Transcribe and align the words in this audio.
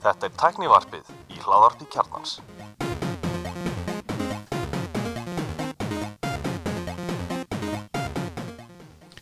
Þetta 0.00 0.28
er 0.28 0.34
tæknivarpið 0.38 1.10
í 1.34 1.40
hláðarpi 1.42 1.88
kjarnans. 1.90 2.36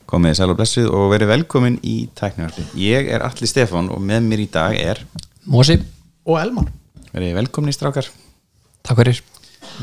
Komið 0.08 0.36
sæl 0.38 0.48
og 0.52 0.56
blessuð 0.58 0.86
og 0.96 1.10
verið 1.12 1.28
velkomin 1.34 1.74
í 1.84 1.96
tæknivarpið. 2.16 2.70
Ég 2.80 3.10
er 3.12 3.24
Alli 3.26 3.48
Stefán 3.50 3.90
og 3.92 4.00
með 4.04 4.24
mér 4.30 4.42
í 4.44 4.46
dag 4.52 4.76
er 4.80 5.02
Mósi, 5.48 5.76
og 6.28 6.38
Elmar 6.40 6.70
verið 7.12 7.34
velkomin 7.42 7.72
í 7.72 7.76
strákar. 7.76 8.08
takk 8.84 9.00
fyrir 9.02 9.20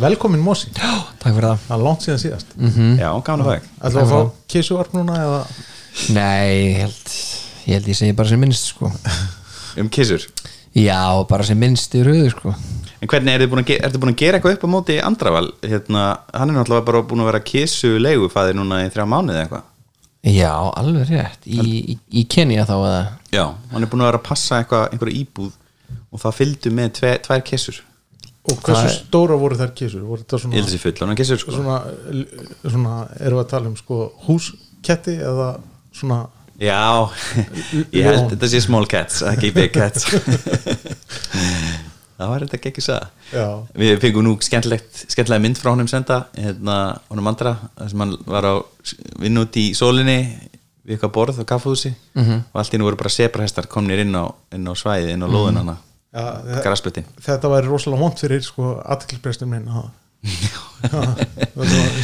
Velkomin 0.02 0.42
Mósi, 0.44 0.72
Já, 0.76 1.06
takk 1.22 1.36
fyrir 1.36 1.46
það 1.52 1.62
það 1.68 1.76
er 1.78 1.84
langt 1.86 2.04
síðan 2.06 2.22
síðast 2.24 2.56
Já, 3.00 3.10
gaman 3.28 3.46
að 3.46 3.50
það. 3.52 3.70
Ætlum 3.86 3.96
við 3.96 4.02
að 4.02 4.12
fá 4.12 4.32
kísuvarp 4.54 4.96
núna 4.98 5.20
eða 5.22 5.42
Nei, 6.16 6.50
ég 6.66 6.80
held 6.82 7.14
ég 7.66 7.74
held 7.78 7.88
ég 7.92 7.98
segi 8.00 8.16
bara 8.18 8.30
sem 8.30 8.40
minnst 8.42 8.72
sko 8.74 8.92
Um 9.76 9.90
kissur. 9.92 10.24
Já, 10.76 11.24
bara 11.28 11.44
sem 11.44 11.58
minnst 11.60 11.94
í 11.96 12.04
rauðu 12.06 12.30
sko 12.32 12.54
En 13.02 13.10
hvernig 13.12 13.34
er 13.36 13.42
þið 13.44 13.50
búin 13.52 13.64
ertu 13.76 14.00
búin 14.02 14.14
að 14.14 14.20
gera 14.22 14.38
eitthvað 14.40 14.56
upp 14.56 14.64
á 14.66 14.70
móti 14.72 14.96
Andraval? 15.04 15.50
Hérna, 15.62 16.04
hann 16.34 16.50
er 16.50 16.56
náttúrulega 16.58 16.86
bara 16.88 17.02
búin 17.06 17.22
að 17.26 17.30
vera 17.32 17.42
kissu 17.46 17.96
leigufæði 18.00 18.56
núna 18.58 18.80
í 18.86 18.92
þrjá 18.94 19.06
mánuði 19.12 19.36
eða 19.36 19.44
eitthvað. 19.46 19.66
Já, 20.26 20.54
alveg 20.80 21.10
rétt 21.12 21.44
Í, 21.46 21.60
í, 21.94 21.98
í 22.18 22.24
Kenya 22.32 22.64
þá 22.66 22.74
eða 22.78 23.02
Já, 23.36 23.44
hann 23.74 23.84
er 23.86 23.92
búin 23.92 24.02
að 24.06 24.10
vera 24.10 24.22
að 24.24 24.28
passa 24.30 24.62
eitthvað, 24.64 24.88
einhverju 24.96 25.20
íbúð 25.20 25.52
og 26.16 26.24
það 26.24 26.38
fylgdu 26.40 26.72
með 26.80 26.94
tve, 26.98 27.12
tvær 27.28 27.44
kissur. 27.46 27.82
og 28.48 28.56
hversu 28.64 28.80
Það 28.80 28.88
er- 28.90 28.96
stóra 28.96 29.36
voru 29.42 29.56
þær 29.60 29.72
kísur 29.78 30.02
voru 30.08 30.24
þetta 30.24 30.38
Ég 30.38 30.42
svona, 30.46 30.56
held 30.56 30.68
þessi 30.72 30.82
full, 30.86 30.96
hann 31.04 31.20
kissur 31.20 31.38
sko. 31.44 31.52
svona, 31.52 31.78
svona 32.64 32.96
erum 33.20 33.38
við 33.40 33.44
að 33.44 33.50
tala 33.54 33.70
um 33.70 33.76
sko 33.78 34.00
húsketti 34.26 35.16
eða 35.20 35.48
svona 35.94 36.20
Já, 36.62 37.10
ég 37.92 38.06
held 38.08 38.30
þetta 38.32 38.48
sé 38.52 38.62
small 38.64 38.86
cats, 38.88 39.20
ekki 39.28 39.50
big 39.56 39.74
cats. 39.76 40.06
það 42.16 42.30
var 42.32 42.46
þetta 42.46 42.58
ekki 42.60 42.84
að 42.94 43.08
já, 43.34 43.48
Við 43.76 43.98
fengum 44.04 44.24
nú 44.24 44.36
skemmtilega 44.44 45.40
mynd 45.44 45.60
frá 45.60 45.74
honum 45.74 45.90
senda 45.92 46.22
hérna, 46.38 46.76
honum 47.12 47.28
andra 47.32 47.58
sem 47.82 48.00
hann 48.06 48.14
var 48.30 48.48
á 48.48 48.54
vinn 49.20 49.42
út 49.42 49.58
í 49.60 49.66
sólinni 49.76 50.20
við 50.86 50.96
eitthvað 50.96 51.12
borð 51.18 51.42
á 51.44 51.46
kaffhúsi 51.50 51.92
-hmm. 52.16 52.46
og 52.54 52.62
allt 52.62 52.74
í 52.74 52.78
nú 52.80 52.88
voru 52.88 52.96
bara 53.02 53.10
sebrahestar 53.12 53.68
komnir 53.68 54.00
inn 54.06 54.16
á, 54.16 54.32
inn 54.56 54.64
á 54.64 54.72
svæði, 54.78 55.12
inn 55.12 55.26
á 55.26 55.28
lóðun 55.28 55.60
hana 55.60 55.76
já 56.16 56.24
þe- 56.46 56.64
graspötin 56.64 57.06
þetta 57.20 57.50
væri 57.52 57.68
rosalega 57.68 58.02
vond 58.02 58.16
fyrir 58.20 58.42
sko 58.44 58.80
aðtilsprestin 58.86 59.50
minn 59.52 59.68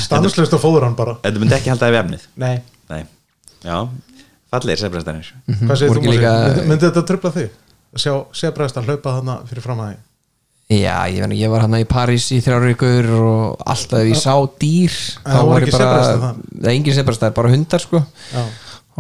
stannuslust 0.02 0.54
að 0.54 0.62
fóður 0.64 0.86
hann 0.88 0.98
bara. 0.98 1.18
Þetta 1.24 1.42
myndi 1.42 1.58
ekki 1.58 1.72
halda 1.74 1.88
það 1.88 1.94
við 1.94 2.02
efnið? 2.04 2.26
Nei, 2.42 2.56
Nei, 2.92 3.04
já, 3.64 3.78
fallegir 4.52 4.82
sebrahestarnir 4.84 5.30
hvað 5.48 5.76
segir 5.82 5.92
þú 5.98 6.08
líka- 6.12 6.38
myndi, 6.46 6.64
myndi 6.70 6.88
þetta 6.90 7.04
tröfla 7.12 7.32
þig? 7.38 7.52
Að 7.92 8.04
sjá 8.06 8.14
sebræðist 8.42 8.80
að 8.80 8.88
hlaupa 8.90 9.14
þarna 9.18 9.36
fyrir 9.50 9.64
fram 9.66 9.84
að 9.84 9.92
þig? 9.94 10.08
Já, 10.72 10.96
ég, 11.12 11.20
veit, 11.26 11.34
ég 11.36 11.50
var 11.52 11.66
hann 11.66 11.74
í 11.76 11.84
París 11.84 12.30
í 12.32 12.38
þrjár 12.40 12.64
vikur 12.70 13.10
og 13.20 13.64
alltaf 13.68 14.06
ég 14.08 14.16
sá 14.16 14.32
dýr 14.62 14.94
það 15.26 15.42
voru 15.42 15.50
var 15.52 15.66
ekki 15.66 15.74
sebrahestar 15.76 16.22
það? 16.22 16.38
Það 16.62 16.70
er 16.70 16.76
engin 16.78 16.96
sebrastæð, 16.96 17.34
bara 17.36 17.52
hundar 17.52 17.84
sko. 17.84 18.00
Já, 18.32 18.44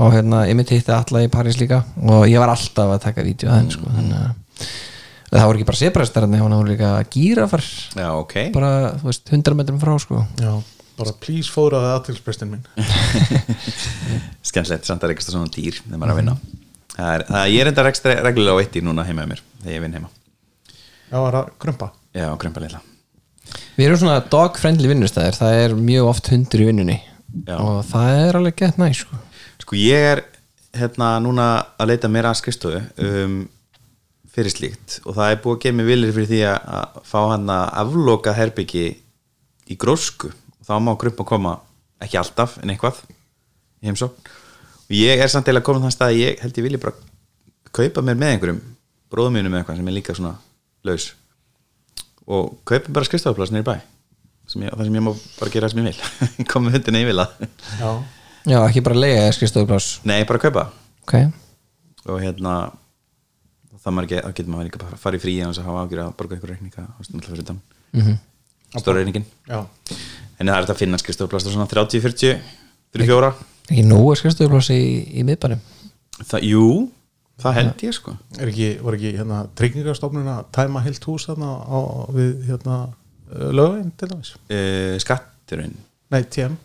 og 0.01 0.11
hérna, 0.17 0.41
ég 0.49 0.57
myndi 0.59 0.75
hitti 0.75 0.91
alltaf 0.91 1.23
í 1.23 1.29
París 1.31 1.59
líka. 1.61 1.79
Og 2.03 2.25
ég 2.27 2.43
var 2.43 2.51
alltaf 2.51 2.91
að 2.97 2.99
taka 3.05 3.23
vídeo 3.23 3.47
að 3.51 3.61
henn 3.61 3.71
sko 3.71 3.87
þannig 3.87 4.19
að 4.19 5.39
það 5.39 5.47
voru 5.47 5.61
ekki 5.61 5.69
bara 5.71 5.79
sebrastar 5.79 6.27
það 6.27 6.43
voru 6.57 6.67
líka 6.73 6.91
gírafar. 7.15 7.63
Já, 7.95 8.07
ok. 8.19 8.35
Bara, 8.51 8.71
þú 8.99 9.07
veist, 9.07 9.31
100 9.31 9.55
metrum 9.61 9.79
frá 9.79 9.95
sko. 10.03 10.25
Já, 10.43 10.51
bara 11.01 11.15
please 11.25 11.51
fóðraði 11.51 11.91
aðtilsprestin 11.95 12.51
minn 12.53 12.65
Skemmtilegt, 14.49 14.87
samt 14.87 15.03
að 15.05 15.13
reksta 15.13 15.33
svona 15.33 15.51
dýr 15.53 15.77
þegar 15.81 16.01
maður 16.01 16.07
er 16.07 16.13
að 16.15 16.21
vinna. 16.21 16.37
Það 16.91 17.11
er, 17.15 17.25
það, 17.27 17.45
Ég 17.51 17.63
er 17.63 17.71
enda 17.71 17.85
reksta 17.87 18.15
reglulega 18.21 18.57
á 18.57 18.61
eitt 18.63 18.77
í 18.77 18.83
núna 18.85 19.05
heima 19.07 19.23
með 19.23 19.33
mér 19.33 19.43
þegar 19.61 19.75
ég 19.75 19.85
vinn 19.85 19.97
heima. 19.99 20.11
Já, 21.11 21.17
var 21.17 21.37
að 21.41 21.53
grumpa 21.61 21.91
Já, 22.15 22.27
krömpa 22.39 22.63
lilla 22.63 22.81
Við 23.75 23.85
erum 23.85 23.99
svona 24.01 24.19
dog 24.31 24.59
friendly 24.59 24.89
vinnustæðir 24.91 25.37
það 25.37 25.57
er 25.61 25.77
mjög 25.79 26.09
oft 26.11 26.29
hundur 26.31 26.63
í 26.63 26.67
vinnunni. 26.67 26.97
Já. 27.47 27.55
og 27.57 27.81
það 27.87 28.17
er 28.25 28.37
alveg 28.39 28.57
gett 28.59 28.79
næ 28.79 28.89
sko. 28.95 29.19
Sko 29.63 29.77
ég 29.79 30.07
er 30.11 30.21
hérna 30.77 31.13
núna 31.23 31.47
að 31.79 31.93
leita 31.93 32.11
mér 32.11 32.29
að 32.29 32.39
skrifstofu 32.41 32.81
um, 33.07 33.37
fyrir 34.31 34.53
slíkt. 34.53 34.99
Og 35.05 35.15
það 35.17 35.33
er 35.33 35.41
búið 35.43 35.57
að 35.57 35.63
gefa 35.65 35.77
mig 35.77 35.89
viljur 35.89 36.15
fyrir 36.17 36.31
því 36.31 36.41
að, 36.51 36.99
fá 37.07 37.19
hann 37.33 37.51
að 37.51 37.65
afloka 37.83 38.35
herbyggi 38.35 38.85
í 39.71 39.79
grósku 39.79 40.31
þá 40.71 40.77
má 40.87 40.93
grumpa 41.01 41.25
koma 41.27 41.55
ekki 42.01 42.17
alltaf 42.21 42.57
en 42.63 42.71
eitthvað 42.73 43.01
í 43.81 43.89
heimsókn. 43.89 44.31
Og 44.87 44.95
ég 44.97 45.21
er 45.23 45.31
samt 45.31 45.47
eða 45.51 45.63
komin 45.65 45.85
þann 45.85 45.93
stað 45.95 46.13
að 46.13 46.21
ég 46.21 46.41
held 46.43 46.57
ég 46.59 46.65
vilja 46.67 46.81
bara 46.81 46.95
kaupa 47.71 48.03
mér 48.03 48.17
með 48.19 48.33
einhverjum 48.35 48.61
bróðum 49.11 49.37
mínum 49.37 49.53
með 49.53 49.61
eitthvað 49.63 49.79
sem 49.81 49.91
er 49.91 49.97
líka 49.97 50.15
svona 50.17 50.33
laus. 50.87 51.09
Og 52.27 52.57
kaupa 52.67 52.93
bara 52.95 53.07
skrifstofuplass 53.07 53.53
nýri 53.53 53.67
bæ 53.67 53.75
sem 54.51 54.65
ég, 54.65 54.73
það 54.75 54.87
sem 54.89 54.97
ég 54.97 55.05
má 55.05 55.11
bara 55.39 55.53
gera 55.53 55.67
það 55.69 55.75
sem 55.75 55.85
ég 55.85 55.87
vil. 55.91 56.45
Koma 56.51 56.67
með 56.67 56.79
hundina 56.79 57.03
yfir 57.05 57.19
það. 57.21 57.47
Já, 57.79 57.91
Já, 58.51 58.57
ekki 58.65 58.81
bara 58.83 58.97
lega 58.97 59.21
eða 59.27 59.33
skrifstofupláss 59.37 59.89
nei, 60.09 60.23
bara 60.27 60.41
kaupa. 60.41 60.63
Ok, 61.05 61.13
og 62.09 62.17
hérna 62.23 62.55
þá 63.81 63.89
getur 64.37 64.51
maður 64.53 64.67
líka 64.67 64.81
bara 64.81 64.97
að 64.97 65.01
fara 65.01 65.17
í 65.17 65.21
frí 65.21 65.33
og 65.45 65.53
að 65.61 65.69
hafa 65.69 65.83
ágjur 65.85 66.01
að 66.03 66.11
borga 66.19 66.37
ykkur 66.37 66.51
reikninga 66.53 66.83
og 66.97 67.05
stundlega 67.07 67.33
fyrir 67.35 67.47
Mhm. 67.95 68.17
Stóra 68.77 69.01
reikningin 69.01 69.25
já, 69.49 69.59
en 69.59 70.47
það 70.47 70.55
er 70.55 70.65
þetta 70.65 70.75
að 70.75 70.81
finna 70.83 70.99
skrifstofuplastur 71.01 71.55
svona 71.55 71.69
30, 71.71 72.03
40, 72.05 72.39
34 72.95 73.31
ekki 73.71 73.85
nógu 73.87 74.15
skrifstofupláss 74.19 74.71
í, 74.73 74.81
í 75.19 75.25
miðbænum. 75.27 75.61
Það, 76.21 76.47
jú, 76.47 76.65
það 77.41 77.57
held 77.57 77.85
ég 77.85 77.95
sko. 77.95 78.15
Er 78.37 78.51
ekki, 78.51 78.71
var 78.83 78.97
ekki 78.97 79.13
hérna 79.17 79.43
tryggingastofnun 79.57 80.31
að 80.31 80.41
tæma 80.57 80.83
heilt 80.85 81.07
hús 81.07 81.27
þarna 81.29 81.53
á, 81.65 81.79
við 82.15 82.33
hérna 82.49 82.81
lögin 83.55 83.93
til 83.97 84.11
dæmis? 84.11 84.33
Uh, 84.51 84.97
skatturinn. 85.01 85.77
Nei, 86.11 86.21
TM 86.27 86.57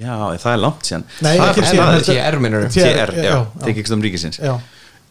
já, 0.00 0.14
það 0.40 0.52
er 0.52 0.60
langt 0.62 0.86
síðan. 0.86 1.08
Nei, 1.24 1.32
það 1.40 1.62
er, 1.64 1.80
er 1.82 2.04
TR 2.06 2.38
minnur. 2.42 2.68
TR, 2.70 3.14
já, 3.18 3.24
já, 3.26 3.34
já. 3.66 3.98
Ríkisins. 4.04 4.38
Já. 4.38 4.54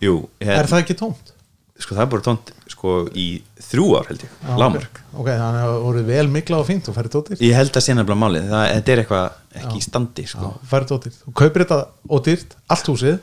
jú, 0.02 0.16
hérna, 0.40 0.62
er 0.62 0.72
það 0.72 0.86
ekki 0.86 0.98
tómt? 1.02 1.34
Sko 1.80 1.96
það 1.96 2.04
er 2.04 2.10
bara 2.12 2.26
tónt 2.26 2.52
sko 2.70 2.94
í 3.16 3.26
þrjú 3.70 3.86
ár 4.00 4.08
held 4.12 4.24
ég, 4.26 4.32
Já, 4.44 4.54
lámark 4.60 5.00
ok, 5.16 5.28
þannig 5.30 5.60
að 5.64 5.70
það 5.70 5.82
voru 5.88 6.04
vel 6.10 6.28
mikla 6.34 6.60
og 6.60 6.68
fínt 6.68 6.90
og 6.92 6.96
færið 6.98 7.14
dóttir. 7.16 7.42
Ég 7.44 7.56
held 7.56 7.72
að 7.80 7.86
sé 7.86 7.96
nefnilega 7.96 8.20
málið, 8.24 8.48
það, 8.52 8.66
þetta 8.76 8.94
er 8.96 9.02
eitthvað 9.04 9.62
ekki 9.64 9.78
í 9.80 9.84
standi 9.86 10.26
sko. 10.28 10.52
færið 10.70 10.92
dóttir, 10.94 11.14
þú 11.24 11.34
kaupir 11.40 11.64
þetta 11.66 11.80
ódýrt 12.20 12.56
allt 12.76 12.90
húsið, 12.92 13.20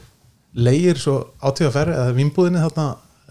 leigir 0.57 0.97
svo 1.03 1.17
átíðaferð 1.45 1.95
eða 2.01 2.15
vinnbúðinni 2.17 2.63
þarna 2.65 2.87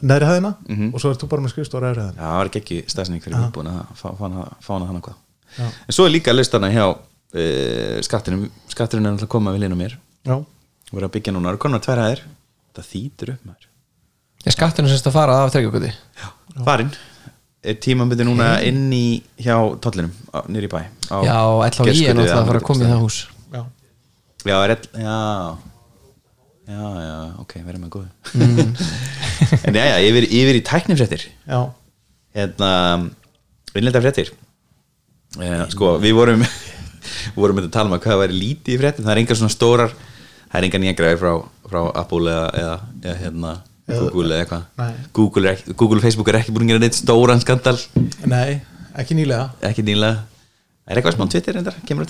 neðri 0.06 0.28
hæðina 0.30 0.52
Mhm. 0.69 0.94
og 0.94 1.00
svo 1.02 1.12
ert 1.12 1.22
þú 1.24 1.30
bara 1.31 1.42
með 1.42 1.53
skrifstóra 1.56 1.92
efri 1.92 2.03
hæðina 2.06 2.19
Já, 2.19 2.25
það 2.30 2.38
var 2.38 2.50
ekki 2.52 2.62
ekki 2.62 2.80
stafsning 2.92 3.22
fyrir 3.24 3.38
viðbúin 3.42 3.69
að 3.72 3.86
fá, 3.96 4.07
fá, 4.18 4.24
hana- 4.28 4.50
fá 4.62 4.72
hana 4.75 4.90
þannig 4.92 5.06
hvað 5.07 5.16
Já. 5.56 5.66
En 5.88 5.94
svo 5.96 6.06
er 6.06 6.12
líka 6.12 6.34
listana 6.36 6.69
hjá 6.69 6.86
uh, 6.92 8.02
skattinum 8.03 8.50
Skatturinn 8.68 9.06
er 9.07 9.12
alltaf 9.16 9.28
að 9.30 9.31
koma 9.31 9.53
við 9.56 9.63
linum 9.66 9.80
mér. 9.80 9.96
Já, 10.25 10.36
Við 10.92 11.00
erum 11.00 11.09
að 11.09 11.13
byggja 11.16 11.34
núna, 11.34 11.50
er 12.13 12.22
Það 12.75 12.90
þýtur 12.92 13.30
upp 13.34 13.46
maður 13.47 13.68
Er 14.45 14.53
skattunum 14.53 14.89
sérst 14.91 15.07
að 15.09 15.16
fara 15.16 15.38
af 15.44 15.53
þreikjökuti? 15.53 15.91
Farinn. 16.66 16.91
Er 17.66 17.78
tímabindi 17.81 18.28
núna 18.28 18.50
inn 18.66 18.91
í 18.94 19.06
hjá 19.41 19.56
tollinum 19.81 20.11
nýri 20.53 20.69
bæ 20.69 20.83
Já, 21.09 21.39
ætla 21.66 21.81
á 21.81 21.89
í 21.89 22.03
er 22.06 22.13
náttúrulega 22.13 22.41
að 22.44 22.50
fara 22.51 22.61
að 22.61 22.67
koma 22.67 22.85
í 22.85 22.89
það 22.91 23.01
hús. 23.01 23.17
Já, 23.56 23.61
Já, 24.45 24.57
er, 24.61 24.75
já. 25.01 25.16
Já, 26.66 26.81
já, 26.97 27.16
ok, 27.41 27.57
verðum 27.66 27.83
með 27.85 27.94
góðu 27.97 28.09
Mm. 28.35 28.72
En 29.69 29.75
já, 29.78 29.83
já, 29.85 29.97
yfir, 30.09 30.25
yfir 30.28 30.57
í 30.57 30.63
tæknifréttir. 30.66 31.25
Já, 31.45 31.59
hérna 32.35 32.69
innlenda 33.75 34.01
fréttir. 34.01 34.31
Eh, 35.39 35.62
sko 35.72 35.95
við 36.01 36.16
vorum 36.17 36.41
við 36.41 37.38
vorum 37.39 37.59
með 37.59 37.67
að 37.69 37.75
tala 37.75 37.91
um 37.91 37.95
að 37.97 38.03
hvað 38.06 38.22
væri 38.23 38.39
lítið 38.39 38.75
í 38.75 38.79
fréttum. 38.81 39.06
Það 39.06 39.13
er 39.13 39.22
engar 39.22 39.39
svona 39.39 39.53
stórar 39.53 39.94
það 39.95 40.57
er 40.59 40.67
engar 40.69 40.83
nýja 40.83 40.97
græði 40.97 41.19
frá, 41.22 41.31
frá 41.69 41.79
Apple 42.01 42.31
eða, 42.31 42.45
eða, 42.62 42.75
eða 43.03 43.16
hérna, 43.23 43.53
Google 43.88 44.36
eða 44.36 44.46
eitthvað. 44.46 45.02
Google, 45.14 45.58
Google 45.76 46.00
og 46.00 46.06
Facebook 46.06 46.30
er 46.32 46.40
ekki 46.40 46.56
búin 46.56 46.66
að 46.66 46.74
gera 46.74 46.86
neitt 46.86 46.98
stóran 46.98 47.44
skandal. 47.44 47.78
Nei, 48.26 48.62
ekki 48.98 49.18
nýlega. 49.18 49.52
Ekki 49.70 49.86
nýlega 49.86 50.24
það 50.86 50.94
er 50.94 51.00
eitthvað 51.02 51.16
smá 51.18 51.30
Twitter 51.34 51.58
endar, 51.58 51.78
kemur 51.90 52.06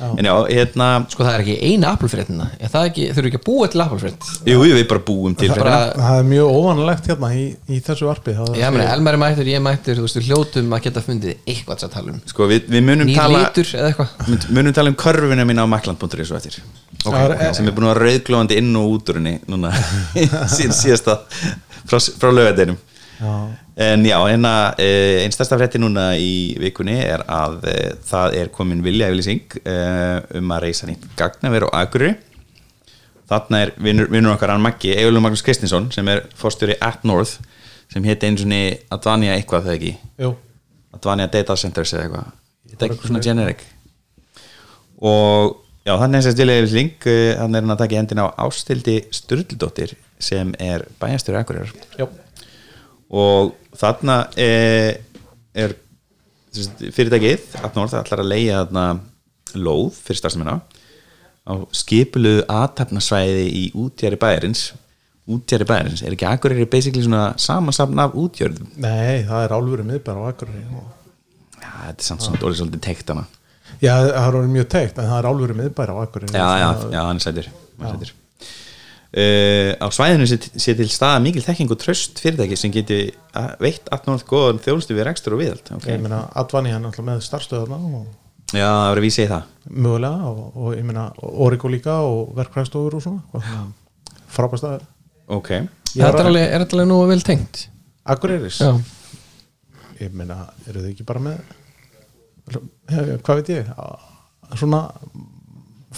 en 0.00 0.24
já, 0.24 0.32
hérna 0.48 0.86
Sko 1.10 1.24
það 1.26 1.34
er 1.34 1.42
ekki 1.42 1.56
eina 1.66 1.90
Apple-fréttina 1.96 2.46
Er 2.62 2.70
það 2.72 2.86
ekki, 2.90 3.06
þurfu 3.16 3.30
ekki 3.30 3.38
að 3.40 3.44
búa 3.48 3.68
til 3.72 3.82
Apple-frétt? 3.84 4.28
Jú, 4.48 4.58
við 4.62 4.84
bara 4.88 5.02
búum 5.08 5.34
til 5.36 5.50
Það 5.50 5.62
bara- 5.64 5.80
það 5.98 6.20
er 6.20 6.28
mjög 6.30 6.52
óvanlegt 6.60 7.08
hérna 7.10 7.30
í, 7.34 7.42
í 7.66 7.80
þessu 7.84 8.06
varpi 8.08 8.34
það 8.38 8.52
Já, 8.60 8.68
meni, 8.70 8.86
Elmar 8.86 9.18
er 9.18 9.22
mættur, 9.24 9.50
ég 9.50 9.58
er 9.58 9.64
mættur 9.66 9.98
Þú 9.98 10.06
veist, 10.06 10.18
við 10.20 10.28
hljótum 10.30 10.76
að 10.78 10.84
geta 10.86 11.02
fundið 11.04 11.34
eitthvað 11.44 11.84
að 11.88 11.94
tala 11.96 12.14
um. 12.14 12.20
Sko 12.30 12.48
við, 12.50 12.68
við 12.70 12.86
munum 12.86 13.10
Nýr 13.10 13.18
tala 13.18 13.42
litur 13.44 13.72
eða 13.80 13.90
eitthvað. 13.90 14.14
Mynd- 14.30 14.48
munum 14.56 14.76
tala 14.78 14.92
um 14.94 14.98
körfuna 15.04 15.48
mína 15.50 15.66
á 15.66 15.72
makland.is 15.74 16.30
og 16.30 16.38
eftir. 16.38 16.60
Það 17.02 17.18
er- 17.24 17.34
okay, 17.34 17.54
sem 17.58 17.66
er 17.68 17.74
búin 17.76 17.88
að 17.90 17.94
vera 17.96 18.06
rauðglóðandi 18.06 18.60
inn 18.62 18.76
og 18.78 18.94
út 18.94 19.10
úr 19.10 19.18
henni 19.20 19.34
núna 19.50 19.74
síðan 20.54 20.76
síðasta 20.76 21.18
frá, 21.88 21.98
frá 21.98 22.30
lögadeinum 22.30 22.78
já, 23.20 23.32
en 23.80 24.04
já, 24.04 24.16
hérna 24.28 24.74
eh, 24.76 25.22
einn 25.22 25.32
stærsta 25.32 25.56
frétti 25.56 25.80
núna 25.80 26.10
í 26.20 26.56
vikunni 26.60 26.98
er 27.00 27.22
að 27.24 27.62
eh, 27.70 27.94
það 28.04 28.34
er 28.42 28.50
komin 28.52 28.82
vilja 28.84 29.08
yfirlýsing 29.08 29.56
eh, 29.64 30.18
um 30.36 30.52
að 30.52 30.66
reysa 30.66 30.88
nýtt 30.88 31.06
gagnaver 31.16 31.64
á 31.72 31.80
Akureyri. 31.80 32.18
Þarna 33.30 33.62
er 33.64 33.72
vinnur, 33.80 34.10
vinnur 34.10 34.34
okkar 34.34 34.52
hann 34.52 34.64
Maggi, 34.64 34.90
Egilur 34.92 35.22
Magnús 35.24 35.44
Kristinsson 35.46 35.88
sem 35.94 36.08
er 36.12 36.24
fórstjóri 36.36 36.76
at 36.82 37.06
North 37.08 37.38
sem 37.90 38.04
héti 38.04 38.28
eins 38.28 38.44
og 38.44 38.52
Advania 38.98 39.36
eitthvað 39.38 39.68
þegar 39.68 39.78
ekki? 39.78 39.94
Jú, 40.20 40.34
Advania 40.98 41.30
Data 41.30 41.56
Centers 41.56 41.94
eða 41.94 42.04
eitthvað. 42.04 42.32
Þetta 42.70 42.84
er 42.84 42.90
eitthvað 42.90 43.10
svona 43.10 43.22
generic. 43.24 43.64
Og 45.00 45.56
já, 45.86 45.94
þannig 45.94 46.18
er 46.18 46.20
þess 46.20 46.30
að 46.32 46.36
stila 46.36 46.58
yfir 46.60 46.76
link 46.76 47.08
uh, 47.08 47.20
hann 47.40 47.56
er 47.56 47.64
hann 47.64 47.74
að 47.74 47.82
taka 47.84 47.96
í 47.96 48.00
hendina 48.02 48.28
á 48.28 48.36
Ástildi 48.44 48.98
Sturldóttir 49.14 49.96
sem 50.20 50.52
er 50.60 50.84
bæjastjóri 51.00 51.40
Akureyrar. 51.40 51.72
Já, 51.96 52.10
og 53.10 53.54
þarna 53.78 54.16
er, 54.40 54.98
er 55.54 55.74
sagt, 56.52 56.82
fyrirtækið 56.96 57.56
Atnord 57.64 57.94
ætlar 58.00 58.22
að 58.24 58.30
leia 58.32 58.60
þarna 58.64 58.84
lóð 59.60 59.96
fyrir 60.04 60.20
starfsmina 60.20 60.58
á 61.50 61.52
skipuluðu 61.74 62.44
aðtapnasvæði 62.52 63.46
í 63.58 63.64
útjæri 63.74 64.18
bæjarins. 64.20 64.70
Útjæri 65.30 65.66
bæjarins, 65.66 66.02
er 66.02 66.14
ekki 66.14 66.26
Akureyri 66.26 66.66
basically 66.70 67.02
svona 67.06 67.34
samansafn 67.38 67.98
af 68.02 68.14
útjörðum? 68.18 68.70
Nei, 68.82 69.22
það 69.28 69.44
er 69.46 69.54
álfur 69.56 69.82
miðbæra 69.86 70.22
á 70.22 70.30
Akureyri. 70.30 70.62
Og- 70.74 71.60
já, 71.60 71.70
þetta 71.86 72.00
er 72.02 72.08
samt 72.08 72.24
svona 72.26 72.40
dólið 72.42 72.58
svolítið 72.62 72.82
teikt 72.88 73.12
hana 73.14 73.26
Já, 73.80 73.94
það 74.12 74.34
er 74.42 74.48
mjög 74.52 74.66
teikt 74.74 74.98
en 74.98 75.06
það 75.08 75.18
er 75.22 75.28
álfur 75.30 75.54
miðbæra 75.60 75.94
á 75.94 75.98
Akureyri. 76.04 76.32
Já, 76.34 76.48
já, 76.60 76.68
Það- 76.74 76.92
já, 76.92 77.00
hann 77.06 77.16
er 77.16 77.24
sætur, 77.24 77.46
hann 77.78 77.86
er 77.86 77.92
sætur. 77.94 78.12
Uh, 79.10 79.74
á 79.82 79.90
svæðinu 79.90 80.26
sé, 80.30 80.36
sé 80.54 80.70
til 80.78 80.86
staða 80.86 81.18
mikil 81.24 81.42
þekking 81.42 81.72
og 81.74 81.78
tröst 81.82 82.20
fyrirtæki 82.22 82.54
sem 82.58 82.70
geti 82.70 82.98
að- 83.34 83.56
veitt 83.58 83.88
Atnord 83.90 84.22
góðan 84.28 84.60
þjónustu 84.62 84.94
við 84.94 85.08
rekstur 85.08 85.34
og 85.34 85.40
viðald 85.40 85.72
okay. 85.74 85.96
Ég 85.96 86.04
meina, 86.04 86.20
Advani 86.38 86.70
hann 86.70 86.84
er 86.86 86.92
alltaf 86.92 87.06
með 87.08 87.24
starfstöðarna 87.26 87.78
og 87.98 88.04
já, 88.54 88.68
það 88.68 88.84
verður 88.84 89.00
að 89.00 89.06
vísa 89.08 89.24
í 89.24 89.30
það. 89.32 89.48
Mögulega 89.70 90.30
og, 90.30 90.44
og 90.54 90.76
ég 90.78 90.86
meina 90.86 91.08
Origo 91.26 91.72
líka 91.74 91.96
og 92.06 92.30
verkfræðstofur 92.38 92.98
og 93.00 93.02
svona. 93.02 93.64
Frábæst 94.30 94.68
að 94.68 94.84
ok, 95.26 95.50
Ég 95.50 96.04
Þetta 96.04 96.22
er 96.22 96.28
alveg, 96.30 96.44
er 96.46 96.62
þetta 96.62 96.76
alveg 96.78 96.88
nú 96.92 96.98
vel 97.10 97.24
tengt. 97.26 97.64
Akureyris? 98.14 98.60
Já, 98.62 98.70
ég 100.04 100.14
meina, 100.14 100.36
eru 100.70 100.84
þið 100.84 100.92
ekki 100.92 101.06
bara 101.08 101.24
með 101.24 101.40
hef, 102.94 103.10
hvað 103.26 103.40
veit 103.42 103.50
ég? 103.56 103.72
Svona 104.54 104.84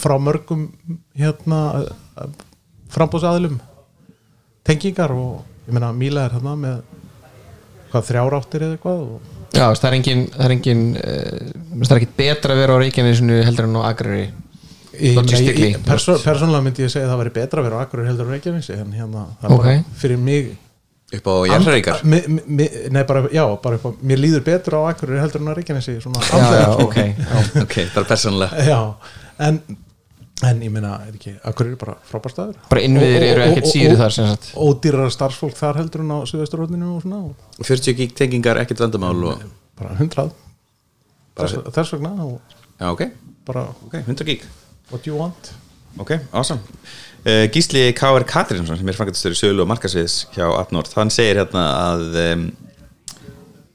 frá 0.01 0.17
mörgum 0.21 0.71
hérna 1.21 1.61
frambóðsaðilum 2.93 3.59
tengingar 4.67 5.13
og 5.17 5.43
ég 5.67 5.75
meina 5.77 5.93
Míla 5.97 6.27
er 6.29 6.37
hérna 6.37 6.55
með 6.59 6.83
hvað 7.93 8.07
þrjár 8.09 8.37
áttir 8.39 8.67
eða 8.67 8.77
eitthvað 8.79 9.07
og 9.07 9.31
Já 9.53 9.67
það 9.77 9.87
er 9.91 9.95
engin 9.99 10.23
það 10.33 10.45
er 10.47 10.53
engin, 10.55 10.83
uh, 10.97 11.51
það 11.83 11.91
er 11.93 11.99
ekkit 12.01 12.15
betra 12.17 12.55
að 12.55 12.61
vera 12.63 12.73
á 12.73 12.81
Reykjanesinu 12.81 13.35
heldur 13.45 13.67
en 13.69 13.77
á 13.77 13.83
Akureyri. 13.91 14.29
Perso 15.85 16.15
persónulega 16.25 16.65
myndi 16.65 16.85
ég 16.87 16.93
segja 16.93 17.07
að 17.09 17.13
það 17.13 17.21
væri 17.23 17.33
betra 17.37 17.61
að 17.61 17.67
vera 17.69 17.77
á 17.77 17.83
Akureyri 17.85 18.09
heldur 18.13 18.29
en 18.31 18.33
Reykjanesi 18.37 18.77
en 18.79 18.93
hérna, 18.97 19.25
það 19.43 19.51
er 19.51 19.55
Ok. 19.57 19.65
bara 19.67 19.99
fyrir 20.01 20.19
mig 20.25 20.51
upp 21.13 21.27
á 21.29 21.35
mi- 22.47 22.71
Nei, 22.91 23.03
bara, 23.05 23.23
já, 23.29 23.45
bara 23.63 23.77
upp 23.77 23.85
á, 23.85 23.91
mér 24.03 24.19
líður 24.25 24.45
betur 24.45 24.79
á 24.81 24.81
Akureyri 24.93 25.21
heldur 25.21 25.41
en 25.45 25.53
á 25.53 25.55
Reykjanesi 25.61 25.99
svona 26.01 26.21
Já, 26.25 26.39
já, 26.63 26.69
ok. 26.87 26.97
Já. 26.97 27.63
ok, 27.65 27.77
bara 27.95 28.07
persónulega. 28.09 28.65
Já, 28.65 28.95
en 29.39 29.61
en 30.49 30.61
ég 30.65 30.71
meina, 30.75 30.93
er 31.07 31.13
ekki, 31.17 31.33
Akureyri 31.49 31.77
er 31.77 31.81
bara 31.81 31.95
frábær 32.09 32.33
staður? 32.35 32.57
Bara 32.71 32.83
innviðir 32.87 33.17
Og- 33.17 33.23
og- 33.23 33.29
eru 33.33 33.43
og- 33.43 33.49
ekkert 33.53 33.67
og- 33.69 33.73
síður 33.73 33.93
og- 33.93 34.01
þar 34.03 34.15
sagt. 34.17 34.49
Ódýrara 34.55 35.11
starfsfólk 35.15 35.55
þar 35.59 35.77
heldur 35.83 36.01
en 36.01 36.11
á 36.11 36.19
Suðvesturrótinu 36.31 36.89
og 36.97 37.03
svona 37.03 37.21
og 37.29 37.67
40 37.67 37.95
gig 37.97 38.15
tengingar, 38.15 38.57
ekkert 38.63 38.79
vandamál 38.85 39.25
og, 39.33 39.43
bara 39.79 39.95
hundrað. 40.01 40.33
Bara- 41.37 41.49
þess, 41.49 41.73
þess 41.73 41.93
vegna 41.97 42.13
og 42.25 42.41
já, 42.81 42.91
ok, 42.93 43.11
bara 43.47 43.67
ok, 43.87 43.95
100 44.07 44.25
gig. 44.25 44.43
What 44.91 45.07
you 45.07 45.17
want? 45.17 45.53
Ok, 45.99 46.19
awesome. 46.33 46.61
Uh, 47.25 47.47
Gísli 47.53 47.93
K.R. 47.95 48.25
Katrinsson 48.25 48.77
sem 48.77 48.89
er 48.89 48.93
fangastöður 48.99 49.37
sölu 49.39 49.61
og 49.63 49.69
markasviðs 49.69 50.27
hjá 50.35 50.49
Atnord 50.59 50.89
hann 50.97 51.09
segir 51.09 51.37
hérna 51.39 51.63
að 51.95 52.33
um, 52.33 52.53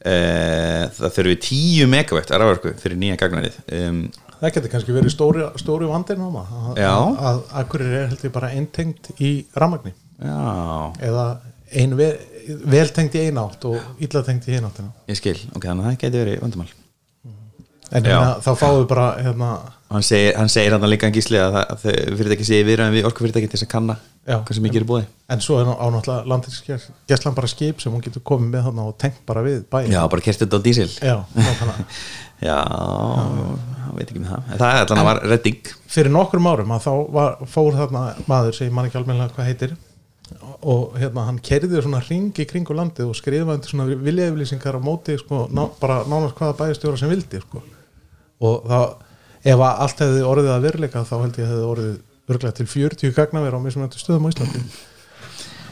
uh, 0.05 0.83
það 0.97 1.13
þurfi 1.15 1.35
10 1.47 1.87
megavætt 1.91 2.33
að 2.33 2.41
ráðarku 2.43 2.73
fyrir 2.81 2.97
nýja 2.99 3.17
gagnarið 3.21 3.57
um, 3.87 4.01
það 4.41 4.53
getur 4.57 4.71
kannski 4.73 4.95
verið 4.95 5.13
stóri, 5.13 5.45
stóri 5.61 5.89
vandir 5.89 6.17
náma 6.21 6.43
að, 6.47 6.81
Já. 6.81 6.93
að 7.31 7.43
Akureyri 7.61 7.99
er 8.03 8.09
heldur 8.13 8.33
bara 8.35 8.49
eintengt 8.55 9.11
í 9.19 9.31
ramagni 9.55 9.93
já, 10.17 10.37
eða 11.09 11.27
ein 11.77 11.95
ve, 11.99 12.09
veltengt 12.65 13.15
í 13.19 13.25
eina 13.27 13.43
átt 13.47 13.65
og 13.69 13.77
illa 13.99 14.21
tengt 14.23 14.47
í 14.47 14.55
eina 14.55 14.69
áttina 14.71 14.93
ég 15.11 15.17
skil. 15.19 15.37
Ok, 15.55 15.65
þannig 15.67 15.83
að 15.83 15.89
það 15.91 15.97
geti 16.05 16.21
verið 16.23 16.43
vandamál. 16.45 16.69
En 17.87 18.03
Já. 18.03 18.09
hérna, 18.11 18.31
þá 18.43 18.49
fáum 18.59 18.77
við 18.81 18.87
bara 18.89 19.03
hérna, 19.23 19.49
hann 19.93 20.03
segir, 20.03 20.33
hann 20.35 20.49
segir 20.51 20.73
hann 20.75 20.83
líka 20.91 21.07
Gísli 21.15 21.37
að, 21.39 21.55
að 21.71 21.83
fyrirtæki 22.19 22.43
segir 22.47 22.65
viðræðum 22.67 22.95
við 22.97 23.05
orkufyrirtæki 23.07 23.47
til 23.47 23.55
þess 23.55 23.63
að 23.67 23.69
kanna 23.71 23.95
hvað 24.27 24.57
sem 24.57 24.65
mikið 24.65 24.81
er 24.81 24.87
búið 24.89 25.05
en 25.31 25.43
svo 25.45 25.59
er 25.61 25.69
ná- 25.69 25.77
á 25.79 25.85
náttúrulega 25.95 26.27
landinskjæslan 26.33 27.37
bara 27.37 27.47
skip 27.47 27.79
sem 27.79 27.93
hún 27.95 28.03
getur 28.03 28.25
komið 28.27 28.57
með 28.57 28.81
og 28.83 28.97
tengt 28.99 29.21
bara 29.25 29.43
við 29.45 29.61
bæinn. 29.71 29.93
Já, 29.95 30.01
bara 30.11 30.25
kertið 30.25 30.51
á 30.51 30.59
dísil. 30.67 30.89
Já, 30.99 31.15
já, 32.43 32.57
hann 32.57 33.97
veit 33.97 34.07
ekki 34.07 34.21
með 34.21 34.31
það. 34.33 34.47
En 34.51 34.61
það 34.61 34.71
er 34.75 34.85
allan 34.85 35.01
að 35.01 35.09
var 35.09 35.21
redding. 35.31 35.73
fyrir 35.87 36.13
nokkrum 36.13 36.49
árum 36.51 36.73
að 36.75 36.87
þá 36.87 36.93
var, 37.17 37.37
fór 37.49 37.77
þarna 37.77 38.03
maður 38.29 38.57
sem 38.57 38.69
ég 38.69 38.75
man 38.77 38.89
ekki 38.89 38.99
almennilega 39.01 39.35
hvað 39.37 39.49
heitir 39.51 39.75
og 40.67 40.97
hérna 40.99 41.25
hann 41.29 41.39
kerði 41.39 41.81
svona 41.81 42.01
ringi 42.03 42.45
kringu 42.49 42.75
landið 42.75 43.11
og 43.11 43.15
skrifaði 43.15 43.69
svona 43.69 43.85
viljaflýsingar 43.87 44.75
á 44.75 44.81
móti 44.83 45.15
sko, 45.19 45.45
ná, 45.53 45.67
bara 45.79 46.01
nánast 46.09 46.35
hvaða 46.35 46.57
bæjastjóra 46.59 46.99
sem 46.99 47.11
vildi 47.11 47.39
sko. 47.43 47.63
og 48.43 48.67
þá 48.67 48.79
ef 49.47 49.63
allt 49.63 50.03
hefði 50.03 50.25
orðið 50.27 50.51
að 50.53 50.67
veruleika 50.67 51.05
þá 51.07 51.15
held 51.21 51.39
ég 51.39 51.45
að 51.45 51.51
hefði 51.53 51.71
orðið 51.71 51.95
örglega 52.27 52.57
til 52.57 52.67
40 52.67 53.15
gagnaver 53.15 53.55
á 53.55 53.59
mismunandi 53.63 54.01
stöðum 54.01 54.27
á 54.27 54.31
Íslandi 54.33 54.63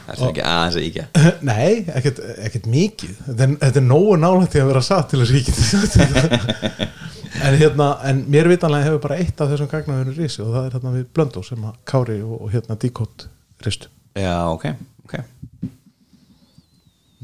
það 0.06 0.22
er 0.22 0.28
ekki 0.30 0.44
aðeins 0.46 0.76
að 0.78 0.86
íkja 0.86 1.06
Nei, 1.50 1.70
ekkert, 1.98 2.20
ekkert 2.46 2.68
mikið. 2.70 3.14
Þetta 3.26 3.46
er, 3.46 3.54
þetta 3.64 3.80
er 3.82 3.86
nógu 3.86 4.18
nálægt 4.22 4.58
að 4.60 4.70
vera 4.70 4.84
satt 4.86 5.12
til 5.12 5.22
að 5.22 5.32
þetta. 5.36 6.86
en 7.46 7.58
hérna, 7.60 7.88
en 8.08 8.22
mér 8.32 8.50
vitanlega 8.50 8.88
hefur 8.88 9.02
bara 9.08 9.18
eitt 9.22 9.40
af 9.40 9.50
þessum 9.52 9.70
gagnaverðin 9.72 10.18
risi 10.18 10.42
og 10.44 10.52
það 10.54 10.68
er 10.68 10.76
hérna 10.78 10.94
við 10.94 11.08
Blöndó 11.16 11.42
sem 11.46 11.66
að 11.66 11.80
Kári 11.88 12.20
og, 12.22 12.38
og 12.38 12.54
hérna 12.54 12.78
Díkot 12.82 13.26
ristu. 13.66 13.90
Já, 14.16 14.36
ok, 14.52 14.70
ok. 15.04 15.18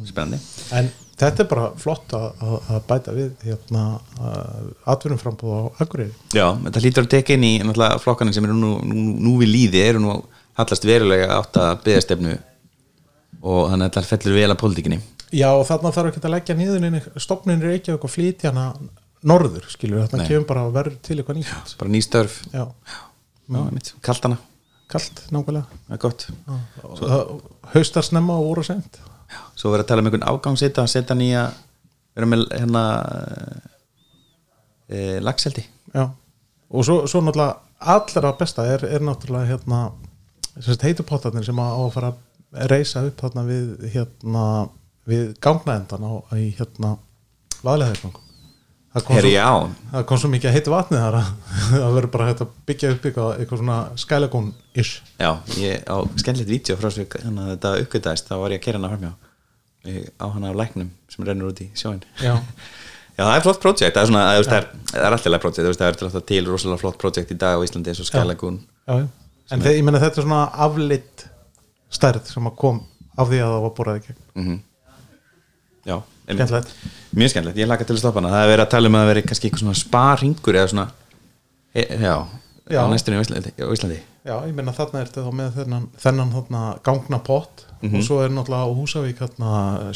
Spennandi. 0.03 0.43
En 0.75 0.91
þetta 1.21 1.45
er 1.45 1.49
bara 1.51 1.71
flott 1.79 2.13
að, 2.17 2.29
að, 2.43 2.79
bæta 2.89 3.15
við 3.15 3.33
hérna 3.47 3.87
atvinnumframbúð 4.91 5.55
á 5.55 5.61
Akureyri. 5.85 6.15
Já, 6.35 6.47
þetta 6.67 6.83
hlýtur 6.83 7.07
að 7.07 7.13
teka 7.17 7.37
inn 7.37 7.47
í 7.47 7.55
flokkanin 8.03 8.35
sem 8.35 8.49
eru 8.49 8.57
nú, 8.59 8.73
nú, 8.87 9.05
nú 9.23 9.37
við 9.41 9.53
líði 9.55 9.85
eru 9.87 10.03
nú 10.03 10.17
hallast 10.59 10.85
verulega 10.85 11.39
átt 11.39 11.57
að 11.61 11.85
byggastefnu 11.87 12.35
og 13.43 13.71
þannig 13.73 13.87
að 13.87 13.91
þetta 13.91 14.11
fellur 14.13 14.37
vel 14.39 14.49
að 14.55 14.61
pólitíkinni. 14.63 14.99
Já, 15.33 15.49
og 15.57 15.65
þarna 15.69 15.93
þarf 15.97 16.11
ekki 16.13 16.23
að 16.23 16.35
leggja 16.37 16.57
niður 16.59 16.83
neina 16.85 17.01
stopnin 17.25 17.63
Reykjavík 17.65 18.05
og 18.07 18.13
flytja 18.13 18.53
hana 18.53 18.67
norður, 19.27 19.67
skilur, 19.73 20.05
þarna 20.11 20.29
kemur 20.29 20.49
bara 20.49 20.67
að 20.67 20.75
verður 20.77 20.99
til 21.07 21.17
eitthvað 21.19 21.39
nýtt. 21.41 21.77
Bara 21.81 21.95
ný 21.95 22.03
störf, 22.05 22.41
Já, 22.53 22.67
já, 22.93 23.63
mitt, 23.73 23.95
kaltana 24.05 24.39
kalt, 24.93 25.23
nákvæmlega. 25.33 25.79
Það 25.89 25.95
er 25.97 26.01
gott. 26.03 26.27
Það- 27.01 27.31
Haustar 27.73 28.05
snemma 28.05 28.35
og 28.37 28.51
voru 28.51 28.65
sent 28.67 29.01
svo 29.57 29.71
verður 29.73 29.85
að 29.85 29.89
tala 29.89 30.03
um 30.03 30.09
einhvern 30.11 30.27
afgangsita 30.29 30.83
að 30.85 30.91
setja 30.93 31.17
nýja 31.17 31.43
vera 32.17 32.29
með 32.29 32.43
hérna 32.53 32.83
e, 34.89 35.21
lagseldi 35.25 35.65
Já, 35.95 36.07
og 36.73 36.87
svo, 36.87 37.03
svo 37.11 37.23
náttúrulega 37.25 37.57
allra 37.95 38.33
besta 38.39 38.67
er, 38.69 38.85
er 38.89 39.05
náttúrulega 39.05 39.51
hérna 39.53 39.83
heitupottarnir 40.83 41.47
sem 41.47 41.59
að 41.61 41.73
á 41.73 41.81
að 41.87 41.93
fara 41.97 42.13
að 42.13 42.21
reysa 42.73 43.07
upp 43.09 43.23
þarna 43.23 43.47
við 43.49 43.87
hérna 43.95 44.45
við 45.09 45.33
gangnaendan 45.43 46.05
á 46.07 46.13
í 46.37 46.51
hérna 46.59 46.97
vaðleðargang 47.63 48.21
það, 48.93 49.73
það 49.93 50.05
kom 50.09 50.21
svo 50.21 50.31
mikið 50.33 50.51
að 50.51 50.57
heitu 50.59 50.73
vatni 50.73 51.01
þar 51.01 51.19
að 51.23 51.29
það 51.73 51.97
verður 51.97 52.13
bara 52.13 52.29
hægt 52.29 52.45
að 52.45 52.55
byggja 52.69 52.93
upp 52.93 53.07
eitthvað, 53.09 53.31
eitthvað 53.39 53.63
svona 53.63 53.79
skælagón-ish. 54.03 54.93
Já, 55.17 55.31
ég 55.57 55.87
á 55.89 55.97
skemmtilegt 56.21 56.53
vídeo 56.53 56.79
frá 56.81 56.91
svo 56.93 57.07
þannig 57.15 57.43
að 57.43 57.53
þetta 57.55 57.75
uppgötaðist 57.87 58.29
þá 58.29 58.35
var 58.43 58.55
ég 58.55 58.63
að 58.63 58.67
kera 58.67 58.83
hana 58.83 58.93
framjá 58.95 59.13
Ég 59.83 60.13
á 60.15 60.27
hana 60.31 60.53
af 60.53 60.59
læknum 60.61 60.93
sem 61.11 61.25
rennur 61.27 61.51
út 61.51 61.65
í 61.65 61.71
sjóin 61.75 62.05
Já. 62.23 62.37
Já, 63.17 63.27
það 63.27 63.35
er 63.35 63.43
flott 63.45 63.59
projekt, 63.61 63.97
það 63.97 64.03
er 64.03 64.09
svona, 64.09 64.21
það 64.29 64.39
er, 64.39 64.69
það 64.93 65.03
er, 65.03 65.17
alltaf 65.17 65.43
projekt, 65.43 65.81
það 65.81 66.15
er 66.21 66.23
til 66.31 66.45
rosalega 66.49 66.81
flott 66.81 67.01
projekt 67.01 67.35
í 67.35 67.37
dag 67.37 67.59
á 67.61 67.65
Íslandi 67.65 67.93
eins 67.93 68.01
og 68.01 68.09
já. 68.09 68.95
en 69.53 69.65
þetta 69.67 70.09
er 70.09 70.25
svona 70.25 70.47
aflitt 70.65 71.27
stærð 71.93 72.27
sem 72.33 72.47
að 72.51 72.57
kom 72.63 72.83
af 73.19 73.29
því 73.29 73.41
að 73.45 73.51
það 73.53 73.65
var 73.67 73.75
borðað 73.79 73.99
í 74.01 74.05
gegn 74.09 74.21
mm 74.35 74.61
Já, 75.83 75.97
en- 75.99 76.37
Skemmtilegt. 76.39 76.69
Mjög 77.19 77.31
skemmtilegt, 77.33 77.59
ég 77.59 77.67
laka 77.67 77.85
til 77.85 77.97
að 77.97 77.99
stoppa 78.05 78.21
hana 78.23 78.31
Það 78.31 78.45
er 78.45 78.51
verið 78.53 78.65
að 78.67 78.71
tala 78.71 78.89
um 78.89 78.95
að 78.95 79.03
það 79.03 79.09
veri 79.11 79.23
kannski 79.27 79.49
eitthvað 79.49 79.63
svona 79.65 79.81
sparringur 79.81 80.59
eða 80.61 80.71
svona 80.71 80.85
e, 81.75 81.83
Já, 81.99 82.15
Já. 82.71 82.79
á 82.79 82.85
næstunni 82.93 83.19
á 83.19 83.23
Íslandi, 83.25 83.51
á 83.59 83.67
Íslandi. 83.75 83.99
Já, 84.23 84.35
ég 84.47 84.55
meina 84.55 84.71
þarna 84.77 85.01
ertu 85.03 85.25
þá 85.27 85.33
með 85.35 85.57
þennan, 85.59 85.89
þennan 85.99 86.31
þarna 86.37 86.61
gangna 86.87 87.19
pott 87.27 87.65
Mhm. 87.83 87.97
og 87.99 88.03
svo 88.07 88.21
er 88.23 88.31
náttúrulega 88.31 88.63
á 88.63 88.71
Húsavík 88.79 89.19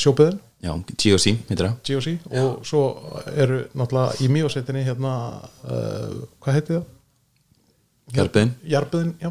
sjópiðin, 0.03 0.41
Já, 0.63 0.73
GOC, 0.75 1.27
heitir 1.47 1.69
það 1.69 1.77
GOC 1.87 2.09
og 2.35 2.65
svo 2.67 2.83
eru 3.37 3.61
náttúrulega 3.77 4.19
í 4.19 4.27
mjósetinni 4.29 4.83
hérna, 4.83 5.13
uh, 5.63 6.27
hvað 6.43 6.53
heiti 6.59 6.73
það? 6.75 6.85
Jarðbyggðin. 8.17 8.51
Jarbiðin, 8.67 9.15
já 9.23 9.31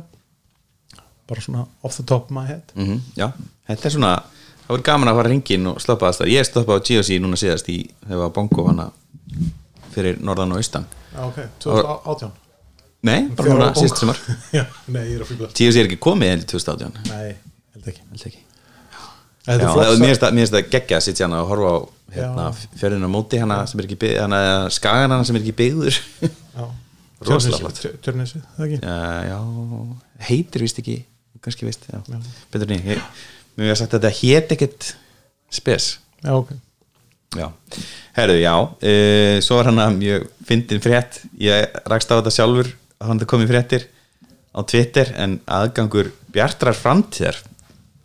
bara 1.27 1.41
svona 1.41 1.65
off 1.83 1.95
the 1.97 2.03
top 2.03 2.29
of 2.29 2.31
my 2.37 2.45
head. 2.47 2.63
Mm 2.75 2.99
Já, 3.17 3.31
þetta 3.69 3.85
er 3.89 3.95
svona 3.97 4.13
það 4.65 4.69
voru 4.75 4.83
gaman 4.87 5.09
að 5.11 5.19
fara 5.19 5.29
ringin 5.33 5.67
og 5.71 5.81
stoppa 5.81 6.09
aðstæð 6.09 6.31
ég 6.33 6.45
stoppa 6.47 6.77
á 6.77 6.79
GOC 6.81 7.09
núna 7.21 7.37
síðast 7.39 7.69
í 7.69 7.77
þegar 8.07 8.21
var 8.23 8.33
bongo 8.37 8.67
hana 8.69 8.87
fyrir 9.95 10.17
norðan 10.21 10.51
og 10.55 10.61
austan. 10.61 10.85
Ok, 11.15 11.37
2018 11.63 12.31
Nei, 13.05 13.19
bara 13.37 13.53
núna 13.53 13.69
síðast 13.77 14.01
fýbla 15.29 15.51
GOC 15.53 15.77
er 15.81 15.85
ekki 15.89 15.99
komið 16.01 16.31
enn 16.33 16.41
í 16.43 16.47
2018 16.49 16.97
Nei, 17.11 17.35
held 17.75 17.91
ekki. 17.91 18.01
Held 18.11 18.25
ekki. 18.31 18.41
Já, 19.45 19.53
það, 19.61 19.99
mér 20.01 20.41
finnst 20.41 20.55
það- 20.55 20.71
geggja 20.73 20.97
að 20.97 21.03
sitja 21.05 21.27
hana 21.27 21.43
og 21.43 21.51
horfa 21.51 21.69
á 21.69 21.77
hérna, 22.15 22.45
fjörðinu 22.81 23.05
á 23.05 23.11
móti 23.13 23.37
hana 23.41 23.59
sem 23.69 23.79
er 23.79 23.85
ekki 23.85 23.97
byggð 24.01 24.21
hana, 24.23 24.39
skagan 24.73 25.11
hana 25.13 25.23
sem 25.27 25.35
er 25.37 25.43
ekki 25.45 25.53
byggður. 25.59 25.99
Tjörnesi- 27.25 27.59
flott. 27.61 27.77
Tjör- 27.79 27.97
Tjörnesi, 28.03 28.41
það 28.57 28.65
ekki? 28.65 28.79
Já, 29.29 29.37
heitir 30.27 30.65
vist 30.65 30.81
ekki 30.81 30.97
kannski 31.45 31.67
veist, 31.67 31.87
já, 31.91 32.01
betur 32.53 32.73
en 32.73 32.85
ég. 32.91 33.01
Mér 33.55 33.71
hefði 33.71 33.79
sagt 33.81 33.93
að 33.95 34.07
þetta 34.07 34.19
hét 34.19 34.55
ekkert 34.55 34.87
spes. 35.53 35.89
Já, 36.25 36.33
ok. 36.35 36.55
Já, 37.35 37.49
herðu, 38.15 38.37
já. 38.39 38.53
Uh, 38.79 39.37
svo 39.43 39.59
var 39.59 39.69
hann 39.69 39.83
að 39.83 39.97
mjög 39.99 40.27
fyndin 40.47 40.83
frétt. 40.83 41.21
Ég 41.41 41.79
rakst 41.91 42.11
á 42.11 42.17
þetta 42.17 42.33
sjálfur 42.35 42.71
að 42.99 43.11
hann 43.11 43.21
það 43.21 43.31
komið 43.33 43.51
fréttir 43.53 43.87
á 44.55 44.59
Twitter 44.63 45.11
en 45.19 45.39
aðgangur 45.51 46.11
bjartrar 46.35 46.77
framtíðar 46.77 47.41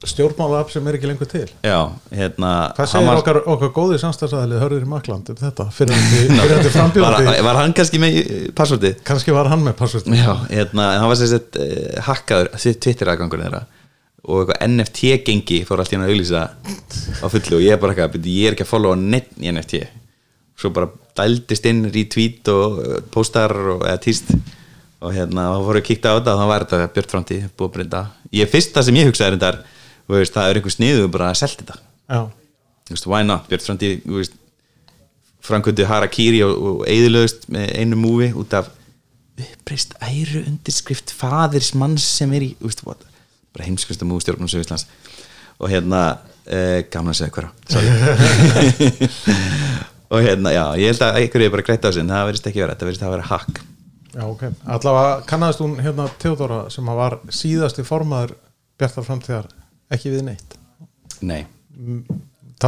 Stjórnmálapp 0.08 0.70
sem 0.72 0.86
er 0.88 0.96
ekki 0.96 1.08
lengur 1.10 1.28
til. 1.28 1.42
Já, 1.60 1.76
hérna 2.16 2.50
Hvað 2.76 2.86
segir 2.88 3.04
var- 3.10 3.18
okkar, 3.20 3.38
okkar 3.52 3.72
góði 3.76 3.98
samstæðsæðilið 4.00 4.62
hörður 4.62 4.86
í 4.86 4.88
Makland 4.88 5.28
um 5.28 5.36
þetta 5.36 5.66
fyrir 5.76 5.98
þetta 6.54 6.70
frambjóðandi? 6.72 7.26
Var, 7.26 7.40
var 7.44 7.58
hann 7.60 7.74
kannski 7.76 8.00
með 8.00 8.16
eh, 8.22 8.46
passvöldið 8.56 9.02
kannski 9.10 9.34
var 9.36 9.50
hann 9.52 9.60
með 9.66 9.74
passvöld 9.76 10.08
Já, 10.16 10.30
hérna, 10.48 10.86
en 10.94 11.02
hann 11.02 11.10
var 11.12 11.18
sér 11.20 11.28
sett 11.34 11.58
uh, 11.60 11.98
hakkaður, 12.06 12.48
Twitter 12.80 13.10
aðgangur 13.12 13.42
þeirra 13.44 13.60
og 14.24 14.40
eitthvað 14.54 14.64
NFT 14.70 15.10
gengi 15.26 15.58
fór 15.68 15.82
allt 15.84 15.92
í 15.92 15.96
hann 15.98 16.06
að 16.06 16.14
auglýsa 16.14 16.40
á 17.20 17.26
fullu 17.32 17.58
og 17.58 17.64
ég 17.64 17.72
er 17.76 17.80
bara 17.82 17.92
eitthvað, 17.94 18.14
"Bíddu, 18.14 18.32
ég 18.40 18.48
er 18.48 18.56
ekki 18.56 18.64
að 18.64 18.70
followa 18.72 18.96
neitt 19.00 19.30
í 19.36 19.52
NFT 19.52 19.82
svo 20.60 20.70
bara 20.76 20.88
dældist 21.20 21.68
inn 21.68 21.84
í 21.92 22.06
tweet 22.08 22.48
og 22.52 22.80
uh, 22.80 22.94
postar 23.12 23.52
og 23.76 23.84
eða 23.84 24.00
týst 24.00 24.32
og 25.00 25.12
hérna, 25.16 25.46
þá 25.52 25.60
fór 25.68 25.76
ég 25.76 25.84
að 25.84 25.88
kíkta 25.92 26.12
á 26.12 26.16
þetta 26.16 26.32
og 26.34 26.40
þá 26.40 26.48
var 26.54 26.64
þetta 26.68 26.88
Björn 26.96 27.12
Framtíð, 27.12 27.44
búið 27.56 27.68
að 27.68 27.76
breyta 27.76 28.02
ég 28.40 28.50
fyrsta 28.52 28.84
sem 28.84 28.96
ég 29.00 29.08
hugsaði 29.08 29.32
er 29.32 29.38
þetta 29.38 29.52
veist, 30.10 30.34
það 30.34 30.50
er 30.50 30.60
einhver 30.60 30.74
sniðu 30.74 31.08
bara 31.12 31.30
að 31.30 31.40
selta 31.42 31.64
þetta 31.64 31.78
veist, 32.90 33.06
why 33.06 33.22
not, 33.26 33.48
Björn 33.50 33.78
veist, 34.16 34.34
framkvöndu 35.46 35.86
Harakiri 35.88 36.40
og, 36.46 36.54
og 36.70 36.78
eðilöðust 36.90 37.40
með 37.52 37.66
einu 37.80 37.96
múfi 38.00 38.28
út 38.36 38.52
af 38.58 38.66
uppreist 39.40 39.90
æru 40.04 40.40
undirskrift 40.44 41.08
faders 41.16 41.70
manns 41.78 42.04
sem 42.18 42.30
er 42.36 42.42
í 42.50 42.52
veist, 42.60 42.80
bara 42.84 43.66
heimskvæmsta 43.66 44.08
múfi 44.08 44.22
stjórnum 44.26 44.50
sem 44.50 44.62
Íslands. 44.62 44.84
Og 45.60 45.66
hérna 45.72 46.00
gaman 46.90 47.12
að 47.12 47.18
segja 47.20 47.34
hverja 47.36 47.50
og 50.10 50.18
hérna, 50.24 50.48
já, 50.50 50.64
ég 50.80 50.86
held 50.90 51.02
að 51.06 51.16
einhverju 51.20 51.46
er 51.46 51.54
bara 51.54 51.66
greitt 51.68 51.86
á 51.86 51.90
sin, 51.94 52.10
það 52.10 52.26
verðist 52.30 52.48
ekki 52.50 52.62
vera, 52.64 52.74
þetta 52.74 52.88
verðist 52.88 53.06
að 53.06 53.14
vera 53.14 53.30
hack. 53.30 53.54
Já, 54.10 54.24
ok. 54.26 54.42
Allavega 54.74 55.12
kannaðist 55.30 55.62
hún 55.62 55.74
hérna 55.78 56.04
Theodora 56.18 56.60
sem 56.74 56.90
að 56.90 56.98
var 56.98 57.14
síðasti 57.30 57.82
formaður 57.86 58.34
Bjartar 58.80 59.04
framtíðar 59.06 59.46
ekki 59.94 60.12
við 60.14 60.26
neitt? 60.26 60.56
Nei, 61.20 61.44
um 61.76 62.02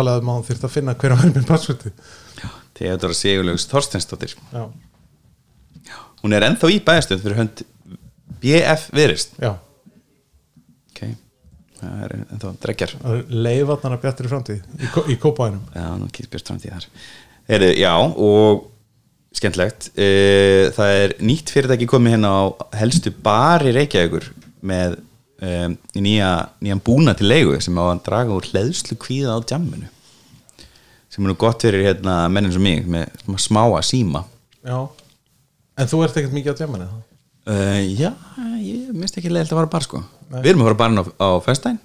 að 0.00 0.22
hún 0.26 0.46
þyrfti 0.46 0.68
að 0.68 0.74
finna 0.76 0.94
hver 0.98 1.14
að 1.14 1.22
vera 1.24 1.34
með 1.36 1.48
passvöldi 1.50 1.92
Theodora 2.78 3.16
Sigurlaugs 3.16 3.66
Þorstensdóttir 3.70 4.34
Já, 4.52 4.64
hún 6.22 6.36
er 6.36 6.46
ennþá 6.48 6.70
í 6.72 6.80
bæðastöð 6.84 7.26
fyrir 7.26 7.40
hönd 7.42 7.62
BF 8.42 8.88
Virist 8.96 9.36
já. 9.42 9.52
Ok, 10.92 11.02
það 11.80 12.02
er 12.06 12.16
ennþá 12.22 12.52
dreggjar 12.64 12.96
Leifatnar 13.28 13.96
að 13.98 14.04
Bjartar 14.06 14.28
í 14.28 14.32
framtíð 14.32 14.58
í, 14.80 14.90
í 15.14 15.18
Kópaænum 15.22 15.62
Já, 15.76 15.86
nú 16.00 16.10
kýtt 16.12 16.32
björst 16.32 16.50
framtíð 16.50 16.76
þar. 16.76 16.90
Heru, 17.52 17.70
Já, 17.76 17.94
og 18.00 18.68
skemmtlegt 19.36 19.92
uh, 19.96 20.68
það 20.76 20.98
er 21.04 21.16
nýtt 21.24 21.52
fyrirtæki 21.52 21.88
komið 21.90 22.16
hérna 22.16 22.32
á 22.32 22.42
helstu 22.80 23.12
bari 23.24 23.72
Reykjavíkur 23.76 24.28
með 24.68 24.98
um, 25.42 25.76
nýja, 25.98 26.30
nýjan 26.62 26.82
búna 26.84 27.14
til 27.18 27.28
leigu 27.30 27.58
sem 27.62 27.78
á 27.78 27.84
að 27.84 28.02
draga 28.06 28.36
úr 28.36 28.48
hleðslu 28.50 28.96
kvíða 29.02 29.36
á 29.36 29.38
djamminu. 29.42 29.90
Sem 31.12 31.24
er 31.24 31.32
nú 31.32 31.36
gott 31.38 31.64
fyrir 31.64 31.84
hérna, 31.84 32.22
mennin 32.32 32.54
sem 32.54 32.64
mig 32.64 32.86
með 32.88 33.10
smá 33.24 33.38
smáa 33.46 33.82
síma. 33.84 34.24
Já. 34.64 34.78
En 35.76 35.88
þú 35.90 36.04
ert 36.06 36.18
ekkert 36.20 36.36
mikið 36.36 36.54
á 36.54 36.58
djamanni 36.62 36.88
það? 36.88 37.06
uh, 37.52 37.80
Já, 37.98 38.12
ég 38.62 38.92
minnst 38.96 39.18
ekki 39.18 39.32
leiðilt 39.32 39.52
að 39.52 39.60
fara 39.62 39.72
bara 39.74 39.88
sko. 39.88 40.02
Við 40.32 40.52
erum 40.52 40.64
að 40.64 40.70
fara 40.70 40.80
bara 40.82 41.02
á, 41.02 41.04
á 41.20 41.28
festæn 41.44 41.80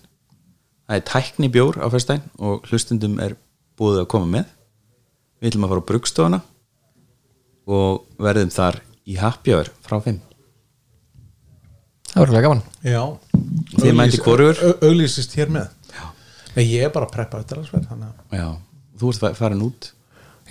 það 0.88 1.00
er 1.02 1.08
tækni 1.10 1.50
bjór 1.52 1.80
á 1.84 1.88
festæn 1.92 2.22
og 2.40 2.68
hlustundum 2.70 3.18
er 3.20 3.36
búið 3.80 4.04
að 4.06 4.10
koma 4.14 4.30
með. 4.38 4.54
Við 5.42 5.52
ætlum 5.52 5.68
að 5.68 5.74
fara 5.74 5.84
á 5.84 5.90
brugstofuna 5.92 6.40
og 7.68 8.06
verðum 8.24 8.54
þar 8.56 8.80
í 9.08 9.18
happjör 9.20 9.72
frá 9.84 10.00
5 10.00 10.22
það 12.14 12.24
var 12.24 12.46
gaman. 12.48 12.62
Já 12.82 13.02
Þið 13.78 13.94
hvorugur? 14.26 14.60
Au- 14.68 14.90
Auglýsist 14.90 15.34
hér 15.38 15.52
með. 15.54 15.70
Já. 15.94 16.06
Nei, 16.56 16.64
ég 16.66 16.86
er 16.88 16.92
bara 16.96 17.08
að 17.08 17.16
preppa 17.16 17.42
Já, 18.34 18.48
þú 19.00 19.14
ert 19.14 19.24
fa- 19.24 19.34
farin 19.38 19.62
út. 19.68 19.92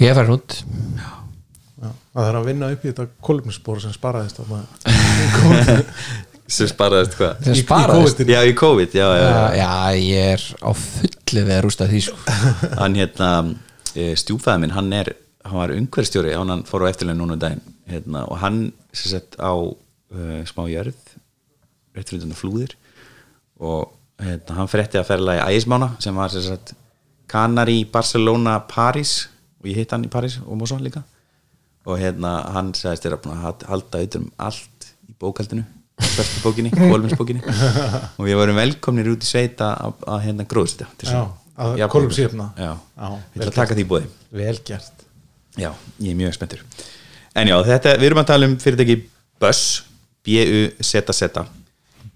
Ég 0.00 0.10
er 0.12 0.18
farin 0.18 0.36
út. 0.36 0.58
Já, 1.82 1.90
það 2.16 2.28
er 2.30 2.38
að 2.40 2.46
vinna 2.50 2.70
upp 2.72 2.84
í 2.84 2.90
þetta 2.92 3.08
kolumnispor 3.28 3.80
sem 3.84 3.92
sparaðist 3.96 4.40
þarna. 4.40 4.64
Sem 6.46 6.68
sparaðist 6.70 7.16
hvað? 7.18 7.40
Sem 7.42 7.56
Í- 7.56 7.58
í 7.58 7.62
sparaðist. 7.64 8.20
COVID. 8.20 8.28
Já, 8.30 8.40
í 8.46 8.52
COVID, 8.54 8.92
já, 8.94 9.06
já, 9.18 9.22
já. 9.26 9.46
já, 9.58 9.70
ég 9.98 10.28
er 10.36 10.44
á 10.62 10.70
fullu 10.78 11.42
við 11.42 11.54
að 11.56 11.62
rústa 11.64 11.88
því 11.90 12.02
sko. 12.06 12.36
hann 12.80 12.94
hérna 13.00 13.30
stjúfæði 14.20 14.62
minn, 14.62 14.74
hann 14.76 14.92
er 14.94 15.10
hann 15.46 15.58
var 15.58 15.72
umhverfstjóri, 15.74 16.36
hann 16.38 16.62
fór 16.68 16.86
á 16.86 16.90
eftirlega 16.92 17.18
núna 17.18 17.34
um 17.34 17.42
daginn 17.42 17.64
hérna, 17.90 18.22
og 18.30 18.38
hann 18.42 18.60
sem 18.94 19.10
sett 19.16 19.34
á 19.42 19.50
uh, 19.58 20.40
smá 20.46 20.64
jörð 20.70 20.94
rétt 21.96 22.10
fyrir 22.10 22.22
þetta 22.24 22.38
flúðir 22.38 22.76
og 23.60 23.92
hérna, 24.22 24.56
hann 24.60 24.68
frétti 24.70 24.98
að 25.00 25.08
ferla 25.10 25.36
í 25.38 25.42
Ægismána 25.46 25.92
sem 26.02 26.16
var 26.16 26.32
sagt 26.34 26.74
Kanari, 27.30 27.84
Barcelona, 27.90 28.58
Paris 28.70 29.28
og 29.60 29.70
ég 29.70 29.80
hitt 29.82 29.94
hann 29.94 30.04
í 30.06 30.10
Paris 30.12 30.38
og 30.46 30.58
Mosó 30.60 30.78
líka. 30.80 31.02
Og 31.86 31.98
hérna 32.00 32.36
hann 32.54 32.72
sagðist 32.74 33.06
búin 33.22 33.34
að 33.36 33.42
ha- 33.44 33.70
halda 33.70 33.98
auðvitað 34.00 34.20
um 34.22 34.30
allt 34.42 34.88
í 35.08 35.14
bókaldinu 35.20 35.64
fyrstu 35.96 36.42
bókinni, 36.44 36.70
kólminsbókinni 36.92 37.40
og 37.46 38.22
við 38.26 38.36
vorum 38.36 38.58
velkomnir 38.58 39.08
út 39.14 39.22
í 39.24 39.28
sveita 39.30 39.70
að, 39.80 39.94
að 40.12 40.24
hérna 40.26 40.44
gróðsita 40.50 40.88
að 41.56 41.78
Já, 42.60 42.70
ég 43.32 43.40
ætla 43.40 43.52
að 43.52 43.58
taka 43.62 43.76
því 43.78 43.84
bóði 43.88 44.10
Vel 44.36 44.58
gert. 44.68 45.04
Já, 45.56 45.70
ég 46.04 46.10
er 46.12 46.18
mjög 46.18 46.34
spenntur. 46.36 46.64
En 47.32 47.48
já, 47.48 47.56
þetta, 47.64 47.94
við 47.96 48.10
erum 48.10 48.20
að 48.20 48.28
tala 48.28 48.48
um 48.50 48.56
fyrirtæki 48.60 48.96
Buzz 49.40 49.62
B-U-Z-Z 50.26 51.46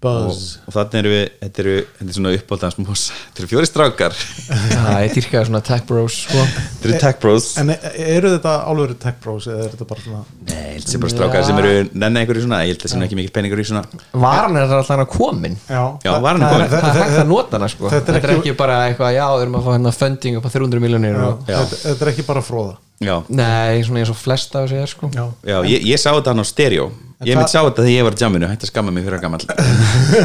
Buzz. 0.01 0.57
Og, 0.61 0.69
og 0.71 0.73
þannig 0.75 0.97
eru 1.01 1.09
við, 1.13 1.23
þetta 1.43 1.61
eru, 1.61 1.73
þetta 1.99 2.07
er 2.09 2.15
svona 2.17 2.31
uppbóltans 2.37 2.77
mós, 2.81 3.03
þetta 3.27 3.43
eru 3.43 3.49
fjóri 3.51 3.67
strákar. 3.69 4.15
Sko. 6.25 6.41
Þetta 6.41 6.89
eru 6.89 6.99
tech 7.03 7.19
bros. 7.21 7.49
En 7.61 7.69
eru 7.71 8.31
þetta 8.33 8.55
álveru 8.65 8.97
tech 9.01 9.19
bros 9.23 9.47
eða 9.51 9.67
er 9.67 9.75
þetta 9.75 9.87
bara 9.91 10.05
svona 10.05 10.23
Nei, 10.49 10.63
held 10.73 10.87
þessi 10.87 11.01
bara 11.05 11.13
strákar 11.13 11.45
sem 11.47 11.61
eru 11.61 11.73
nenni 11.93 12.23
einhverju 12.23 12.45
svona, 12.47 12.61
ég 12.65 12.73
held 12.73 12.85
þessi 12.87 13.01
ekki 13.05 13.19
mikil 13.21 13.33
peningur 13.37 13.61
í 13.61 13.67
svona 13.69 13.83
varan 14.25 14.57
er 14.57 14.65
alltaf 14.67 14.95
hann 14.95 15.05
komin. 15.11 15.57
Já, 15.69 15.83
Já, 16.07 16.13
var 16.23 16.37
hann 16.39 16.47
komin? 16.49 16.69
það 16.71 16.89
er 16.91 17.01
hægt 17.01 17.19
að 17.21 17.31
nota 17.35 17.59
hana 17.59 17.69
sko. 17.71 17.89
Þetta 17.93 18.05
þetta 18.15 18.17
er 18.25 18.31
er 18.33 18.39
ekki- 18.41 18.57
bara 18.57 18.79
eitthvað, 18.89 19.13
já, 19.17 19.25
við 19.37 19.45
erum 19.45 19.59
að 19.61 19.67
fá 19.67 19.71
hérna 19.77 19.93
funding 20.01 20.37
upp 20.41 20.47
á 20.49 20.51
300 20.57 20.81
miljonir 20.87 21.19
þetta, 21.45 21.81
þetta 21.85 22.05
er 22.07 22.11
ekki 22.15 22.25
bara 22.27 22.41
fróða 22.45 22.77
Já, 23.01 23.15
nei, 23.33 23.81
svona 23.85 24.03
eins 24.03 24.11
og 24.13 24.17
flest 24.19 24.53
af 24.55 24.67
þessu 24.67 24.81
er 24.81 24.91
sko. 24.91 25.09
Já, 25.15 25.23
já 25.47 25.57
ég, 25.65 25.87
ég 25.89 26.01
sá 26.01 26.11
þetta 26.11 26.35
hann 26.35 26.43
á 26.43 26.47
stereo. 26.47 26.91
Ég 27.21 27.37
myndi 27.37 27.53
sjá 27.53 27.61
þetta 27.61 27.83
þegar 27.83 27.93
ég 27.93 28.05
var 28.05 28.15
á 28.17 28.21
jamminu, 28.21 28.47
hætti 28.49 28.65
að 28.65 28.71
skamma 28.71 28.93
mig 28.93 29.03
fyrir 29.05 29.19
að 29.19 29.23
gammal 29.27 29.41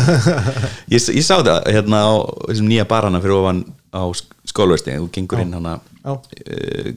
ég, 0.94 0.96
ég 0.96 1.24
sá 1.24 1.34
þetta 1.34 1.56
hérna 1.68 1.98
á 2.08 2.12
þessum 2.46 2.70
nýja 2.70 2.86
barana 2.88 3.20
fyrir 3.20 3.36
ofan 3.36 3.60
á 3.92 4.04
skólversti, 4.48 4.94
þú 4.96 5.10
gengur 5.12 5.42
inn 5.42 5.52
hana 5.58 5.74
Já. 6.00 6.14
uh, 6.16 6.88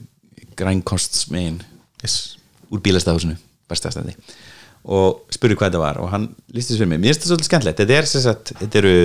grænkosts 0.59 1.27
megin 1.33 1.59
yes. 2.03 2.37
úr 2.71 2.79
bílastafhúsinu 2.85 3.35
bestastæði 3.67 4.15
og 4.87 5.25
spurði 5.35 5.59
hvað 5.59 5.73
þetta 5.73 5.83
var 5.83 5.99
og 5.99 6.13
hann 6.13 6.29
listi 6.55 6.73
þessu 6.73 6.85
fyrir 6.85 6.91
mig, 6.93 7.01
mér 7.03 7.11
finnst 7.11 7.25
þetta 7.25 7.33
svolítið 7.33 7.49
skemmtilegt. 7.49 7.81
Þetta, 7.81 7.97
er, 7.99 8.09
sem 8.09 8.23
sagt, 8.23 8.53
þetta 8.61 8.79
eru 8.79 8.95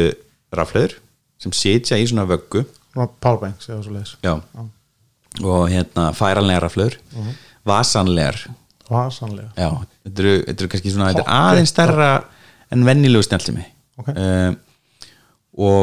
raflöður 0.55 0.97
sem 1.43 1.55
sitja 1.59 1.99
í 1.99 2.07
svona 2.07 2.29
vöggu. 2.31 2.63
Powerbanks 2.95 3.67
eða 3.67 3.83
svo 3.83 3.97
leiðis 3.97 4.15
já. 4.23 4.37
Og 5.43 5.67
hérna 5.73 6.11
færanlegar 6.15 6.63
raflöður. 6.69 6.99
Vasanlegar. 7.67 8.37
Vasanlega 8.91 9.49
já, 9.57 9.71
þetta 10.05 10.21
eru, 10.23 10.33
þetta 10.45 10.61
eru 10.61 10.71
kannski 10.75 10.91
svona 10.93 11.07
er 11.15 11.23
aðeins 11.25 11.71
stærra 11.73 12.09
en 12.75 12.83
vennilegu 12.85 13.25
snjáltimi 13.25 13.63
Ok. 13.97 14.11
um, 14.13 14.57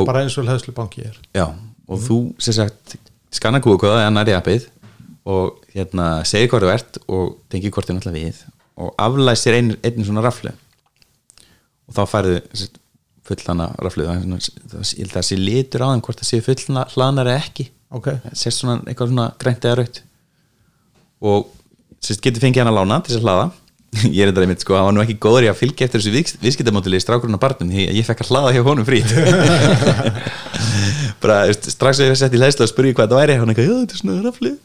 Bara 0.06 0.22
eins 0.22 0.36
og 0.38 0.46
hlæðslu 0.46 0.74
banki 0.76 1.02
er. 1.08 1.16
Já, 1.34 1.48
og 1.88 2.02
þú 2.04 2.18
sem 2.44 2.54
sagt 2.60 2.98
skanna 3.34 3.62
kúakóða 3.64 4.04
eða 4.04 4.14
næri 4.20 4.36
appið 4.38 4.68
og 5.32 5.62
hérna 5.74 6.22
segir 6.28 6.52
hvað 6.52 6.66
þú 6.68 6.72
ert 6.76 7.00
og 7.08 7.34
tengir 7.50 7.72
hvort 7.74 7.88
þið 7.90 7.98
náttúrulega 7.98 8.20
við 8.28 8.44
og 8.82 8.94
aflæsir 9.02 9.58
einu, 9.58 9.78
einu 9.82 10.06
svona 10.06 10.24
raflu 10.26 10.52
og 11.88 11.96
þá 11.98 12.02
færðu 12.12 12.38
fullana 13.32 13.70
raflið 13.82 14.10
það 14.12 14.50
það, 14.76 14.90
það 15.16 15.28
sé 15.30 15.38
litur 15.40 15.86
á 15.86 15.88
þeim 15.94 16.04
hvort 16.06 16.22
það 16.22 16.30
sé 16.32 16.42
fullana 16.46 16.86
hlaðnar 16.94 17.30
eða 17.34 17.44
ekki 17.46 17.68
ok, 17.98 18.08
það 18.26 18.38
sést 18.44 18.62
svona 18.62 18.78
eitthvað 18.86 19.12
svona 19.12 19.26
grænt 19.42 19.68
eða 19.68 19.80
raut 19.82 20.02
og 21.32 21.50
sérst 22.02 22.24
getur 22.26 22.44
fengið 22.44 22.64
hann 22.64 22.72
að 22.72 22.80
lána 22.80 23.02
til 23.04 23.14
þess 23.14 23.22
að 23.22 23.28
hlaða. 23.28 23.50
Ég 24.16 24.22
er 24.24 24.30
þetta 24.32 24.44
einmitt 24.46 24.64
sko, 24.64 24.78
hann 24.80 24.88
var 24.88 24.94
nú 24.96 25.02
ekki 25.04 25.18
góður 25.22 25.46
í 25.46 25.52
að 25.52 25.58
fylgja 25.60 25.86
eftir 25.90 26.00
þessu 26.00 26.14
viðs- 26.16 26.38
viðskiptamódili 26.40 26.96
í 26.96 27.04
strákurinn 27.04 27.36
á 27.36 27.44
barnum 27.44 27.74
því 27.74 27.90
að 27.90 27.98
ég 28.00 28.08
fekk 28.08 28.24
að 28.24 28.30
hlaða 28.32 28.54
hjá 28.56 28.62
honum 28.64 28.88
frýtt 28.88 29.12
bara 31.22 31.42
veist, 31.50 31.68
strax 31.76 32.00
að 32.00 32.08
ég 32.08 32.20
sett 32.22 32.38
í 32.38 32.40
hlæsla 32.40 32.66
og 32.66 32.72
spurði 32.72 32.96
hvað 32.96 33.12
það 33.12 33.20
væri 33.20 33.36
hann 33.42 33.52
eitthvað, 33.52 33.68
já 33.68 33.76
þetta 33.82 33.98
er 33.98 34.02
svona 34.02 34.24
raflið 34.30 34.56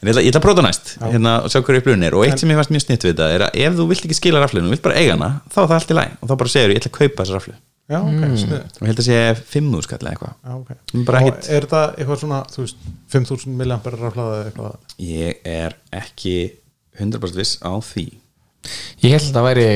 en 0.00 0.08
ég 0.08 0.12
ætla, 0.12 0.24
ég 0.24 0.30
ætla 0.32 0.40
að 0.40 0.46
prófa 0.46 0.64
næst 0.64 0.90
hérna, 1.04 1.36
og 1.44 1.52
sjá 1.52 1.60
hverju 1.60 1.82
upplifun 1.82 2.04
er. 2.08 2.16
Og 2.16 2.24
eitt 2.26 2.40
sem 2.40 2.50
ég 2.52 2.58
fannst 2.58 2.72
mjög 2.74 2.84
snitt 2.84 3.06
við 3.06 3.12
þetta 3.14 3.28
er 3.36 3.44
að 3.46 3.60
ef 3.66 3.76
þú 3.78 3.86
vilt 3.92 4.04
ekki 4.08 4.18
skila 4.18 4.42
rafliðinu, 4.42 4.68
þú 4.70 4.76
vilt 4.76 4.84
bara 4.88 4.98
eiga 5.00 5.16
hana 5.16 5.30
þá 5.52 5.58
er 5.62 5.68
það 5.70 5.76
allt 5.78 5.92
í 5.92 5.96
læg 6.00 6.16
og 6.20 6.30
þá 6.30 6.34
bara 6.42 6.52
segir 6.52 6.74
ég 6.74 6.80
ætla 6.80 6.92
að 6.92 6.98
kaupa 6.98 7.22
þessa 7.22 7.36
raflið 7.38 7.56
já, 7.86 7.98
ok, 8.00 8.22
mm. 8.26 8.36
snið 8.42 8.58
og 8.58 8.82
ég 8.82 8.90
held 8.90 9.02
að 9.02 9.06
sé 9.06 9.18
5.000 9.54 9.86
skall 9.86 10.00
eða 10.02 10.12
eitthvað. 10.12 10.34
Já, 10.42 10.52
ok. 10.56 10.70
Mm, 10.92 11.04
bara 11.08 11.20
og 11.22 11.28
ekkit- 11.30 11.50
er 11.50 11.66
þetta 11.66 11.82
eitthvað 11.96 12.20
svona, 12.22 12.40
þú 12.52 12.64
veist 12.64 12.88
5000 13.14 13.56
milliampere 13.60 14.00
raflaða 14.00 14.40
eða 14.40 14.50
eitthvað? 14.50 14.76
Ég 15.06 15.48
er 15.56 15.76
ekki 16.00 16.36
100% 16.98 17.40
viss 17.40 17.58
á 17.62 17.72
því. 17.78 18.06
Ég 19.04 19.14
held 19.14 19.30
að 19.30 19.36
það 19.38 19.48
væri 19.50 19.68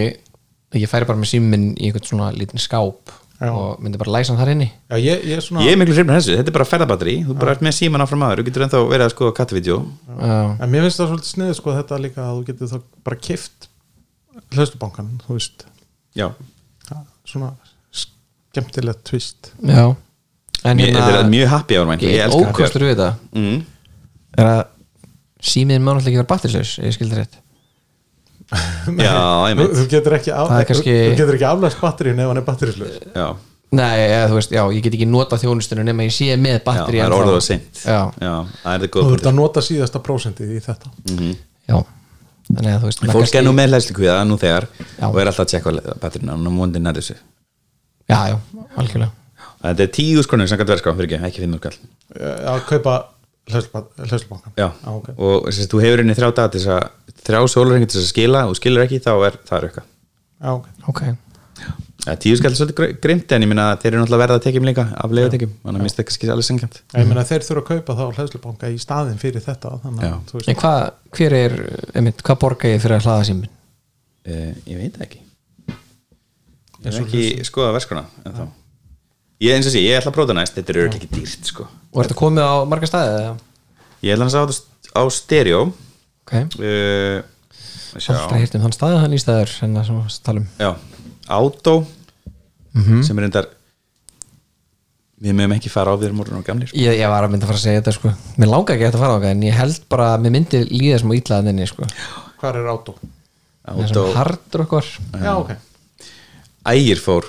ég 0.81 0.91
færi 0.91 1.09
bara 1.09 1.19
með 1.19 1.33
síminn 1.35 1.73
í 1.75 1.89
einhvern 1.89 2.07
svona 2.07 2.31
lítinn 2.35 2.63
skáp 2.63 3.11
Já. 3.41 3.51
og 3.51 3.81
myndi 3.81 3.99
bara 3.99 4.13
læsa 4.19 4.35
hann 4.35 4.41
þar 4.43 4.53
inni. 4.53 4.69
Já, 4.91 4.97
ég, 5.01 5.25
ég 5.25 5.39
er 5.39 5.45
svona 5.45 5.65
ég 5.65 5.73
er 5.73 5.81
miklu 5.81 5.95
hrifnir 5.97 6.19
þessu, 6.19 6.37
þetta 6.37 6.53
er 6.53 6.57
bara 6.59 6.69
ferðabatteri 6.69 7.15
þú 7.25 7.37
bara 7.41 7.55
ert 7.57 7.65
með 7.65 7.77
síman 7.79 8.05
áfram 8.05 8.25
aður, 8.27 8.43
þú 8.43 8.47
getur 8.51 8.65
ennþá 8.67 8.83
verið 8.91 9.07
að 9.07 9.15
skoða 9.15 9.35
kattavídeó 9.39 9.79
Já, 10.11 10.37
En 10.61 10.71
mér 10.71 10.85
finnst 10.85 11.01
það 11.01 11.11
svolítið 11.11 11.31
sniðið 11.33 11.57
sko 11.57 11.75
þetta 11.79 12.01
líka 12.05 12.27
að 12.27 12.37
þú 12.37 12.45
getur 12.51 12.71
þá 12.71 12.79
bara 13.09 13.21
kift 13.29 13.69
hlaustubankan, 14.55 15.11
þú 15.25 15.39
veist. 15.39 15.65
Já, 16.19 16.29
svona 17.25 17.55
skemmtilegt 18.51 19.05
twist. 19.07 19.53
Já. 19.63 19.85
En 20.65 20.77
Mér- 20.77 20.93
þetta 20.93 21.21
er 21.23 21.29
mjög 21.31 21.49
happy 21.55 21.77
ára 21.81 21.95
ég 21.97 22.03
ég 22.11 22.25
elska 22.27 22.41
ókostur 22.51 22.83
við 22.85 22.91
þetta 22.97 23.13
mm. 23.33 23.61
er 24.37 24.49
að 24.51 24.65
síminn 25.41 25.81
má 25.81 25.95
náttúrulega 25.95 26.11
ekki 26.11 26.21
vera 26.21 26.29
batterislaus 26.35 26.73
ég 26.85 26.97
skildi 26.97 27.17
rétt. 27.17 27.39
Já, 29.07 29.15
ég 29.49 29.61
þú, 29.61 29.69
þú 29.79 29.85
getur 29.93 30.17
ekki, 30.19 30.33
af, 30.35 30.51
Það 30.51 30.59
er 30.61 30.67
kannski- 30.69 30.97
þú 30.99 31.15
getur 31.21 31.39
ekki 31.39 31.47
aflæst 31.49 31.81
batteríun 31.81 32.21
ef 32.21 32.29
hann 32.33 32.41
er 32.41 32.47
batteríslaus 32.49 32.99
já, 33.15 33.29
Nei, 33.71 34.01
eða, 34.03 34.25
þú 34.33 34.37
veist, 34.41 34.53
já, 34.57 34.63
ég 34.75 34.83
get 34.83 34.97
ekki 34.99 35.07
nota 35.07 35.39
þjónustunum 35.39 35.87
nema 35.87 36.03
ég 36.09 36.15
sé 36.17 36.35
með 36.35 36.57
já, 36.59 36.63
batteri 36.67 36.99
það 36.99 37.05
er 37.05 37.07
ennþá. 37.07 37.21
orðið 37.23 37.37
og 37.39 37.45
seint. 37.47 37.83
Já, 37.85 38.01
já, 38.19 38.33
það 38.65 38.73
er 38.75 38.83
þetta 38.83 38.91
þú 38.99 39.05
góð 39.07 39.15
ert 39.15 39.29
að 39.31 39.37
nota 39.39 39.63
síðasta 39.63 40.03
prósentið 40.03 40.51
í 40.57 40.63
þetta. 40.65 40.91
Já. 41.71 41.77
Þannig 42.51 42.73
að 42.75 42.81
þú 42.83 42.89
veist 42.91 43.03
maður 43.05 43.15
fólk 43.15 43.23
kannski- 43.23 43.39
er 43.39 43.47
nú 43.47 43.53
með 43.55 43.69
hlæslikviða 43.71 44.17
nú 44.27 44.39
þegar 44.43 44.67
Já. 44.75 45.07
og 45.07 45.19
er 45.23 45.31
alltaf 45.31 45.45
að 45.47 45.53
tjekka 45.53 45.75
batterina 46.03 46.35
og 46.35 46.43
nú 46.43 46.51
múndi 46.51 46.83
nær 46.83 46.99
þessu 46.99 47.15
Já, 48.11 48.19
já, 48.33 48.37
algjörlega. 48.83 49.11
Þetta 49.61 49.85
er 49.87 49.91
tíu 49.95 50.23
skonur 50.27 50.49
sem 50.51 50.59
gæti 50.61 50.73
verðská 50.75 50.95
fyrir 50.97 51.09
ekki, 51.11 51.23
ekki 51.31 51.43
finnur 51.47 51.61
skall 51.63 51.79
Eh, 52.11 52.45
að 52.51 52.63
kaupa 52.67 52.95
hlaustubankan 53.51 54.53
já, 54.59 54.69
Ah, 54.85 54.95
ok. 54.97 55.09
og 55.19 55.49
þess, 55.51 55.67
þú 55.71 55.81
hefur 55.85 56.03
henni 56.03 56.15
þrjá 56.19 56.31
daga 56.35 56.51
til 56.55 56.61
þess 56.61 56.73
að 56.75 57.17
þrjá 57.27 57.41
sólarhengi 57.55 57.89
til 57.91 57.99
þess 58.01 58.07
að 58.09 58.13
skila 58.15 58.43
og 58.51 58.57
skilur 58.59 58.85
ekki 58.87 59.01
þá 59.05 59.11
er 59.29 59.37
það 59.49 59.67
eitthvað 59.69 59.87
Já, 60.41 60.51
ok. 60.55 60.67
Ok, 60.89 61.03
Ja, 62.07 62.15
tíu 62.17 62.33
skall 62.39 62.49
er 62.55 62.57
svolítið 62.57 62.95
grimt 63.05 63.33
en 63.37 63.43
ég 63.45 63.49
minna 63.51 63.67
að 63.75 63.83
þeir 63.83 63.91
eru 63.93 64.01
náttúrulega 64.01 64.23
verða 64.23 64.37
að 64.39 64.45
tekjum 64.47 64.65
líka 64.71 64.85
af 64.97 65.13
leigutekjum 65.13 65.51
þannig 65.61 65.81
að 65.81 65.85
minnst 65.85 65.99
það 66.01 66.07
kannski 66.09 66.31
alveg 66.33 66.47
sengjant 66.49 66.79
ég 66.97 67.09
meina 67.11 67.25
þeir 67.29 67.45
þurfa 67.45 67.61
að 67.61 67.69
kaupa 67.71 67.97
þá 67.99 68.05
hlaustubanka 68.17 68.71
í 68.73 68.79
staðin 68.81 69.19
fyrir 69.21 69.45
þetta 69.45 69.73
að 69.75 69.89
en 70.49 70.61
hvað, 70.63 70.79
hver 71.19 71.37
er 71.37 71.57
einmitt, 71.93 72.23
hvað 72.25 72.39
borga 72.41 72.71
ég 72.73 72.81
fyrir 72.81 72.97
að 72.97 73.05
hlaða 73.05 73.27
síminn? 73.29 73.51
uh, 74.25 74.53
ég 74.65 74.81
veit 74.81 74.97
ekki 75.05 75.21
ég 76.85 76.95
hef 76.95 77.01
ekki 77.05 77.45
skoðað 77.49 77.77
verskuna 77.77 78.05
en 78.25 78.33
þá 78.39 78.43
ég 79.41 79.55
eins 79.57 79.69
og 79.69 79.73
sé, 79.75 79.81
ég 79.85 79.97
ætla 80.01 80.11
að 80.13 80.17
prófa 80.17 80.31
það 80.33 80.39
næst. 80.41 80.57
Þetta 80.59 80.73
er 80.73 80.79
örugglega 80.83 81.01
ekki 81.01 81.15
dýrt 81.21 81.49
sko. 81.49 81.67
Og 81.93 82.01
er 82.03 82.09
þetta 82.09 82.19
komið 82.21 82.45
á 82.45 82.55
marga 82.69 82.89
staði? 82.91 83.13
eða? 83.21 83.37
ég 84.05 84.15
ætla 84.17 84.27
að 84.29 84.35
þetta 84.37 84.91
á 84.97 85.03
stereo. 85.17 85.61
Ok, 86.25 86.35
uh, 86.61 87.23
sjá, 87.97 88.11
aldrei 88.17 88.43
hýrt 88.43 88.59
um 88.59 88.65
þann 88.67 88.77
staði 88.77 88.99
hann 89.01 89.17
í 89.17 89.21
það 89.23 89.41
sem 89.55 89.73
við 89.77 89.97
varst 90.03 90.21
að 90.21 90.27
tala 90.29 90.43
um. 90.43 90.51
Já, 90.61 90.71
Auto 91.31 91.75
Mhm. 92.71 93.01
sem 93.03 93.19
er 93.19 93.25
endar 93.27 93.47
við 95.21 95.35
mögum 95.37 95.57
ekki 95.57 95.71
fara 95.73 95.91
á 95.91 95.99
við 95.99 96.07
erum 96.11 96.21
orðin 96.23 96.39
og 96.39 96.45
gamlir 96.47 96.69
sko. 96.71 96.79
Ég, 96.79 96.95
ég 97.01 97.09
var 97.11 97.25
að 97.27 97.33
mynda 97.33 97.45
að 97.49 97.51
fara 97.51 97.59
að 97.59 97.65
segja 97.65 97.81
þetta 97.81 97.95
sko. 97.97 98.13
Mér 98.39 98.51
langar 98.53 98.77
ekki 98.77 98.85
að 98.87 98.93
þetta 98.93 99.01
fara 99.03 99.17
á 99.17 99.21
það 99.21 99.31
en 99.35 99.43
ég 99.43 99.57
held 99.59 99.81
bara 99.91 100.07
að 100.15 100.23
mér 100.25 100.35
myndi 100.37 100.61
líða 100.71 101.01
smá 101.03 101.13
ítlaðan 101.19 101.51
inni 101.51 101.67
sko. 101.67 101.89
Hvað 102.41 102.61
er? 102.61 102.61
Það 102.61 102.71
Auto, 102.71 102.95
sem 103.91 104.17
hardur 104.17 104.63
okkur 104.65 104.87
Já, 105.21 105.33
ok 105.35 105.51
Ægir 106.69 107.01
fór 107.01 107.27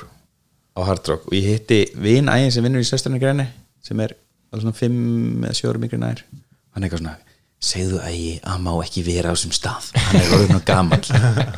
á 0.76 0.82
Hard 0.88 1.08
Rock 1.08 1.28
og 1.30 1.36
ég 1.36 1.48
hitti 1.54 1.82
vin 1.96 2.30
Ægir 2.32 2.52
sem 2.56 2.66
vinnur 2.66 2.84
í 2.84 2.88
sesturinn 2.88 3.22
græni 3.22 3.48
sem 3.84 4.00
er 4.04 4.16
alveg 4.52 4.66
svona 4.66 4.80
5 4.80 5.46
eða 5.48 5.60
7 5.62 5.82
mikri 5.84 6.00
nær 6.02 6.24
hann 6.26 6.84
er 6.84 6.88
eitthvað 6.90 7.04
svona 7.04 7.18
segðu 7.62 8.02
Ægi 8.04 8.32
að 8.42 8.62
má 8.66 8.72
ekki 8.82 9.04
vera 9.06 9.32
á 9.32 9.34
þessum 9.36 9.54
stað. 9.54 9.92
Hann 9.94 10.18
er 10.18 10.32
orðin 10.34 10.58
og 10.58 10.64
gamall. 10.66 11.04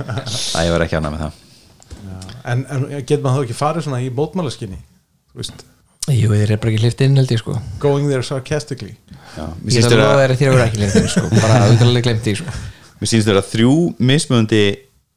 Ægir 0.60 0.74
var 0.76 0.84
ekki 0.84 0.98
ánað 1.00 1.14
með 1.14 1.22
það. 1.24 1.38
En, 2.44 2.66
en 2.68 2.84
getur 3.08 3.22
maður 3.24 3.38
þá 3.38 3.46
ekki 3.48 3.56
farið 3.56 3.86
svona 3.86 4.02
í 4.04 4.10
mótmálaskinni 4.12 4.82
þú 5.32 5.40
veist, 5.40 5.64
Jú, 6.12 6.34
þeir 6.34 6.52
er 6.52 6.60
bara 6.60 6.74
ekki 6.74 6.84
hlift 6.84 7.02
inn 7.06 7.16
held 7.16 7.30
ég 7.32 7.40
sko. 7.40 7.54
Going 7.80 8.10
there 8.12 8.26
sarcastically. 8.28 8.98
Já, 9.38 9.46
mér 9.64 9.70
Ég 9.70 9.78
sýnst 9.78 9.88
er 9.88 9.94
þér 9.94 10.02
að 10.04 10.10
að, 10.26 10.34
þeir 10.42 10.50
eru 10.50 10.64
ekki 10.66 10.82
hlift 10.82 10.98
inn 11.00 11.08
sko. 11.14 11.24
Bara 11.38 11.60
auðvitað 11.64 12.00
glemt 12.04 12.26
því 12.28 12.34
sko. 12.42 12.56
Mér 13.00 13.12
sýnst 13.14 13.30
þér 13.30 13.40
að 13.40 13.48
þrjú 13.54 13.76
mismöndi 14.12 14.64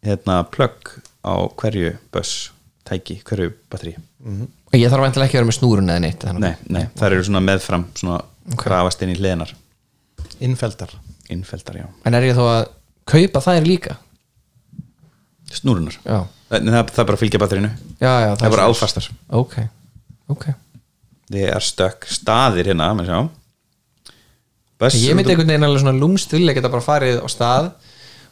hérna, 0.07 0.37
plugg 0.55 0.93
á 1.27 1.35
hverju 1.59 1.93
buss 2.15 2.53
tæki, 2.87 3.21
hverju 3.27 3.53
batteri 3.73 3.97
Og 4.27 4.79
ég 4.79 4.91
þarf 4.91 5.05
vantilega 5.07 5.29
ekki 5.29 5.39
að 5.39 5.43
vera 5.43 5.51
með 5.51 5.59
snúrun 5.59 5.93
eða 5.93 6.03
neitt 6.03 6.25
nei, 6.39 6.55
nei, 6.71 6.85
það 6.97 7.07
eru 7.11 7.27
svona 7.29 7.45
meðfram 7.45 7.87
svona 7.99 8.23
grafast 8.63 9.03
inn 9.03 9.13
í 9.15 9.19
hliðinar 9.19 9.53
innfeldar 10.43 10.95
innfeldar, 11.33 11.81
já, 11.83 11.87
En 12.07 12.15
er 12.15 12.29
ég 12.29 12.39
þó 12.39 12.45
að 12.47 12.67
kaupa 13.11 13.43
þær 13.45 13.67
líka? 13.67 13.97
snúrunar 15.55 15.97
Já, 16.03 16.21
Nei, 16.47 16.61
það, 16.61 16.91
það 16.95 17.01
er 17.03 17.09
bara 17.09 17.17
að 17.17 17.23
fylgja 17.23 17.41
batterinu. 17.43 17.71
Já, 17.99 18.13
já 18.23 18.29
það 18.39 18.45
er 18.47 18.55
bara 18.55 18.67
áfastar 18.71 19.09
Ok, 19.35 19.57
ok. 20.31 20.45
Þið 21.27 21.49
er 21.57 21.67
stökk 21.67 22.07
staðir 22.11 22.71
hérna 22.71 22.93
Ég 24.77 25.17
myndi 25.17 25.33
einhvern 25.33 25.49
veginn 25.49 25.65
alveg 25.65 25.81
svona 25.83 25.97
lúmst 25.97 26.35
vilja 26.35 26.53
geta 26.55 26.69
bara 26.69 26.85
farið 26.85 27.23
á 27.25 27.27
stað 27.33 27.71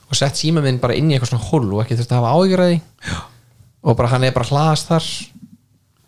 og 0.09 0.19
sett 0.19 0.39
síma 0.39 0.63
minn 0.65 0.81
bara 0.83 0.97
inn 0.99 1.11
í 1.11 1.17
eitthvað 1.17 1.33
svona 1.35 1.49
hól 1.51 1.71
og 1.75 1.85
ekki 1.85 1.99
þurft 1.99 2.13
að 2.13 2.21
hafa 2.21 2.35
áhyggjur 2.35 2.65
að 2.65 2.75
og 3.85 3.97
bara 3.99 4.11
hann 4.15 4.25
er 4.25 4.33
bara 4.33 4.49
hlaðast 4.49 4.89
þar. 4.89 5.07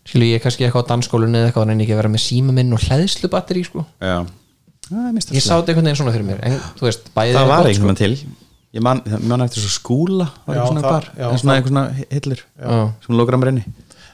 Skilu 0.07 0.29
ég 0.31 0.43
kannski 0.43 0.67
eitthvað 0.67 0.87
á 0.87 0.91
dansskólinu 0.93 1.41
eða 1.41 1.51
eitthvað 1.51 1.73
en 1.75 1.85
ekki 1.85 1.95
að 1.97 2.01
vera 2.01 2.13
með 2.13 2.23
síma 2.23 2.55
minn 2.55 2.75
og 2.77 2.83
hlæðslu 2.85 3.31
batteri 3.33 3.65
sko. 3.67 3.83
já, 3.99 4.21
það, 4.87 5.07
er 5.11 5.35
ég 5.35 5.43
sá 5.43 5.57
þetta 5.57 5.73
einhvern 5.73 5.89
veginn 5.89 5.99
svona 5.99 6.15
fyrir 6.15 6.29
mér 6.29 6.45
en 6.47 6.61
þú 6.79 6.87
veist, 6.87 7.09
það 7.11 7.49
var 7.51 7.71
einhvern 7.71 7.91
veginn 7.91 8.03
til. 8.05 8.37
Ég 8.77 8.85
man, 8.85 9.01
ég 9.09 9.25
man 9.25 9.43
eftir 9.43 9.65
svo 9.65 9.73
skúla 9.73 10.29
var 10.45 10.57
Já, 10.57 10.61
eitthvað 10.61 10.71
svona 10.71 10.85
það- 10.85 10.93
bar, 10.93 11.05
já, 11.17 11.27
en 11.27 11.39
svona 11.41 11.53
það- 11.53 11.59
eitthvað 11.59 11.73
svona 11.73 12.07
hillur 12.11 12.41
Já. 12.61 12.93
sem 13.07 13.17
lókar 13.17 13.35
að 13.35 13.43
mér 13.43 13.53
inni. 13.55 13.65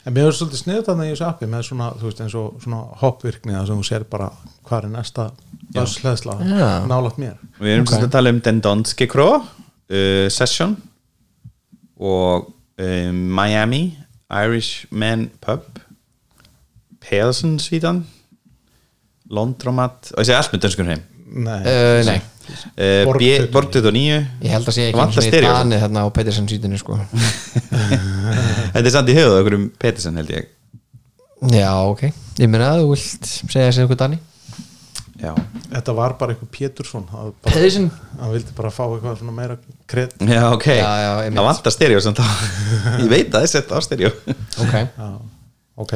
En 0.04 0.14
mér 0.14 0.26
er 0.26 0.32
svolítið 0.32 0.62
sniðut 0.62 0.86
þarna 0.86 1.04
í 1.06 1.10
þessu 1.12 1.26
appi 1.28 1.46
með 1.46 1.62
svona, 1.68 1.88
þú 1.98 2.06
veist, 2.08 2.20
eins 2.20 2.34
og 2.34 2.54
svona 2.62 2.80
hoppvirkni 3.02 3.52
þar 3.52 3.66
sem 3.66 3.80
þú 3.82 3.86
sér 3.86 4.04
bara 4.10 4.30
hvað 4.66 4.84
er 4.84 4.88
næsta 4.88 5.30
bussleðsla 5.74 6.34
Já. 6.40 6.86
nálat 6.86 7.18
mér. 7.18 7.36
Og 7.58 7.66
við 7.66 7.74
erum 7.74 7.86
okay. 7.86 8.02
að 8.02 8.10
tala 8.10 8.30
um 8.30 8.40
Den 8.40 8.60
Donske 8.60 9.06
Kró 9.06 9.42
uh, 9.92 10.26
Session 10.32 10.74
og 12.02 12.48
um, 12.80 13.22
Miami 13.38 13.84
Irishman 14.32 15.28
Pub 15.44 15.78
Pedersen 17.02 17.58
svítan 17.62 18.02
Londromat 19.32 20.12
og 20.14 20.22
ég 20.22 20.28
segi 20.30 20.38
allt 20.38 20.54
með 20.54 20.64
dönskur 20.66 20.90
heim 20.90 21.04
nei, 21.32 21.60
uh, 21.60 22.00
Nei, 22.08 22.18
uh, 22.76 23.04
Borg 23.08 23.22
29. 23.22 23.52
Borg 23.54 23.70
29 23.76 24.02
ég 24.08 24.50
held 24.56 24.72
að 24.72 24.76
sé 24.76 24.88
ekki 24.90 25.28
stereo. 25.28 25.52
Dani 25.54 25.78
þarna 25.84 26.04
á 26.04 26.08
Petersen 26.14 26.50
sítinu 26.50 26.80
sko. 26.80 26.98
þetta 28.74 28.84
er 28.84 28.92
samt 28.94 29.12
í 29.12 29.16
höfuð 29.16 29.38
okkur 29.38 29.56
um 29.58 29.70
Pedersen 29.80 30.18
held 30.20 30.34
ég. 30.34 30.50
Já, 31.52 31.70
ok. 31.90 32.04
Ég 32.38 32.50
meina 32.50 32.74
að 32.74 32.84
þú 32.84 32.92
vilt 32.92 33.30
segja 33.32 33.70
þessi 33.70 33.82
eitthvað 33.84 34.02
Dani 34.04 34.20
já, 35.22 35.32
þetta 35.72 35.94
var 35.96 36.14
bara 36.20 36.34
eitthvað 36.34 36.50
Pétursson 36.56 37.04
Petersen 37.46 37.90
hann 38.20 38.32
vildi 38.34 38.54
bara 38.56 38.70
fá 38.74 38.82
eitthvað 38.88 39.20
svona 39.20 39.34
meira 39.36 39.56
kred. 39.90 40.16
Já 40.26 40.42
ok. 40.52 40.66
Já, 40.66 40.90
já, 41.04 41.10
einmitt. 41.22 41.38
það 41.38 41.46
vantar 41.50 41.74
á. 42.22 42.28
Ég 43.02 43.08
veit 43.12 43.28
að 43.28 43.36
það 43.38 43.46
er 43.46 43.52
sett 43.54 43.70
á 43.72 43.78
stereo. 43.86 44.10
Ok, 44.64 44.74
ok. 45.86 45.94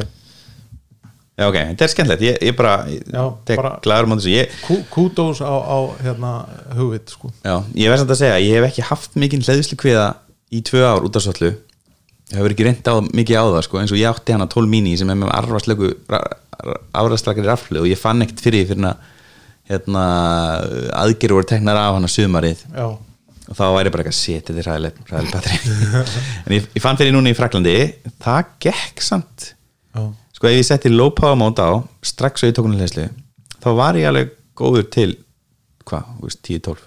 Já 1.37 1.45
ok, 1.51 1.57
þetta 1.69 1.85
er 1.85 1.91
skemmtilegt. 1.93 2.23
Ég, 2.25 2.37
ég 2.49 2.55
bara, 2.57 2.73
ég 2.89 3.03
glæður 3.85 4.07
um 4.07 4.15
þessu. 4.17 4.31
Ég, 4.33 4.55
Kú- 4.65 4.81
kúdós 4.89 5.43
á, 5.45 5.53
á 5.53 5.77
hérna 6.01 6.31
hugvit 6.79 7.13
sko. 7.13 7.29
Já, 7.45 7.59
ég 7.77 7.91
verð 7.91 8.01
samt 8.05 8.15
að 8.15 8.21
segja, 8.23 8.39
ég 8.41 8.57
hef 8.57 8.71
ekki 8.71 8.87
haft 8.89 9.19
mikinn 9.21 9.43
hlæðislu 9.45 9.77
kviða 9.77 10.07
í 10.49 10.63
tvö 10.65 10.81
ár 10.87 11.05
út 11.05 11.19
af 11.19 11.27
svollu 11.27 11.51
ég 12.27 12.35
hefur 12.41 12.51
ekki 12.55 12.65
reynd 12.65 12.87
á 12.89 12.95
mikið 13.15 13.37
á 13.39 13.43
það 13.53 13.61
sko, 13.67 13.77
eins 13.79 13.91
og 13.93 13.99
ég 14.01 14.09
átti 14.09 14.33
hana 14.35 14.47
12 14.51 14.67
mini 14.71 14.95
sem 14.99 15.07
er 15.13 15.15
með 15.19 15.29
arfarslegu 15.37 15.91
afræðslakari 16.97 17.47
raflu 17.47 17.83
og 17.83 17.87
ég 17.87 17.99
fann 18.01 18.23
ekkert 18.25 18.41
fyrir 18.43 18.65
því 18.65 18.71
fyrir 18.73 18.89
að 18.89 19.05
hérna, 19.67 20.05
aðgerður 21.03 21.41
voru 21.41 21.49
teknar 21.51 21.79
af 21.81 21.97
hana 21.97 22.09
sumarið. 22.11 22.63
Já, 22.71 22.87
og 23.47 23.55
þá 23.55 23.63
væri 23.77 23.91
bara 23.93 24.03
eitthvað 24.03 24.17
shit, 24.17 24.47
þetta 24.47 24.61
er 24.61 24.67
ræðilegt 24.67 25.11
ræðilegt 25.11 25.35
batteri 25.37 26.01
en 26.47 26.55
ég, 26.57 26.65
ég 26.75 26.83
fann 26.83 26.99
fyrir 26.99 27.15
núna 27.15 27.31
í 27.31 27.37
Fraklandi 27.37 27.75
það 28.23 28.51
gekk 28.67 29.03
samt. 29.05 29.53
Já. 29.95 30.03
sko 30.35 30.49
ef 30.49 30.57
ég 30.57 30.67
setti 30.67 30.91
low 30.91 31.13
power 31.15 31.39
mode 31.39 31.63
á 31.63 31.79
strax 32.05 32.43
og 32.43 32.53
tók 32.57 32.67
hún 32.67 32.75
hlæslu 32.79 33.07
þá 33.63 33.69
var 33.79 33.99
ég 33.99 34.09
alveg 34.09 34.35
góður 34.57 34.89
til 34.91 35.09
hvað, 35.87 36.13
þú 36.19 36.27
veist, 36.27 36.43
10-12 36.43 36.85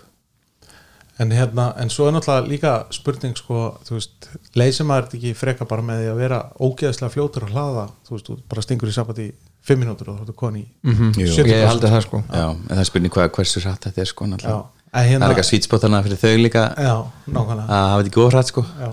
En 1.20 1.32
hérna, 1.36 1.66
en 1.76 1.90
svo 1.92 2.06
er 2.08 2.14
náttúrulega 2.16 2.48
líka 2.48 2.70
spurning 2.96 3.34
sko, 3.36 3.74
þú 3.84 3.98
veist, 3.98 4.28
leysir 4.56 4.86
maður 4.88 5.18
ekki 5.18 5.34
freka 5.36 5.66
bara 5.68 5.84
með 5.84 5.98
því 6.00 6.06
að 6.14 6.20
vera 6.22 6.38
ógeðslega 6.56 7.12
fljótur 7.12 7.44
að 7.44 7.50
hlaða, 7.52 7.82
þú 8.06 8.14
veist, 8.14 8.30
þú 8.30 8.36
bara 8.48 8.64
stingur 8.64 8.88
í 8.88 8.94
samband 8.96 9.20
í 9.20 9.26
5 9.68 9.76
mínútur 9.82 10.08
og 10.10 10.18
þú 10.20 10.24
ertu 10.24 10.36
koni 10.40 10.62
í 10.64 10.66
Jú. 10.88 11.10
70%. 11.12 11.50
ég 11.52 11.66
haldið 11.68 11.94
það 11.94 12.02
sko. 12.06 12.22
Já, 12.32 12.46
en 12.50 12.70
það 12.70 12.82
er 12.82 12.88
spurning 12.88 13.12
hvað, 13.14 13.30
hversu 13.36 13.62
rætt 13.64 13.86
þetta 13.88 14.00
er 14.00 14.10
sko 14.10 14.24
en 14.24 14.36
það 14.40 15.06
hérna 15.10 15.26
er 15.26 15.34
eitthvað 15.34 15.48
svítspotana 15.50 16.02
fyrir 16.02 16.18
þau 16.18 16.36
líka. 16.40 16.64
Að 16.74 17.04
hafa 17.30 18.00
þetta 18.00 18.10
ekki 18.10 18.22
óhrætt 18.24 18.50
sko. 18.50 18.64
Já. 18.80 18.90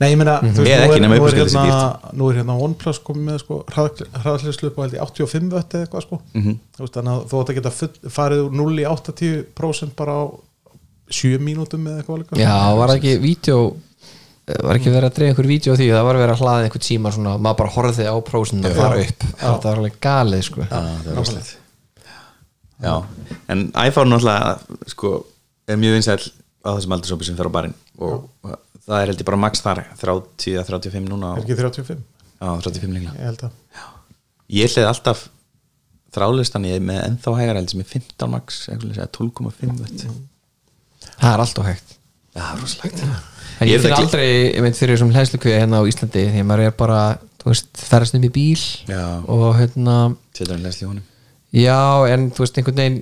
Nei, 0.00 0.08
ég 0.12 0.18
meina, 0.18 0.38
þú 0.40 0.64
Eða 0.66 0.86
veist, 0.88 1.02
nú 1.02 1.06
er, 1.06 1.20
nú, 1.20 1.26
er 1.28 1.36
hérna, 1.38 2.12
nú 2.18 2.28
er 2.30 2.38
hérna 2.40 2.54
OnePlus 2.64 2.98
komið 3.04 3.26
með 3.28 3.40
sko, 3.42 3.58
hraðhlislu 3.70 4.70
upp 4.70 4.78
á 4.80 4.82
held 4.82 4.96
í 4.96 5.00
85 5.04 5.52
vött 5.52 5.76
eða 5.76 5.86
eitthvað 5.86 6.06
sko. 6.06 6.18
Mhm. 6.32 6.56
þú 6.76 6.84
veist, 6.84 6.96
þannig 6.96 7.12
að 7.12 7.26
þú 7.30 7.42
átt 7.42 7.52
að 7.52 7.58
geta 7.58 7.72
full, 7.76 7.92
farið 8.16 8.42
úr 8.46 8.56
0 8.62 8.80
í 8.82 8.86
80% 8.88 9.94
bara 9.98 10.16
á 10.16 10.22
7 11.12 11.38
mínútum 11.44 11.86
eða 11.86 12.02
eitthvað 12.02 12.40
já, 12.40 12.56
var 12.78 12.94
ekki 12.96 13.14
vídeo 13.22 13.58
var 14.42 14.78
ekki 14.78 14.90
verið 14.92 15.08
að 15.08 15.16
dreif 15.16 15.32
einhver 15.32 15.48
vídeo 15.48 15.74
á 15.74 15.78
því? 15.78 15.88
Það 15.92 16.06
var 16.08 16.18
verið 16.18 16.34
að 16.34 16.42
hlaða 16.42 16.66
einhver 16.66 16.82
tíma 16.82 17.12
svona, 17.14 17.34
maður 17.38 17.58
bara 17.62 17.74
horfið 17.76 18.08
á 18.10 18.16
prósin 18.26 18.64
og 18.66 18.78
fara 18.78 19.02
upp. 19.04 19.26
Þetta 19.38 19.68
var 19.68 19.82
alveg 19.82 19.98
galið 20.02 20.46
sko. 20.48 20.64
Já, 20.66 20.80
það 21.06 21.34
er 21.36 21.50
Já, 22.82 22.96
en 23.54 23.68
iPhone 23.78 24.10
náttúrulega 24.10 24.88
sko, 24.90 25.12
er 25.70 25.78
mjög 25.78 25.92
vinsæll 25.94 26.24
á 26.66 26.70
þessum 26.74 26.94
aldursópi 26.96 27.28
sem 27.28 27.36
fer 27.38 27.46
á 27.46 27.54
barinn 27.54 27.76
og 28.02 28.24
það 28.82 28.96
er 28.96 29.12
held 29.12 29.22
ég 29.22 29.28
bara 29.28 29.38
max 29.44 29.62
þar 29.62 29.84
30 30.00 30.56
að 30.58 30.72
35 30.72 31.06
núna 31.06 31.30
Er 31.36 31.44
og, 31.44 31.44
ekki 31.44 31.58
35? 31.60 32.02
Já, 32.42 32.48
35 32.66 32.96
líklega. 32.96 33.14
Ég 33.14 33.28
held 33.30 33.44
að. 33.46 33.54
Ég 34.52 34.74
hliði 34.74 34.88
alltaf 34.90 35.24
þrálistan 36.12 36.66
ég 36.68 36.80
er 36.80 36.86
með 36.90 37.04
ennþá 37.06 37.36
hægar 37.38 37.62
sem 37.70 37.84
er 37.84 37.90
15 37.94 38.32
max 38.34 38.62
eða 38.74 39.06
12,5 39.14 39.78
vött 39.78 40.06
það 41.12 41.30
er 41.30 41.44
alltaf 41.46 41.70
hægt. 41.70 41.94
Já, 42.34 42.48
rosalegt 42.58 43.30
en 43.62 43.68
Ég 43.70 43.78
er 43.78 43.84
finn 43.84 43.94
það 43.94 44.02
aldrei, 44.04 44.28
ég 44.52 44.62
meint 44.66 44.78
fyrir 44.78 44.96
þessum 44.98 45.12
hlæslu 45.14 45.40
hérna 45.46 45.80
á 45.80 45.88
Íslandi 45.88 46.26
því 46.32 46.42
að 46.42 46.48
maður 46.50 46.66
er 46.68 46.76
bara, 46.82 47.00
þú 47.42 47.50
veist, 47.52 47.70
ferðast 47.88 48.18
um 48.18 48.26
í 48.28 48.32
bíl 48.34 48.60
Já. 48.90 49.04
og 49.26 49.48
hérna 49.60 49.96
Setur 50.36 50.54
hann 50.56 50.62
lesli 50.66 50.86
í 50.86 50.90
honum. 50.90 51.04
Já, 51.52 51.80
en 52.12 52.30
þú 52.32 52.44
veist, 52.46 52.58
einhvern 52.58 52.80
veginn 52.82 53.00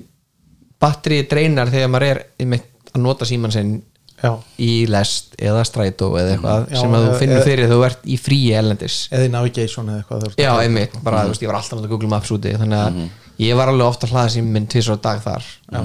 batterið 0.80 1.28
dreinar 1.30 1.70
þegar 1.70 1.90
maður 1.92 2.10
er 2.14 2.20
einmitt 2.40 2.92
að 2.94 3.02
nota 3.04 3.28
síman 3.28 3.52
sinn 3.54 3.78
Já, 4.20 4.34
í 4.60 4.84
lest 4.90 5.32
eða 5.40 5.62
strætó 5.64 6.10
eða 6.20 6.34
eitthvað 6.34 6.64
Já, 6.74 6.76
sem 6.82 6.92
að 6.92 7.04
þú 7.04 7.08
eða- 7.10 7.20
finnur 7.22 7.36
eða- 7.38 7.44
fyrir 7.46 7.64
þegar 7.64 7.70
þú 7.78 7.84
ert 7.86 8.02
í 8.04 8.16
fríi 8.20 8.50
ellendis 8.58 8.96
eða 9.10 9.24
í 9.24 9.30
navigation 9.32 9.86
eða 9.88 10.02
eitthvað 10.02 10.34
já, 10.36 10.50
einmitt, 10.60 10.98
bara, 11.02 11.22
þú 11.24 11.32
veist, 11.32 11.42
ég 11.46 11.48
var 11.48 11.56
alltaf 11.60 11.72
að 11.72 11.80
nota 11.80 11.88
Google 11.94 12.08
Maps 12.12 12.30
úti 12.36 12.52
þannig 12.52 12.80
að 12.84 12.98
ég 13.40 13.56
var 13.56 13.68
alveg 13.72 13.86
ofta 13.86 14.06
að 14.06 14.12
hlaða 14.12 14.32
síminn 14.34 14.52
minn 14.58 14.66
tvisar 14.68 14.98
á 15.00 15.04
dag 15.08 15.22
þar. 15.24 15.46
Já. 15.72 15.80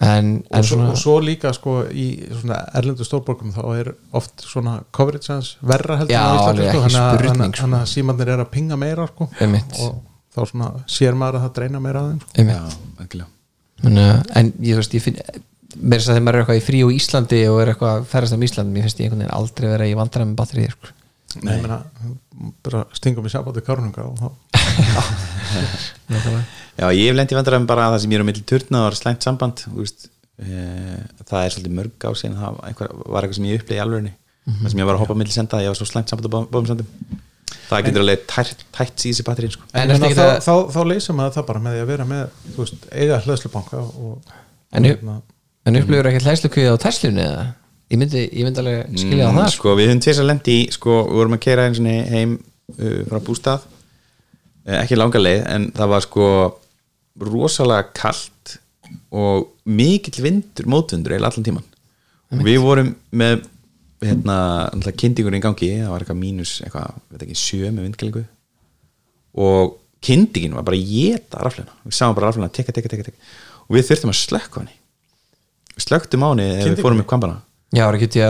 En, 0.00 0.42
en 0.50 0.52
og, 0.58 0.64
svo, 0.64 0.76
svona 0.76 0.90
og 0.90 0.96
svo 0.98 1.20
líka 1.22 1.52
sko 1.54 1.84
í 1.92 2.08
svona 2.40 2.56
erlendu 2.74 3.04
stórborgum 3.06 3.52
þá 3.54 3.62
er 3.78 3.92
oft 4.12 4.42
svona 4.44 4.80
coverage 4.92 5.32
hans 5.32 5.56
verra 5.62 5.96
heldur 6.00 6.16
en 6.16 6.20
alveg 6.48 6.70
sko, 6.72 6.80
að- 6.82 6.90
spurning, 7.18 7.52
þannig 7.60 7.78
að- 7.78 7.86
sko. 7.86 7.92
símandir 7.94 8.28
er 8.34 8.38
að 8.44 8.50
pinga 8.50 8.76
meira 8.76 9.06
sko, 9.06 9.28
Einmitt. 9.40 9.72
og 9.80 9.94
þá 10.34 10.40
svona 10.50 10.72
sér 10.90 11.14
maður 11.14 11.34
að 11.38 11.42
það 11.46 11.54
dreina 11.60 11.80
meira 11.80 12.00
að 12.02 12.08
þeim 12.10 12.20
sko. 12.20 12.30
en, 13.84 13.98
uh, 13.98 14.22
en 14.34 14.52
ég, 14.60 14.74
veist, 14.76 14.94
ég 14.94 15.02
finn 15.02 15.16
mér 15.74 15.98
þess 15.98 16.08
að 16.08 16.14
þegar 16.14 16.24
maður 16.26 16.34
er 16.34 16.40
eitthvað 16.44 16.60
í 16.60 16.66
frí 16.68 16.78
á 16.82 16.88
Íslandi 16.94 17.40
og 17.50 17.60
er 17.62 17.68
eitthvað 17.72 17.92
að 17.98 18.04
ferðast 18.12 18.34
um 18.36 18.42
Íslandi, 18.46 18.72
mér 18.74 18.82
finnst 18.86 18.98
ég 19.00 19.04
einhvern 19.08 19.22
veginn 19.24 19.38
aldrei 19.38 19.68
vera 19.72 19.86
í 19.90 19.94
vandræðum 19.98 20.30
með 20.34 20.38
batterið 20.42 20.70
sko. 20.74 20.86
Nei, 21.42 21.54
ég 21.56 21.62
meina, 21.64 21.78
bara 22.62 22.80
stingum 22.94 23.26
í 23.26 23.30
sambandi 23.32 23.60
kárnunga 23.66 24.02
og 24.06 24.14
þá 24.18 24.28
Já, 26.78 26.86
ég 26.90 27.06
hef 27.10 27.16
lent 27.18 27.32
í 27.32 27.36
vandræðum 27.38 27.66
bara 27.70 27.86
að 27.88 27.92
það 27.94 28.02
sem 28.04 28.14
ég 28.14 28.18
er 28.18 28.24
á 28.24 28.28
milli 28.30 28.44
turna 28.50 28.80
og 28.82 28.86
var 28.88 28.96
slæmt 28.98 29.22
samband 29.26 29.60
þú 29.62 29.76
veist, 29.82 30.08
e, 30.42 30.62
það 31.28 31.44
er 31.44 31.52
svolítið 31.54 31.76
mörg 31.78 32.06
á 32.06 32.10
síðan 32.18 32.38
það 32.40 32.56
einhver, 32.70 32.88
var 33.14 33.22
eitthvað 33.26 33.38
sem 33.38 33.46
ég 33.50 33.60
upplegi 33.62 33.78
í 33.78 33.84
alvörunni 33.84 34.14
það 34.44 34.72
sem 34.72 34.80
ég 34.82 34.88
var 34.88 34.96
að 34.98 35.02
hoppa 35.04 35.14
milli 35.20 35.34
senda 35.36 35.60
ég 35.62 35.70
var 35.70 35.78
svo 35.78 35.86
slæmt 35.88 36.10
samband 36.10 36.26
á 36.26 36.32
báðum 36.50 36.66
sendum 36.72 37.20
það 37.68 37.84
getur 37.86 38.02
alveg 38.04 38.24
tært, 38.28 38.64
tætt 38.74 38.98
síðan 39.04 39.16
sér 39.20 39.26
batterín 39.28 39.52
sko. 39.54 39.64
En 39.72 39.90
en 39.90 40.00
þá, 40.00 40.04
ekki 40.08 40.16
þá, 40.18 40.24
það- 40.24 40.40
þá, 40.44 40.54
þá 40.74 40.80
leysum 40.90 41.16
maður 41.20 41.36
það 41.38 41.46
bara 41.48 41.60
með 41.64 41.76
því 41.76 41.82
að 41.84 41.90
vera 41.92 42.06
með 42.10 42.24
þú 42.54 42.58
veist, 42.64 42.88
eiga 42.92 43.20
hlæðslubanka 43.24 43.78
og, 43.84 44.32
En 44.74 44.84
og 44.84 44.90
ég- 44.90 45.04
en 45.70 45.78
upplifur 45.80 46.08
ekki 46.10 46.24
hlæslu 46.26 46.50
kviða 46.52 46.74
á 46.74 46.82
Teslunni 46.84 47.22
eða? 47.24 47.44
Ég 47.94 48.00
myndi, 48.00 48.24
ég 48.34 48.44
myndi 48.44 48.60
alveg 48.60 48.98
skilja 48.98 49.28
Mm, 49.30 49.38
á 49.38 49.40
það 49.44 49.50
sko. 49.54 49.74
við 49.78 49.88
höfum 49.88 50.02
tvis 50.04 50.18
að 50.20 50.28
lendi 50.28 50.56
í 50.58 50.66
sko, 50.72 50.98
við 51.08 51.16
vorum 51.22 51.36
að 51.38 51.42
keira 51.46 51.66
heim 52.10 52.34
uh, 52.34 53.00
frá 53.08 53.18
bústað 53.24 53.60
uh, 54.66 54.78
ekki 54.82 54.96
langa 54.98 55.18
leið 55.22 55.42
en 55.54 55.70
það 55.72 55.88
var 55.94 56.00
sko 56.04 56.28
rosalega 57.20 57.92
kalt 57.94 58.56
og 59.14 59.50
mikill 59.64 60.22
vindur, 60.24 60.68
mótvindur 60.70 61.16
eða 61.16 61.30
allan 61.30 61.46
tíman 61.46 61.66
og 62.34 62.44
við 62.44 62.60
vorum 62.64 62.90
með 63.14 63.44
hérna, 64.04 64.36
í 64.74 65.40
gangi 65.40 65.70
það 65.78 65.90
var 65.92 66.04
eitthvað 66.04 66.20
mínus, 66.20 66.58
eitthvað, 66.64 66.98
veit 67.12 67.24
ekki, 67.24 67.38
sjö 67.38 67.70
með 67.70 67.88
vindkælingu 67.88 68.24
og 69.44 69.78
kyndingin 70.04 70.54
var 70.54 70.66
bara 70.66 70.76
að 70.76 70.90
geta 70.90 71.40
raflina. 71.40 71.72
Við 71.86 71.96
sáum 71.96 72.14
bara 72.16 72.28
raflina, 72.28 72.50
tekka, 72.52 72.74
tekka, 72.76 72.90
tekka, 72.92 73.06
tekka 73.08 73.64
og 73.64 73.76
við 73.76 73.86
þurftum 73.88 74.12
að 74.12 74.18
slökka 74.20 74.60
hann 74.60 74.72
við 75.74 75.86
slöktum 75.86 76.24
á 76.24 76.28
henni 76.30 76.48
þegar 76.50 76.74
við 76.74 76.82
fórum 76.84 77.02
upp 77.02 77.10
kvambana 77.10 77.40
Já, 77.74 77.86
er 77.88 77.96
ekki, 77.98 78.24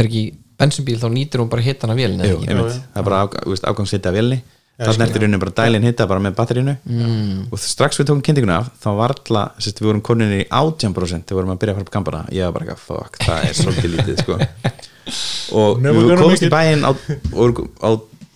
er 0.00 0.06
ekki 0.08 0.22
bensinbíl 0.56 1.00
þá 1.00 1.08
nýtir 1.12 1.42
hún 1.42 1.50
bara 1.52 1.64
hittan 1.64 1.92
af 1.92 1.98
vélina 1.98 2.28
Jú, 2.28 2.38
eða 2.38 2.44
ekki? 2.44 2.52
einmitt, 2.54 2.78
það 2.94 3.00
er 3.02 3.08
bara 3.08 3.22
afgang, 3.26 3.44
þú 3.44 3.54
veist, 3.54 3.66
afgangshitta 3.70 4.12
af 4.12 4.16
vélni 4.16 4.38
það 4.76 4.96
snertir 4.98 5.22
raunin 5.24 5.40
bara 5.40 5.54
dælinn 5.56 5.86
hitta 5.86 6.06
bara 6.08 6.22
með 6.22 6.34
batterínu 6.36 6.74
mm. 6.84 7.38
og 7.54 7.60
strax 7.62 8.00
við 8.00 8.10
tókum 8.10 8.24
kynninguna 8.26 8.58
af 8.60 8.66
þá 8.82 8.88
var 8.98 9.14
alltaf, 9.14 9.62
sérst, 9.64 9.80
við 9.80 9.88
vorum 9.88 10.02
koninni 10.04 10.42
í 10.42 10.48
18% 10.50 11.24
þegar 11.24 11.32
við 11.32 11.38
vorum 11.38 11.54
að 11.54 11.62
byrja 11.62 11.74
að 11.74 11.78
fara 11.78 11.86
upp 11.86 11.94
kampana. 11.94 12.20
Ég 12.36 12.44
var 12.44 12.56
bara 12.56 12.66
eitthvað, 12.66 12.82
fuck, 12.84 13.16
það 13.24 13.46
er 13.46 13.56
svolítið 13.56 13.94
lítið 13.94 14.20
sko. 14.20 14.38
og 15.62 15.80
Never 15.80 16.10
við 16.10 16.22
make 16.26 16.48
í 16.48 16.52
bæinn 16.52 16.84
á, 16.84 16.92
á 16.92 17.90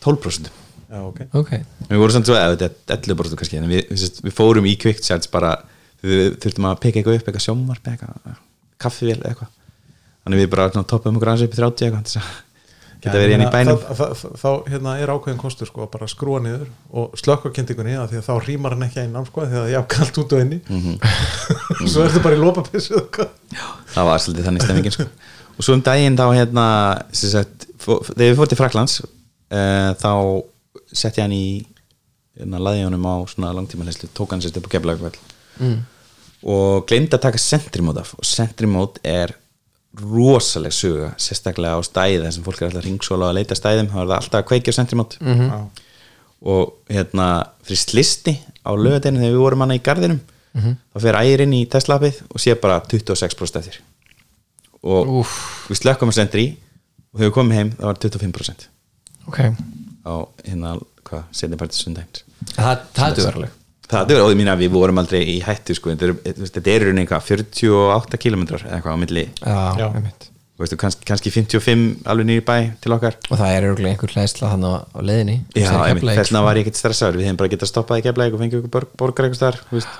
12% 0.07 0.51
já, 0.51 1.01
ok. 1.05 1.23
Ok, 1.43 1.55
við 1.91 2.03
vorum 2.03 2.17
samt 2.17 2.31
svo, 2.31 2.39
eða 2.41 2.57
þetta 2.57 2.97
er 2.97 3.05
11% 3.05 3.41
kannski 3.41 3.61
en 3.61 3.71
við, 3.71 3.83
sérst, 3.93 4.23
við 4.25 4.37
fórum 4.37 4.69
í 4.71 4.77
quick 4.81 5.05
charge 5.05 5.29
bara 5.33 5.57
við 6.01 6.39
þurftum 6.41 6.71
að 6.71 6.81
peka 6.87 7.01
eitthvað 7.01 7.21
upp, 7.21 7.27
eitthvað 7.29 7.45
sjómvarp 7.45 7.91
eitthvað, 7.93 8.39
kaffivél 8.81 9.19
eitthvað. 9.21 9.53
Þannig 10.25 10.41
við 10.41 10.53
bara 10.53 10.71
toppum 10.73 11.19
okkur 11.19 11.33
aðeins 11.33 11.49
upp 11.49 11.57
í 11.57 11.61
30 11.61 11.87
eitthvað 11.87 12.09
til 12.09 12.21
að 12.21 12.31
geta 13.01 13.17
verið 13.17 13.35
inn 13.37 13.45
í 13.45 13.51
bænum 13.53 13.79
þá, 13.81 13.91
þá, 13.97 14.05
þá, 14.21 14.27
þá 14.41 14.71
hérna, 14.73 14.95
er 15.01 15.13
ákveðin 15.15 15.41
kostur 15.41 15.69
sko, 15.69 15.85
að 15.87 15.93
bara 15.95 16.09
skrúa 16.11 16.41
niður 16.45 16.67
og 16.93 17.17
slökka 17.21 17.53
kynntingunni 17.57 17.97
að 17.97 18.13
því 18.13 18.21
að 18.21 18.27
þá 18.29 18.47
rýmar 18.47 18.77
hann 18.77 18.87
ekki 18.87 19.03
einn 19.05 19.17
sko, 19.29 19.45
því 19.45 19.57
að 19.57 19.57
það 19.57 19.69
er 19.69 19.75
jafnkalt 19.75 20.21
út 20.23 20.35
og 20.37 20.45
inni 20.45 20.61
Mhm. 20.71 20.99
svo 21.93 22.05
ertu 22.05 22.23
bara 22.25 22.37
í 22.37 22.43
lópapissu 22.43 23.01
það 23.95 24.11
var 24.11 24.23
svolítið 24.23 24.49
þannig 24.51 24.67
stemmingin 24.67 24.97
sko. 24.97 25.09
og 25.57 25.67
svo 25.67 25.77
um 25.79 25.85
daginn 25.87 26.19
þá 26.19 26.27
hérna 26.37 26.67
sagt, 27.17 27.69
fó, 27.81 27.99
þegar 28.11 28.27
við 28.27 28.39
fórum 28.39 28.53
til 28.53 28.61
Fraklands 28.61 29.01
uh, 29.01 29.91
þá 30.01 30.13
sett 30.93 31.19
ég 31.19 31.25
hann 31.25 31.37
í 31.37 31.45
hérna, 32.39 32.61
laði 32.63 32.85
honum 32.87 33.09
á 33.09 33.17
svona 33.31 33.55
langtíma 33.57 33.87
hlæslu, 33.87 34.11
tók 34.15 34.35
hann 34.35 34.45
sérst 34.45 34.61
upp 34.61 34.69
á 34.69 34.73
keflaugvel 34.77 35.15
mm. 35.61 35.79
og 36.53 36.85
glemdi 36.91 37.17
að 37.17 37.25
taka 37.29 37.41
sentrimót 37.41 38.01
af 38.03 38.13
og 38.19 38.29
sentrimót 38.29 39.01
er 39.07 39.35
rosaleg 39.99 40.75
suga 40.75 41.11
sérstaklega 41.19 41.79
á 41.79 41.81
stæði 41.83 42.23
þar 42.23 42.35
sem 42.37 42.45
fólk 42.47 42.61
er 42.61 42.69
alltaf 42.69 42.85
ringsóla 42.87 43.31
að 43.31 43.39
leita 43.41 43.59
stæðum 43.59 43.91
þá 43.91 43.97
er 43.99 44.11
það 44.11 44.17
alltaf 44.17 44.39
að 44.41 44.49
kveikja 44.51 44.75
á 44.75 44.79
sentrimót 44.79 45.17
-hmm. 45.19 45.65
og 46.47 46.75
hérna 46.89 47.29
fyrir 47.67 47.83
slisti 47.83 48.37
á 48.63 48.71
lögadeginu 48.71 49.21
þegar 49.21 49.35
við 49.35 49.43
vorum 49.43 49.65
hana 49.67 49.79
í 49.79 49.83
gardinum 49.83 50.21
þá 50.55 51.01
fer 51.01 51.19
ægir 51.21 51.45
inn 51.45 51.55
í 51.55 51.67
Tesla-appið 51.71 52.23
og 52.31 52.41
sé 52.41 52.55
bara 52.55 52.81
26% 52.83 53.59
eftir. 53.59 53.81
Og 54.83 55.09
Úff. 55.21 55.69
við 55.69 55.83
slökkum 55.83 56.09
að 56.09 56.19
sendri 56.19 56.47
og 57.13 57.19
þegar 57.19 57.31
við 57.31 57.35
komum 57.35 57.53
heim 57.53 57.71
það 57.77 57.87
var 57.87 57.99
25% 58.05 58.69
ok. 59.27 59.41
Á 60.07 60.15
hérna, 60.47 60.79
hvað, 61.05 61.25
setni 61.33 61.59
partið 61.61 61.83
sundagins 61.85 62.25
Það, 62.55 62.79
það 62.95 63.07
er 63.07 63.17
duðarleg 63.19 63.60
það 63.91 64.13
er 64.15 64.25
óðið 64.25 64.39
mín 64.41 64.51
að 64.53 64.65
við 64.65 64.73
vorum 64.75 65.01
aldrei 65.03 65.21
í 65.35 65.37
hættu 65.45 65.77
sko, 65.77 65.93
þetta 65.95 66.09
er, 66.09 66.17
þú 66.37 66.45
veist, 66.45 66.57
þetta 66.59 66.73
er 66.75 66.83
í 66.85 66.89
rauninni 66.89 67.05
eitthvað 67.07 67.31
48 67.31 68.21
km 68.25 68.45
eða 68.49 68.75
eitthvað 68.79 68.95
á 68.95 69.03
milli. 69.05 69.25
Já, 69.41 69.57
Já. 69.81 69.87
einmitt. 69.95 70.27
Þú 70.61 70.65
veistu, 70.67 70.77
kannski, 70.83 71.07
kannski 71.09 71.31
55 71.33 71.85
alveg 72.13 72.27
nýri 72.29 72.43
bæ 72.45 72.57
til 72.85 72.93
okkar. 72.93 73.17
Og 73.33 73.39
það 73.41 73.55
er 73.57 73.67
örgulega 73.71 73.95
einhver 73.97 74.13
hlæsla 74.13 74.51
þannig 74.53 74.75
á, 74.77 74.79
á 74.93 75.01
leiðinni. 75.01 75.37
Já, 75.57 75.71
Sem 75.71 75.81
Keflavík, 75.81 76.19
þessna 76.21 76.37
sko. 76.37 76.45
var 76.45 76.61
ég 76.61 76.67
ekkert 76.67 76.81
stressaður. 76.83 77.17
Við 77.21 77.29
hefum 77.31 77.41
bara 77.41 77.53
getað 77.55 77.71
stoppað 77.73 78.03
í 78.03 78.05
geflæk 78.05 78.37
og 78.37 78.43
fengið 78.45 78.59
okkur 78.61 78.75
borg, 78.77 78.91
borgar 79.01 79.29
eitthvað 79.31 79.41
starf 79.41 79.99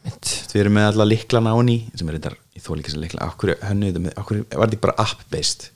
við 0.00 0.60
erum 0.62 0.72
með 0.78 0.86
alla 0.90 1.04
liklana 1.06 1.52
áni 1.54 1.74
sem 1.94 2.08
er 2.08 2.16
þetta, 2.16 2.30
ég 2.56 2.62
þól 2.64 2.78
ekki 2.80 2.88
þess 2.88 2.96
að 2.98 3.02
likla 3.04 3.26
okkur 3.30 3.50
hönnuðu 3.68 4.00
með, 4.06 4.14
okkur 4.22 4.38
var 4.40 4.62
þetta 4.64 4.76
ekki 4.76 4.84
bara 4.86 4.94
app-based? 5.04 5.66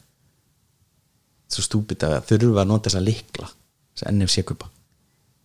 Svo 1.53 1.65
stúpid 1.67 2.07
að 2.09 2.15
þurfa 2.31 2.63
að 2.65 2.71
nota 2.71 2.89
þessa 2.91 3.03
likla 3.05 3.51
þessa 3.95 4.13
NFC 4.15 4.45
kupa 4.49 4.71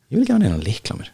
ég 0.09 0.15
vil 0.15 0.23
ekki 0.23 0.33
hafa 0.33 0.43
neina 0.45 0.61
likla 0.63 0.95
mér 1.01 1.11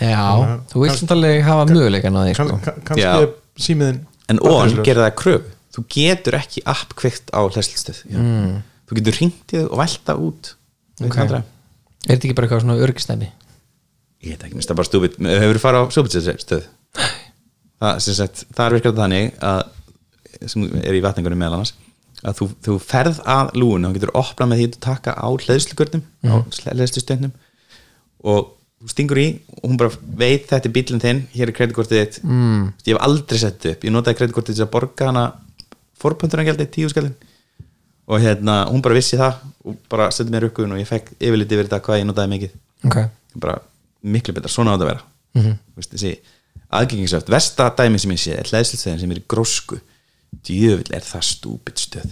Já, 0.00 0.24
þú 0.72 0.84
vilt 0.84 1.00
samt 1.00 1.14
alveg 1.16 1.42
hafa 1.44 1.66
möguleikan 1.68 2.16
á 2.16 2.20
því 2.24 2.36
sko. 2.38 2.58
kann, 2.64 2.84
kannski 2.88 3.08
er 3.08 3.28
símiðin 3.60 4.00
en 4.30 4.40
og 4.46 4.60
hann 4.62 4.78
gerði 4.86 5.04
það 5.06 5.16
kröf 5.20 5.50
þú 5.74 5.84
getur 5.94 6.38
ekki 6.40 6.64
app 6.72 6.94
kveikt 6.98 7.32
á 7.34 7.40
hlæslistöð 7.44 8.00
mm. 8.10 8.54
þú 8.88 8.98
getur 9.00 9.18
þau 9.20 9.66
og 9.66 9.76
velta 9.82 10.16
út 10.16 10.54
Ok. 11.00 11.14
okay. 11.16 11.40
Er 11.40 12.16
þetta 12.16 12.26
ekki 12.28 12.34
bara 12.36 12.46
eitthvað 12.46 12.64
svona 12.66 12.82
örgistæmi? 12.84 13.28
ég 14.20 14.34
veit 14.34 14.42
ekki, 14.44 14.56
minnst 14.56 14.68
það 14.68 14.80
bara 14.80 14.88
stúbit 14.88 15.14
hefur 15.24 15.56
þú 15.56 15.62
farið 15.62 15.80
á 15.80 15.84
stúbitstöð 15.96 16.64
það, 17.80 18.64
er 18.66 18.74
virkað 18.76 18.98
þannig 19.00 19.30
að 19.40 19.60
sem 20.50 20.66
er 20.82 20.96
í 20.96 21.02
vatningunum 21.04 21.40
meðal 21.40 21.60
annars 21.60 21.72
að 22.20 22.36
þú, 22.36 22.48
þú 22.66 22.76
ferð 22.84 23.20
að 23.24 23.52
lúinu 23.56 23.88
og 23.88 23.96
getur 23.96 24.12
opnað 24.20 24.50
með 24.50 24.60
því 24.60 24.66
að 24.68 24.78
taka 24.84 25.14
á 25.16 25.28
hlæðslugörnum 25.32 26.02
á 26.28 26.34
hlæðslustöðnum 26.68 27.32
og 28.28 28.50
þú 28.50 28.59
stingur 28.88 29.18
í 29.20 29.26
og 29.60 29.66
hún 29.68 29.78
bara 29.80 29.92
veit 30.16 30.46
þetta 30.48 30.68
er 30.68 30.72
bílinn 30.72 31.02
þinn, 31.02 31.22
hér 31.34 31.50
er 31.50 31.56
kreditkortið 31.56 32.00
þitt. 32.00 32.20
Mm. 32.24 32.70
ég 32.86 32.94
hef 32.94 33.02
aldrei 33.04 33.40
sett 33.42 33.66
upp, 33.68 33.84
ég 33.84 33.92
notaði 33.92 34.20
kreditkortið 34.20 34.56
til 34.56 34.64
að 34.64 34.72
borga 34.72 35.10
hana 35.10 35.24
fórpönturangeldi, 36.00 36.66
tíu 36.72 36.88
skallin 36.88 37.12
og 38.10 38.24
hérna, 38.24 38.64
hún 38.70 38.82
bara 38.82 38.96
vissi 38.96 39.18
það 39.20 39.42
og 39.68 39.76
bara 39.92 40.08
setti 40.14 40.32
mér 40.32 40.48
uppgöðun 40.48 40.74
og 40.74 40.80
ég 40.80 40.88
fekk 40.88 41.12
yfirliti 41.18 41.56
yfir 41.56 41.68
þetta 41.68 41.82
hvað 41.84 42.00
ég 42.00 42.08
notaði 42.08 42.32
mikið. 42.32 42.56
Ok. 42.88 42.96
Bara 43.44 43.58
miklu 44.00 44.34
betra, 44.34 44.50
svona 44.50 44.72
á 44.72 44.74
þetta 44.74 44.86
að 44.86 44.90
vera. 44.90 45.04
Mm 45.36 45.42
-hmm. 45.44 45.58
Vist, 45.76 45.92
þessi 45.94 46.16
aðgengingsöft 46.70 47.30
versta 47.30 47.68
dæmi 47.76 47.98
sem 47.98 48.10
ég 48.10 48.22
sé 48.24 48.32
er 48.38 48.50
hlæðslustöðin 48.50 49.00
sem 49.00 49.12
er 49.12 49.22
grósku. 49.28 49.78
Djöfull 50.46 50.90
er 50.94 51.04
það 51.04 51.22
stúpid 51.22 51.78
stöð. 51.78 52.10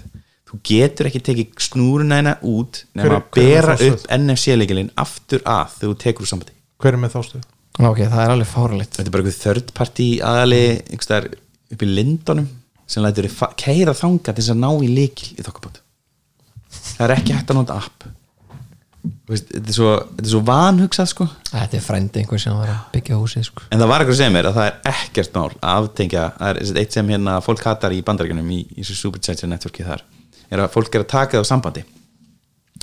Þú 0.48 0.60
getur 0.64 1.06
ekki 1.06 1.20
tekið 1.20 1.48
snúruna 1.58 2.14
hérna 2.14 2.38
út 2.42 2.84
nema 2.94 3.18
að 3.18 3.22
er 3.22 3.26
bera 3.34 3.74
upp 3.74 4.06
NFC-leikilinn 4.08 4.94
aftur 4.96 5.42
að 5.44 5.66
þegar 5.78 5.90
þú 5.90 5.98
tekur 6.04 6.22
úr 6.22 6.30
sambandi 6.30 6.57
hver 6.78 6.94
er 6.94 7.02
með 7.02 7.16
þá 7.16 7.20
stuð? 7.26 7.48
Ok, 7.78 8.00
það 8.04 8.22
er 8.24 8.32
alveg 8.34 8.50
fáralegt 8.50 8.96
þetta 8.96 9.06
er 9.06 9.14
bara 9.14 9.24
eitthvað 9.24 9.42
third 9.42 9.74
party 9.76 10.08
aðali 10.24 10.62
einhverstaðar 10.78 11.28
upp 11.74 11.84
í 11.84 11.90
lindunum 11.90 12.48
sem 12.88 13.04
lætur 13.04 13.28
þið 13.28 13.58
keira 13.60 13.94
þanga 13.96 14.32
til 14.32 14.40
þess 14.40 14.54
að 14.54 14.62
ná 14.62 14.70
í 14.72 14.88
leikil 14.88 15.34
í 15.36 15.44
þokkabót. 15.44 15.82
Það 16.68 17.04
er 17.04 17.14
ekki 17.14 17.36
hægt 17.36 17.52
að 17.52 17.58
nota 17.60 17.76
app. 17.82 18.06
Þú 19.08 19.32
veist, 19.32 19.50
þetta 19.52 19.70
er 19.70 19.76
svo, 19.76 19.90
þetta 20.08 20.24
er 20.24 20.32
svo 20.32 20.40
vanhugsað 20.48 21.10
sko. 21.12 21.26
Þetta 21.50 21.78
er 21.78 21.84
frændi 21.84 22.22
einhver 22.22 22.40
sem 22.42 22.56
var 22.56 22.72
að 22.72 22.80
byggja 22.94 23.18
húsið 23.20 23.44
sko. 23.46 23.66
En 23.72 23.82
það 23.82 23.90
var 23.92 24.04
eitthvað 24.04 24.18
sem 24.20 24.38
er 24.40 24.48
að 24.48 24.56
það 24.58 24.70
er 24.70 24.94
ekkert 24.94 25.36
mál 25.36 25.44
að 25.52 25.74
aftengja, 25.74 26.24
það 26.38 26.62
er 26.62 26.80
eitt 26.82 26.96
sem 26.96 27.12
hérna 27.12 27.36
fólk 27.44 27.66
hatar 27.68 27.94
í 27.94 28.00
bandaríkjunum 28.08 28.50
í, 28.56 28.60
í 28.72 28.80
þessu 28.80 28.96
Supercharger 29.02 29.52
networki 29.52 29.86
þar, 29.86 30.04
er 30.48 30.64
að 30.64 30.72
fólk 30.74 30.96
er 30.96 31.04
að 31.04 31.10
taka 31.12 31.36
það 31.36 31.44
á 31.44 31.50
sambandi. 31.52 31.84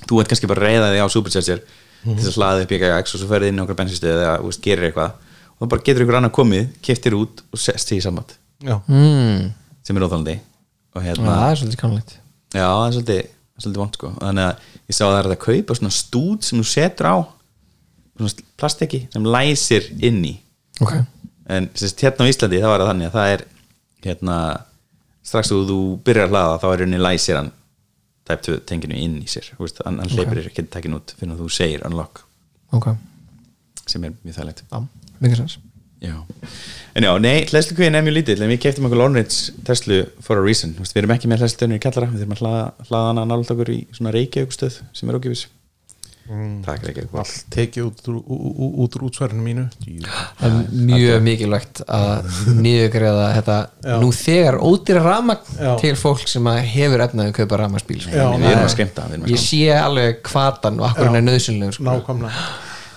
Þú 0.05 0.21
ert 0.21 0.31
kannski 0.31 0.49
bara 0.49 0.63
að 0.63 0.69
reyða 0.69 0.93
þig 0.93 1.03
á 1.03 1.13
Supercharger 1.15 1.65
til 2.06 2.18
þess 2.22 2.32
að 2.32 2.39
hlaða 2.39 2.65
upp 2.65 2.74
í 2.76 2.82
GX 2.82 3.15
og 3.15 3.22
svo 3.22 3.30
ferði 3.30 3.52
inn 3.52 3.60
í 3.60 3.63
okkur 3.65 3.80
bensinstöð 3.82 4.24
eða 4.24 4.34
veist, 4.46 4.63
gerir 4.63 4.89
eitthvað. 4.89 5.15
Og 5.56 5.63
þá 5.63 5.72
bara 5.72 5.86
getur 5.88 6.06
ykkur 6.06 6.18
annar 6.20 6.34
komið, 6.36 6.68
keftir 6.86 7.15
út 7.18 7.41
og 7.50 7.62
sest 7.62 7.91
því 7.91 8.00
í 8.00 8.04
samband. 8.06 8.36
Já, 8.63 8.78
mm. 8.88 9.50
sem 9.86 9.98
er 9.98 10.06
óþálandi 10.06 10.36
og 10.96 11.04
hérna, 11.04 11.32
Það 11.32 11.50
er 11.50 11.60
svolítið 11.60 11.80
kannlegt 11.82 12.13
já, 12.56 12.65
það 12.65 12.86
er 12.86 12.94
svolítið, 12.96 13.18
það 13.26 13.65
svolítið 13.65 13.82
vant 13.82 13.98
sko, 14.00 14.12
þannig 14.22 14.46
að 14.46 14.70
ég 14.86 14.98
sá 14.98 15.02
að 15.06 15.12
það 15.12 15.20
er 15.20 15.34
að 15.34 15.41
kaupa 15.44 15.78
svona 15.80 15.96
stúd 15.96 16.48
sem 16.48 16.62
þú 16.62 16.68
setur 16.72 17.10
á 17.12 17.15
svona 18.15 18.46
plastiki 18.62 19.02
sem 19.12 19.28
læsir 19.28 19.89
inn 20.08 20.22
í. 20.24 20.34
Ok. 20.80 20.94
En 21.52 21.68
sérst, 21.76 22.00
hérna 22.02 22.26
á 22.26 22.32
Íslandi 22.32 22.62
þá 22.63 22.70
er 22.70 22.80
það 22.80 22.89
þannig 22.91 23.10
að 23.10 23.18
það 23.18 23.34
er 23.34 23.46
hérna 24.06 24.38
strax 25.26 25.52
þú 25.52 25.62
þú 25.70 25.80
byrjar 26.08 26.30
að 26.30 26.36
hlaða 26.36 26.62
þá 26.63 26.68
er 26.72 26.84
henni 26.86 27.02
læsir 27.02 27.39
hann 27.39 27.52
type 28.26 28.42
2 28.48 28.64
tenginu 28.70 28.98
inn 28.98 29.20
í 29.22 29.30
sér. 29.30 29.52
Veist, 29.60 29.82
hann, 29.86 30.02
hann 30.02 30.26
okay. 30.26 30.48
ekki 30.50 30.66
tekin 30.74 30.98
út 30.98 31.14
fyrir 31.20 31.36
að 31.36 31.46
þú 31.46 31.52
segir 31.54 31.86
unlock. 31.88 32.26
Ok. 32.76 32.92
Sem 33.86 34.04
er 34.08 34.18
mjög 34.24 34.40
þægilegt. 34.40 34.66
Mikið 35.22 35.42
sens. 35.44 35.60
En 36.96 37.04
já, 37.04 37.12
nei, 37.20 37.46
hlæslu 37.50 37.76
er 37.84 37.96
mjög 37.96 38.16
lítill 38.20 38.42
en 38.44 38.52
við 38.52 38.62
keftum 38.66 38.88
okkur 38.88 39.00
Lonrits 39.02 39.50
Tesla 39.68 40.04
for 40.24 40.40
a 40.40 40.44
reason. 40.44 40.76
Við 40.78 41.02
erum 41.02 41.14
ekki 41.16 41.30
með 41.32 41.44
hlæslu 41.44 41.70
í 41.74 41.82
kallara 41.84 42.12
við 42.12 42.24
þurfum 42.24 42.36
að 42.36 42.42
hlaða, 42.44 43.02
hana 43.10 43.26
nálega 43.26 43.56
okkur 43.56 43.72
í 43.74 43.80
svona 43.96 44.14
reykjaugstöð 44.16 44.82
sem 44.96 45.12
er 45.12 45.18
ógifis 45.18 45.48
mm. 46.30 46.52
takk 46.66 46.86
reykjaug 46.88 47.16
allt 47.22 47.40
tekið 47.54 47.88
út 47.88 48.10
úr, 48.12 48.20
úr 48.86 49.06
útsværinu 49.08 49.46
mínu. 49.46 49.66
Það 50.40 50.46
er 50.50 50.76
mjög 50.92 51.26
mikilvægt 51.26 51.82
að 51.86 52.30
niðurgreða 52.60 53.26
þetta 53.40 53.58
Já. 53.86 53.96
nú 54.04 54.12
þegar 54.20 54.60
ódýra 54.60 55.06
ramagn 55.06 55.58
Já. 55.60 55.72
til 55.82 55.96
fólk 56.00 56.28
sem 56.32 56.52
að 56.52 56.62
hefur 56.76 57.06
efnaði 57.08 57.34
að 57.34 57.40
kaupa 57.42 57.62
ramagsbíl 57.64 58.00
sko. 58.06 58.30
Ég 59.32 59.42
sé 59.42 59.66
alveg 59.80 60.24
hvatan 60.30 60.80
og 60.82 60.90
akkur 60.92 61.10
hann 61.10 61.20
er 61.22 61.28
nöðsynlegur 61.30 61.80
sko. 61.80 61.90
nákvæmlega 61.90 62.48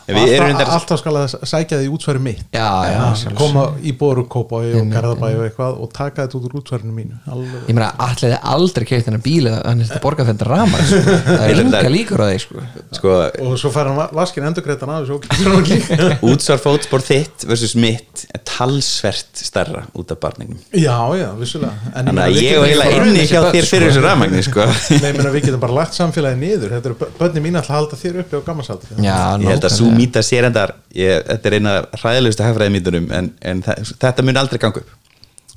alltaf, 0.08 0.68
alltaf 0.78 1.00
skal 1.02 1.14
að 1.20 1.34
sækja 1.50 1.78
því 1.82 1.88
útsværi 1.96 2.22
mitt. 2.24 2.44
Já, 2.54 2.68
já, 2.88 3.00
Já, 3.18 3.32
koma 3.36 3.64
í 3.84 3.92
boru 3.98 4.24
kópái 4.30 4.72
og 4.78 4.88
garðabæ 4.92 5.30
og 5.36 5.44
eitthvað 5.48 5.80
og 5.84 5.92
taka 5.92 6.24
þetta 6.26 6.38
út 6.38 6.46
úr 6.48 6.56
útsværinu 6.62 6.94
mínu. 6.96 7.18
Alveg. 7.28 7.66
Ég 7.68 7.76
meina, 7.76 7.90
allir 8.06 8.32
þið 8.32 8.38
aldrei 8.54 8.86
keitt 8.88 9.08
hennar 9.10 9.22
bíl 9.24 9.44
eða 9.50 9.60
hann 9.66 9.82
er 9.84 9.90
þetta 9.90 10.02
borgað 10.06 10.30
þetta 10.32 10.48
ramagn 10.48 10.88
sko. 10.88 11.16
Það 11.28 11.44
er 11.48 11.62
að- 11.82 11.90
líkur 11.92 12.22
á 12.22 12.26
því 12.30 12.38
sko. 12.46 12.64
sko, 12.98 13.14
og 13.44 13.58
svo 13.60 13.72
fær 13.74 13.90
hann 13.90 13.98
va- 14.00 14.08
vaskinn 14.16 14.48
endurgreitan 14.48 14.94
líka 14.98 16.18
útsvar 16.30 16.60
fótspor 16.62 17.02
þitt 17.04 17.44
versus 17.48 17.74
mitt 17.78 18.24
er 18.34 18.40
talsvert 18.48 19.38
stærra 19.38 19.84
út 19.98 20.10
af 20.14 20.18
barningnum 20.22 20.58
já, 20.72 20.96
já, 21.18 21.28
vissulega. 21.38 21.74
En 21.94 22.08
Þannig 22.08 22.24
að 22.24 22.38
ég 22.42 22.58
og 22.58 22.66
heila 22.68 22.86
inni 22.96 23.24
hjá 23.28 23.40
þér 23.52 23.66
fyrir 23.68 23.90
þessu 23.90 24.02
rafmagni 24.04 24.42
sko. 24.46 24.64
Nei, 24.64 25.10
ég 25.10 25.16
meina, 25.18 25.32
við 25.34 25.46
getum 25.48 25.62
bara 25.62 25.76
lagt 25.78 25.96
samfélagi 25.96 26.38
niður. 26.40 26.72
Þetta 26.76 26.90
eru 26.90 27.08
bönni 27.18 27.42
mín 27.44 27.58
alltaf 27.58 27.72
að 27.74 27.78
halda 27.78 27.98
þér 28.00 28.18
uppi 28.22 28.38
á 28.38 28.40
gammalsaldri. 28.48 28.98
Já, 29.04 29.18
Ég 29.42 29.48
held 29.52 29.66
að. 29.68 29.76
Mýta 29.98 30.22
sér 30.24 30.48
endar 30.48 30.74
ég, 30.96 31.24
Þetta 31.26 31.50
er 31.50 31.58
eina 31.58 31.74
hræðilegustu 31.98 32.46
hafræði 32.46 32.74
mýtunum 32.76 33.10
en, 33.18 33.32
en 33.42 33.62
þetta 33.66 34.24
mun 34.24 34.40
aldrei 34.40 34.62
ganga 34.62 34.82
upp. 34.82 34.94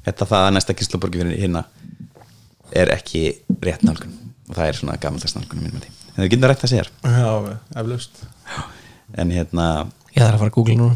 Þetta 0.01 0.27
það 0.34 0.47
að 0.47 0.54
næsta 0.58 0.75
kynsluborgi 0.77 1.21
fyrir 1.21 1.41
hérna 1.43 1.65
er 2.71 2.91
ekki 2.95 3.23
rétt 3.63 3.86
nálgun. 3.86 4.13
Og 4.49 4.58
það 4.58 4.67
er 4.67 4.80
svona 4.80 4.99
gamaldags 5.01 5.36
nálgun 5.38 5.65
en 6.12 6.25
við 6.25 6.34
getum 6.34 6.49
rætt 6.49 6.65
að 6.65 6.73
segja 6.73 6.86
já, 6.86 7.58
eflaust. 7.80 8.23
En 9.19 9.32
hérna 9.32 9.67
Ég 10.12 10.19
þarf 10.19 10.36
að 10.36 10.41
fara 10.41 10.49
að 10.49 10.56
googla 10.58 10.75
núna. 10.75 10.95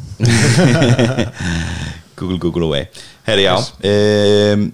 Google, 2.20 2.40
Google 2.40 2.68
away. 2.68 2.88
Herri 3.28 3.46
já 3.46 3.56
um, 3.56 4.66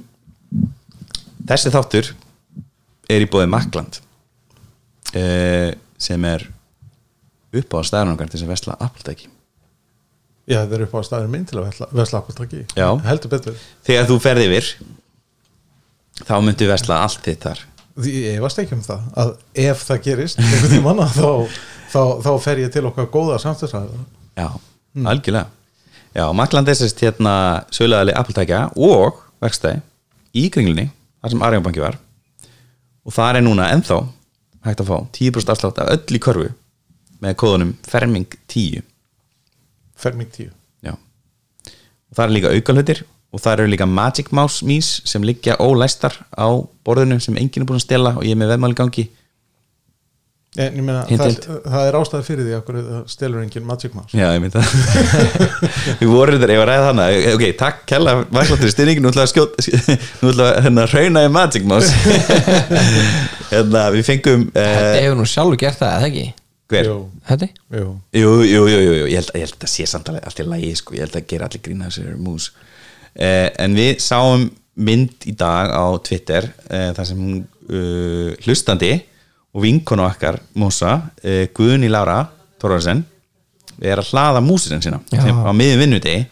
Þessi 1.52 1.74
þáttur 1.74 2.10
er 3.12 3.26
í 3.26 3.30
bóði 3.30 3.50
Makland 3.52 4.00
uh, 5.18 5.70
sem 6.02 6.26
er 6.30 6.48
upp 7.60 7.74
á 7.76 7.80
staðanungar 7.84 8.30
til 8.32 8.40
þess 8.40 8.48
að 8.48 8.54
vesla 8.56 8.78
Apple-tæki 8.80 9.28
já, 10.52 10.58
þetta 10.64 10.76
er 10.78 10.84
upp 10.88 10.96
á 10.96 11.00
staðinu 11.08 11.32
minn 11.32 11.46
til 11.48 11.60
að 11.60 11.68
vesla- 11.70 11.90
vesla 11.96 12.20
appeltaki 12.22 12.62
Já. 12.76 12.88
heldur 13.06 13.32
betur. 13.32 13.60
Þegar 13.88 14.08
þú 14.10 14.18
ferði 14.24 14.48
yfir 14.50 14.70
þá 16.28 16.34
myndu 16.44 16.68
vesla 16.70 16.98
allt 17.06 17.22
þitt 17.26 17.46
þar. 17.48 17.62
Ég 18.08 18.40
varst 18.44 18.60
ekki 18.62 18.76
um 18.78 18.84
það 18.86 19.08
að 19.22 19.32
ef 19.66 19.82
það 19.88 20.02
gerist 20.08 20.40
einhvern 20.42 20.72
tímann 20.74 21.02
að 21.06 21.16
þá, 21.22 21.32
þá, 21.94 22.02
þá 22.26 22.32
fer 22.46 22.62
ég 22.64 22.72
til 22.74 22.86
okkar 22.90 23.10
góða 23.14 23.40
samstæðsæða 23.44 24.06
Já, 24.40 24.48
algjörlega. 25.12 25.48
Já, 26.16 26.26
Makland 26.36 26.68
sérst 26.76 27.00
hérna 27.04 27.34
sögulegaðali 27.72 28.16
Apple-tækja 28.20 28.62
og 28.76 29.22
verkstæði 29.44 29.82
í 30.36 30.48
kringlunni, 30.52 30.88
þar 31.22 31.34
sem 31.34 31.44
Arjónbanki 31.48 31.84
var. 31.84 31.98
Og 33.08 33.14
það 33.16 33.40
er 33.40 33.46
núna 33.46 33.70
ennþá 33.76 34.00
hægt 34.68 34.84
að 34.84 34.90
fá 34.92 34.98
10% 35.16 35.52
afslátt 35.54 35.80
af 35.84 35.92
öll 35.96 36.18
í 36.18 36.22
körfu 36.24 36.50
með 37.22 37.38
kóðunum 37.42 37.76
ferming 37.88 38.40
10 38.52 38.82
ferming 40.02 40.32
tíu. 40.34 40.52
Já. 40.82 40.96
Og 40.98 42.18
það 42.18 42.26
er 42.26 42.36
líka 42.36 42.54
aukalhutir 42.58 43.06
og 43.32 43.40
það 43.40 43.54
eru 43.54 43.72
líka 43.72 43.88
Magic 43.88 44.34
Mouse 44.36 44.68
mís 44.68 44.98
sem 45.08 45.24
liggja 45.24 45.60
ólæstar 45.62 46.18
á 46.36 46.50
borðinu 46.86 47.22
sem 47.24 47.38
enginn 47.40 47.64
er 47.64 47.70
búin 47.70 47.80
að 47.80 47.88
stela 47.88 48.18
og 48.18 48.26
ég 48.28 48.36
er 48.36 48.42
með 48.42 48.56
veðmáli 48.56 48.80
gangi 48.82 49.08
en 50.60 50.76
ég 50.76 50.84
meina, 50.84 51.06
það, 51.08 51.36
það 51.64 51.86
er 51.88 51.96
ástæði 51.96 52.26
fyrir 52.28 52.48
því 52.50 52.56
okkur 52.58 52.80
stelur 53.08 53.40
enginn 53.40 53.64
Magic 53.64 53.94
Mouse. 53.96 54.12
Já, 54.12 54.34
ég 54.36 54.42
mynd 54.44 54.58
það. 54.58 54.74
Við 56.02 56.12
vorum 56.12 56.36
þetta, 56.42 56.50
ég 56.52 56.60
var 56.60 56.72
að 56.74 56.74
ræða 56.74 56.90
hana 56.90 57.06
Ok, 57.32 57.46
takk, 57.62 57.80
kella, 57.88 58.18
vaksláttur 58.28 58.68
í 58.68 58.74
styrningin 58.74 59.06
Nú 59.06 59.14
ætla 59.14 59.24
að 59.24 59.32
skjóta 59.32 59.64
Nú 60.20 60.34
ætla 60.34 60.50
að 60.50 60.60
hérna, 60.66 60.86
hrauna 60.92 61.24
í 61.24 61.32
Magic 61.32 61.70
Mouse. 61.72 61.96
Hérna, 63.54 63.86
við 63.96 64.04
fengum 64.10 64.46
Þetta 64.52 64.92
uh, 64.92 65.00
hefur 65.06 65.18
nú 65.22 65.30
sjálfur 65.32 65.64
gert 65.64 65.80
það, 65.80 65.96
eða 66.02 66.12
ekki? 66.12 66.28
Hver? 66.72 66.90
Þetta? 67.28 67.50
jú. 67.76 67.86
Jú, 68.16 68.34
jú, 68.48 68.64
jú, 68.72 68.80
jú, 68.80 68.96
jú. 69.02 69.06
Ég, 69.12 69.20
held, 69.20 69.32
ég 69.36 69.46
held 69.46 69.68
að 69.68 69.72
sé 69.74 69.88
samt 69.90 70.10
alveg 70.12 70.28
allt 70.30 70.42
í 70.42 70.48
lagi 70.48 70.72
sko. 70.80 70.96
Ég 70.96 71.06
held 71.06 71.20
að 71.20 71.30
gera 71.34 71.50
allir 71.50 71.64
grína 71.66 71.90
þessari 71.90 72.18
mús 72.22 72.50
uh, 72.56 73.48
En 73.60 73.78
við 73.78 73.94
sáum 74.04 74.48
mynd 74.82 75.28
í 75.28 75.36
dag 75.38 75.74
á 75.76 75.86
Twitter 76.04 76.48
uh, 76.48 76.92
þar 76.96 77.08
sem 77.10 77.20
hún 77.20 77.40
uh, 77.44 78.36
hlustandi 78.46 78.94
og 79.52 79.66
vinkonu 79.66 80.06
okkar 80.06 80.40
músa, 80.56 80.98
uh, 81.26 81.44
Guðni 81.56 81.92
Lára 81.92 82.24
Þorvarsen 82.62 83.04
er 83.82 84.00
að 84.00 84.12
hlaða 84.14 84.44
músinu 84.46 84.80
sína 84.84 85.02
Já. 85.12 85.24
sem 85.26 85.38
á 85.44 85.52
miðum 85.56 85.84
vinnudegi 85.86 86.26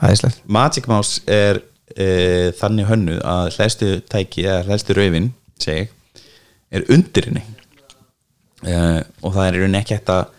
Æðislegt 0.00 0.42
Magic 0.48 0.88
Mouse 0.90 1.22
er 1.30 1.60
uh, 1.60 2.50
þannig 2.60 2.90
hönnuð 2.90 3.22
að 3.24 3.54
hlæstu 3.56 3.90
tæki 4.10 4.46
eða 4.46 4.66
hlæstu 4.68 4.96
raufin 4.98 5.30
segi, 5.60 5.86
ég, 5.86 6.28
er 6.70 6.86
undir 6.92 7.30
henni 7.30 7.44
uh, 8.64 9.00
og 9.22 9.36
það 9.36 9.44
er 9.46 9.58
í 9.58 9.62
rauninni 9.62 9.80
ekki 9.82 9.98
hægt 9.98 10.14
að 10.14 10.34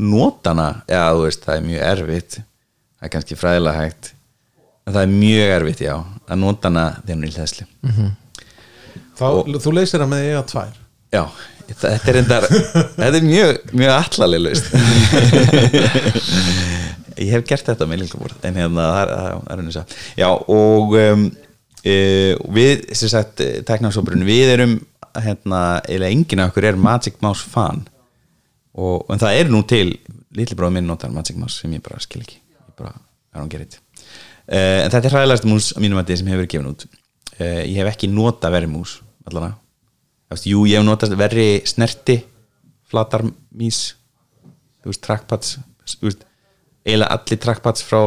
nota 0.00 0.54
hana. 0.54 0.70
Eða 0.88 1.10
þú 1.16 1.26
veist, 1.26 1.44
það 1.44 1.58
er 1.58 1.68
mjög 1.68 1.84
erfitt. 1.90 2.40
Það 2.40 3.08
er 3.08 3.14
kannski 3.16 3.38
fræðilega 3.40 3.84
hægt. 3.84 4.14
En 4.86 4.96
það 4.96 5.04
er 5.04 5.14
mjög 5.14 5.54
erfitt, 5.58 5.84
já 5.84 5.96
að 6.30 6.42
nota 6.44 6.70
hana 6.70 6.84
þegar 7.02 7.16
hún 7.16 7.24
er 7.24 7.30
í 7.30 7.36
hlæslu 7.38 7.66
Þá, 9.20 9.26
þú 9.60 9.72
leysir 9.76 10.00
það 10.00 10.08
með 10.08 10.22
eiga 10.30 10.42
tvær. 10.48 10.76
Já, 11.12 11.22
þetta 11.68 12.12
er 12.12 12.18
endar 12.22 12.46
þetta 12.48 13.10
er 13.18 13.26
mjög, 13.26 13.58
mjög 13.76 13.90
allaleg 13.96 14.44
laust 14.46 14.70
ég 17.20 17.34
hef 17.34 17.44
gert 17.50 17.68
þetta 17.68 17.88
með 17.90 18.04
lillabúr 18.04 18.32
en 18.38 18.60
hérna, 18.62 18.86
það 18.86 19.00
er, 19.02 19.12
það 19.18 19.50
er 19.52 19.62
unnisa 19.64 19.84
Já, 20.16 20.28
og 20.30 20.96
um, 21.02 21.26
e, 21.82 21.96
við, 22.56 22.86
sem 22.96 23.12
sagt, 23.12 23.44
teknarsóbrun 23.68 24.24
við 24.24 24.54
erum, 24.54 24.78
hérna 25.18 25.62
eiginlega 25.84 26.14
enginn 26.14 26.44
af 26.44 26.52
okkur 26.52 26.68
er 26.70 26.78
Magic 26.80 27.20
Mouse 27.24 27.46
fan. 27.50 27.84
Og, 28.78 29.06
en 29.10 29.20
það 29.20 29.40
er 29.40 29.50
nú 29.50 29.62
til 29.66 29.96
lillibróð 30.36 30.76
minn 30.76 30.86
notar 30.86 31.12
Magic 31.14 31.38
Mouse 31.40 31.62
sem 31.62 31.72
ég 31.74 31.82
bara 31.84 32.00
skil 32.02 32.22
ekki. 32.22 32.38
Ég 32.38 32.76
bara, 32.78 32.94
I 33.34 33.40
don't 33.40 33.50
get 33.50 33.66
it. 33.66 33.80
Uh, 34.50 34.84
en 34.84 34.92
þetta 34.92 35.06
er 35.06 35.16
hræðilegast 35.16 35.46
mús 35.50 35.72
á 35.74 35.78
mínum 35.82 36.00
að 36.00 36.16
sem 36.18 36.30
hefur 36.30 36.44
verið 36.44 36.54
gefin 36.54 36.70
út. 36.70 36.86
Uh, 37.40 37.62
ég 37.66 37.76
hef 37.80 37.92
ekki 37.94 38.10
nota 38.10 38.50
verið 38.52 38.72
mús 38.74 39.00
veist, 40.30 40.46
jú, 40.46 40.64
ég 40.68 40.78
hef 40.78 40.86
notast 40.86 41.16
verri 41.18 41.60
snerti 41.68 42.20
flatar 42.90 43.24
mís 43.50 43.94
þú 44.82 44.92
veist, 44.92 45.02
trackpads 45.04 45.58
eiginlega 46.86 47.10
allir 47.14 47.40
trackpads 47.42 47.84
frá 47.86 48.02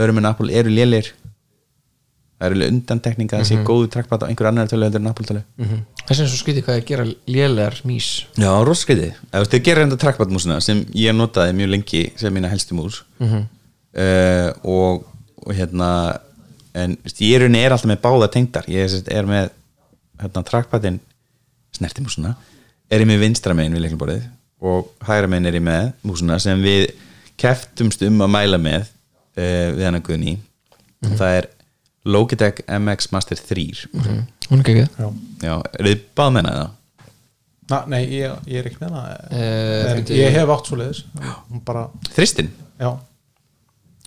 örum 0.00 0.20
en 0.20 0.30
Apple 0.30 0.52
eru 0.56 0.72
lélir 0.72 1.12
það 2.40 2.46
eru 2.48 2.68
undantekninga 2.72 3.36
að 3.36 3.44
það 3.44 3.50
sé 3.50 3.64
góðu 3.68 3.90
trackpad 3.92 4.24
á 4.24 4.28
einhver 4.30 4.50
annar 4.50 4.70
tölu 4.70 4.88
heldur 4.88 5.02
en 5.02 5.10
Apple 5.12 5.28
tölu 5.28 5.42
þess 6.10 6.18
vegna 6.18 6.30
svo 6.32 6.40
skytið 6.40 6.64
hvað 6.66 6.78
að 6.80 6.88
gera 6.88 7.04
lélegar 7.30 7.76
mís 7.86 8.08
Já, 9.30 9.36
veist, 9.38 9.52
þau 9.54 9.62
gerir 9.68 9.84
enda 9.84 9.98
trackpad 10.00 10.32
músina 10.34 10.58
sem 10.64 10.82
ég 10.98 11.14
notaði 11.14 11.54
mjög 11.60 11.70
lengi 11.76 12.02
sem 12.18 12.34
mína 12.34 12.50
helstu 12.50 12.74
mús. 12.78 13.04
Uh, 13.20 14.50
og, 14.66 15.06
og 15.44 15.54
hérna 15.54 15.90
en 16.74 16.96
veist, 17.04 17.22
ég 17.22 17.38
er, 17.46 17.46
alltaf 17.70 17.86
með 17.90 18.02
báða 18.02 18.30
tengdar. 18.34 18.66
Ég 18.70 18.90
er, 18.90 19.12
er 19.20 19.30
með 19.30 19.52
hérna, 20.20 20.44
trackpadin 20.46 20.98
snertimúsuna 21.78 22.34
er 22.90 23.04
ég 23.04 23.08
með 23.08 23.22
vinstra 23.24 23.54
megin 23.54 23.76
við 23.76 23.86
leiklumborðið 23.86 24.26
og 24.66 24.90
hægra 25.06 25.30
megin 25.30 25.48
er 25.48 25.60
ég 25.60 25.64
með 25.64 25.92
músuna 26.06 26.40
sem 26.42 26.58
við 26.64 26.90
keftumst 27.40 28.02
um 28.04 28.18
að 28.26 28.34
mæla 28.34 28.58
með 28.60 28.82
uh, 28.82 29.70
við 29.78 29.86
hann 29.86 30.00
að 30.00 30.06
Guðni. 30.10 30.36
Og 31.06 31.14
það 31.16 31.38
er 31.38 31.50
Logitech 32.10 32.60
MX 32.66 33.12
Master 33.14 33.38
3 33.38 33.86
mm. 33.94 34.20
Hún 34.50 34.60
er 34.64 34.70
ekki 34.70 34.84
Já. 35.00 35.08
Já, 35.46 35.54
er 35.78 35.88
þið 35.90 36.04
báð 36.20 36.30
með 36.36 36.50
það? 36.50 36.68
Na, 37.70 37.78
Nei, 37.86 38.00
ég, 38.10 38.32
ég 38.50 38.58
er 38.64 38.66
ekki 38.70 38.80
með 38.82 38.94
það 38.96 39.10
Eh, 39.30 40.00
ég 40.18 40.32
hef 40.34 40.48
átt 40.56 40.66
svo 40.70 40.78
leiðis 40.80 41.04
hún 41.50 41.60
bara, 41.64 41.84
Þristin? 42.16 42.48
já. 42.80 42.90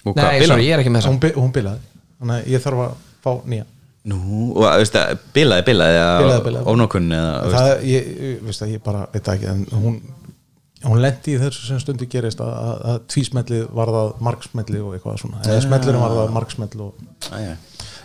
Og 0.04 0.18
Nei, 0.20 0.42
sorry, 0.46 0.66
ég 0.68 0.74
er 0.76 0.82
ekki 0.84 0.92
með 0.92 1.06
hún, 1.08 1.16
þess 1.20 1.24
bi- 1.24 1.38
hún 1.40 1.54
bilaði. 1.56 1.80
Þannig 2.20 2.42
að 2.42 2.50
ég 2.52 2.64
þarf 2.66 2.82
að 2.84 2.98
fá 3.24 3.32
nýja. 3.54 3.66
Nú, 4.12 4.18
og 4.52 4.66
þú 4.68 4.82
veist 4.82 4.98
að 5.00 5.14
bilaði, 5.38 5.64
bilaði 5.70 5.96
Bilaði, 5.96 6.42
eða 7.16 7.30
þú 7.40 7.54
veist. 7.54 7.56
það, 7.56 7.86
ég, 7.88 8.10
veist 8.50 8.66
að 8.66 8.74
ég 8.74 8.82
bara 8.84 9.06
veit 9.14 9.24
það 9.24 9.38
ekki 9.38 9.48
en 9.54 9.62
hún, 9.80 9.96
hún 10.84 11.00
lendi 11.06 11.32
í 11.32 11.40
þessu 11.40 11.64
sem 11.70 11.80
stundi 11.80 12.10
gerist 12.12 12.44
að, 12.44 12.52
að, 12.52 12.82
að 12.92 12.98
tvísmellið 13.14 13.64
varðað 13.80 14.12
marksmelli 14.28 14.82
og 14.84 14.98
eitthvað 14.98 15.22
svona. 15.24 15.40
Eða 15.48 15.62
smellurinn 15.70 16.04
varðað 16.04 16.34
marksmell 16.36 16.82
og 16.84 17.00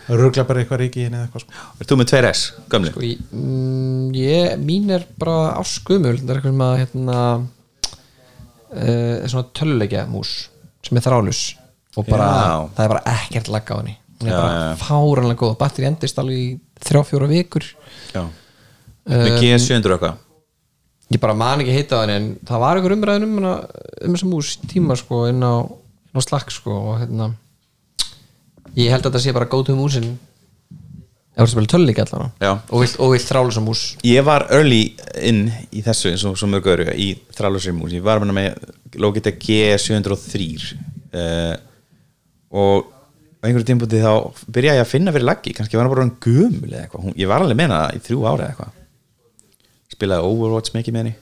Æja. 0.09 0.17
rögla 0.19 0.45
bara 0.49 0.63
eitthvað 0.63 0.81
ríki 0.83 1.05
inn 1.05 1.15
eða 1.17 1.27
eitthvað 1.27 1.45
svona 1.45 1.63
Ert 1.79 1.91
þú 1.91 1.97
með 2.01 2.11
2S, 2.13 2.41
gömli? 2.73 2.91
Sko, 2.93 3.05
ég, 3.05 3.23
mm, 3.31 4.09
ég, 4.17 4.57
mín 4.65 4.91
er 4.97 5.05
bara 5.21 5.37
áskumul 5.61 6.15
það 6.17 6.29
er 6.33 6.39
eitthvað 6.39 6.53
sem 6.53 6.65
að 6.65 6.75
hérna, 6.83 7.17
uh, 8.73 9.27
svona 9.29 9.47
töluleikja 9.59 10.05
mús 10.09 10.33
sem 10.85 10.97
er 10.99 11.05
þrálus 11.05 11.41
og 11.97 12.07
bara, 12.09 12.29
Já. 12.29 12.53
það 12.77 12.85
er 12.85 12.93
bara 12.95 13.15
ekkert 13.17 13.51
lagga 13.53 13.75
á 13.75 13.79
henni 13.81 13.95
hún 14.19 14.29
er 14.29 14.33
Já, 14.33 14.39
bara 14.39 14.53
já, 14.53 14.63
já. 14.69 14.79
fáranlega 14.85 15.41
góð 15.43 15.57
batteri 15.59 15.89
endist 15.89 16.19
alveg 16.21 16.39
í 16.39 16.49
þrjá 16.89 17.03
fjóra 17.09 17.29
vikur 17.31 17.69
Já 18.15 18.23
Með 19.09 19.39
G700 19.41 19.89
og 19.89 19.95
eitthvað 19.95 20.25
ég 21.09 21.21
bara 21.23 21.33
man 21.33 21.63
ekki 21.63 21.73
heita 21.73 21.97
á 21.97 22.01
henni 22.03 22.15
en 22.19 22.25
það 22.45 22.59
var 22.61 22.77
einhver 22.77 22.93
umræðin 22.93 23.25
um, 23.25 23.37
hana, 23.39 23.53
um 24.05 24.13
þessa 24.13 24.27
mús 24.29 24.51
í 24.59 24.67
tíma 24.69 24.97
sko 24.99 25.23
inn 25.31 25.41
á, 25.41 25.65
inn 25.65 26.21
á 26.21 26.21
slakk 26.21 26.51
sko 26.53 26.75
og 26.91 26.99
hérna 27.01 27.31
ég 28.79 28.91
held 28.93 29.05
að 29.05 29.11
þetta 29.11 29.21
sé 29.25 29.33
bara 29.35 29.49
góð 29.51 29.65
til 29.69 29.77
músin. 29.79 30.09
Ef 31.39 31.45
þú 31.47 31.51
spila 31.53 31.69
töluleikja 31.71 32.03
allan 32.03 32.31
Já. 32.43 32.49
og 32.67 32.81
vilt, 32.83 32.97
vilt 32.99 33.27
þrálus 33.29 33.57
mús. 33.63 33.81
Ég 34.03 34.25
var 34.27 34.43
early 34.51 34.81
inn 35.23 35.45
í 35.71 35.83
þessu 35.85 36.09
eins 36.11 36.25
og 36.27 36.35
svo 36.39 36.49
mörg 36.51 36.67
öru 36.67 36.87
í 36.99 37.13
þrálusri 37.37 37.71
mús. 37.75 37.93
Ég 37.95 38.03
var 38.03 38.19
með 38.27 38.57
Logitech 38.99 39.37
G703 39.45 40.47
uh, 41.15 41.53
og 42.51 42.89
á 43.39 43.47
einhverju 43.47 43.69
tímpúti 43.69 44.01
þá 44.03 44.11
byrjaði 44.51 44.81
ég 44.81 44.83
að 44.83 44.91
finna 44.91 45.13
fyrir 45.15 45.29
laggi. 45.29 45.53
Kannski 45.55 45.79
var 45.79 45.87
hann 45.87 45.93
bara 45.93 46.03
hann 46.07 46.17
gömul 46.25 46.73
eða 46.73 46.81
eitthvað. 46.83 47.05
Hún- 47.07 47.15
Ég 47.21 47.31
var 47.31 47.45
alveg 47.45 47.55
með 47.61 47.71
hana 47.71 47.95
í 47.95 48.01
þrjú 48.03 48.25
ára 48.27 48.41
eða 48.43 48.49
eitthvað. 48.51 48.73
Spilaði 49.95 50.27
Overwatch 50.33 50.75
mikið 50.75 50.97
með 50.97 51.03
henni. 51.05 51.15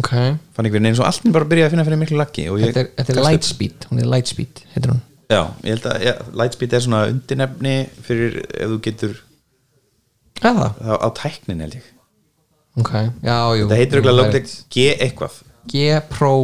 Ok. 0.00 0.10
Fann 0.10 0.66
einhvern 0.66 0.80
veginn 0.82 0.90
eins 0.90 1.00
og 1.02 1.06
allt 1.06 1.22
mér 1.26 1.36
bara 1.38 1.48
byrjaði 1.50 1.68
að 1.70 1.76
finna 1.76 1.86
fyrir 1.86 2.00
miklu 2.02 2.18
laggi 2.18 2.48
og 2.50 2.58
ég, 2.62 2.72
Þetta 2.74 2.82
er, 2.82 2.90
þetta 2.98 3.14
er 3.14 3.24
Lightspeed, 3.26 3.86
hún 3.90 4.02
er 4.02 4.10
Lightspeed 4.10 4.60
heitir 4.74 4.92
hún 4.92 5.00
Já, 5.30 5.40
ég 5.62 5.76
held 5.76 5.86
að 5.86 6.04
ja, 6.08 6.14
Lightspeed 6.40 6.74
er 6.74 6.84
svona 6.84 7.04
undirnefni 7.12 7.74
fyrir 8.06 8.40
ef 8.50 8.72
þú 8.74 8.78
getur 8.86 9.16
Eða? 10.40 10.70
þá 10.80 10.92
á 10.98 11.08
tæknin 11.20 11.62
held 11.64 11.78
ég. 11.78 11.88
Ok, 12.80 12.92
já, 13.22 13.36
jú 13.60 13.68
Það 13.70 13.80
heitir 13.82 14.00
er 14.00 14.14
Logitech 14.14 14.52
G 14.72 14.86
eitthvað. 14.96 15.40
G 15.70 16.00
Pro 16.10 16.34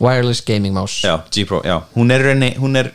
Wireless 0.00 0.42
Gaming 0.46 0.74
Mouse. 0.76 1.02
Já, 1.06 1.18
G 1.30 1.46
Pro, 1.48 1.62
já, 1.66 1.80
hún 1.96 2.12
er, 2.14 2.22
raunni, 2.24 2.54
hún 2.60 2.78
er 2.78 2.92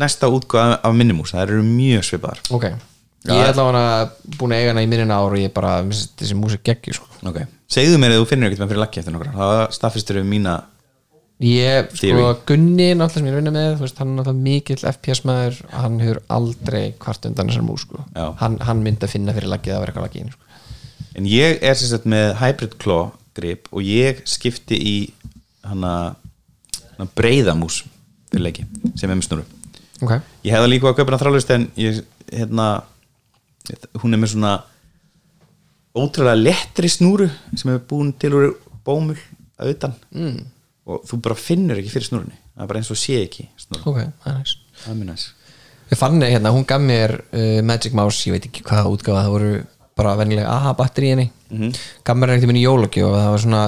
næsta 0.00 0.30
útgáð 0.32 0.78
af 0.80 0.94
minnumús 0.96 1.34
það 1.34 1.42
eru 1.46 1.62
mjög 1.66 2.06
svipar 2.08 2.40
Ok, 2.54 2.66
ég 3.28 3.36
er 3.36 3.50
allavega 3.52 4.36
búin 4.38 4.54
að 4.54 4.62
eiga 4.62 4.72
hana 4.72 4.84
í 4.84 4.88
minna 4.90 5.18
ár 5.20 5.34
og 5.34 5.40
ég 5.40 5.52
bara, 5.52 5.80
þessi 5.90 6.36
músik 6.38 6.62
geggi 6.64 6.94
sko. 6.96 7.08
ok, 7.28 7.42
segðu 7.70 7.98
mér 8.00 8.14
að 8.16 8.22
þú 8.22 8.28
finnir 8.30 8.48
ekkert 8.48 8.62
með 8.64 8.72
fyrir 8.72 8.84
lakki 8.84 9.02
eftir 9.02 9.16
nokkra. 9.16 9.34
Það 9.36 9.60
staðfistur 9.76 10.20
við 10.20 10.30
mína 10.30 10.54
Ég, 11.40 11.86
sko. 11.96 12.24
Gunni 12.44 12.90
náttúrulega 12.92 13.14
sem 13.14 13.24
ég 13.24 13.32
er 13.32 13.36
að 13.38 13.40
vinna 13.40 13.52
með, 13.54 13.70
þú 13.78 13.84
veist, 13.86 14.00
hann 14.02 14.10
er 14.10 14.16
náttúrulega 14.18 14.44
mikill 14.44 14.82
FPS 14.90 15.22
maður, 15.24 15.60
hann 15.72 15.94
hefur 16.02 16.18
aldrei 16.36 16.82
kvart 17.00 17.28
undan 17.30 17.48
þessar 17.48 17.64
mús, 17.64 17.86
sko 17.86 18.04
hann, 18.42 18.58
hann 18.68 18.82
myndi 18.84 19.08
að 19.08 19.14
finna 19.14 19.32
fyrir 19.32 19.48
laggið 19.48 19.72
að 19.72 19.80
vera 19.80 19.94
eitthvað 19.94 20.04
laggið 20.04 20.34
sko. 20.34 21.06
en 21.16 21.30
ég 21.30 21.64
er 21.64 21.80
sagt 21.80 22.10
með 22.12 22.34
hybrid 22.42 22.76
claw 22.82 23.08
grip 23.40 23.72
og 23.72 23.88
ég 23.88 24.20
skipti 24.28 24.76
í 24.76 24.94
hana, 25.64 25.94
hana 26.98 27.08
breiðamús 27.16 27.80
fyrir 28.28 28.46
leiki 28.50 28.68
sem 28.92 29.08
er 29.08 29.16
með 29.16 29.30
snúru 29.30 29.48
Ok, 30.00 30.14
ég 30.44 30.52
hefði 30.52 30.74
líka 30.74 30.92
að 30.92 31.00
kaupa 31.00 31.14
hana 31.14 31.22
þrálust 31.24 31.56
en 31.56 31.68
ég, 31.80 32.04
hérna 32.28 32.70
hún 34.04 34.12
er 34.12 34.20
með 34.20 34.34
svona 34.34 34.54
ótrúlega 35.96 36.36
lettri 36.36 36.92
snúru 36.92 37.32
sem 37.56 37.72
er 37.72 37.80
búin 37.88 38.12
til 38.20 38.36
úr 38.36 38.50
bómul 38.84 39.16
að 39.60 39.72
utan 39.78 39.96
mm. 40.12 40.40
Og 40.90 41.04
þú 41.08 41.20
bara 41.26 41.38
finnur 41.38 41.78
ekki 41.80 41.92
fyrir 41.94 42.08
snúrunni. 42.10 42.36
Það 42.56 42.62
er 42.64 42.70
bara 42.72 42.80
eins 42.82 42.90
og 42.94 42.98
sé 43.00 43.18
ekki 43.24 43.48
snúru 43.60 43.82
ok, 43.92 44.00
það 44.24 44.32
er 44.32 44.38
næst 44.40 44.64
það 44.84 44.90
er 44.94 44.98
mjög 45.02 45.12
næs 45.14 45.26
Ég 45.90 45.98
fann 45.98 46.20
hérna, 46.22 46.52
hún 46.54 46.62
gaf 46.70 46.78
mér 46.86 47.16
uh, 47.34 47.60
Magic 47.66 47.94
Mouse, 47.98 48.22
ég 48.28 48.36
veit 48.36 48.44
ekki 48.46 48.62
hvaða 48.62 48.90
útgáfa 48.94 49.24
það 49.24 49.32
voru 49.34 49.48
bara 49.98 50.12
vennilega 50.16 50.48
aha 50.54 50.70
batteri 50.78 51.08
í 51.08 51.10
henni. 51.12 51.24
Mhm. 51.50 51.72
gaf 52.06 52.16
mér 52.16 52.30
einhvern 52.30 52.46
veginn 52.52 52.60
í 52.60 52.62
jólagjöf 52.62 53.08
og 53.08 53.16
það 53.18 53.30
var 53.34 53.42
svona, 53.42 53.62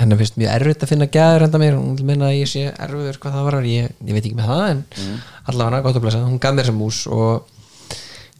henni 0.00 0.16
finnst 0.18 0.38
mjög 0.42 0.50
erfitt 0.56 0.82
að 0.82 0.90
finna 0.90 1.06
gæður 1.14 1.44
henda 1.46 1.60
mér, 1.62 1.76
hún 1.78 2.00
minna 2.08 2.26
að 2.32 2.40
ég 2.40 2.50
sé 2.50 2.64
erfiður 2.74 3.20
hvað 3.22 3.36
það 3.38 3.46
var, 3.46 3.58
ég, 3.70 3.92
ég 4.08 4.16
veit 4.18 4.26
ekki 4.26 4.40
með 4.40 4.50
það 4.50 4.64
en 4.72 4.82
Mhm. 4.98 5.20
allavega 5.52 5.68
hana, 5.70 5.82
gott 5.86 5.96
að 6.00 6.02
blessa, 6.08 6.24
hún 6.26 6.40
gaf 6.42 6.54
mér 6.58 6.66
sem 6.66 6.78
mús 6.82 6.98
og 7.06 7.46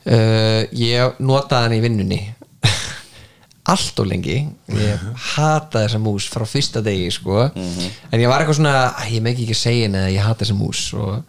uh, 0.09 0.63
ég 0.75 1.19
notaði 1.23 1.63
hann 1.69 1.77
í 1.79 1.81
vinnunni 1.87 2.21
allt 3.69 4.01
og 4.03 4.07
lengi. 4.11 4.39
Ég 4.73 5.03
hata 5.35 5.85
þessa 5.85 6.01
mús 6.03 6.27
frá 6.33 6.47
fyrsta 6.49 6.81
degi 6.85 7.11
sko, 7.15 7.51
en 7.53 8.21
ég 8.23 8.29
var 8.31 8.41
eitthvað 8.43 8.59
svona 8.61 8.95
"Æ, 8.97 9.11
ég 9.19 9.23
megi 9.23 9.45
ekki 9.45 9.55
segja 9.59 9.87
henni 9.89 9.99
að 10.07 10.15
ég 10.17 10.25
hata 10.25 10.45
þessa 10.45 10.57
mús. 10.59 10.87
Og 10.95 11.23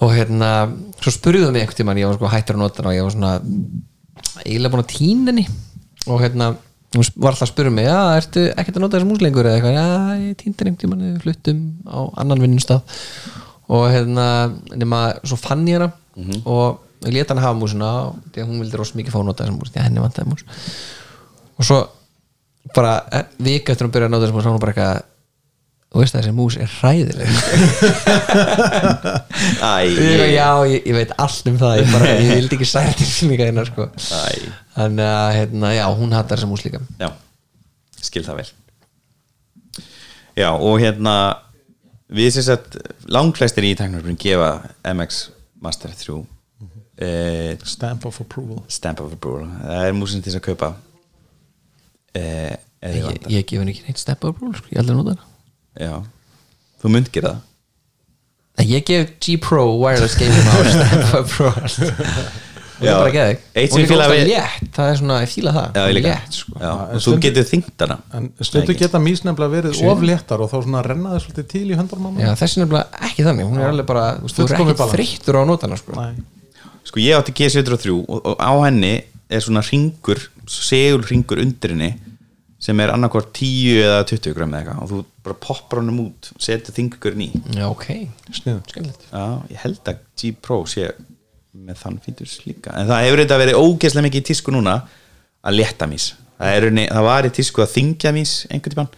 og 0.00 0.14
hérna, 0.16 0.48
svo 1.02 1.12
spurðuðu 1.12 1.52
mig 1.52 1.60
einhvern 1.60 1.76
tímann, 1.76 1.98
ég 2.00 2.08
var 2.08 2.16
sko 2.16 2.28
hættur 2.32 2.56
að 2.56 2.62
nota 2.62 2.80
hana 2.80 2.88
og 2.88 2.96
ég 2.96 3.04
var 3.04 3.12
svona 3.12 3.32
eiginlega 4.46 4.72
búin 4.72 4.84
að 4.84 4.92
týna 4.94 5.26
henni. 5.30 5.46
Og 6.08 6.20
hérna, 6.22 6.46
hún 6.94 7.04
var 7.20 7.34
alltaf 7.34 7.44
að 7.48 7.52
spurða 7.52 7.72
mig 7.76 7.84
já, 7.84 7.98
ertu 8.16 8.44
ekkert 8.56 8.78
að 8.78 8.80
nota 8.86 8.96
þessi 8.96 9.08
mús 9.10 9.20
lengur? 9.20 9.44
Eða 9.44 9.58
eitthvað, 9.60 9.76
já, 9.76 9.88
ég 10.24 10.38
týndi 10.40 10.64
henni 10.64 10.72
einhvern 10.72 11.04
við 11.04 11.20
fluttum 11.26 11.60
á 11.84 11.98
annan 12.16 12.40
vinnustaf 12.40 13.02
og 13.68 13.84
hérna, 13.92 14.24
nema 14.74 15.02
svo 15.22 15.36
fann 15.36 15.68
ég 15.68 15.76
hana 15.78 15.92
og 16.48 16.80
ég 17.04 17.12
leta 17.12 17.34
hana 17.34 17.44
hafa 17.44 17.60
músina 17.60 17.90
og 18.08 18.16
því 18.32 18.40
að 18.42 18.48
hún 18.48 18.60
vildi 18.64 18.76
rosa 18.80 18.96
mikið 18.98 19.12
fá 19.14 19.20
nota 19.24 19.44
þessa 19.44 20.26
mús 20.26 20.50
og 21.60 21.68
svo 21.68 21.80
bara 22.74 22.96
eh, 23.12 23.28
vika 23.44 23.74
eftir 23.74 23.88
að 23.88 23.94
byrja 23.96 24.08
að 24.08 24.14
nota 24.14 24.26
þessa 24.26 24.36
mús 24.36 24.44
þá 24.44 24.50
var 24.50 24.56
hún 24.56 24.62
bara 24.64 24.74
eitthvað 24.74 25.08
þú 25.90 26.02
veist 26.04 26.14
að 26.14 26.20
þessi 26.22 26.34
mús 26.36 26.56
er 26.60 26.70
hræðileg. 26.76 27.30
Ég, 29.80 30.20
Æ, 30.22 30.26
já, 30.30 30.48
ég, 30.70 30.84
ég 30.86 30.94
veit 30.94 31.12
allt 31.18 31.50
um 31.50 31.58
það 31.58 31.80
ég, 31.80 31.90
bara, 31.90 32.10
ég 32.14 32.30
vildi 32.38 32.58
ekki 32.58 32.68
særa 32.68 32.94
tilfinninga 32.94 33.48
hérna 33.48 33.64
sko. 33.66 33.88
þannig 34.76 35.08
að 35.10 35.30
hérna, 35.38 35.72
já, 35.74 35.84
hún 35.98 36.14
hattar 36.14 36.38
þessa 36.38 36.50
mús 36.50 36.62
líka. 36.66 36.82
Já. 37.00 37.10
Skil 38.00 38.22
það 38.26 38.42
vel. 38.42 38.50
Já 40.38 40.50
og 40.54 40.76
hérna 40.80 41.14
við 42.10 42.36
sem 42.36 42.46
sagt 42.46 42.78
langflestir 43.10 43.66
í 43.66 43.74
teknarbrun 43.78 44.18
gefa 44.20 44.52
MX 44.86 45.24
Master 45.60 45.90
3 45.90 46.20
eh, 47.02 47.58
stamp 47.66 48.06
of 48.06 48.20
approval. 48.22 48.62
Stamp 48.70 49.02
of 49.02 49.12
Approval. 49.16 49.48
Það 49.64 49.88
er 49.88 49.98
músin 49.98 50.22
til 50.22 50.30
þess 50.30 50.40
að 50.40 50.46
kaupa 50.52 50.70
eh, 52.18 52.56
ég, 52.82 53.02
vantar. 53.04 53.30
ég 53.30 53.46
gef 53.46 53.58
henni 53.60 53.74
ekki 53.74 53.86
neitt 53.88 53.98
step 54.02 54.24
up 54.28 54.40
rule 54.42 54.56
sko. 54.58 54.66
ég 54.72 54.82
aldrei 54.82 54.96
nota 54.98 55.16
hana. 55.16 55.26
Já, 55.80 55.94
þú 56.82 56.92
mynd 56.96 57.10
gera 57.14 57.34
það. 57.36 57.46
Ég 58.70 58.84
gef 58.84 59.12
G 59.24 59.38
Pro 59.40 59.64
wireless 59.80 60.16
gaming 60.20 60.46
mouse 60.50 60.72
step 60.76 61.14
up 61.20 61.36
rule. 61.40 61.68
Hún 62.80 62.88
Já, 62.88 62.94
er 62.94 63.00
bara 63.02 63.12
geðið 63.12 63.40
eitt 63.60 63.74
sem 63.74 63.76
hún 63.76 63.82
ég 63.82 63.84
er 63.84 63.90
fíla 63.90 64.04
góðst 64.08 64.16
við- 64.16 64.28
létt 64.30 64.68
það 64.76 64.90
er 64.90 64.98
svona, 65.02 65.16
ég 65.20 65.28
fíla 65.34 65.52
það. 65.52 65.66
Já, 65.76 65.82
ég 65.84 65.94
líka. 65.98 66.12
Létt, 66.14 66.36
sko. 66.38 66.52
Já, 66.62 66.70
og 66.80 67.02
þú 67.04 67.12
getur 67.26 67.44
þyngt 67.50 67.82
hana. 67.84 67.96
En 68.16 68.28
stundu 68.48 68.76
geta 68.80 69.00
mís 69.04 69.20
nefnilega 69.26 69.52
verið 69.52 69.82
ofléttar 69.92 70.40
og 70.40 70.48
þá 70.48 70.56
svona 70.64 70.80
renna 70.86 71.12
þið 71.12 71.24
svolítið 71.26 71.48
til 71.52 71.64
í 71.68 71.76
höndar 71.76 72.00
mann 72.00 72.16
Já, 72.22 72.30
þessi 72.40 72.62
nefnilega 72.62 73.02
ekki 73.10 73.26
þannig. 73.28 73.50
Hún 73.50 73.60
er 73.60 73.68
alveg 73.74 73.88
bara, 73.90 74.06
þú 74.16 74.24
veist, 74.30 74.40
þú 74.40 74.46
er 74.46 74.56
ekki 74.72 74.88
þreyttur 74.94 75.36
á 75.36 75.42
nótana 75.50 75.76
sko. 75.76 75.98
Nei, 76.00 76.24
Sko 76.88 77.04
ég 77.04 77.20
átti 77.20 77.36
G73 77.36 77.92
og, 78.00 78.24
og 78.32 78.40
á 78.40 78.52
henni 78.64 78.94
er 79.28 79.44
svona 79.44 79.60
ringur 79.68 80.24
segul 80.50 81.02
ringur 81.06 81.38
undir 81.42 81.70
henni 81.74 81.90
sem 82.60 82.80
er 82.84 82.90
annarkvort 82.92 83.30
10 83.38 83.78
eða 83.86 84.00
20 84.10 84.34
gram 84.36 84.50
eða 84.52 84.60
eitthvað. 84.60 84.82
Og 84.84 84.90
þú 84.90 85.04
bara 85.24 85.36
poppar 85.46 85.80
honum 85.80 86.00
út 86.08 86.30
setur 86.42 86.74
þingurinn 86.76 87.22
í. 87.24 87.30
Já, 87.56 87.66
ok, 87.70 87.86
sniðum 88.36 88.62
skemmtilegt. 88.68 89.06
Já, 89.12 89.22
ég 89.54 89.62
held 89.64 89.90
að 89.94 90.02
G 90.20 90.32
Pro 90.44 90.58
sé 90.68 90.90
með 91.56 91.78
þann 91.82 92.00
fítus 92.04 92.34
líka. 92.46 92.74
En 92.78 92.86
það 92.90 93.06
hefur 93.06 93.22
þetta 93.24 93.38
verið 93.40 93.60
ógeðslega 93.62 94.06
mikið 94.08 94.20
í 94.22 94.26
tísku 94.30 94.52
núna 94.54 94.74
að 95.42 95.56
létta 95.56 95.88
mís 95.90 96.10
það, 96.40 96.58
rauninni- 96.66 96.88
það 96.92 97.06
var 97.08 97.26
í 97.26 97.30
tísku 97.38 97.62
að 97.64 97.72
þingja 97.74 98.12
mís 98.16 98.34
einhvern 98.50 98.74
tímann, 98.76 98.92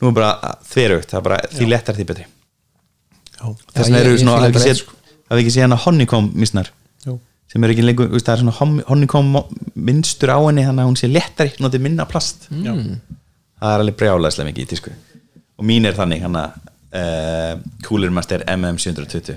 nú 0.00 0.08
er 0.08 0.14
bara 0.20 0.54
þverjugt 0.70 1.10
það 1.10 1.18
er 1.20 1.26
bara 1.28 1.40
því 1.50 1.68
léttar 1.70 1.98
því 1.98 2.06
betri. 2.12 2.26
Þess 3.40 3.88
vegna 3.88 4.00
eru 4.04 4.14
ég 4.14 4.20
svona 4.22 4.46
eitt, 4.46 4.54
ekki 4.56 4.64
séð- 4.68 4.94
það 5.30 5.40
ekki 5.42 5.52
séð 5.54 5.66
hana 5.66 5.76
honeycomb 5.84 6.34
mísnar. 6.34 6.70
Sem 7.50 7.64
er 7.66 7.72
ekki 7.74 7.82
lengur, 7.84 8.10
það 8.14 8.32
er 8.36 8.40
svona 8.44 8.56
hon- 8.60 8.82
honeycomb 8.88 9.38
minnstur 9.74 10.30
á 10.30 10.38
henni 10.38 10.62
þannig 10.68 10.84
að 10.84 10.90
hún 10.92 10.98
sé 11.00 11.08
léttari 11.10 11.52
notið 11.60 11.82
minna 11.86 12.04
plast. 12.06 12.46
Já. 12.50 12.72
það 13.60 13.72
er 13.74 13.82
alveg 13.84 13.96
brjálæðslega 14.00 14.48
mikið 14.52 14.66
í 14.66 14.70
tísku. 14.70 14.92
Og 15.60 15.66
mín 15.68 15.84
er 15.88 15.96
þannig 15.98 16.22
hann 16.24 16.36
að 16.40 16.50
uh, 16.96 17.54
Cooler 17.86 18.10
Master 18.14 18.44
MM720 18.48 19.34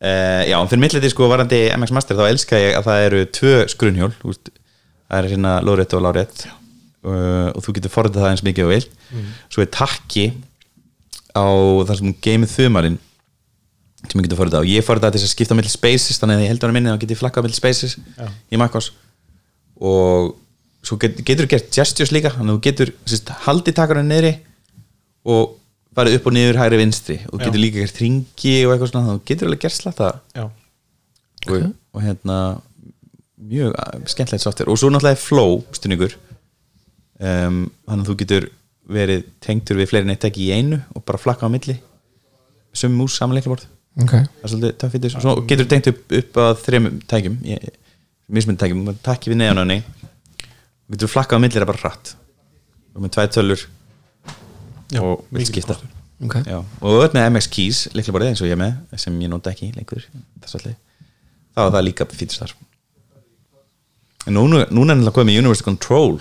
uh, 0.00 0.42
já, 0.48 0.56
en 0.60 0.70
fyrir 0.70 0.82
milliti 0.82 1.10
sko 1.12 1.28
varandi 1.30 1.60
MX 1.76 1.92
Master 1.96 2.18
þá 2.18 2.24
elska 2.30 2.58
ég 2.60 2.78
að 2.78 2.88
það 2.88 3.04
eru 3.08 3.20
tvö 3.38 3.52
skrunhjól 3.74 4.12
það 4.16 5.18
er 5.20 5.28
hérna 5.34 5.52
lóðrétt 5.66 5.94
og 5.98 6.04
lárétt 6.06 6.46
uh, 6.48 7.50
og 7.54 7.60
þú 7.64 7.76
getur 7.78 7.94
forðið 7.94 8.20
það 8.24 8.32
eins 8.32 8.44
mikið 8.46 8.66
og 8.66 8.72
vilt. 8.74 8.92
Svo 9.52 9.64
er 9.64 9.70
takki 9.74 10.26
á 11.36 11.46
það 11.86 11.96
sem 12.00 12.14
geymið 12.26 12.54
þumarinn 12.56 12.98
sem 14.08 14.20
ég 14.20 14.26
getur 14.26 14.40
forðið 14.40 14.62
á. 14.64 14.70
Ég 14.70 14.86
forðið 14.86 15.06
það 15.06 15.14
til 15.14 15.20
þess 15.20 15.28
að 15.28 15.34
skipta 15.34 15.54
á 15.54 15.58
milli 15.58 15.72
spaces 15.72 16.20
þannig 16.20 16.38
að 16.38 16.44
ég 16.44 16.52
heldur 16.54 16.70
hann 16.70 16.76
minni 16.78 16.92
þá 16.92 17.00
get 17.02 17.14
ég 17.14 17.20
flakkað 17.20 17.42
á 17.42 17.44
milli 17.46 17.58
spaces 17.58 17.96
Já. 17.98 18.28
í 18.50 18.60
Makkos 18.60 18.90
og 19.80 20.30
svo 20.86 20.96
get, 21.00 21.18
getur 21.26 21.46
þú 21.46 21.52
gert 21.54 21.72
gestures 21.74 22.12
líka 22.14 22.32
þannig 22.34 22.54
að 22.54 22.58
þú 22.58 22.64
getur 22.66 22.92
sérst, 23.04 23.32
haldið 23.44 23.76
takarinn 23.76 24.08
niðri 24.10 24.32
og 25.28 25.56
farið 25.96 26.16
upp 26.18 26.30
og 26.30 26.34
niður 26.36 26.60
hægri 26.62 26.80
vinstri. 26.80 27.18
Og 27.28 27.36
þú 27.36 27.42
Já. 27.42 27.46
getur 27.50 27.64
líka 27.64 27.84
gert 27.84 28.00
ringi 28.00 28.54
og 28.64 28.72
eitthvað 28.72 28.92
svona 28.92 29.04
þannig 29.04 29.12
að 29.12 29.20
þú 29.20 29.30
getur 29.32 29.50
alveg 29.50 29.62
gert 29.66 29.76
slatta 29.76 30.10
Já, 30.38 30.44
og, 31.50 31.68
og 31.92 32.06
hérna 32.06 32.38
mjög 33.50 33.76
skemmtilegt 34.12 34.44
software. 34.46 34.70
Og 34.72 34.80
svo 34.80 34.90
náttúrulega 34.92 35.18
er 35.18 35.22
flow 35.22 35.60
stunningur 35.76 36.16
um, 37.20 37.66
þannig 37.88 38.02
að 38.02 38.08
þú 38.08 38.16
getur 38.24 38.48
verið 38.90 39.28
tengtur 39.44 39.78
við 39.78 39.92
fleiri 39.92 40.08
neitt 40.08 40.24
ekki 40.26 40.48
í 40.48 40.54
einu 40.56 40.80
og 40.96 41.04
bara 41.06 41.20
flakka 41.20 41.46
á 41.46 41.52
milli. 41.52 41.76
Sem 42.74 42.92
mús 42.94 43.16
samanleikla 43.18 43.58
Ok, 43.98 44.12
það 44.14 44.44
er 44.44 44.52
svolítið 44.52 44.74
töff 44.78 44.92
fyrir 44.94 45.12
svo 45.12 45.32
getur 45.50 45.66
þú 45.66 45.70
tengt 45.72 45.88
upp, 45.90 46.02
upp 46.20 46.38
að 46.44 46.50
þrejum 46.62 46.98
tækjum. 47.10 47.38
Mismynd 48.30 48.60
tækjum, 48.60 48.84
takki 49.02 49.32
við 49.32 49.40
neðan 49.40 49.58
á 49.58 49.62
henni. 49.64 49.78
Og 50.86 50.94
getur 50.94 51.10
flakkað 51.10 51.40
á 51.40 51.42
milli 51.42 51.58
er 51.58 51.66
bara 51.66 51.82
hratt. 51.82 52.12
Og 52.94 53.02
með 53.02 53.14
tvæð 53.16 53.32
tölur. 53.34 53.64
Já, 54.94 55.00
og 55.02 55.24
mikill 55.30 55.48
skipta. 55.50 55.74
kostur. 55.74 55.90
ok. 56.26 56.36
Já, 56.46 56.60
og 56.60 57.02
ert 57.02 57.18
með 57.18 57.28
MX 57.34 57.50
Keys 57.50 57.82
líklega 57.90 58.16
bara 58.16 58.30
eins 58.30 58.42
og 58.44 58.50
ég 58.50 58.58
með 58.60 58.78
sem 59.02 59.18
ég 59.22 59.32
nota 59.32 59.50
ekki 59.50 59.72
lengur. 59.74 60.06
Það 60.38 60.66
er 60.70 61.74
það 61.74 61.86
líka 61.88 62.06
fýtist 62.14 62.44
þar. 62.44 62.54
En 64.28 64.38
núna, 64.38 64.62
er 64.62 64.70
náttúrulega 64.70 65.16
komið 65.18 65.32
með 65.32 65.42
Universal 65.42 65.66
Control 65.66 66.16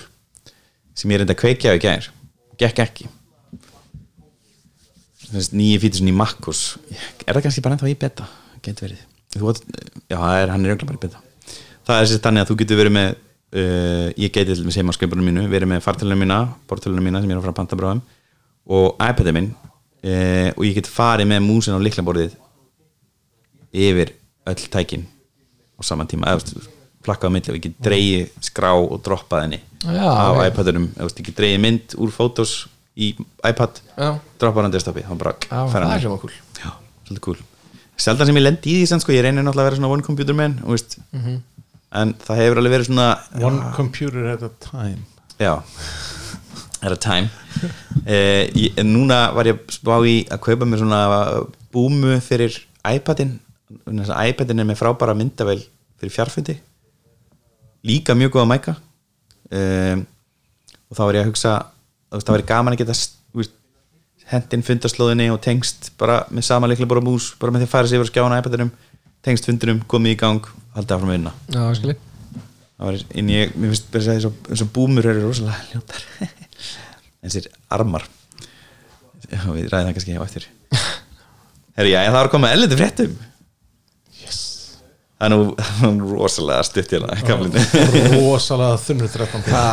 sem 0.97 1.13
ég 1.13 1.21
reyndi 1.21 1.37
að 1.37 1.41
kveikja 1.43 1.73
á 1.73 1.77
í 1.77 1.85
gær. 1.85 2.11
Gekk 2.59 2.85
ekki 2.87 3.09
nýju 5.55 5.79
fýtisinn 5.83 6.09
í 6.11 6.15
Makkos 6.15 6.61
er 7.25 7.33
það 7.37 7.43
kannski 7.45 7.63
bara 7.65 7.75
ennþá 7.77 7.89
í 7.91 7.97
beta? 7.99 8.27
Getur 8.65 8.87
verið. 8.87 9.01
Átt- 9.39 9.65
já, 10.09 10.17
er, 10.17 10.51
hann 10.53 10.65
er 10.65 10.73
örugglega 10.73 10.89
bara 10.89 10.99
í 10.99 11.03
beta. 11.05 11.21
Það 11.89 12.01
er 12.01 12.09
sér 12.11 12.23
þannig 12.25 12.43
að 12.45 12.51
þú 12.51 12.57
getur 12.61 12.79
verið 12.81 12.95
með 12.97 13.09
uh, 13.13 14.07
ég 14.19 14.33
geti 14.35 14.55
til 14.55 14.65
með 14.67 14.77
seima 14.77 14.95
sköpunum 14.95 15.29
mínu 15.29 15.45
verið 15.51 15.71
með 15.73 15.83
fartölunum 15.85 16.23
mína, 16.25 16.39
bortölunum 16.69 17.05
mína 17.09 17.21
sem 17.21 17.29
ég 17.29 17.37
er 17.37 17.41
að 17.41 17.45
fara 17.47 17.55
að 17.55 17.59
panta 17.61 17.79
bráðum 17.79 18.03
og 18.69 18.99
iPadið 19.01 19.37
minn 19.37 19.51
uh, 19.53 20.49
og 20.55 20.65
ég 20.67 20.75
get 20.79 20.89
farið 20.91 21.31
með 21.31 21.45
músin 21.47 21.77
á 21.77 21.81
liklaborðið 21.81 22.35
yfir 23.73 24.13
öll 24.49 24.67
tækin 24.73 25.05
á 25.77 25.81
saman 25.85 26.09
tíma. 26.09 26.29
Eða 26.33 26.75
á 27.09 27.29
milli 27.31 27.49
og 27.53 27.57
ég 27.57 27.63
get 27.63 27.77
dreigið 27.81 28.33
skrá 28.43 28.73
og 28.75 28.99
droppað 29.05 29.45
henni 29.45 29.59
Já, 29.85 30.03
á 30.03 30.29
ok. 30.35 30.41
iPadunum, 30.51 30.89
ég 30.99 31.21
get 31.29 31.37
dreigið 31.37 31.61
mynd 31.63 31.95
úr 31.97 32.11
fótos 32.13 32.67
í 32.99 33.11
iPad 33.47 33.79
Já. 33.95 34.09
droppað 34.41 34.65
hann 34.67 34.73
desktopi, 34.75 35.03
hann 35.07 35.17
bara 35.21 35.35
Já, 35.45 35.61
fær 35.71 35.85
það 35.85 35.93
er 35.95 36.03
hljóma 36.05 36.19
kúl 36.21 36.33
svolítið 37.09 37.23
cool. 37.25 37.39
Seldan 37.99 38.27
sem 38.29 38.37
ég 38.39 38.43
lendi 38.45 38.71
í 38.71 38.75
því 38.81 38.87
sem 38.93 38.99
sko, 39.03 39.11
ég 39.15 39.23
reynir 39.25 39.43
náttúrulega 39.43 39.65
að 39.65 39.69
vera 39.71 39.79
svona 39.79 39.93
one 39.95 40.03
computer 40.05 40.35
man 40.37 40.59
veist, 40.67 40.97
Mhm. 41.13 41.39
en 41.91 42.13
það 42.13 42.37
hefur 42.43 42.59
alveg 42.61 42.73
verið 42.77 42.89
svona 42.91 43.07
One 43.43 43.71
computer 43.75 44.27
at 44.33 44.43
a 44.43 44.49
time. 44.59 45.03
Já 45.39 45.55
at 46.81 46.91
a 46.91 46.95
time. 46.95 47.29
Eh, 48.05 48.47
ég, 48.55 48.75
núna 48.87 49.33
var 49.35 49.43
ég 49.49 49.57
spá 49.73 49.97
í 50.07 50.23
að 50.31 50.39
kaupa 50.45 50.65
mér 50.65 50.79
svona 50.79 50.99
búmu 51.73 52.13
fyrir 52.23 52.55
iPadin. 52.87 53.33
Að 53.85 54.13
iPadin 54.29 54.59
er 54.63 54.65
með 54.69 54.77
frábæra 54.79 55.15
myndavel 55.17 55.59
fyrir 55.99 56.13
fjarfundi. 56.13 56.55
Líka 57.83 58.15
mjög 58.15 58.31
góða 58.37 58.47
mæka. 58.53 58.75
Um, 59.51 60.05
og 60.89 60.95
þá 60.97 61.01
var 61.03 61.17
ég 61.17 61.25
að 61.25 61.29
hugsa 61.31 61.53
það 62.11 62.35
væri 62.35 62.49
gaman 62.49 62.75
að 62.75 62.83
geta 62.83 62.97
þú 62.99 63.41
veist, 63.41 63.55
hendin 64.29 64.65
fundaslóðinni 64.65 65.29
og 65.33 65.41
tengst 65.41 65.91
bara 65.97 66.21
með 66.29 66.49
sama 66.49 66.69
leiklega 66.69 66.91
bara 66.91 67.05
mús 67.05 67.31
bara 67.39 67.53
með 67.53 67.65
því 67.65 67.69
að 67.69 67.73
færa 67.73 67.89
sig 67.89 67.99
yfir 67.99 68.11
skjána 68.11 68.41
iPadinum 68.43 68.69
tengst 69.25 69.49
fundinum, 69.49 69.81
komið 69.89 70.15
í 70.15 70.19
gang 70.21 70.53
haldið 70.75 70.95
áfram 70.95 71.09
að 71.09 71.17
vinna. 71.17 71.33
Já, 71.49 71.63
skilji 71.75 71.99
það 72.79 72.87
var 72.87 72.99
inn 73.19 73.31
ég, 73.33 73.55
mér 73.59 73.73
finnst 73.73 73.89
bara 73.91 73.99
að 73.99 74.05
segja 74.07 74.31
eins 74.53 74.61
og 74.63 74.69
búmur 74.75 75.07
eru 75.11 75.25
rosalega 75.25 75.65
ljótar. 75.73 76.05
Þessir 77.25 77.49
armar. 77.75 78.05
Já, 79.27 79.41
við 79.51 79.67
ræðum 79.67 79.89
það 79.89 79.95
kannski 79.97 80.15
á 80.15 80.23
eftir. 80.23 80.45
Herri, 81.75 81.91
já, 81.91 81.99
það 82.07 82.15
var 82.15 82.29
að 82.29 82.33
koma 82.37 82.53
elliti 82.55 82.79
fréttum. 82.79 83.17
Það 85.19 85.25
er 85.27 85.33
nú, 85.35 85.39
það 85.79 86.03
rosalega 86.13 86.65
stutt 86.67 86.93
hérna 86.95 87.17
rosalega 88.15 88.77
þunnur 88.85 89.11
13 89.13 89.47
Hva, 89.49 89.63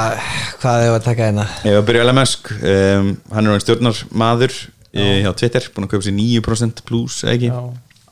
Hvað 0.62 0.84
hefur 0.84 0.96
að 0.98 1.04
taka 1.06 1.28
hérna? 1.30 1.44
ég 1.62 1.76
var 1.76 1.82
að 1.82 1.88
byrja 1.90 2.06
að 2.06 2.16
Musk. 2.20 2.50
Um, 2.56 3.10
hann 3.32 3.46
er 3.46 3.54
hann 3.54 3.62
stjórnar 3.64 4.00
maður 4.10 4.56
hjá 4.96 5.30
Twitter, 5.36 5.68
búin 5.74 5.86
að 5.86 5.92
kaupa 5.92 6.06
sér 6.06 6.16
9% 6.16 6.82
plus, 6.88 7.18
eða 7.26 7.34
ekki? 7.36 7.50
Já, 7.52 7.60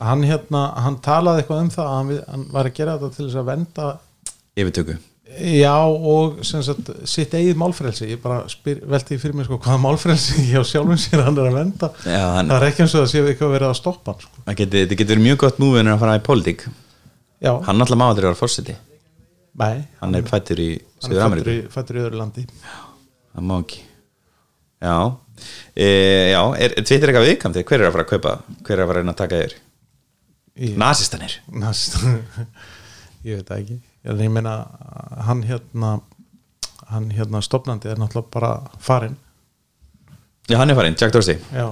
hann 0.05 0.23
hérna, 0.27 0.61
hann 0.85 0.99
talaði 1.03 1.41
eitthvað 1.43 1.65
um 1.65 1.73
það 1.73 1.89
að 1.89 1.97
hann, 1.97 2.13
hann 2.29 2.47
var 2.53 2.69
að 2.69 2.77
gera 2.77 2.95
þetta 2.99 3.17
til 3.17 3.25
þess 3.27 3.39
að 3.41 3.49
venda 3.51 3.87
yfirtöku. 4.55 4.97
Já 5.35 5.73
og 5.89 6.37
sem 6.47 6.61
sagt 6.63 6.91
sitt 7.09 7.33
eigið 7.35 7.57
málfrelsi, 7.59 8.05
ég 8.13 8.19
bara 8.23 8.43
spyr, 8.47 8.77
velti 8.87 9.17
fyrir 9.19 9.35
mig 9.35 9.47
sko 9.49 9.57
hvaða 9.57 9.81
málfrelsi 9.83 10.45
hjá 10.51 10.61
sjálfum 10.69 10.99
sér 11.01 11.25
hann 11.25 11.35
er 11.41 11.49
að 11.49 11.57
venda, 11.57 11.89
Já, 12.05 12.21
hann- 12.37 12.51
það 12.53 12.59
er 12.61 12.67
ekki 12.69 12.85
eins 12.85 12.93
og 12.95 13.01
það 13.01 13.09
sé 13.11 13.23
eitthvað 13.33 13.55
verið 13.57 13.71
að 13.71 13.77
stoppa 13.81 14.13
sko. 14.21 14.43
það 14.45 14.59
getur, 14.61 14.83
þetta 14.85 14.99
getur 15.01 15.23
mjög 15.25 15.39
gott 15.41 15.59
en 15.65 15.91
að 15.91 15.99
fara 16.05 16.15
í 16.21 16.23
pólitík 16.29 16.67
já, 17.41 17.51
hann 17.67 17.81
alltaf 17.81 17.99
má 17.99 18.07
aldrei 18.09 18.29
vera 18.29 18.39
fórseti 18.39 18.75
nei, 19.59 19.83
hann 20.01 20.15
er 20.17 20.25
fættur 20.29 20.61
í 20.61 20.69
hann 20.75 21.09
Söður 21.09 21.19
er 21.19 21.25
Ameríku 21.27 21.45
fættur 21.45 21.57
í, 21.57 21.73
fættur 21.73 21.99
í 21.99 22.03
öðru 22.05 22.19
landi. 22.21 22.45
Það 23.35 23.45
má 23.49 23.55
ekki. 23.59 23.83
Já, 24.85 24.97
e, 25.75 25.87
já 26.31 26.41
er, 26.59 26.73
er 26.75 26.87
Twitter 26.87 27.11
eitthvað 27.11 27.27
viðkvæmt 27.29 27.59
hver 27.61 27.81
er 27.81 27.87
að 27.87 27.95
fara 27.95 28.05
að 28.05 28.11
kaupa? 28.11 28.33
Hver 28.61 28.75
er 28.75 28.83
að 28.83 28.91
fara 28.91 29.03
að 29.03 29.11
að 29.11 29.19
taka 29.21 29.39
þér? 29.41 29.55
Í, 30.55 30.71
nasistanir 30.79 31.33
Næst, 31.51 31.97
ég 33.27 33.41
veit 33.41 33.53
ekki. 33.57 33.79
Ég 34.05 34.29
meina 34.31 34.55
hann 35.27 35.41
hérna 35.47 35.97
hann 36.85 37.09
hérna 37.15 37.41
stopnandi 37.41 37.89
er 37.89 37.99
náttúrulega 37.99 38.31
bara 38.31 38.51
farinn. 38.79 39.17
Já 40.49 40.59
hann 40.61 40.69
er 40.69 40.77
farin, 40.77 40.97
Jack 40.99 41.15
Dorsey. 41.15 41.39
Já, 41.51 41.71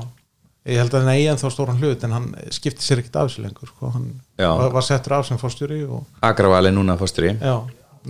ég 0.66 0.78
held 0.80 0.94
að 0.96 1.04
hann 1.04 1.14
eigi 1.14 1.28
en 1.32 1.40
þá 1.42 1.48
stóran 1.52 1.80
hlut 1.82 2.04
en 2.08 2.12
hann 2.16 2.28
skipti 2.56 2.86
sér 2.86 3.02
ekkert 3.02 3.16
af 3.24 3.32
sér 3.34 3.44
lengur 3.48 3.68
sko. 3.68 3.90
hann 3.96 4.08
Já. 4.40 4.50
var, 4.72 4.82
settur 4.82 5.18
af 5.18 5.26
sem 5.28 5.38
fórstjóri 5.38 5.84
og, 5.90 6.06
Agraval 6.22 6.66
er 6.70 6.72
núna 6.76 6.96
já, 6.98 7.56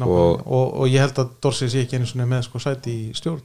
og, 0.01 0.47
og, 0.47 0.73
og 0.79 0.87
ég 0.87 0.99
held 1.01 1.17
að 1.21 1.29
Dorsey 1.41 1.69
sé 1.69 1.83
ekki 1.85 1.97
einu 1.97 2.25
með 2.25 2.43
sko 2.47 2.59
sæti 2.59 2.93
í 3.09 3.13
stjórn 3.17 3.41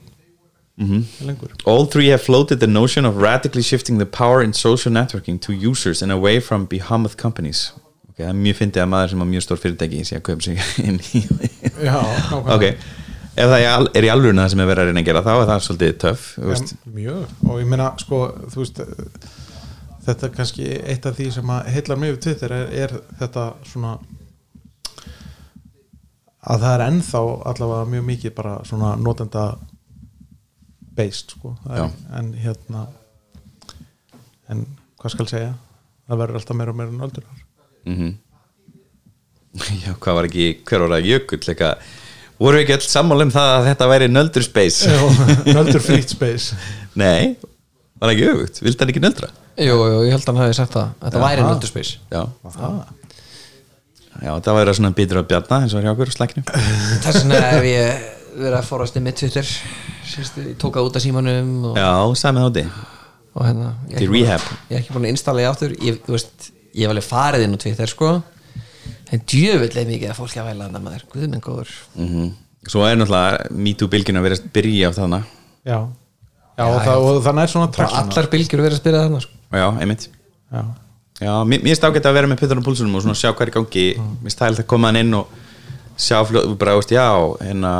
Mhm. 0.79 1.03
lengur 1.27 1.49
All 1.67 1.85
three 1.87 2.07
have 2.09 2.21
floated 2.23 2.59
the 2.61 2.67
notion 2.67 3.05
of 3.05 3.17
radically 3.17 3.61
shifting 3.61 3.97
the 3.99 4.05
power 4.05 4.41
in 4.41 4.53
social 4.53 4.93
networking 4.93 5.37
to 5.41 5.51
users 5.51 6.01
and 6.01 6.11
away 6.11 6.39
from 6.39 6.65
behemoth 6.65 7.17
companies 7.17 7.73
ok, 8.09 8.15
það 8.23 8.29
er 8.29 8.33
mjög 8.33 8.55
fyndið 8.61 8.81
að 8.85 8.87
maður 8.93 9.09
sem 9.09 9.19
á 9.19 9.27
mjög 9.27 9.43
stór 9.43 9.59
fyrirtæki 9.59 9.99
sé 10.07 10.15
að 10.15 10.23
kaupa 10.29 10.41
sig 10.41 10.61
inn 10.87 11.01
í 11.13 11.25
ok 12.55 12.65
ef 13.39 13.51
það 13.53 13.89
er 13.95 14.05
í 14.07 14.11
alvöruna 14.13 14.45
það 14.45 14.53
sem 14.53 14.61
er 14.63 14.69
verið 14.69 14.83
að 14.83 14.89
reyna 14.89 15.03
að 15.03 15.09
gera 15.09 15.23
þá 15.25 15.31
er 15.35 15.49
það 15.49 15.65
svolítið 15.67 16.05
veist. 16.49 16.73
Ja, 16.75 16.93
mjög, 16.99 17.35
og 17.49 17.59
ég 17.61 17.69
meina 17.71 17.89
sko, 18.01 18.19
veist 18.55 18.81
þetta 20.09 20.27
er 20.29 20.33
kannski 20.35 20.67
eitt 20.93 21.05
af 21.09 21.17
því 21.19 21.27
sem 21.37 21.51
að 21.55 21.69
heillar 21.75 22.01
mjög 22.01 22.15
við 22.17 22.21
Twitter 22.25 22.55
er, 22.55 22.71
er 22.85 22.95
þetta 23.19 23.45
svona 23.69 23.97
að 26.49 26.63
það 26.63 26.73
er 26.77 26.83
ennþá 26.87 27.21
allavega 27.51 27.89
mjög 27.93 28.05
mikið 28.09 28.33
bara 28.37 28.53
svona 28.67 28.93
notenda 28.99 29.43
based 30.99 31.35
sko. 31.35 31.53
Er, 31.69 31.91
en 32.19 32.31
hérna 32.35 32.85
en 34.51 34.63
hvað 34.99 35.13
skal 35.13 35.27
segja? 35.31 35.51
Það 36.09 36.21
verður 36.23 36.39
alltaf 36.39 36.57
meira 36.59 36.73
og 36.73 36.79
meira 36.81 36.95
nöldurar 36.97 37.45
Mhm. 37.89 38.09
Já, 39.85 39.93
hvað 39.97 40.15
var 40.17 40.27
ekki, 40.27 40.47
hver 40.67 40.83
var 40.83 40.91
það? 40.93 41.05
Jökull 41.09 41.39
eitthvað, 41.39 41.85
voru 42.39 42.59
ekki 42.61 42.75
öll 42.77 42.85
sammála 42.87 43.25
um 43.27 43.31
það 43.35 43.49
að 43.57 43.67
þetta 43.69 43.87
væri 43.91 44.07
nöldur 44.11 44.45
space? 44.45 44.89
Nöldur 45.57 45.83
frýtt 45.83 46.13
space. 46.15 46.55
Nei, 46.99 47.35
var 47.99 48.09
það 48.09 48.15
ekki 48.15 48.29
öfugt, 48.33 48.61
vildi 48.63 48.79
hann 48.83 48.93
ekki 48.93 49.03
nöldra? 49.03 49.29
Jú, 49.59 49.75
jú, 49.75 49.97
ég 50.07 50.13
held 50.15 50.23
að 50.23 50.29
hann 50.31 50.41
hafi 50.45 50.55
sagt 50.55 50.75
það 50.77 50.93
Þetta 51.03 51.23
væri 51.25 51.43
nöldur 51.43 51.71
space. 51.73 51.97
Já, 52.13 52.21
já. 54.23 54.31
Það 54.43 54.55
væri 54.59 54.73
svona 54.77 54.91
býtur 54.95 55.19
á 55.19 55.23
bjarna 55.27 55.59
eins 55.63 55.73
og 55.75 55.79
var 55.79 55.85
hjá 55.87 55.91
okkur 55.95 56.11
á 56.11 56.15
slæknu 56.15 56.43
Þess 57.03 57.19
vegna 57.23 57.41
hef 57.53 57.67
ég 57.67 58.07
verið 58.39 58.57
að 58.59 58.65
fórast 58.69 58.97
með 58.99 59.17
Twitter 59.21 59.47
Sérstu, 60.09 60.43
ég 60.49 60.55
tók 60.59 60.75
það 60.79 60.87
út 60.89 60.97
af 60.99 61.03
símanum 61.05 61.51
og, 61.71 61.77
Já, 61.79 61.91
samið 62.23 62.47
átti 62.49 62.63
og 63.39 63.45
hérna 63.45 63.69
ég 63.87 63.93
er 63.93 63.99
Til 64.01 64.07
ekki 64.07 64.09
búin- 64.09 64.25
rehab. 64.25 64.45
Ég 64.67 64.73
er 64.73 64.81
ekki 64.81 64.95
búin 64.95 65.05
að 65.05 65.13
installa 65.13 65.43
ég 65.43 65.51
áttur 65.53 65.75
ég, 65.85 65.99
þú 66.07 66.15
veist, 66.15 66.47
ég 66.73 66.81
hef 66.87 66.91
alveg 66.95 67.05
farið 67.07 67.43
inn 67.45 67.55
á 67.55 67.59
Twitter 67.63 67.91
sko 67.91 68.09
En 69.09 69.23
djöfull 69.25 69.79
er 69.81 69.89
mikið 69.89 70.11
að 70.11 70.19
fólk 70.19 70.35
að 70.37 70.51
væla 70.51 70.67
þarna 70.67 70.83
maður. 70.85 71.07
Guð 71.13 71.25
minn 71.27 71.43
góður. 71.43 71.73
Mm 71.97 72.29
Svo 72.67 72.83
er 72.83 72.97
náttúrulega 72.99 73.47
MeToo-bylginu 73.55 74.19
að 74.19 74.25
vera 74.27 74.37
að 74.37 74.47
byrja 74.53 74.89
á 74.91 74.97
þarna. 74.97 75.19
Já, 75.63 75.77
já, 76.59 76.65
og, 76.65 76.75
það, 76.83 77.05
og 77.07 77.19
það 77.23 77.37
nær 77.37 77.51
svona 77.53 77.69
traction 77.75 78.11
allar 78.11 78.27
bylgjur 78.33 78.63
verið 78.65 78.75
að 78.75 78.81
spyrja 78.81 79.03
þarna 79.05 79.21
sko. 79.23 79.37
Já, 79.55 79.65
einmitt. 79.79 80.05
Já, 80.51 80.61
Já, 81.19 81.31
mér 81.47 81.63
finnst 81.63 81.87
ágætt 81.87 82.05
að 82.07 82.15
vera 82.15 82.29
með 82.31 82.41
puttur 82.43 82.59
á 82.59 82.67
púlsunum 82.67 82.99
og 82.99 83.03
svona 83.03 83.17
sjá 83.19 83.31
hvað 83.31 83.45
er 83.45 83.51
í 83.51 83.55
gangi. 83.55 83.87
Mér 83.99 84.27
finnst 84.27 84.43
það 84.43 84.61
að 84.61 84.69
koma 84.71 84.91
hann 84.91 85.01
inn 85.01 85.17
og 85.17 85.33
sjá 85.99 86.19
fljóð, 86.27 86.53
bara, 86.59 86.77
veist, 86.79 86.93
já, 86.95 87.07
hérna 87.43 87.73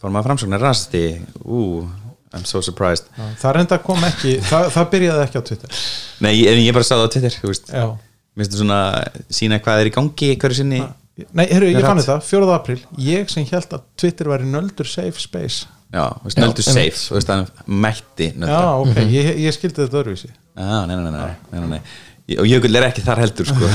fórum 0.00 0.20
að 0.20 0.28
framsóknar 0.28 0.64
rasti. 0.64 1.04
Ú, 1.44 1.84
I'm 2.32 2.44
so 2.48 2.62
surprised. 2.64 3.08
Já, 3.16 3.26
það 3.42 3.56
reynda 3.58 3.80
kom 3.84 4.08
ekki 4.08 4.38
það, 4.48 4.70
það 4.76 4.90
byrjaði 4.96 5.26
ekki 5.26 5.40
á 5.40 5.46
Twitter. 5.48 5.84
Nei, 6.24 6.34
en 6.52 6.62
ég 6.64 6.76
bara 6.76 6.88
það 6.88 7.04
á 7.04 7.12
Twitter, 7.16 7.40
þú 7.40 7.52
veist. 7.52 7.72
Já 7.72 7.86
Mér 8.34 8.44
finnst 8.44 8.54
það 8.56 8.60
svona 8.64 8.78
sína 9.38 9.58
hvað 9.62 9.80
er 9.84 9.90
í 9.90 9.94
gangi 9.94 10.30
hverju 10.42 10.56
sinni? 10.58 10.80
Nei, 11.38 11.44
heyrðu, 11.46 11.68
ég 11.70 11.76
Rætt. 11.78 11.86
fann 11.86 12.00
þetta, 12.02 12.16
4. 12.26 12.46
apríl. 12.56 12.80
Ég 12.98 13.28
sem 13.30 13.44
held 13.46 13.74
að 13.76 13.84
Twitter 14.02 14.26
væri 14.32 14.48
nöldur 14.50 14.88
safe 14.90 15.20
space. 15.22 15.68
Já, 15.94 16.08
þú 16.18 16.26
veist, 16.26 16.40
nöldur 16.42 16.64
Já, 16.66 16.72
safe, 16.74 16.98
þú 17.04 17.14
veist, 17.14 17.28
hann 17.30 17.44
mætti 17.84 18.26
Já, 18.32 18.38
nöldra 18.42 18.72
ok, 18.82 18.96
ég, 19.14 19.28
ég 19.44 19.54
skildi 19.54 19.78
þetta 19.84 20.00
öðruvísi. 20.00 20.30
Já, 20.58 20.80
nei, 20.88 20.96
nei, 20.96 21.04
nei, 21.04 21.12
nei, 21.12 21.36
nei, 21.52 21.60
nei, 21.60 21.68
nei. 21.76 21.80
Ég- 22.32 22.40
Og 22.42 22.48
Jökull 22.50 22.78
er 22.80 22.88
ekki 22.88 23.04
þar 23.06 23.20
heldur, 23.22 23.46
sko. 23.46 23.68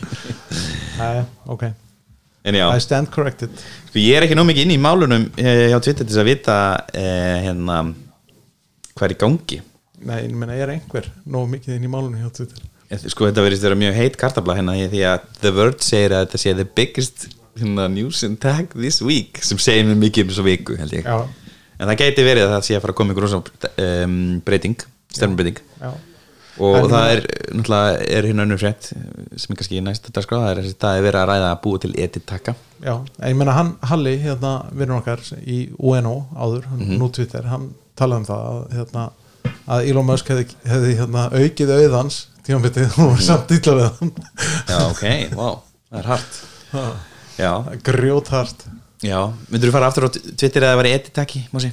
Nei, 0.96 1.24
ok, 1.52 1.64
En 2.46 2.54
já, 2.54 2.68
I 2.76 2.80
stand 2.80 3.08
corrected. 3.10 3.50
Sko, 3.90 3.98
ég 3.98 4.14
er 4.16 4.22
ekki 4.24 4.36
nóg 4.38 4.46
mikið 4.46 4.64
inn 4.68 4.74
í 4.76 4.78
málunum 4.80 5.24
eh, 5.36 5.64
hjá 5.72 5.80
Twitter 5.82 6.06
til 6.06 6.12
þess 6.14 6.22
að 6.22 6.28
vita 6.30 6.56
eh, 6.94 7.40
hérna 7.42 7.80
hvað 8.94 9.06
er 9.08 9.14
í 9.16 9.18
gangi. 9.18 9.58
Nei, 10.06 10.20
ég 10.28 10.36
meina, 10.38 10.54
er 10.54 10.72
einhver 10.76 11.08
nóg 11.26 11.48
mikið 11.56 11.74
inn 11.76 11.88
í 11.88 11.90
málunni 11.90 12.22
hjá 12.22 12.30
Twitter 12.38 12.62
Sko 12.86 13.26
þetta 13.26 13.42
verðist 13.42 13.64
vera 13.66 13.78
mjög 13.78 13.96
heit 13.98 14.16
kartabla 14.20 14.54
hérna 14.58 14.76
því 14.78 15.00
að 15.10 15.24
The 15.42 15.50
Verge 15.56 15.82
segir 15.82 16.14
að 16.14 16.26
þetta 16.26 16.38
sé 16.42 16.54
the 16.54 16.66
biggest 16.78 17.26
hérna, 17.58 17.88
news 17.90 18.22
and 18.26 18.38
tag 18.42 18.74
this 18.76 19.00
week 19.02 19.40
sem 19.42 19.58
segir 19.58 19.88
mér 19.88 19.98
mikið 20.04 20.26
um 20.26 20.30
þessu 20.34 20.44
viku 20.46 20.76
held 20.78 20.92
ég. 20.94 21.06
Já, 21.08 21.24
en 21.80 21.88
það 21.90 22.02
gæti 22.04 22.26
verið 22.26 22.46
að 22.46 22.52
það 22.56 22.66
sé 22.68 22.76
að 22.76 22.84
fara 22.84 22.94
að 22.94 23.00
koma 23.00 23.16
ykkur 23.16 23.26
um, 23.34 24.20
breyting, 24.46 24.76
stefnumbreyting 25.16 25.58
já, 25.80 25.90
og 26.56 26.76
En- 26.78 26.88
það 26.92 27.10
er 27.14 27.24
náttúrulega 27.56 28.06
er 28.16 28.28
hérna 28.30 28.46
önnur 28.46 28.60
frétt 28.62 28.86
sem 28.92 29.50
er 29.52 29.58
kannski 29.58 29.82
næsta 29.84 30.14
dagskrá 30.16 30.38
það 30.44 30.52
er 30.54 30.62
þessi 30.62 30.78
það 30.86 31.00
er 31.00 31.04
verið 31.08 31.20
að 31.24 31.28
ræða 31.32 31.50
að 31.50 31.60
búa 31.66 31.82
til 31.82 31.92
editaka 32.06 32.54
já 32.86 32.94
En 32.94 33.28
ég 33.32 33.36
meina, 33.40 33.56
hann, 33.58 33.74
Halli, 33.90 34.14
hérna, 34.22 34.54
vinnur 34.72 35.00
okkar 35.02 35.26
í 35.42 35.58
UNO 35.76 36.14
áður, 36.36 36.70
hann, 36.70 36.86
nú 37.00 37.10
Twitter 37.12 37.50
hann 37.50 37.70
talaði 37.98 38.22
um 38.22 38.28
það 38.30 38.48
að, 38.52 38.62
hérna, 38.78 39.04
að 39.74 39.90
Elon 39.90 40.08
Musk 40.08 40.32
hefði, 40.32 40.46
hefði 40.70 40.96
hérna, 41.00 41.26
aukið 41.34 41.74
auðans 41.80 42.22
tímanbyttið 42.46 42.96
og 43.02 43.10
var 43.12 43.22
samt 43.26 43.50
illa 43.56 43.74
við 43.78 43.86
hann 44.00 44.12
Já, 44.70 44.78
ok, 44.90 45.04
wow, 45.38 45.56
það 45.90 46.00
er 46.02 46.10
hart 46.12 46.40
Já, 47.36 47.52
Grjóthart 47.90 48.66
já, 49.04 49.18
myndur 49.52 49.68
þú 49.68 49.74
fara 49.76 49.90
aftur 49.90 50.06
á 50.08 50.10
Twitter 50.16 50.64
að 50.64 50.70
það 50.72 50.80
væri 50.82 50.94
editaki, 50.96 51.42
Mósi? 51.52 51.72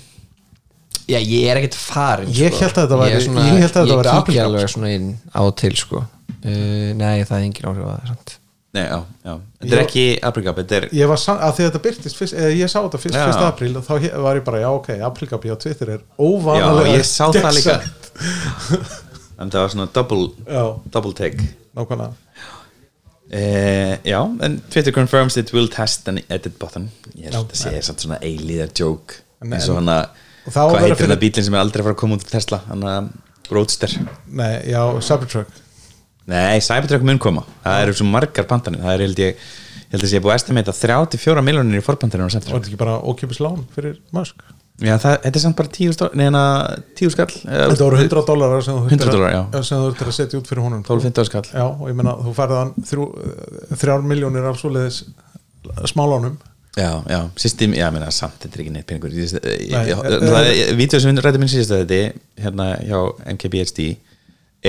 Já, 1.07 1.17
ég 1.19 1.47
er 1.51 1.59
ekkert 1.59 1.75
farin 1.79 2.29
Ég 2.31 2.53
sko. 2.53 2.61
hélt 2.63 2.77
að 2.77 2.85
þetta 2.85 2.97
væri- 3.01 3.11
Ég 3.13 3.17
er 3.19 3.25
svona- 3.27 3.47
ég 3.47 3.57
hélt 3.63 3.75
að 3.75 3.81
þetta 3.87 3.97
væri 3.99 4.11
Ég 4.13 4.27
kíkja 4.29 4.45
alveg 4.47 4.69
svona 4.71 4.91
inn 4.95 5.09
á 5.35 5.41
til 5.63 5.75
sko 5.75 5.97
uh, 5.99 6.89
Nei, 6.99 7.23
það 7.27 7.37
er 7.37 7.43
engin 7.47 7.67
áhrif 7.71 7.83
að 7.87 7.93
það 7.97 8.07
sant? 8.13 8.35
Nei, 8.73 8.83
já, 8.89 8.99
já, 9.27 9.33
þetta 9.61 9.75
er 9.75 9.77
Já. 9.77 9.83
ekki 9.85 10.03
Apricap, 10.29 10.55
þetta 10.63 10.77
er 10.79 10.85
Ég 10.97 11.09
var 11.11 11.19
sann, 11.21 11.37
að 11.45 11.51
því 11.57 11.63
að 11.63 11.67
þetta 11.69 11.81
byrtist 11.87 12.17
fyrst, 12.17 12.33
eða 12.39 12.53
ég 12.57 12.71
sá 12.71 12.79
þetta 12.79 13.01
fyrst 13.03 13.17
Já. 13.19 13.25
1. 13.29 13.43
apríl 13.51 13.75
og 13.77 13.83
þá 13.85 13.91
he- 14.01 14.13
var 14.23 14.39
ég 14.39 14.45
bara, 14.47 14.61
já 14.63 14.69
ok, 14.73 14.87
aprílgabi 15.09 15.51
á 15.53 15.57
Twitter 15.61 15.91
er 15.93 15.99
Já, 15.99 16.15
óvanalega 16.25 16.95
ég 16.97 17.05
sá 17.05 17.27
það 17.29 17.53
líka 17.59 17.75
gegnsætt. 17.77 19.03
En 19.39 19.49
það 19.49 19.63
var 19.63 19.71
svona 19.73 19.87
double, 19.93 20.29
double 20.93 21.13
take. 21.17 21.47
Nákvæmlega. 21.75 22.13
Eh, 23.33 23.97
Já, 24.05 24.19
en 24.45 24.59
Twitter 24.69 24.91
confirms 24.93 25.37
it 25.37 25.51
will 25.53 25.67
test 25.71 26.07
an 26.07 26.19
edit 26.29 26.57
button. 26.59 26.89
Ég 27.15 27.31
held 27.31 27.47
að 27.49 27.55
það 27.55 27.81
sé 27.81 27.95
svona 28.03 28.19
eilíðar 28.21 28.73
joke. 28.77 29.21
En- 29.41 29.53
eins 29.57 29.69
og 29.69 29.79
hana 29.79 30.09
það 30.45 30.53
Hvað 30.69 30.79
heitir 30.83 30.95
fyrir- 30.99 31.11
það 31.15 31.21
bílinn 31.23 31.43
sem 31.47 31.53
er 31.55 31.59
aldrei 31.63 31.83
fara 31.83 31.95
að 31.95 32.01
koma 32.03 32.15
út 32.17 32.23
til 32.27 32.31
Tesla? 32.39 32.61
Hann 32.67 32.81
að 32.83 33.09
Roadster. 33.51 33.89
Nei, 34.27 34.61
já, 34.69 34.81
Cybertruck. 35.01 35.47
Nei, 36.27 36.59
Cybertruck 36.59 37.03
mun 37.03 37.19
koma. 37.19 37.43
Það 37.65 37.81
eru 37.83 37.93
svo 37.93 38.05
margar 38.07 38.45
pantanir 38.47 38.79
Það 38.81 38.93
er 38.93 38.99
held 39.07 39.19
ég 39.19 39.35
Ég 39.93 39.99
held 39.99 40.05
að 40.07 40.09
sé 40.09 40.19
búið 40.23 40.33
að 40.33 40.39
estimata 40.41 40.73
34 40.73 41.41
miljonir 41.45 41.77
í 41.77 41.83
forpantanir 41.85 42.25
á 42.25 42.29
og 42.33 42.41
þetta 42.41 42.65
ekki 42.65 42.77
bara 42.79 42.95
ókipis 43.01 43.37
lán 43.39 43.59
fyrir 43.75 43.99
Musk 44.11 44.41
Já, 44.81 44.95
það, 44.97 45.17
þetta 45.21 45.37
er 45.37 45.43
samt 45.43 45.55
bara 45.59 45.69
10 45.69 45.91
stó- 45.93 46.09
Nei, 46.17 46.25
hana 46.25 46.43
10 46.97 47.11
skall 47.13 47.29
eh, 47.45 47.67
Þetta 47.69 47.85
voru 47.85 47.99
100 48.01 48.23
dólarar 48.25 48.63
sem 48.65 48.73
þú 48.73 48.87
100 48.89 49.11
dólarar, 49.11 49.35
já. 49.35 49.61
sem 49.67 49.77
þú 49.77 49.89
þurftir 49.91 50.09
að 50.09 50.15
setja 50.17 50.39
út 50.39 50.49
fyrir 50.49 50.63
honum. 50.65 50.81
12-15 50.87 51.29
skall. 51.29 51.43
Já, 51.53 51.65
og 51.69 51.83
ég 51.91 51.99
meina, 51.99 52.15
þú 52.17 52.33
eh, 53.21 53.77
þrjár 53.83 54.07
miljónir 54.09 54.47
af 54.49 54.57
svoleiðis 54.59 55.03
smálánum. 55.93 56.39
Já, 56.73 57.03
já, 57.05 57.19
system, 57.37 57.75
já, 57.77 57.85
meina, 57.93 58.09
samt, 58.11 58.39
þetta 58.41 58.57
er 58.57 58.63
ekki 58.63 58.73
neitt 58.73 58.87
peningur. 58.89 59.13
Eh, 59.13 60.17
Það 60.25 60.49
er, 60.49 60.73
vídeo 60.79 60.99
sem 61.03 61.21
rættum 61.21 61.43
minn 61.45 61.51
síðast 61.53 61.75
að 61.77 61.83
þetta 61.83 61.99
hérna 62.47 62.67
hjá 62.81 62.99
MKBHD 63.37 63.85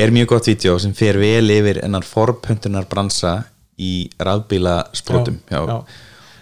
er 0.04 0.12
mjög 0.12 0.28
gott 0.34 0.50
vídeo 0.50 0.76
sem 0.82 0.92
fer 0.96 1.16
vel 1.22 1.48
yfir 1.54 1.80
ennar 1.86 2.04
forpöntunar 2.04 2.84
bransa 2.90 3.38
í 3.80 4.10
rafbíla 4.20 4.82
sprótum 4.94 5.40
Já, 5.50 5.62
já. 5.64 5.78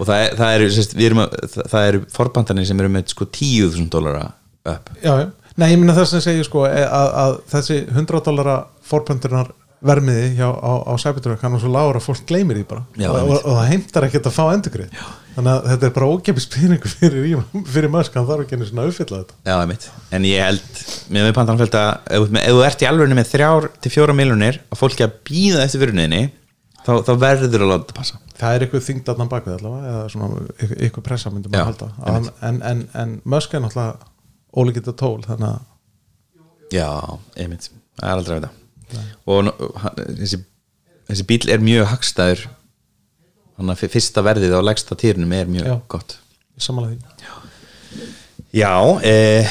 Og 0.02 0.08
það, 0.10 0.24
er- 0.26 0.36
það 0.42 0.56
eru 0.58 0.68
sérst, 0.76 0.96
erum 1.08 1.22
að, 1.24 1.38
það, 1.62 1.86
eru 1.92 2.02
forpantanir 2.18 2.66
sem 2.68 2.82
eru 2.82 2.90
með 2.98 3.14
sko 3.14 3.28
10.000 3.38 3.88
dólara 3.94 4.26
upp. 4.74 4.92
Já, 5.02 5.12
já, 5.22 5.26
nei, 5.62 5.68
ég 5.72 5.80
meina 5.82 5.94
það 5.96 6.10
sem 6.12 6.26
segir 6.26 6.46
sko 6.50 6.66
eh, 6.68 6.84
að, 6.86 7.10
að 7.24 7.40
þessi 7.54 7.80
100 7.94 8.22
dólara 8.28 8.60
forpöntunar 8.90 9.54
vermiði 9.82 10.28
hjá, 10.38 10.46
á, 10.46 10.72
á 10.86 10.92
Cybertruck 11.02 11.40
hann 11.42 11.56
er 11.56 11.62
svo 11.64 11.70
lágur 11.74 11.96
að 11.98 12.04
fólk 12.04 12.20
gleymir 12.28 12.60
því 12.60 12.66
bara. 12.70 12.84
Já, 12.94 13.08
og, 13.10 13.16
og, 13.34 13.38
og 13.50 13.56
það 13.58 13.70
heimtar 13.72 14.04
ekkert 14.06 14.28
að 14.30 14.36
fá 14.36 14.42
endurgrið 14.54 15.00
þannig 15.32 15.50
að 15.56 15.64
þetta 15.72 15.86
er 15.88 15.94
bara 15.96 16.10
ókipis 16.12 16.46
peningur 16.52 16.92
fyrir, 16.92 17.40
fyrir 17.72 17.90
Musk, 17.90 18.14
hann 18.14 18.28
þarf 18.28 18.44
ekki 18.44 18.58
einu 18.60 18.68
svona 18.68 18.84
að 18.84 18.92
uppfylla 18.92 19.18
þetta. 19.24 19.38
Já, 19.48 19.54
einmitt. 19.64 19.86
en 20.14 20.26
ég 20.28 20.44
held 20.44 20.82
með 21.16 21.26
með 21.26 21.34
pantanfjöld 21.40 21.78
að 21.80 21.90
ef, 22.18 22.28
þú 22.52 22.62
ert 22.68 22.84
í 22.84 22.88
alvegni 22.92 23.16
með 23.18 23.30
þrjár 23.32 23.66
til 23.82 23.92
fjóra 23.96 24.16
miljonir 24.20 24.60
að 24.68 24.80
fólki 24.84 25.06
að 25.08 25.16
býða 25.32 25.64
eftir 25.66 25.82
fyrirniðinni 25.82 26.22
þá, 26.86 26.92
þá 27.06 27.12
verður 27.22 27.64
að 27.66 27.72
þetta 27.74 27.96
passa. 27.98 28.20
Það 28.38 28.54
er 28.56 28.64
eitthvað 28.66 28.86
þyngd 28.88 29.10
að 29.12 29.20
hann 29.22 29.30
bakvið 29.32 29.56
allavega 29.58 29.90
eða 29.92 30.06
svona 30.12 30.40
eitthvað, 30.62 31.04
pressa 31.06 31.30
myndum 31.34 31.52
Já, 31.54 31.60
að 31.62 31.68
halda. 31.70 31.90
að, 32.12 32.30
en, 32.48 32.62
en, 32.70 32.80
en 33.02 33.12
Musk 33.34 33.54
er 33.54 33.62
náttúrulega 33.62 34.08
ólíkitt 34.62 34.90
tól 34.98 35.20
þannig 35.26 35.48
að 35.52 35.60
Já, 36.72 36.88
einmitt, 37.36 37.68
það 38.00 38.08
er 38.08 38.16
aldrei 38.16 38.34
að 38.38 38.42
vita. 38.42 39.04
Og 39.28 39.50
hann- 39.82 40.00
þessi, 40.22 40.38
þessi 41.10 41.26
bíl 41.28 41.42
er 41.52 41.60
mjög 41.64 41.86
hagstæður. 41.92 42.46
Þannig 43.58 43.76
að 43.84 43.92
fyrsta 43.92 44.24
verðið 44.24 44.54
á 44.56 44.60
legsta 44.64 44.96
týrnum 44.98 45.32
er 45.36 45.50
mjög 45.52 45.68
Já. 45.68 45.74
gott. 45.92 46.16
Samanlega 46.56 46.96
því. 46.96 47.38
Já, 48.56 48.72
eh, 49.04 49.48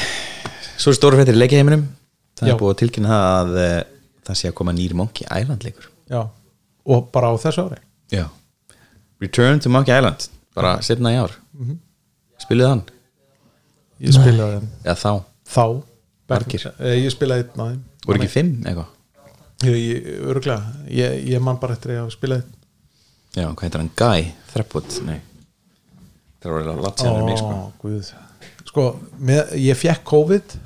svo 0.78 0.90
er 0.92 0.98
stóra 0.98 1.18
fréttir 1.18 1.34
í 1.38 1.40
leikiheiminum 1.42 1.86
það 2.38 2.48
Já. 2.50 2.52
er 2.54 2.58
búið 2.60 2.74
að 2.74 2.80
tilkynna 2.82 3.08
það 3.14 3.38
að 3.38 3.56
eh, 3.62 3.78
það 4.26 4.38
sé 4.42 4.50
að 4.50 4.56
koma 4.58 4.74
nýr 4.76 4.94
Monkey 4.98 5.26
Island 5.30 5.64
leikur. 5.66 5.88
Já, 6.10 6.20
og 6.86 7.10
bara 7.14 7.30
á 7.30 7.34
þessu 7.42 7.66
ári 7.68 7.80
Já 8.12 8.26
Return 9.22 9.60
to 9.62 9.70
Monkey 9.70 9.94
Island, 9.94 10.28
bara 10.54 10.80
setna 10.82 11.12
í 11.14 11.18
ár 11.20 11.36
Mhm. 11.54 11.78
Spiluðu 12.42 12.68
hann? 12.68 12.82
ég 14.00 14.12
spilaði 14.16 14.56
þeim 14.58 14.68
Já, 14.84 14.94
þá, 14.94 15.22
þá 15.46 15.64
Margir. 16.32 16.64
Eh, 16.80 16.96
ég 17.04 17.12
spilaði 17.12 17.44
einn 17.44 17.60
þeim 17.70 17.82
voru 18.06 18.18
ekki 18.18 18.32
fimm 18.32 18.54
eitthvað 18.64 18.86
ég, 19.62 19.76
ég, 19.78 20.16
ég, 20.90 21.18
ég 21.36 21.40
man 21.44 21.58
bara 21.62 21.76
eftir 21.76 21.92
að 21.92 22.00
einn. 22.40 22.54
Já, 23.36 23.46
hvað 23.52 23.62
heitir 23.68 23.78
hann? 23.84 23.92
Guy 23.96 24.32
Threepwood? 24.52 24.96
Nei 25.06 25.20
það 26.42 26.50
var 26.50 26.62
alveg 26.72 26.84
látt 26.88 26.98
sér 27.04 27.24
mig 27.24 27.38
sko 27.38 27.52
Ó, 27.54 27.72
guð. 27.82 28.12
sko 28.66 28.86
með, 29.20 29.52
ég 29.62 29.76
fekk 29.78 30.02
COVID 30.10 30.56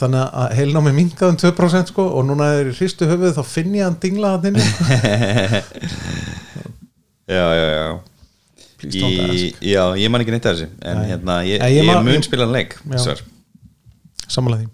þannig 0.00 0.22
að 0.42 0.54
heilnámi 0.58 0.92
mingaði 0.96 1.30
um 1.32 1.38
2% 1.42 1.92
sko, 1.92 2.04
og 2.18 2.26
núna 2.28 2.48
er 2.58 2.70
í 2.70 2.74
hristu 2.76 3.06
höfuð 3.10 3.36
þá 3.38 3.42
finn 3.48 3.74
ég 3.78 3.84
hann 3.86 3.98
dingla 4.02 4.34
hann 4.36 4.58
já, 7.32 7.44
já, 7.56 7.66
já. 7.72 7.86
Í, 8.82 9.54
já, 9.62 9.82
ég 9.94 10.10
man 10.10 10.24
ekki 10.24 10.32
neitt 10.34 10.46
af 10.50 10.56
þessu 10.58 10.68
en 10.82 10.96
Nei. 10.98 11.06
hérna, 11.12 11.36
ég, 11.46 11.60
Nei, 11.62 11.70
ég, 11.76 11.84
ég 11.84 11.86
man- 11.88 12.04
mun 12.08 12.24
spila 12.26 12.48
hann 12.48 12.56
leik 12.56 12.74
samanlega 14.32 14.68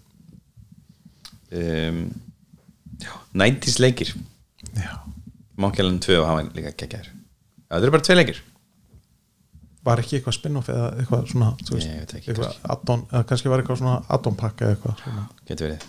um, 1.53 2.01
já, 3.03 3.13
90s 3.35 3.79
leikir. 3.83 4.15
Því 4.65 4.85
já. 4.87 4.95
Monkeyland 5.59 6.01
2 6.05 6.17
og 6.23 6.27
hann 6.31 6.51
líka 6.57 6.73
geggjær 6.79 7.07
já, 7.09 7.13
það 7.75 7.83
eru 7.89 7.95
bara 7.97 8.07
tvei 8.09 8.17
leikir 8.21 8.39
var 9.89 10.03
ekki 10.03 10.19
eitthvað 10.19 10.37
spin-off 10.39 10.73
eða 10.73 10.89
eitthvað 11.03 11.29
svona 11.33 11.53
veist, 11.59 11.93
veit 11.93 12.17
ekki, 12.19 12.33
eitthvað 12.33 12.73
add-on, 12.75 13.05
eða 13.13 13.29
kannski 13.31 13.53
var 13.53 13.63
eitthvað 13.63 13.81
svona 13.83 13.95
add-on 14.17 14.37
pakka 14.39 14.67
eða 14.67 14.77
eitthvað 14.77 15.03
svona. 15.05 15.25
getur 15.49 15.69
verið. 15.69 15.87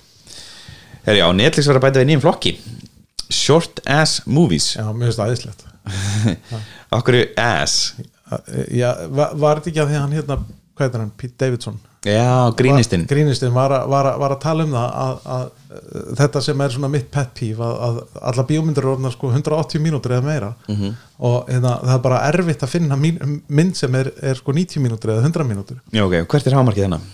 Herri, 1.05 1.19
já, 1.21 1.27
Netflix 1.39 1.69
var 1.69 1.79
að 1.79 1.85
bæta 1.87 2.03
við 2.03 2.09
nýjum 2.11 2.23
flokki. 2.25 2.53
Short 3.29 3.83
Ass 3.85 4.23
Movies. 4.25 4.71
Já, 4.77 4.87
mér 4.89 5.09
finnst 5.09 5.21
það 5.21 5.27
aðeinslegt 5.27 5.67
Okkur 6.97 7.17
er 7.19 7.27
ass? 7.41 7.75
Já, 8.73 8.89
var, 9.09 9.59
þetta 9.59 9.71
ekki 9.71 9.83
að 9.83 9.91
því 9.91 9.97
að 9.97 10.03
hann 10.03 10.17
hérna 10.17 10.39
hvað 10.79 10.85
heitir 10.85 11.03
hann, 11.03 11.13
Pete 11.19 11.37
Davidson 11.43 11.79
Já, 12.07 12.51
grínistinn. 12.55 13.01
Var, 13.03 13.09
grínistinn 13.11 13.51
var, 13.51 13.73
var, 13.91 14.07
var 14.21 14.31
að 14.31 14.39
tala 14.39 14.63
um 14.63 14.71
það 14.71 14.93
að, 15.03 15.25
að, 15.35 15.49
að 15.75 16.13
þetta 16.21 16.41
sem 16.45 16.61
er 16.63 16.75
svona 16.75 16.89
mitt 16.93 17.09
pet 17.11 17.33
peeve 17.35 17.65
að, 17.65 17.79
að 17.89 17.97
alla 18.31 18.45
bíómyndir 18.51 18.85
eru 18.85 18.93
orðnar 18.93 19.15
sko 19.17 19.31
180 19.33 19.83
mínútur 19.83 20.15
eða 20.15 20.27
meira. 20.29 20.53
Mhm. 20.71 20.93
og 21.19 21.49
hérna, 21.51 21.73
það 21.83 21.95
er 21.97 22.03
bara 22.05 22.21
erfitt 22.29 22.63
að 22.63 22.71
finna 22.71 22.95
mín, 22.95 23.17
mynd 23.51 23.75
sem 23.75 23.95
er, 23.99 24.13
er 24.23 24.39
sko 24.39 24.55
90 24.55 24.79
mínútur 24.85 25.11
eða 25.11 25.25
100 25.27 25.47
mínútur. 25.49 25.81
Já, 25.91 26.05
ok, 26.05 26.15
hvert 26.31 26.47
er 26.47 26.55
hámarkið 26.55 26.87
þennan? 26.87 27.07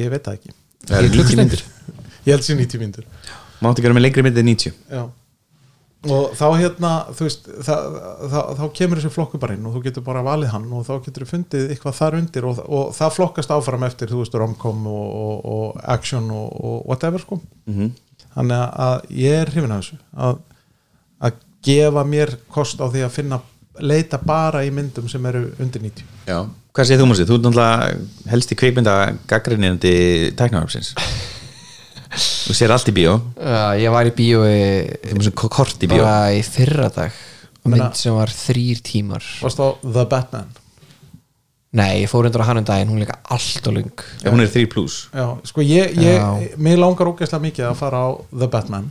ég 0.00 0.08
veit 0.12 0.24
það 0.24 0.38
ekki. 0.38 0.54
Það 0.88 1.08
90 1.12 1.40
myndir 1.42 1.64
ég 2.24 2.32
held 2.32 2.46
sér 2.46 2.56
90 2.62 2.80
mínútur. 2.80 3.04
Máttu 3.62 3.84
gera 3.84 3.94
með 3.94 4.06
lengri 4.08 4.24
myndir 4.26 4.42
en 4.42 4.48
90 4.54 4.72
Já. 4.90 5.02
Og 6.10 6.32
þá 6.34 6.44
hérna 6.58 6.88
þú 7.14 7.26
veist, 7.28 7.44
það, 7.62 7.84
það, 8.32 8.48
þá 8.58 8.62
kemur 8.78 8.98
þessi 8.98 9.12
flokku 9.14 9.38
bara 9.38 9.54
inn 9.54 9.66
og 9.68 9.76
þú 9.76 9.82
getur 9.84 10.02
bara 10.06 10.22
valið 10.26 10.50
hann 10.50 10.64
og 10.74 10.86
þá 10.88 10.92
getur 11.04 11.22
þú 11.22 11.30
fundið 11.30 11.68
eitthvað 11.70 11.98
þar 12.00 12.16
undir 12.18 12.46
og, 12.48 12.58
og 12.66 12.88
það 12.96 13.12
flokkast 13.18 13.52
áfram 13.54 13.84
eftir, 13.86 14.10
þú 14.10 14.22
veist, 14.24 14.34
romcom 14.42 14.86
og, 14.90 15.12
og, 15.22 15.44
og 15.54 15.84
action 15.94 16.26
og, 16.34 16.48
og 16.58 16.80
whatever 16.90 17.22
sko 17.22 17.38
Mhm. 17.70 17.92
þannig 18.34 18.64
að 18.88 19.06
ég 19.22 19.38
er 19.44 19.50
hrifin 19.52 19.70
af 19.76 19.84
þessu 19.84 19.98
að, 20.26 20.38
að 21.22 21.32
gefa 21.62 22.02
mér 22.08 22.34
kost 22.50 22.80
á 22.82 22.86
því 22.90 23.04
að 23.06 23.14
finna 23.14 23.38
leita 23.80 24.18
bara 24.18 24.64
í 24.66 24.70
myndum 24.74 25.06
sem 25.08 25.24
eru 25.30 25.46
undir 25.62 25.80
90 25.86 26.02
Já 26.26 26.40
Hvað 26.72 26.86
segir 26.88 27.02
þú 27.02 27.06
músið? 27.10 27.26
Þú 27.28 27.34
er 27.36 27.40
náttúrulega 27.44 28.30
helst 28.32 28.52
í 28.52 28.56
kveikmynda 28.56 28.92
gaggrinniðandi 29.28 29.92
tæknarhafsins 30.40 30.94
Þú 32.12 32.54
sér 32.56 32.72
allt 32.74 32.88
í 32.90 32.94
bíó. 32.96 33.14
Já, 33.40 33.78
ég 33.80 33.92
var 33.94 34.08
í 34.08 34.12
Þú 34.16 35.14
músið 35.16 35.34
kort 35.48 35.84
í 35.84 35.88
bíó. 35.88 36.02
Bara 36.02 36.32
í 36.36 36.42
fyrra 36.44 36.90
dag 36.92 37.12
mynd 37.64 37.94
sem 37.96 38.14
var 38.16 38.26
þrýr 38.34 38.80
tímar. 38.82 39.22
Varst 39.40 39.60
þá 39.60 39.66
The 39.86 40.04
Batman? 40.10 40.48
Nei, 41.72 42.02
ég 42.02 42.10
fór 42.10 42.26
undir 42.28 42.42
á 42.44 42.48
hann 42.50 42.58
um 42.60 42.64
daginn, 42.68 42.90
hún 42.92 42.98
líka 43.00 43.14
allt 43.32 43.66
og 43.70 43.72
lung 43.78 44.02
Já, 44.20 44.28
Hún 44.28 44.42
er 44.44 44.50
3 44.52 44.66
plus 44.68 44.96
Já, 45.14 45.24
sko 45.48 45.62
ég, 45.64 45.94
ég 45.96 46.56
mér 46.60 46.76
langar 46.82 47.08
ógeðslega 47.08 47.40
mikið 47.46 47.68
að 47.70 47.78
fara 47.78 48.02
á 48.04 48.08
The 48.28 48.48
Batman 48.52 48.90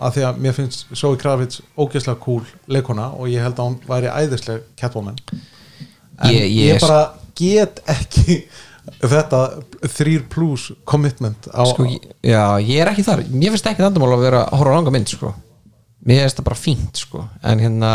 af 0.00 0.14
því 0.16 0.24
að 0.30 0.38
mér 0.46 0.56
finnst 0.56 0.86
Zoe 0.96 1.18
Kravitz 1.20 1.60
ógeðslega 1.76 2.16
cool 2.24 2.40
leikona 2.72 3.10
og 3.12 3.28
ég 3.28 3.44
held 3.44 3.60
að 3.60 3.68
hún 3.68 3.76
væri 3.90 4.08
æðisleg 4.08 4.64
Catwoman. 4.80 5.18
En 6.24 6.32
Ég- 6.32 6.48
ég, 6.48 6.72
ég- 6.72 6.80
bara 6.80 7.12
get 7.36 7.82
ekki 7.92 8.38
þetta 9.12 9.40
3 9.84 10.20
plus 10.32 10.68
commitment 10.88 11.48
á, 11.52 11.62
sko, 11.68 11.86
Já, 12.24 12.44
ég 12.62 12.80
er 12.82 12.90
ekki 12.92 13.04
þar 13.06 13.24
Mér 13.30 13.54
finnst 13.54 13.68
ekki 13.70 13.84
þandamál 13.84 14.14
að 14.16 14.24
vera 14.28 14.44
að 14.46 14.60
horfa 14.60 14.72
á 14.72 14.76
langa 14.78 14.94
mynd 14.94 15.12
sko. 15.12 15.34
Mér 16.04 16.24
finnst 16.24 16.40
það 16.40 16.48
bara 16.48 16.60
fínt 16.60 17.00
sko. 17.04 17.24
En 17.44 17.62
hérna, 17.62 17.92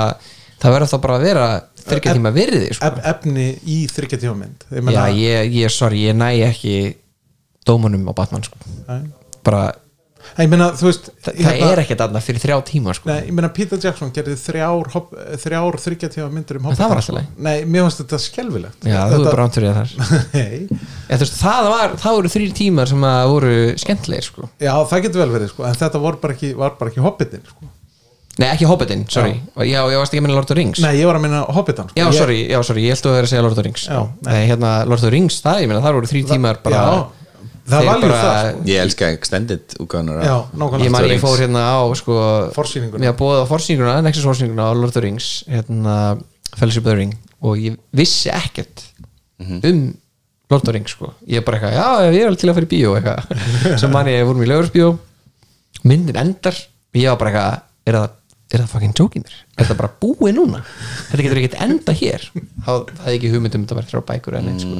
það 0.61 0.75
verður 0.75 0.91
þá 0.93 0.97
bara 1.05 1.17
að 1.19 1.25
vera 1.27 1.49
þryggja 1.89 2.15
tíma 2.17 2.31
virði 2.35 2.71
sko. 2.75 2.89
ef, 2.89 3.03
efni 3.13 3.45
í 3.63 3.77
þryggjartífamynd 3.89 4.65
Já, 4.93 5.03
ég, 5.15 5.53
ég, 5.55 5.73
sorry, 5.73 6.03
ég 6.09 6.17
næ 6.17 6.31
ekki 6.49 6.75
dómunum 7.67 8.09
á 8.09 8.13
Batman 8.17 8.45
sko. 8.45 8.59
bara, 9.45 9.63
ég 9.71 9.88
meina, 10.47 10.69
veist 10.79 11.09
það, 11.19 11.39
það 11.43 11.61
er 11.67 11.79
ekki 11.81 11.95
þarna 11.99 12.21
fyrir 12.23 12.39
þrjá 12.45 12.57
tíma 12.69 12.93
sko. 12.95 13.09
Nei, 13.09 13.17
ég 13.27 13.33
meina 13.35 13.49
Peter 13.51 13.81
Jackson 13.83 14.11
gerði 14.15 14.35
þrjár, 14.39 14.87
þrjár 15.41 15.77
þryggjartífa 15.83 16.27
myndir 16.31 16.59
um 16.61 16.69
En 16.69 16.77
það 16.79 16.93
var 16.93 17.01
alltaf 17.01 17.17
leið. 17.17 17.25
Nei, 17.49 17.55
mér 17.65 17.83
finnst 17.87 17.99
þetta 18.03 18.19
skelfilegt 18.23 18.87
Já, 18.87 18.99
þú 19.11 19.17
er 19.19 19.25
bara 19.33 19.47
ántur 19.49 19.65
í 19.65 19.73
það 19.73 19.79
þar 19.81 19.91
þú 21.09 21.25
veist, 21.25 21.35
það, 21.41 21.67
var, 21.73 21.97
það 22.05 22.15
voru 22.19 22.31
þrýr 22.37 22.53
tímar 22.61 22.93
sem 22.93 23.03
að 23.09 23.33
voru 23.33 23.51
skemmtlegir 23.83 24.29
sko. 24.29 24.47
já, 24.63 24.71
það 24.93 25.03
getur 25.07 25.23
vel 25.25 25.29
verið 25.35 25.51
sko, 25.51 25.67
en 25.67 25.77
þetta 25.83 26.03
var 26.05 26.21
bara 26.23 26.37
ekki, 26.37 26.53
var 26.61 26.79
bara 26.79 26.93
ekki 26.93 27.03
Hobbitin 27.03 27.43
sko. 27.49 27.69
Nei, 28.39 28.47
ekki 28.53 28.67
Hobbitin, 28.69 29.01
sorry 29.11 29.33
Já, 29.67 29.81
ég 29.91 29.99
varst 29.99 30.13
ekki 30.13 30.21
að 30.21 30.25
minna 30.29 30.37
Lord 30.37 30.45
of 30.47 30.53
the 30.53 30.55
Rings 30.55 30.79
Nei, 30.79 30.93
ég 31.01 31.09
var 31.09 31.17
að 31.19 31.23
minna 31.25 31.41
Hobbitan 31.51 31.89
sko. 31.89 31.99
Já, 31.99 32.05
sorry, 32.15 32.37
já, 32.47 32.59
sorry, 32.63 32.85
ég 32.87 32.95
held 32.95 33.09
að 33.09 33.15
vera 33.17 33.27
að 33.27 33.31
segja 33.33 33.43
Lord 33.43 33.51
of 33.51 33.59
the 33.59 33.65
Rings 33.67 33.83
Já, 33.89 33.97
nei. 33.99 34.29
Nei, 34.29 34.43
hérna, 34.53 34.69
Lord 34.87 35.01
of 35.01 35.03
the 35.03 35.11
Rings, 35.11 35.39
það, 35.43 35.63
ég 35.65 35.71
meina, 35.73 35.81
það 35.83 35.97
voru 35.97 36.11
þrý 36.13 36.21
tímar 36.29 36.61
bara 36.63 36.79
Já, 36.79 37.01
það 37.69 37.85
var 37.89 38.01
bara- 38.03 38.19
það 38.23 38.49
sko. 38.49 38.63
Ég 38.69 38.81
elska 38.83 39.09
extended 39.15 39.75
nákvæmlega. 39.79 40.83
Ég 40.85 40.91
man 40.93 41.07
ég 41.09 41.21
fór 41.23 41.37
hérna 41.43 41.63
á 41.69 41.79
sko. 41.99 42.17
Mér 42.99 43.15
bóði 43.19 43.39
á 43.41 43.45
forsýninguna, 43.49 43.95
Nexus 44.05 44.25
forsýninguna 44.27 44.67
á 44.67 44.71
Lord 44.75 44.89
of 44.89 44.93
the 44.97 45.01
Rings 45.05 45.29
hérna, 45.47 45.95
Fellowship 46.57 46.85
of 46.85 46.91
the 46.91 46.97
Ring. 46.99 47.13
Og 47.41 47.57
ég 47.57 47.77
vissi 47.95 48.29
ekkert 48.33 48.83
um 49.39 49.95
Lord 50.49 50.61
of 50.63 50.67
the 50.67 50.73
Rings 50.73 50.91
sko. 50.97 51.13
Ég 51.29 51.37
er 51.39 51.45
bara 51.45 51.57
eitthvað, 51.59 51.75
já, 51.77 52.11
ég 52.13 52.21
er 52.23 52.27
alveg 52.31 52.39
til 52.41 52.49
að 52.49 52.57
fara 52.57 52.67
í 52.67 52.71
bíó 52.73 52.95
eitthvað. 52.97 53.43
Svo 53.79 53.89
man 53.93 54.07
ég, 54.11 54.23
vorum 54.25 54.41
í 54.43 54.49
lögursbíó 54.49 54.93
myndin 55.85 56.17
endar 56.19 56.55
og 56.57 56.97
ég 56.99 57.07
var 57.13 57.19
bara 57.21 57.29
eitthvað, 57.31 57.61
er 57.87 57.99
það 57.99 58.15
er 58.49 58.63
það 58.63 58.71
fucking 58.73 58.95
joking 58.97 59.21
mér, 59.27 59.35
er 59.61 59.67
það 59.69 59.77
bara 59.77 59.91
búið 60.01 60.33
núna? 60.39 60.59
Þetta 61.11 61.21
getur 61.27 61.37
ekkert 61.43 61.57
enda 61.61 61.93
hér. 61.99 62.23
Þá 62.65 62.71
það 62.89 63.03
er 63.05 63.13
ekki 63.13 63.29
hugmyndum 63.35 63.65
þetta 63.67 63.77
var 63.77 63.87
þrjá 63.91 64.01
bækur 64.09 64.37
en 64.39 64.47
einn 64.49 64.57
sko 64.63 64.73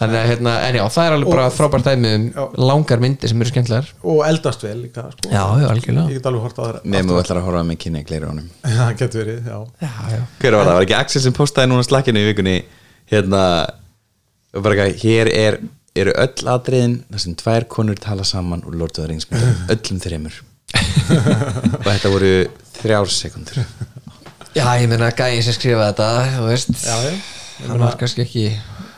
þannig 0.00 0.18
að 0.20 0.26
hérna, 0.30 0.52
en 0.68 0.78
já, 0.78 0.82
það 0.96 1.06
er 1.08 1.14
alveg 1.16 1.30
bara 1.34 1.44
frábært 1.54 1.86
dæmi 1.90 2.12
um 2.18 2.56
langar 2.70 3.02
myndir 3.04 3.30
sem 3.30 3.44
eru 3.44 3.50
skemmtlegar 3.52 3.90
og 4.02 4.22
eldast 4.26 4.64
vel 4.66 4.74
líka 4.82 5.04
sko. 5.12 5.28
já, 5.30 5.44
já, 5.62 5.66
algjörlega. 5.70 6.06
Ég 6.10 6.18
get 6.18 6.26
alveg 6.30 6.42
hort 6.48 6.58
á 6.58 6.62
það 6.64 6.80
Nefnum 6.94 7.12
þú 7.14 7.20
ætlar 7.22 7.40
að 7.40 7.46
horfa 7.48 7.62
með 7.68 7.78
kynni 7.84 8.02
gleiri 8.08 8.26
honum. 8.30 8.48
Það 8.80 8.90
getur 9.04 9.22
verið, 9.22 9.46
já. 9.52 9.58
Já, 9.86 9.92
já. 10.16 10.20
Hver 10.42 10.56
var 10.58 10.66
það? 10.68 10.74
Var 10.80 10.86
ekki 10.88 10.96
Axel 10.98 11.22
sem 11.28 11.36
postaði 11.38 11.70
núna 11.70 11.86
slakkinu 11.86 12.24
í 12.24 12.28
vikunni? 12.32 12.56
Hérna 13.12 13.42
og 14.54 14.62
bara 14.66 14.88
ekki, 14.88 15.08
hér 15.14 15.30
er, 15.34 15.58
eru 15.98 16.12
öll 16.24 16.48
atriðin 16.56 16.98
þar 17.10 17.22
sem 17.24 17.34
tvær 17.38 17.66
konur 17.70 17.98
tala 18.02 18.26
saman 18.26 18.62
úr 18.66 18.74
Lord 18.80 18.94
of 18.98 19.04
the 19.04 19.08
Rings 19.10 19.26
myndum, 19.30 19.54
öllum 19.74 20.02
þreymur 20.02 20.40
og 20.74 21.86
þetta 21.86 22.10
voru 22.10 22.30
þrjár 22.80 23.10
sekundur 23.14 23.60
já, 24.54 24.64
ég 24.80 24.88
meina 24.90 25.10
gæði 25.14 25.42
sem 25.46 25.54
skrifa 25.56 25.90
þetta 25.92 26.08
þú 26.36 26.46
veist, 26.48 26.72
Já, 26.82 26.96
já. 27.06 27.12
hann 27.68 27.82
var 27.84 27.98
kannski 28.00 28.24
ekki 28.24 28.44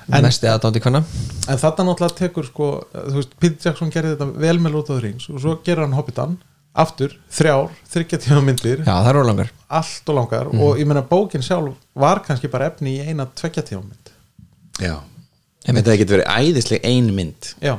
mesti 0.07 0.51
aðdándi 0.51 0.83
hvenna 0.85 1.03
En 1.47 1.59
þetta 1.61 1.87
náttúrulega 1.87 2.19
tekur 2.21 2.47
sko 2.47 2.69
Þú 2.93 3.17
veist, 3.17 3.33
Peter 3.43 3.71
Jackson 3.71 3.91
gerði 3.95 4.15
þetta 4.15 4.29
vel 4.45 4.59
með 4.63 4.77
Lord 4.77 4.93
of 4.93 5.01
the 5.01 5.07
Rings 5.07 5.31
og 5.33 5.41
svo 5.43 5.57
gerir 5.67 5.87
hann 5.87 5.97
Hobbitan 5.99 6.37
aftur, 6.77 7.15
þrjár, 7.33 7.71
þryggja 7.89 8.19
tíma 8.21 8.43
myndir. 8.45 8.83
Já, 8.85 8.93
það 8.93 9.11
eru 9.15 9.25
langar. 9.25 9.53
Allt 9.79 10.11
og 10.13 10.19
langar 10.19 10.51
og 10.53 10.81
ég 10.81 10.89
meina 10.89 11.03
bókin 11.09 11.45
sjálf 11.45 11.77
var 11.97 12.21
kannski 12.27 12.51
bara 12.53 12.69
efni 12.71 12.99
í 12.99 13.07
eina 13.07 13.25
tveggja 13.33 13.65
tíma 13.65 13.81
mynd. 13.87 14.13
Já, 14.83 14.99
þetta 15.65 15.97
getur 16.03 16.19
verið 16.19 16.29
æðisleg 16.37 16.85
ein 16.85 17.09
mynd. 17.17 17.53
Já, 17.65 17.79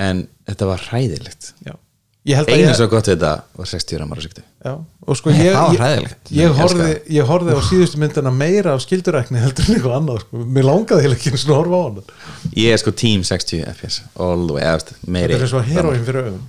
en 0.00 0.22
þetta 0.46 0.70
var 0.70 0.86
hræðilegt. 0.86 1.54
Já 1.66 1.74
einu 2.20 2.60
ég, 2.60 2.76
svo 2.76 2.86
gott 2.92 3.08
við 3.08 3.16
þetta 3.16 3.32
var 3.56 3.70
60 3.70 4.04
ára 4.04 4.24
síktu 4.24 4.42
já, 4.44 4.72
og 4.76 5.16
sko 5.16 5.32
ég, 5.32 5.56
var 5.56 5.72
ég, 5.72 6.04
ég, 6.04 6.14
Ég 6.42 6.58
horfði, 6.60 6.88
ég 7.16 7.28
horfði 7.30 7.56
á 7.56 7.60
síðustu 7.64 8.00
myndina 8.02 8.32
meira 8.34 8.74
af 8.76 8.84
skildurækni 8.84 9.40
heldur 9.44 9.66
en 9.66 9.78
eitthvað 9.78 9.96
annað 9.96 10.22
sko. 10.26 10.44
mér 10.44 10.68
langaði 10.68 11.06
heila 11.06 11.16
ekki 11.16 11.32
sinni 11.32 11.56
að 11.56 11.60
horfa 11.62 11.80
á 11.80 11.82
hann 11.86 12.56
Ég 12.60 12.76
er 12.76 12.82
sko 12.82 12.92
team 12.92 13.24
60 13.24 13.64
fps 13.72 14.00
all 14.20 14.44
the 14.46 14.58
way, 14.58 14.64
eðast, 14.68 14.92
meiri 15.08 15.36
þetta 15.36 15.48
er 15.48 15.54
svo 15.54 15.64
heroin 15.70 16.04
fyrir 16.04 16.28
auðum 16.28 16.48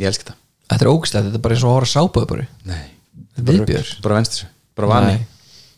Ég 0.00 0.10
elska 0.10 0.32
það. 0.32 0.40
Þetta 0.72 0.84
er 0.84 0.90
ógæslega, 0.90 1.26
þetta 1.28 1.38
er 1.38 1.44
bara 1.44 1.54
eins 1.54 1.64
og 1.64 1.70
að 1.70 1.76
horfa 1.76 1.90
sápaðu 1.92 2.28
bara. 2.32 2.46
Nei, 2.66 2.84
viðbjör 3.38 3.90
bara 4.02 4.16
venstur 4.18 4.48
bara 4.74 4.88
vani. 4.90 5.12
Nei. 5.12 5.26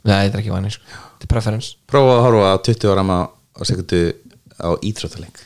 Nei, 0.07 0.15
þetta 0.15 0.39
er 0.39 0.41
ekki 0.41 0.55
vani 0.55 0.73
sko. 0.73 0.87
þetta 0.87 1.27
er 1.27 1.33
preference. 1.33 1.75
Prófa 1.91 2.15
að 2.15 2.25
horfa 2.25 2.55
á 2.55 2.57
20 2.71 2.93
ára 2.95 3.05
á, 3.05 3.21
á 3.29 3.63
sekundu 3.69 4.01
á 4.57 4.69
íþróttaleik. 4.89 5.43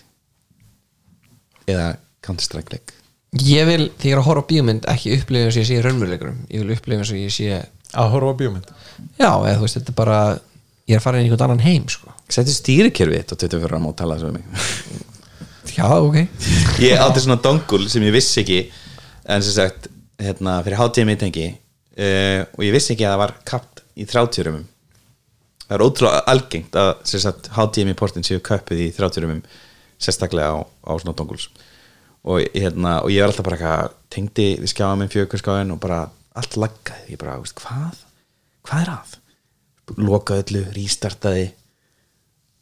Eða 1.67 1.89
Counter-Strike 2.23 2.77
leik 2.77 2.95
ég 3.39 3.69
vil, 3.69 3.85
þegar 3.95 4.09
ég 4.09 4.15
er 4.17 4.21
að 4.21 4.27
horfa 4.27 4.43
á 4.43 4.51
bíómynd 4.51 4.89
ekki 4.91 5.15
upplifa 5.19 5.47
eins 5.47 5.57
og 5.57 5.63
ég 5.63 5.69
sé 5.69 5.83
raunveruleikurum 5.85 6.39
ég 6.51 6.65
vil 6.65 6.75
upplifa 6.77 7.03
eins 7.03 7.13
og 7.15 7.21
ég 7.21 7.35
sé 7.35 7.61
að 7.61 8.11
horfa 8.15 8.35
á 8.35 8.41
bíómynd? 8.41 8.73
Já, 9.21 9.31
eða 9.31 9.57
þú 9.59 9.67
veist, 9.67 9.79
þetta 9.79 9.93
er 9.93 9.99
bara 10.01 10.19
ég 10.91 10.97
er 10.97 11.01
að 11.01 11.07
fara 11.07 11.21
inn 11.21 11.29
í 11.29 11.31
einhvern 11.31 11.47
annan 11.47 11.65
heim 11.65 11.87
sko. 11.91 12.13
Settu 12.31 12.55
stýrikerfið 12.55 13.23
á 13.23 13.35
24 13.39 13.71
ára 13.71 13.81
og 13.87 13.97
talaði 13.99 14.25
svo 14.25 14.33
um 14.33 14.39
mig. 14.39 15.07
Já, 15.77 15.87
ok. 15.87 16.17
Ég 16.83 16.99
átti 16.99 17.23
svona 17.23 17.39
dongul 17.43 17.85
sem 17.91 18.03
ég 18.03 18.15
vissi 18.15 18.41
ekki 18.43 18.61
en 19.31 19.45
sem 19.45 19.55
sagt, 19.55 19.87
hérna, 20.19 20.59
fyrir 20.67 20.81
hátíðum 20.81 21.13
í 21.15 21.19
tengi 21.21 21.47
uh, 21.53 22.43
og 22.57 22.65
ég 22.67 22.75
vissi 22.75 22.95
ekki 22.95 23.07
að 23.07 23.15
það 23.15 23.23
var 23.23 23.35
kapt 23.47 23.83
í 23.95 24.07
30 24.09 24.47
rumum 24.49 24.67
það 25.71 25.77
er 25.77 25.85
ótrúlega 25.87 26.23
algengt 26.33 26.79
að 26.81 26.91
sem 27.07 27.23
sagt, 27.23 27.51
HDMI 27.55 27.95
portin 27.99 28.27
séu 28.27 28.43
köpið 28.45 28.85
í 28.87 28.91
30 28.97 29.25
rumum 29.25 29.43
sérstaklega 30.01 30.57
á, 30.57 30.59
á 30.67 30.93
svona 30.99 31.15
donguls 31.17 31.47
og, 32.25 32.43
hérna, 32.55 32.99
og 33.05 33.13
ég 33.15 33.23
var 33.25 33.33
alltaf 33.33 33.47
bara 33.47 33.59
eitthvað 33.59 33.95
tengdi 34.13 34.49
við 34.61 34.73
skjáðum 34.75 35.03
minn 35.03 35.13
fjökurskáðin 35.13 35.73
og 35.75 35.81
bara 35.83 36.03
allt 36.41 36.59
laggaði, 36.61 37.15
ég 37.15 37.21
bara, 37.21 37.39
veist, 37.41 37.57
hvað? 37.61 38.05
Hvað 38.69 38.85
er 38.85 38.93
að? 38.99 39.17
lokaði 39.99 40.45
öllu, 40.45 40.61
rístartaði 40.77 41.49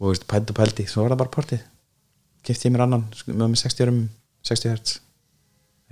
og 0.00 0.14
veist, 0.14 0.24
pældi 0.30 0.54
og 0.54 0.56
pældi, 0.56 0.86
svo 0.88 1.02
var 1.02 1.12
það 1.12 1.20
bara 1.24 1.34
portið 1.34 1.66
kefti 2.48 2.68
ég 2.68 2.72
mér 2.72 2.86
annan, 2.86 3.04
sko, 3.12 3.34
með 3.34 3.52
með 3.52 3.60
60 3.60 3.88
rum 3.90 4.00
60 4.48 4.72
hertz. 4.72 4.96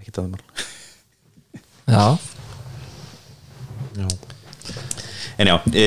Ekki 0.00 0.12
það 0.14 0.36
já, 1.96 2.18
Já. 3.96 4.08
En 5.36 5.48
já, 5.50 5.56
e, 5.76 5.86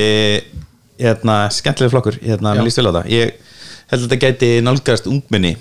hérna, 0.98 1.36
skemmtilega 1.54 1.94
flokkur, 1.94 2.18
hérna, 2.22 2.54
mér 2.58 2.68
líst 2.68 2.82
vel 2.82 2.90
á 2.90 2.98
það. 3.00 3.10
Ég 3.14 3.34
held 3.90 4.00
að 4.00 4.06
þetta 4.06 4.20
gæti 4.24 4.50
nálgast 4.66 5.10
ungmenni. 5.10 5.56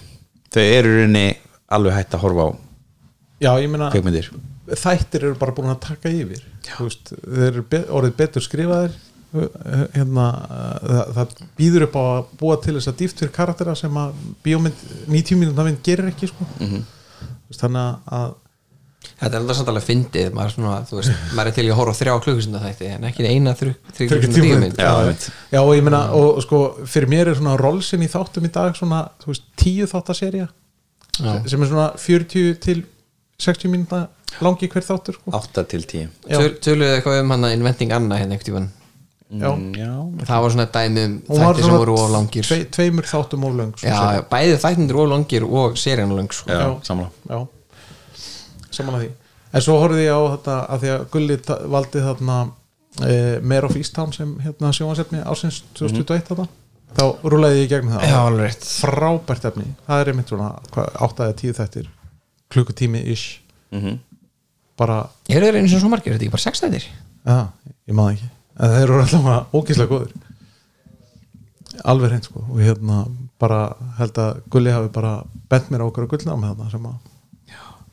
Þau 0.53 0.63
eru 0.65 0.95
rauninni 0.95 1.27
alveg 1.75 1.99
hætt 1.99 2.17
að 2.17 2.25
horfa 2.27 2.49
á 2.49 2.51
Já, 3.39 3.53
ég 3.63 3.69
meina 3.71 3.91
kveikmyndir 3.95 4.33
þættir 4.69 5.29
eru 5.29 5.39
bara 5.41 5.55
búin 5.57 5.71
að 5.73 5.85
taka 5.87 6.11
yfir 6.13 6.43
veist, 6.79 7.13
þeir 7.15 7.47
eru 7.53 7.63
be 7.71 7.85
orðið 7.89 8.17
betur 8.19 8.45
skrifaðir 8.45 8.97
hérna, 9.95 10.27
það, 10.83 11.15
það 11.17 11.33
býður 11.59 11.87
upp 11.89 11.97
á 12.01 12.03
að 12.03 12.29
búa 12.41 12.59
til 12.65 12.75
þess 12.79 12.91
að 12.91 13.01
dýft 13.03 13.23
fyrir 13.23 13.33
karaktera 13.37 13.75
sem 13.77 13.97
að 14.01 14.21
bíómynd 14.45 14.85
90 15.09 15.41
mínúta 15.41 15.67
mynd 15.67 15.81
gerir 15.85 16.09
ekki 16.09 16.31
sko. 16.31 16.47
Mhm. 16.59 16.85
Þú 17.19 17.53
veist, 17.53 17.63
þannig 17.65 18.13
að 18.19 18.31
þetta 19.09 19.29
er 19.29 19.39
alltaf 19.39 19.59
samt 19.59 19.71
alveg 19.73 19.85
fyndið 19.87 20.33
maður, 20.37 20.49
er 20.49 20.55
svona, 20.55 20.79
veist, 20.91 21.27
maður 21.37 21.51
er 21.51 21.57
til 21.59 21.67
í 21.67 21.73
að 21.73 21.79
horfa 21.79 21.97
þrjá 21.99 22.15
klukkustunda 22.25 22.63
þætti 22.65 22.89
en 22.95 23.07
ekki 23.09 23.29
eina 23.29 23.55
þrjú 23.59 23.75
klukkustunda 23.99 24.47
bíómynd 24.47 24.81
Já. 24.81 24.93
Já, 25.53 25.61
og 25.61 25.73
ég 25.77 25.85
meina, 25.87 26.03
og 26.17 26.41
sko 26.45 26.63
fyrir 26.89 27.13
mér 27.13 27.33
er 27.33 27.39
svona 27.39 27.57
rolsin 27.61 28.05
í 28.05 28.11
þáttum 28.11 28.49
í 28.49 28.53
dag 28.55 28.77
svona, 28.79 29.05
veist, 29.27 29.45
tíu 29.61 29.89
þáttaserja 29.91 30.49
Já. 31.19 31.35
sem 31.49 31.63
er 31.63 31.67
svona 31.73 31.89
40 31.97 32.55
til 32.61 32.85
60 33.39 33.69
mínúta 33.73 34.07
langi 34.45 34.69
hver 34.69 34.85
þáttur 34.85 35.15
sko. 35.19 35.31
8 35.33 35.65
til 35.71 35.83
10 35.87 36.09
Já. 36.29 36.39
Töl- 36.39 36.59
töluðu 36.65 36.91
eitthvað 36.97 37.21
um 37.23 37.31
hann 37.31 37.45
að 37.49 37.55
Inventing 37.59 37.93
Anna 37.93 38.17
hérna 38.19 38.37
einhvern 38.37 38.49
tímann 38.51 38.69
Já, 39.29 39.51
Mm, 39.53 39.75
Já, 39.77 40.25
það 40.25 40.41
var 40.43 40.51
svona 40.55 40.65
dæmi 40.73 41.03
um 41.05 41.15
Hún 41.29 41.39
var 41.45 41.55
þætti 41.55 41.65
sem 41.67 41.75
voru 41.77 41.95
of 42.01 42.11
langir 42.11 42.45
tvei, 42.49 42.65
tveimur 42.73 43.05
þáttum 43.05 43.45
of 43.45 43.83
já, 43.83 43.91
já, 44.17 44.23
bæði 44.31 44.55
þættindir 44.63 44.97
of 45.03 45.09
langir 45.11 45.45
og 45.45 45.77
serían 45.77 46.15
lang 46.17 46.31
sko. 46.33 46.49
já, 46.51 46.59
Já. 46.65 46.81
samla 46.83 47.11
já. 47.29 47.47
saman 48.71 48.95
að 48.95 49.03
því 49.05 49.11
en 49.53 49.61
svo 49.61 49.77
horfði 49.83 50.07
ég 50.07 50.17
á 50.17 50.21
þetta 50.33 50.57
að 50.69 50.81
því 50.83 50.89
að 50.95 51.05
Gulli 51.13 51.37
valdi 51.75 52.01
þarna 52.07 52.39
e, 53.05 53.41
Mare 53.43 53.67
of 53.69 53.77
Easttown 53.77 54.13
sem 54.17 54.33
hérna 54.45 54.73
sjónvarsefni 54.73 55.23
ásins 55.25 55.63
2021 55.75 56.25
þarna 56.31 56.49
þá 56.97 57.03
rúlaði 57.29 57.61
ég 57.63 57.67
í 57.67 57.71
gegnum 57.73 57.95
það. 57.99 58.09
Já, 58.09 58.53
frábært 58.81 59.45
efni, 59.51 59.67
það 59.87 60.01
er 60.05 60.11
einmitt 60.13 60.33
svona 60.33 60.49
8 60.73 61.27
eða 61.29 61.37
10 61.43 61.57
þættir. 61.59 61.89
Klukkutími 62.49 63.03
ish 63.13 63.41
Mhm. 63.73 63.99
bara, 64.79 65.09
eru 65.29 65.45
þeir 65.47 65.57
einu 65.59 65.69
sem 65.69 65.81
svo 65.83 65.89
margir, 65.91 66.13
er 66.13 66.19
þetta 66.19 66.25
ekki 66.25 66.31
bara 66.33 66.47
sex 66.47 66.61
þættir? 66.63 66.85
Já, 67.27 67.49
ég 67.89 67.95
maður 67.95 68.13
ekki. 68.17 68.29
En 68.59 68.71
þeir 68.71 68.83
eru 68.89 69.01
alltaf 69.03 69.53
ógíslega 69.53 69.89
góður 69.91 70.13
alveg 71.85 72.11
reynd 72.11 72.25
sko. 72.27 72.45
Og 72.51 72.59
hérna 72.63 73.03
bara 73.39 73.61
held 73.99 74.19
að 74.19 74.41
Gulli 74.51 74.73
hafi 74.75 74.89
bara 74.95 75.13
bent 75.51 75.69
mér 75.71 75.85
á 75.85 75.89
okkur 75.91 76.07
að 76.09 76.13
gullna 76.15 76.37
með 76.41 76.57
þarna 76.57 76.71
sem 76.71 76.89
að 76.91 76.97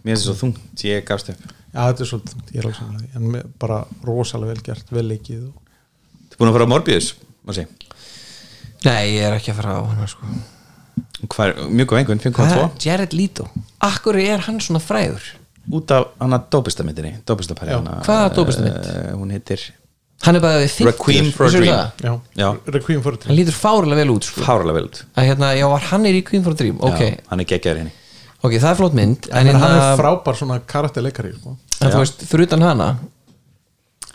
Mér 0.05 0.13
finnst 0.13 0.27
það 0.27 0.35
svo 0.35 0.39
þungt, 0.43 0.81
ég 0.85 1.05
gafst 1.07 1.29
upp. 1.33 1.39
Já, 1.73 1.79
þetta 1.89 2.03
er 2.03 2.09
svolítið, 2.11 2.33
þungt, 2.35 2.49
ég 2.53 2.59
er 2.59 2.65
alveg 2.67 2.75
samanlega 2.77 3.15
en 3.15 3.53
bara 3.59 3.77
rosalega 4.05 4.51
vel 4.53 4.61
gert, 4.67 4.91
vel 4.93 5.03
leikið 5.09 5.47
og... 5.47 5.55
Þú 6.29 6.37
búin 6.37 6.51
að 6.51 6.57
fara 6.59 6.67
á 6.69 6.73
Morbius, 6.75 7.07
má 7.41 7.53
sé 7.57 7.63
nei, 8.83 9.15
ég 9.15 9.23
er 9.29 9.37
ekki 9.37 9.53
að 9.53 9.61
fara 9.61 9.77
á 9.79 9.81
hann 9.87 10.07
sko. 10.11 10.27
Hvað 11.31 11.47
er, 11.47 11.63
mjög 11.71 11.87
góð 11.89 11.97
einhvern, 12.01 12.19
5.2 12.21 12.35
Hvað 12.35 12.59
er 12.59 12.85
Jared 12.85 13.13
Leto 13.15 13.47
akkur 13.87 14.17
er 14.21 14.43
hann 14.45 14.59
svona 14.63 14.81
fræður 14.83 15.23
Út 15.73 15.89
af 15.95 16.11
hana 16.21 16.37
dópistamyndinni 16.51 17.15
Dópistapæri 17.25 17.71
Já. 17.73 17.79
hana 17.79 17.95
Hvaða 18.05 18.27
dópistamynd? 18.35 18.85
uh, 18.91 19.15
Hún 19.17 19.31
heitir 19.33 19.63
hann 20.25 20.37
er 20.39 20.41
bara 20.43 20.61
við 20.63 20.71
50 20.71 20.87
Requiem 20.87 21.27
for 21.35 21.45
a 21.45 21.49
Dream. 21.51 21.65
Já, 22.01 22.13
Já. 22.39 22.47
Requiem 22.75 23.01
for 23.03 23.13
a 23.13 23.17
hann 23.17 23.23
Dream 23.25 23.39
lítur 23.39 23.57
fárulega 23.57 23.99
vel 23.99 24.13
út 24.15 24.27
sko. 24.27 24.43
Fáralega 24.45 24.77
vel 24.79 24.85
út 24.89 25.01
að 25.19 25.27
hérna, 25.29 25.49
já, 25.57 25.65
var 25.69 25.83
hann 25.91 26.05
er 26.09 26.19
í 26.19 26.23
Queen 26.25 26.45
for 26.45 26.55
a 26.55 26.59
Dream 26.61 26.77
ok, 26.79 27.01
Já, 27.01 27.17
Hann 27.31 27.43
er 27.43 27.49
geggjaður 27.49 27.81
henni 27.83 27.93
ok, 28.45 28.53
það 28.55 28.69
er 28.71 28.79
flott 28.79 28.95
mynd 29.01 29.27
En 29.31 29.49
en, 29.51 29.59
hann 29.59 29.65
er 29.75 29.81
hérna, 29.81 29.97
frábær 29.99 30.39
svona 30.39 30.59
karakterleikari 30.71 31.33
sko. 31.35 31.55
en 31.81 31.91
þú 31.93 32.01
veist, 32.03 32.25
fyrir 32.29 32.47
utan 32.49 32.65
hana 32.65 32.89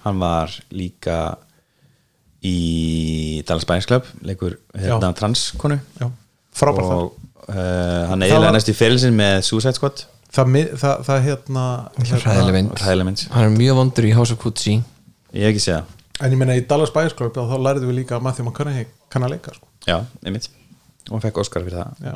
Hann 0.04 0.22
var 0.22 0.54
líka 0.72 1.18
í 2.46 3.42
Dallas 3.48 3.66
Buyers 3.68 3.88
Club 3.90 4.06
leikur 4.24 4.56
hérna 4.74 5.10
Já. 5.10 5.16
transkonu 5.18 5.76
Já, 6.00 6.08
frábær 6.56 6.86
það 6.88 7.02
og 7.04 7.10
uh, 7.50 8.08
hann 8.10 8.22
er 8.24 8.30
eiginlega 8.30 8.54
næst 8.56 8.70
í 8.72 8.76
ferilsin 8.78 9.16
með 9.18 9.42
Suicide 9.48 9.76
Squad 9.76 10.06
Það, 10.30 10.52
það, 10.78 11.00
það 11.08 11.24
hérna, 11.26 11.62
mynd. 12.54 13.24
hann 13.34 13.46
er 13.48 13.56
mjög 13.56 13.78
vondur 13.80 14.06
í 14.06 14.12
House 14.14 14.32
of 14.36 14.38
Gucci 14.44 14.76
Ég 15.34 15.42
hef 15.42 15.50
ekki 15.50 15.64
séð 15.64 15.80
það 15.80 15.96
En 16.20 16.34
ég 16.34 16.38
meina 16.40 16.54
í 16.58 16.62
Dallas 16.68 16.92
Buyers 16.94 17.16
Club 17.18 17.34
þá 17.34 17.56
lærið 17.64 17.86
við 17.88 17.96
líka 18.02 18.18
að 18.18 18.24
Matthew 18.28 18.44
McConaughey 18.46 18.86
kann 19.10 19.24
að 19.26 19.32
leika 19.34 19.54
sko. 19.56 19.66
Já, 19.88 19.96
einmitt 20.22 20.46
og 21.08 21.14
hann 21.16 21.24
fekk 21.24 21.40
Oscar 21.42 21.64
fyrir 21.66 21.80
það 21.80 22.10
Já, 22.10 22.14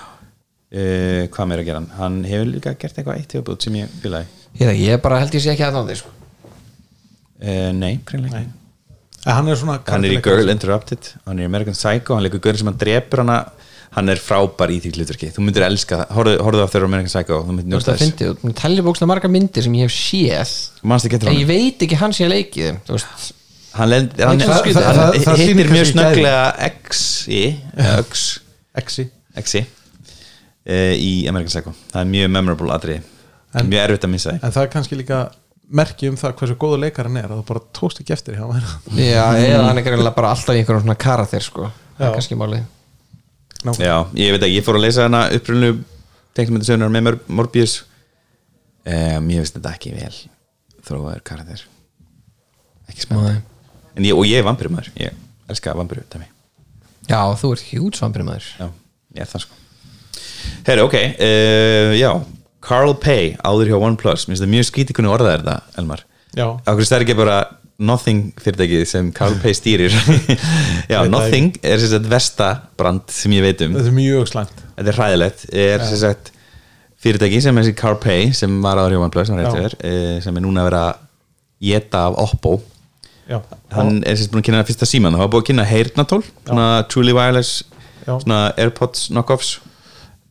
uh, 0.00 1.28
Hvað 1.36 1.50
meira 1.50 1.62
að 1.62 1.68
gera 1.68 1.80
hann? 1.82 1.90
Hann 2.00 2.16
hefur 2.26 2.48
líka 2.50 2.72
gert 2.80 2.98
eitthvað 2.98 3.20
eitt 3.20 3.36
hefubútt 3.36 3.66
sem 3.68 3.76
ég 3.78 3.92
fylgði 4.02 4.24
ég, 4.64 4.82
ég 4.88 5.02
bara 5.04 5.20
held 5.22 5.36
ég 5.36 5.44
sé 5.44 5.52
ekki 5.54 5.66
að 5.68 5.78
náði 5.78 5.98
sko. 6.00 6.10
uh, 7.44 7.70
Nei, 7.76 7.92
greinlega 8.08 8.40
Nei. 8.42 8.50
Hann 9.26 9.48
er 9.48 9.56
Hann 9.62 10.04
er 10.04 10.12
í. 10.16 10.20
Girl 10.22 10.48
Interrupted 10.50 11.12
Hann 11.26 11.38
er 11.38 11.44
í 11.44 11.50
American 11.50 11.74
Psycho, 11.74 12.14
hann 12.16 12.24
leikur 12.26 12.40
gaur 12.42 12.56
sem 12.58 12.66
hann 12.66 12.78
drepur 12.80 13.22
hana. 13.22 13.36
Hann 13.92 14.08
er 14.08 14.16
frábær 14.16 14.70
í 14.72 14.78
því 14.80 14.90
hlutverki 14.96 15.28
Þú 15.36 15.42
myndir 15.44 15.66
elska 15.66 15.98
það, 16.00 16.14
horfðu, 16.16 16.62
á 16.64 16.68
þeirra 16.72 16.88
American 16.88 17.12
Psycho 17.12 17.42
Þú 17.44 17.52
myndir 17.58 17.68
njóta 17.74 17.92
það 17.92 18.00
þess. 18.00 18.40
þú 18.42 18.52
tellir 18.62 18.86
bókslega 18.86 19.10
marga 19.12 19.28
myndir 19.28 19.62
sem 19.66 19.74
ég 19.76 19.84
hef 19.84 19.92
séð. 19.92 20.52
En 21.28 21.36
ég 21.42 21.46
veit 21.50 21.84
ekki 21.84 21.98
hann 22.00 22.12
sem 22.16 22.24
ég 22.26 22.32
leikið 22.32 22.80
Hann, 23.72 23.88
lend, 23.88 24.10
hann, 24.20 24.40
Það- 24.40 24.48
hann, 24.52 24.72
það- 24.74 24.84
hann 24.84 24.96
það- 24.96 25.22
það 25.24 25.36
sýnir 25.40 25.48
hittir 25.48 25.70
mjög 25.72 25.86
snögglega 25.92 26.40
X-i 26.72 27.42
X-i. 29.36 29.62
Uh, 30.62 30.92
í 30.94 31.12
American 31.28 31.48
Psycho. 31.50 31.72
Það 31.92 32.00
er 32.02 32.10
mjög 32.12 32.30
memorable 32.30 32.72
atrið 32.72 33.00
En- 33.54 33.66
Mjög 33.68 33.80
erfitt 33.84 34.04
að 34.06 34.10
missa 34.12 34.30
því 34.32 34.38
En 34.44 34.52
það 34.52 34.62
er 34.62 34.68
kannski 34.72 34.96
líka 34.96 35.16
merki 35.72 36.08
um 36.10 36.16
það 36.20 36.34
hversu 36.40 36.56
góða 36.60 36.78
leikar 36.82 37.08
hann 37.08 37.16
er 37.20 37.30
að 37.30 37.38
það 37.40 37.46
bara 37.50 37.62
tókst 37.78 38.02
ekki 38.02 38.14
eftir 38.16 38.36
hjá 38.38 38.44
mér 38.50 38.66
já, 38.98 39.24
eða 39.40 39.62
hann 39.68 39.80
er 39.80 39.86
greinilega 39.86 40.14
bara 40.16 40.32
alltaf 40.34 40.54
í 40.56 40.60
einhverjum 40.62 40.84
svona 40.84 40.98
karakter 41.00 41.44
sko, 41.46 41.70
það 41.98 42.08
er 42.08 42.16
kannski 42.18 42.38
málið. 42.40 42.66
Nákvæmlega. 43.62 43.86
Já, 43.86 43.96
ég 44.18 44.34
veit 44.34 44.42
ekki, 44.48 44.56
ég 44.58 44.66
fór 44.66 44.78
að 44.80 44.84
lesa 44.88 45.04
hana 45.06 45.22
upprunnu 45.36 45.70
teiknumöndasögnar 46.34 46.90
með 46.92 47.04
Mor- 47.06 47.20
Morbius. 47.40 47.76
Um, 48.82 49.28
Ég 49.30 49.38
veist 49.44 49.54
þetta 49.54 49.70
ekki 49.76 49.92
vel 49.94 50.16
þróaður 50.82 51.20
karakter 51.22 51.60
ekki 52.90 53.04
spennandi. 53.04 53.36
Nei. 53.38 53.42
en 53.96 54.08
ég, 54.08 54.16
og 54.18 54.26
ég 54.26 54.40
er 54.40 54.46
vampirumæður, 54.48 54.88
ég 54.98 55.14
elska 55.52 55.74
vampiru 55.78 56.02
já, 57.06 57.20
þú 57.38 57.52
ert 57.54 57.64
hjútsvampir 57.70 58.24
maður 58.26 58.48
já, 58.58 58.66
ég 59.14 59.22
er 59.22 59.30
það 59.30 59.44
sko. 59.44 59.58
Herri, 60.66 60.82
ok, 60.82 60.96
uh, 61.22 61.92
já 61.98 62.10
Carl 62.62 62.94
Pay, 63.02 63.34
áður 63.42 63.72
hjá 63.72 63.78
OnePlus. 63.78 64.26
Mér 64.26 64.36
finnst 64.36 64.44
það 64.44 64.52
mjög 64.54 64.68
skítið 64.68 64.98
kunni 64.98 65.10
orðað 65.12 65.32
er 65.34 65.42
þetta, 65.44 65.78
Elmar. 65.82 66.04
Já, 66.32 66.46
Ákveð 66.64 66.88
stær 66.88 67.04
ekki 67.04 67.18
bara 67.18 67.40
Nothing 67.82 68.30
fyrirtækið 68.38 68.84
sem 68.86 69.08
Carl 69.16 69.34
Pay 69.42 69.56
stýrir? 69.58 69.94
Já, 70.92 71.00
það 71.00 71.10
Nothing 71.12 71.56
er 71.66 71.82
sem 71.82 71.90
sagt 71.90 72.06
versta 72.12 72.50
brand 72.78 73.10
sem 73.12 73.34
ég 73.34 73.42
veit 73.44 73.64
um. 73.66 73.74
Þetta 73.78 73.90
er 73.90 73.96
mjög 73.96 74.28
slæmt. 74.30 74.62
Þetta 74.76 74.92
er 74.92 75.00
hræðilegt. 75.00 75.46
Er 75.64 75.86
sagt 75.90 76.30
fyrirtæki 77.02 77.40
sem 77.42 77.58
er 77.58 77.66
þessi 77.66 77.78
CarPay 77.80 78.28
sem 78.38 78.60
var 78.62 78.78
áður 78.78 78.96
hjá 78.96 79.06
OnePlus 79.08 79.32
er, 79.34 79.74
sem 80.22 80.38
er 80.38 80.44
núna 80.44 80.62
að 80.62 80.70
vera 80.70 80.84
geta 81.62 82.06
af 82.10 82.20
Oppo. 82.22 82.60
Já, 83.30 83.38
hann 83.74 84.00
er 84.06 84.18
sagt 84.18 84.32
búin 84.32 84.42
að 84.42 84.48
kynna 84.48 84.64
fyrsta 84.66 84.86
síman 84.88 85.14
það 85.14 85.22
var 85.22 85.28
búin 85.32 85.44
að 85.44 85.48
kynna 85.50 85.66
heyrnatól 85.66 86.22
truly 86.90 87.14
wireless 87.14 87.62
Airpods 88.58 89.06
knockoffs 89.12 89.52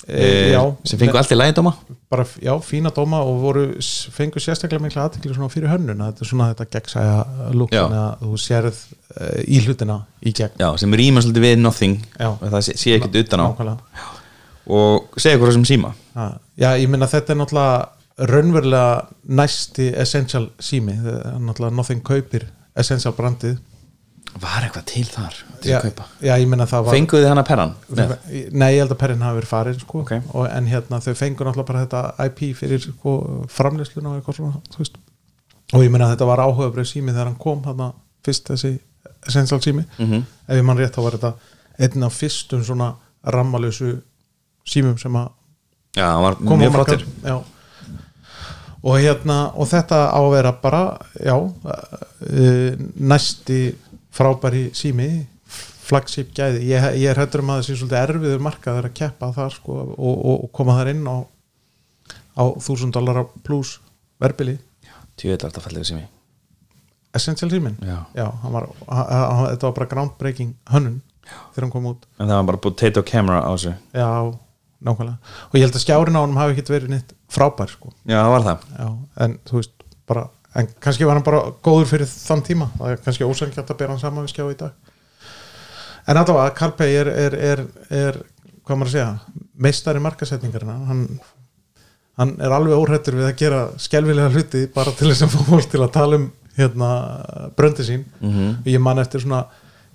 Já. 0.07 0.61
sem 0.89 0.99
fengu 0.99 1.17
allt 1.19 1.31
í 1.33 1.37
lagi 1.37 1.53
dóma 1.57 1.73
bara, 2.11 2.25
já, 2.41 2.51
fína 2.65 2.89
dóma 2.95 3.19
og 3.21 3.37
voru 3.43 3.65
fengur 4.15 4.41
sérstaklega 4.43 4.81
mikla 4.83 5.03
aðtekli 5.05 5.35
svona 5.35 5.49
fyrir 5.53 5.69
hönnuna 5.71 6.07
þetta 6.09 6.25
er 6.25 6.29
svona 6.31 6.47
þetta 6.51 6.67
gegnsæja 6.73 7.51
lúk 7.53 7.71
Já. 7.75 7.83
þannig 7.83 8.01
að 8.01 8.23
þú 8.25 8.39
sérð 8.45 8.79
uh, 8.81 9.39
í 9.45 9.61
hlutina 9.65 9.99
í 10.25 10.33
gegn 10.41 10.57
já, 10.63 10.67
sem 10.81 10.97
rýma 11.01 11.21
svolítið 11.23 11.45
við 11.45 11.61
Nothing 11.61 11.97
Já. 12.17 12.29
það 12.41 12.59
sé, 12.67 12.75
sé 12.81 12.95
ekkert 12.97 13.19
utan 13.21 13.45
á 13.45 13.47
Nákvæmlega. 13.51 14.05
og 14.77 15.17
segja 15.21 15.41
hvað 15.41 15.57
sem 15.59 15.67
síma 15.75 15.93
Ha, 16.11 16.25
Já, 16.59 16.69
ég 16.75 16.89
minna 16.91 17.07
þetta 17.07 17.31
er 17.31 17.37
náttúrulega 17.39 18.27
raunverulega 18.31 19.07
næsti 19.39 19.85
essential 20.01 20.49
sími, 20.59 20.97
náttúrulega 21.39 21.75
nothing 21.77 22.01
kaupir 22.03 22.49
essential 22.75 23.13
brandið 23.15 23.59
var 24.39 24.63
eitthvað 24.65 24.85
til 24.91 25.05
þar 25.09 25.37
til 25.61 25.71
já, 25.71 25.77
að 25.77 25.87
kaupa 25.89 26.05
já, 26.23 26.33
ég 26.39 26.47
minna 26.49 26.67
það 26.69 26.85
var 26.85 26.95
fenguðu 26.95 27.23
þið 27.23 27.31
hana 27.31 27.43
perran? 27.47 27.73
Nei, 27.91 28.69
ég 28.75 28.83
held 28.83 28.93
að 28.95 28.99
perrin 29.01 29.25
hafi 29.25 29.39
verið 29.41 29.51
farin 29.51 29.79
sko. 29.81 30.03
Ok. 30.05 30.13
og, 30.31 30.45
en 30.47 30.69
hérna 30.71 31.01
þau 31.03 31.15
fengur 31.19 31.49
náttúrulega 31.49 31.67
bara 31.71 31.83
þetta 31.85 32.29
IP 32.29 32.43
fyrir 32.57 32.83
sko, 32.85 33.15
framleysluna 33.51 34.13
og 34.13 34.21
eitthvað 34.21 34.39
svona 34.39 35.01
og 35.71 35.83
ég 35.83 35.91
meina 35.91 36.07
að 36.07 36.15
þetta 36.15 36.29
var 36.31 36.43
áhugabrið 36.45 36.89
sími 36.89 37.13
þegar 37.13 37.31
hann 37.31 37.41
kom 37.41 37.61
þarna 37.65 37.91
fyrst 38.25 38.53
þessi 38.53 38.77
Essential 39.27 39.61
sími 39.61 39.83
-hmm. 39.97 40.23
ef 40.47 40.57
ég 40.57 40.65
mann 40.65 40.77
rétt 40.77 40.95
þá 40.95 41.03
var 41.03 41.17
þetta 41.17 41.33
einn 41.79 42.03
af 42.03 42.13
fyrstum 42.13 42.63
svona 42.63 42.95
rammalösu 43.23 44.01
símum 44.65 44.97
sem 44.97 45.15
að 45.15 45.29
Já, 45.95 46.05
hann 46.07 46.23
var 46.23 46.35
koma 46.35 46.57
mjög 46.57 46.75
á 46.89 47.03
já. 47.23 47.43
og 48.83 48.99
hérna 48.99 49.51
og 49.55 49.67
þetta 49.67 49.97
á 50.09 50.19
að 50.19 50.31
vera 50.31 50.51
bara 50.51 50.97
já, 51.19 51.35
uh, 51.35 52.71
næsti 52.95 53.75
frábæri 54.11 54.69
sími 54.77 55.09
flagship 55.81 56.31
gæði, 56.37 56.63
ég, 56.69 56.87
ég 57.01 57.11
er 57.11 57.19
hættur 57.19 57.43
um 57.43 57.51
að 57.51 57.61
það 57.61 57.67
sé 57.67 57.77
svolítið 57.79 58.01
erfiður 58.01 58.43
markaður 58.47 58.87
að 58.87 58.97
keppa 59.01 59.31
þar 59.35 59.55
sko, 59.57 59.77
og, 59.97 60.25
og, 60.31 60.47
koma 60.55 60.77
þar 60.79 60.93
inn 60.93 61.03
á 61.07 61.17
þúsund 62.63 62.95
dollara 62.95 63.25
pluss 63.43 63.79
verbili, 64.21 64.59
Tjóðið 65.19 65.47
alltaf 65.49 65.67
fallið 65.67 65.87
sem 65.89 65.99
ég 65.99 66.09
essential 67.13 67.49
símin 67.51 67.75
Já. 67.83 68.31
hann 68.41 68.53
var, 68.53 68.69
þetta 68.87 69.67
var 69.67 69.75
bara 69.75 69.89
groundbreaking 69.91 70.53
hönnun 70.71 71.01
þegar 71.51 71.65
hann 71.65 71.73
kom 71.73 71.89
út. 71.91 72.07
En 72.17 72.27
það 72.27 72.39
var 72.39 72.47
bara 72.49 72.61
potato 72.65 73.03
camera 73.07 73.41
á 73.43 73.51
þessu. 73.51 73.73
Já, 73.95 74.09
nákvæmlega. 74.83 75.33
Og 75.49 75.57
ég 75.57 75.65
held 75.65 75.77
að 75.77 75.83
skjárin 75.85 76.17
á 76.17 76.21
hann 76.23 76.39
hafi 76.39 76.55
ekkert 76.55 76.71
verið 76.73 76.93
neitt 76.95 77.13
frábær 77.31 77.71
sko. 77.71 77.91
Já, 78.03 78.17
það 78.17 78.31
var 78.35 78.47
það. 78.47 78.65
Já, 78.77 78.87
en 79.25 79.37
þú 79.47 79.59
veist 79.59 79.85
bara, 80.11 80.25
en 80.55 80.67
kannski 80.83 81.07
var 81.07 81.17
hann 81.17 81.25
bara 81.25 81.43
góður 81.63 81.89
fyrir 81.93 82.09
þann 82.09 82.43
tíma. 82.45 82.67
Það 82.77 82.93
er 82.93 83.03
kannski 83.05 83.27
ósangjönd 83.27 83.71
að 83.71 83.79
bera 83.79 83.93
hann 83.93 84.01
saman 84.01 84.25
við 84.25 84.33
skjá 84.33 84.45
í 84.51 84.57
dag. 84.59 84.91
En 86.09 86.17
allavega 86.17 86.55
Carpey 86.57 86.97
er, 86.97 87.07
er, 87.07 87.37
er, 87.51 87.63
er 87.93 88.19
hvað 88.65 88.79
maður 88.79 88.89
að 88.89 88.95
segja, 88.95 89.39
meistari 89.61 90.01
markasetningarina 90.03 90.75
hann, 90.89 91.01
hann 92.19 92.35
er 92.41 92.55
alveg 92.55 92.77
óhrættur 92.77 93.19
við 93.19 93.29
að 93.29 93.35
gera 93.39 93.63
skelvilega 93.81 94.31
hluti 94.33 94.65
bara 94.73 94.93
til 94.97 95.11
þess 95.11 95.27
að 95.27 95.35
fá 95.35 95.43
fólk 95.49 95.69
til 95.71 95.81
að 95.83 95.93
tala 95.97 96.19
um 96.19 96.29
hérna 96.57 96.89
bröndi 97.57 97.85
sín. 97.87 98.05
Mhm. 98.19 98.49
og 98.61 98.67
ég 98.67 98.81
man 98.81 98.99
eftir 98.99 99.21
svona 99.23 99.45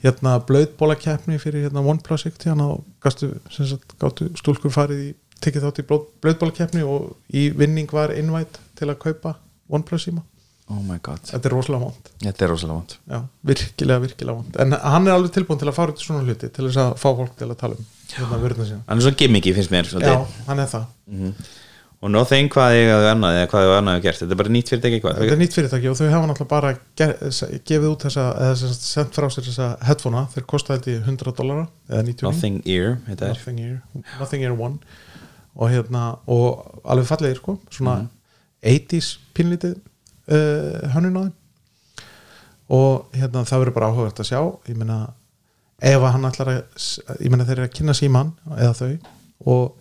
hérna 0.03 0.39
blöðbólakeppni 0.47 1.39
fyrir 1.41 1.67
hérna 1.67 1.85
OnePlus 1.85 2.27
hann 2.45 2.61
og 2.61 2.85
gastu, 3.01 3.35
sagt, 3.51 3.99
gáttu 3.99 4.31
stúlkur 4.37 4.71
farið 4.71 5.03
í 5.09 5.15
tekið 5.41 5.67
þátt 5.67 5.83
í 5.83 5.87
blöðbólakeppni 6.23 6.85
og 6.85 7.17
í 7.29 7.51
vinning 7.51 7.91
var 7.93 8.15
invite 8.15 8.61
til 8.77 8.89
að 8.89 8.99
kaupa 8.99 9.35
OnePlus 9.69 10.07
síma 10.09 10.23
Oh 10.67 10.81
my 10.83 10.97
god. 10.99 11.21
Þetta 11.29 11.47
er 11.47 11.53
rosalega 11.55 11.85
vond 11.87 12.09
Þetta 12.25 12.43
er 12.47 12.51
rosalega 12.51 12.79
vant 12.81 12.97
Já, 13.13 13.19
virkilega, 13.47 14.01
virkilega 14.03 14.39
vond 14.41 14.57
en 14.65 14.73
hann 14.83 15.07
er 15.07 15.15
alveg 15.15 15.37
tilbúin 15.37 15.61
til 15.61 15.69
að 15.71 15.77
fara 15.77 15.95
út 15.95 16.01
í 16.03 16.07
svona 16.09 16.25
hluti 16.27 16.49
til 16.51 16.67
þess 16.67 16.81
að 16.83 16.97
fá 16.99 17.07
fólk 17.21 17.37
til 17.39 17.47
að 17.53 17.61
tala 17.61 17.79
um 17.79 17.87
hérna 18.17 18.81
Hann 18.89 18.99
er 18.99 19.05
svo 19.07 19.13
gimmicky 19.21 19.55
finnst 19.55 19.71
mér 19.75 19.87
Já, 19.87 19.93
svolítið. 19.95 20.35
hann 20.49 20.65
er 20.65 20.73
það. 20.73 20.91
Og 22.05 22.11
nothing 22.13 22.51
hvað 22.53 22.75
ég 22.77 22.91
hafði 22.93 23.09
annað 23.15 23.37
eða 23.39 23.47
hvað 23.51 23.63
ég 23.63 23.71
hafði 23.71 23.79
annað 23.81 24.03
gert? 24.05 24.19
Þetta 24.21 24.35
er 24.35 24.41
bara 24.43 24.53
nýtt 24.53 24.71
fyrirtæki 24.73 24.99
hvað? 25.01 25.17
Þetta 25.17 25.35
er 25.37 25.41
nýtt 25.41 25.57
fyrirtæki 25.57 25.89
og 25.91 25.97
þau 25.97 26.11
hafa 26.13 26.29
náttúrulega 26.31 26.51
bara 26.51 26.73
gefið 27.71 27.87
út 27.89 28.05
þessa, 28.05 28.27
eða 28.45 28.75
sendt 28.77 29.17
frá 29.17 29.27
sér 29.33 29.47
þessa 29.49 29.69
headphonea, 29.89 30.27
þeir 30.35 30.47
kosta 30.53 30.77
held 30.77 30.89
í 30.93 30.97
100 31.01 31.35
dollara 31.41 31.65
eða 31.89 32.03
99 32.11 32.27
Nothing 32.29 32.59
ear 32.69 32.99
Þetta 33.09 33.31
Nothing 33.33 33.63
Ear, 33.65 33.79
Nothing 34.21 34.45
Ear 34.45 34.59
One. 34.61 34.77
Og 35.57 35.73
hérna, 35.73 36.05
og 36.29 36.83
alveg 36.85 37.09
fallegir 37.09 37.41
sko, 37.41 37.57
svona 37.73 37.97
80s 38.61 39.15
pínlítið 39.33 39.79
uh, 40.33 40.87
hönnun 40.95 41.19
á 41.19 41.23
þeim. 41.27 41.35
Og 42.77 43.15
hérna 43.15 43.45
það 43.47 43.63
verður 43.63 43.77
bara 43.77 43.91
áhugavert 43.93 44.21
að 44.25 44.31
sjá. 44.31 44.41
Ég 44.67 44.79
meina, 44.81 44.99
ef 45.79 46.01
að 46.03 46.13
hann 46.17 46.29
ætlar 46.31 46.53
að 46.53 47.19
ég 47.23 47.31
meina 47.31 47.47
þeir 47.47 47.59
eru 47.61 47.69
að 47.69 47.77
kynna 47.79 47.95
síman 47.95 48.33
eða 48.57 48.73
þau 48.81 48.93
og 49.53 49.77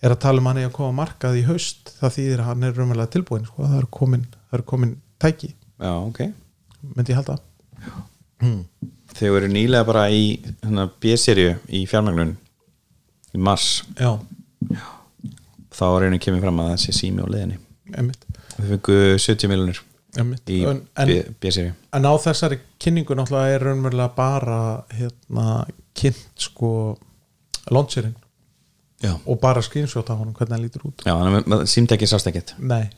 er 0.00 0.14
að 0.14 0.22
tala 0.24 0.40
um 0.40 0.48
hann 0.48 0.58
í 0.62 0.64
að 0.64 0.72
koma 0.78 0.96
markað 1.02 1.36
í 1.36 1.44
haust 1.44 1.92
það 2.00 2.14
þýðir 2.16 2.40
að 2.42 2.46
hann 2.48 2.66
er 2.66 2.76
raunverulega 2.78 3.12
tilbúin 3.12 3.44
sko. 3.44 3.66
það 3.68 3.78
eru 3.82 3.90
komin, 3.92 4.22
eru 4.56 4.64
komin 4.72 4.94
tæki 5.20 5.50
Já, 5.80 5.92
ok. 6.00 6.22
myndi 6.96 7.12
ég 7.12 7.20
halda. 7.20 7.36
Þau 9.20 9.30
eru 9.36 9.48
nýlega 9.52 9.84
bara 9.88 10.06
í 10.12 10.38
hérna, 10.62 10.86
B-serju 11.00 11.54
í 11.76 11.82
fjármagnun 11.88 12.34
í 13.36 13.40
mars. 13.40 13.82
Já, 14.00 14.16
þá 15.76 15.84
er 15.90 16.08
einu 16.08 16.20
kemur 16.22 16.42
fram 16.44 16.60
að 16.64 16.72
það 16.72 16.82
sé 16.84 16.96
sími 16.96 17.24
á 17.24 17.28
leiðinni. 17.28 17.60
Emmitt, 18.00 18.24
Þau 18.60 18.70
fengu 18.74 18.98
70 19.18 19.50
miljonir 19.52 19.80
í 20.50 20.56
en, 20.66 20.80
en, 20.98 21.10
en 21.94 22.06
á 22.10 22.12
þessari 22.18 22.58
kynningu 22.82 23.14
náttúrulega 23.14 23.54
er 23.54 23.62
raunverulega 23.68 24.08
bara 24.16 24.56
hérna, 24.96 25.44
kynnt 25.94 26.24
sko 26.48 26.70
launcherinn. 27.70 28.16
Já, 29.00 29.14
og 29.24 29.38
bara 29.40 29.62
screenshot 29.64 30.10
af 30.10 30.18
honum 30.20 30.34
hvernig 30.36 30.56
hann 30.56 30.64
lítur 30.66 30.82
út. 30.90 31.04
Já 31.06 31.14
þannig 31.14 31.46
að 31.56 31.62
símtæki 31.72 32.08
sást 32.10 32.26
ekkert 32.28 32.56
nei. 32.58 32.90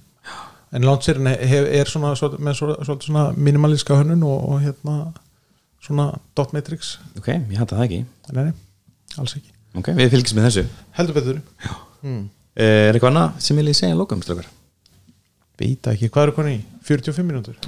En 0.73 0.87
launcherinn 0.89 1.29
er, 1.29 1.69
er 1.69 1.91
svona, 1.91 2.15
með 2.41 2.57
svona, 2.59 2.79
svona, 3.05 3.27
minimalíska 3.37 3.99
hönnun 4.01 4.25
og, 4.25 4.49
og 4.49 4.63
hérna 4.65 4.97
svona 5.85 6.09
dot 6.37 6.55
matrix. 6.57 6.97
Ok, 7.19 7.29
ég 7.29 7.59
hætti 7.61 7.77
það 7.77 7.85
ekki. 7.87 8.01
Nei, 8.39 8.49
alls 9.21 9.37
ekki. 9.37 9.53
Ok, 9.77 9.93
við 9.99 10.15
fylgjum 10.17 10.41
með 10.41 10.49
þessu. 10.49 10.65
Heldur 10.97 11.19
betur. 11.21 11.43
Eh, 12.03 12.89
Er 12.89 12.97
eitthvað 12.97 13.13
annað 13.13 13.39
sem 13.45 13.57
viljið 13.61 13.79
segja 13.79 13.97
lókum, 13.97 14.25
Býta 15.63 15.93
ekki, 15.95 16.09
hvað 16.11 16.25
eru 16.27 16.33
koni 16.35 16.53
í? 16.57 16.61
45 16.83 17.23
mínútur? 17.23 17.59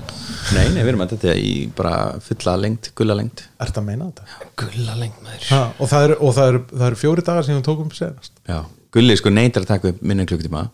Nei, 0.56 0.64
nei, 0.74 0.80
við 0.80 0.88
erum 0.90 1.02
að 1.04 1.12
þetta 1.14 1.34
í 1.38 1.50
bara 1.78 1.92
fulla 2.24 2.56
lengt, 2.58 2.88
gulla 2.98 3.14
lengt 3.14 3.44
Ertu 3.62 3.78
að 3.78 3.86
meina 3.86 4.08
þetta? 4.08 4.48
Gulla 4.58 4.96
lengt 4.98 5.20
maður. 5.22 5.44
Ha, 5.52 5.60
og 5.78 5.90
það 5.92 6.06
eru, 6.08 6.16
og 6.18 6.32
það 6.34 6.50
eru, 6.50 6.62
það 6.72 6.86
eru 6.88 6.98
fjóri 6.98 7.24
dagar 7.28 7.46
sem 7.46 7.54
við 7.54 7.62
tókum 7.68 7.92
senast. 7.94 8.34
Já, 8.50 8.58
Gulli 8.94 9.14
sko 9.18 9.30
neytar 9.30 9.62
að 9.62 9.70
taka 9.70 9.92
upp 9.92 10.02
minni 10.02 10.26
klukkutíma. 10.26 10.64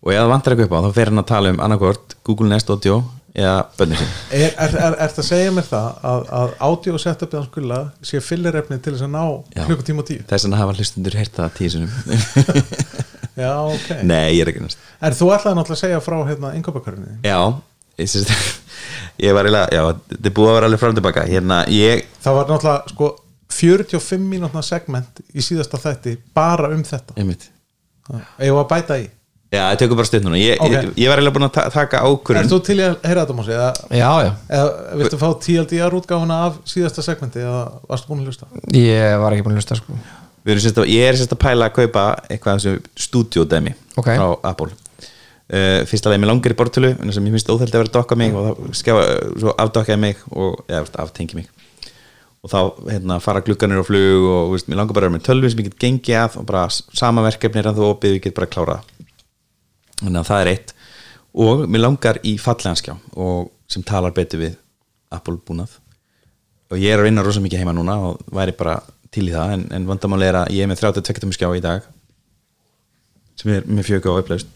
Og 0.00 0.10
ef 0.10 0.18
það 0.18 0.32
vantar 0.32 0.56
eitthvað 0.56 0.66
upp 0.66 0.74
á 0.74 0.84
þá 0.88 0.98
fer 0.98 1.12
hann 1.12 1.22
að 1.22 1.28
tala 1.30 1.54
um 1.54 1.62
annarkvort 1.68 2.16
Google 2.26 2.50
Nest 2.50 2.74
Audio 2.74 2.98
eða 3.36 3.54
bönnir 3.78 4.02
sín. 4.02 4.10
Er, 4.34 4.50
er, 4.50 4.74
er, 4.74 4.98
er 5.06 5.14
það 5.14 5.22
að 5.22 5.28
segja 5.30 5.54
mér 5.54 5.68
það 5.70 6.02
að, 6.10 6.26
að 6.40 6.56
audio 6.66 7.02
setupið 7.04 7.38
hans 7.38 7.54
gulla 7.54 7.80
sé 8.10 8.24
fyllir 8.24 8.58
til 8.72 8.96
þess 8.96 9.06
að 9.06 9.14
ná 9.14 9.22
klukkutíma 9.68 10.02
og 10.02 10.10
tíu? 10.10 10.26
Þess 10.26 10.48
vegna 10.48 10.62
hafa 10.64 10.76
hlustundur 10.80 11.18
tíu 11.60 11.72
sinum 11.76 11.94
Já, 13.40 13.52
ok. 13.74 13.90
Nei, 14.06 14.36
ég 14.36 14.44
er 14.44 14.52
ekki 14.52 14.62
næst. 14.64 14.78
En 15.00 15.16
þú 15.16 15.30
ætlaði 15.34 15.58
náttúrulega 15.60 15.78
að 15.78 15.82
segja 15.84 16.00
frá 16.04 16.16
hérna 16.28 16.52
yngöpakarunni 16.58 17.16
Já, 17.24 17.38
ég 18.00 18.10
syns 18.12 18.32
ég 19.24 19.34
var 19.36 19.48
eiginlega, 19.48 19.68
já, 19.76 19.82
þetta 20.12 20.28
er 20.30 20.36
búið 20.36 20.50
að 20.50 20.58
vera 20.58 20.68
alveg 20.70 20.82
fram 20.82 20.94
og 20.94 21.00
tilbaka 21.00 21.24
hérna, 21.28 21.60
ég, 21.74 22.04
Það 22.24 22.38
var 22.40 22.50
náttúrulega 22.54 22.94
sko 22.94 23.10
45 23.60 24.28
mínútna 24.30 24.62
segment 24.64 25.24
í 25.34 25.42
síðasta 25.44 25.80
þætti 25.82 26.18
bara 26.36 26.68
um 26.74 26.84
þetta. 26.86 27.16
Einmitt. 27.18 27.48
Ég 28.40 28.52
var 28.54 28.62
að 28.64 28.70
bæta 28.70 29.00
í? 29.02 29.08
Já, 29.50 29.64
það 29.72 29.78
tekur 29.82 29.98
bara 29.98 30.06
stutt 30.06 30.22
núna. 30.22 30.38
Ég, 30.38 30.60
Ok. 30.62 30.70
ég, 30.70 30.90
ég 31.02 31.08
var 31.10 31.18
eiginlega 31.18 31.34
búin 31.34 31.46
að 31.48 31.52
ta 31.56 31.64
taka 31.74 31.98
Er 31.98 32.06
ákvörun 32.06 32.50
þú 32.52 32.58
til 32.68 32.76
í 32.78 32.84
að 32.86 32.92
heyra 33.02 33.24
þetta 33.24 33.34
Mósi? 33.34 33.50
Eða, 33.56 33.70
Já, 33.98 34.10
já, 34.22 34.30
eða 34.46 34.98
viltu 35.00 35.18
fá 35.18 35.26
TLDR 35.42 35.96
útgáfuna 35.98 36.36
af 36.46 36.60
síðasta 36.70 37.02
segmenti 37.02 37.42
eða 37.42 37.64
varstu 37.90 38.12
búin 38.12 38.22
að 38.22 38.30
hlusta? 38.30 38.46
ég 38.78 39.16
var 39.18 39.34
ekki 39.34 39.42
búin 39.48 39.56
að 39.56 39.62
hlusta 39.64 39.78
sko 39.80 39.98
Við 40.44 40.54
erum 40.54 40.62
sérst 40.64 40.78
að, 40.80 40.88
ég 40.92 41.08
er 41.10 41.18
sérst 41.20 41.34
að 41.34 41.40
pæla 41.42 41.68
að 41.68 41.74
kaupa 41.76 42.04
eitthvað 42.32 42.54
af 42.54 42.62
þessu 42.62 43.04
stúdíódæmi 43.06 43.74
Ok. 44.00 44.06
frá 44.08 44.26
Apple. 44.50 44.70
Uh, 45.50 45.80
Fyrsta 45.90 46.12
leið 46.12 46.22
með 46.22 46.30
langar 46.30 46.54
í 46.54 46.56
bortölu 46.56 46.92
en 46.94 47.12
sem 47.12 47.24
ég 47.26 47.34
finnst 47.34 47.50
óþælt 47.50 47.74
að 47.74 47.80
vera 47.80 47.90
að 47.90 47.96
dokka 47.96 48.16
mig 48.16 48.36
og 48.38 48.60
þá 48.70 49.50
afdokkaði 49.58 49.98
mig 49.98 50.20
og, 50.30 50.60
eða 50.70 50.84
veist, 50.84 50.98
aftengi 51.02 51.40
mig. 51.40 51.48
Og 52.40 52.52
þá 52.52 52.60
hérna, 52.86 53.18
fara 53.20 53.42
glugganir 53.44 53.82
og 53.82 53.88
flug 53.90 54.28
og 54.30 54.54
veist, 54.54 54.70
mér 54.70 54.80
langar 54.80 54.96
bara 54.96 55.08
að 55.08 55.10
vera 55.10 55.16
með 55.18 55.26
tölvi 55.26 55.50
sem 55.50 55.60
ég 55.60 55.68
get 55.68 55.82
gengið 55.82 56.20
að 56.22 56.38
og 56.40 56.46
bara 56.48 56.62
sama 56.70 57.24
verkefni 57.26 57.60
er 57.60 57.68
að 57.72 57.82
þú 57.82 57.90
opið 57.90 58.14
ég 58.16 58.24
get 58.28 58.38
bara 58.38 58.48
klárað. 58.54 58.94
Þannig 60.00 60.20
að 60.22 60.30
það 60.30 60.44
er 60.46 60.52
eitt. 60.54 60.72
Og 61.44 61.66
mér 61.68 61.84
langar 61.84 62.22
í 62.24 62.36
falleganskjá 62.40 62.96
og 63.20 63.50
sem 63.68 63.84
talar 63.86 64.14
betur 64.16 64.40
við 64.46 64.56
Apple 65.12 65.36
búnað 65.44 65.76
og 66.70 66.78
ég 66.78 66.94
er 66.94 67.02
að 67.02 67.08
vinna 67.08 67.22
rosa 67.26 67.42
mikið 67.42 67.64
heima 67.64 67.74
núna 67.74 67.96
og 68.06 68.20
væri 68.30 68.54
bara 68.54 68.78
til 69.14 69.26
í 69.28 69.34
það 69.34 69.54
en, 69.56 69.64
en 69.76 69.88
vandamáli 69.88 70.28
er 70.28 70.40
að 70.42 70.52
ég 70.54 70.64
er 70.64 70.70
með 70.70 70.84
32 70.84 71.34
skjá 71.36 71.48
í 71.56 71.62
dag 71.64 71.86
sem 73.40 73.54
er 73.54 73.64
með 73.66 73.88
fjögur 73.88 74.18
á 74.18 74.20
upplaust 74.20 74.50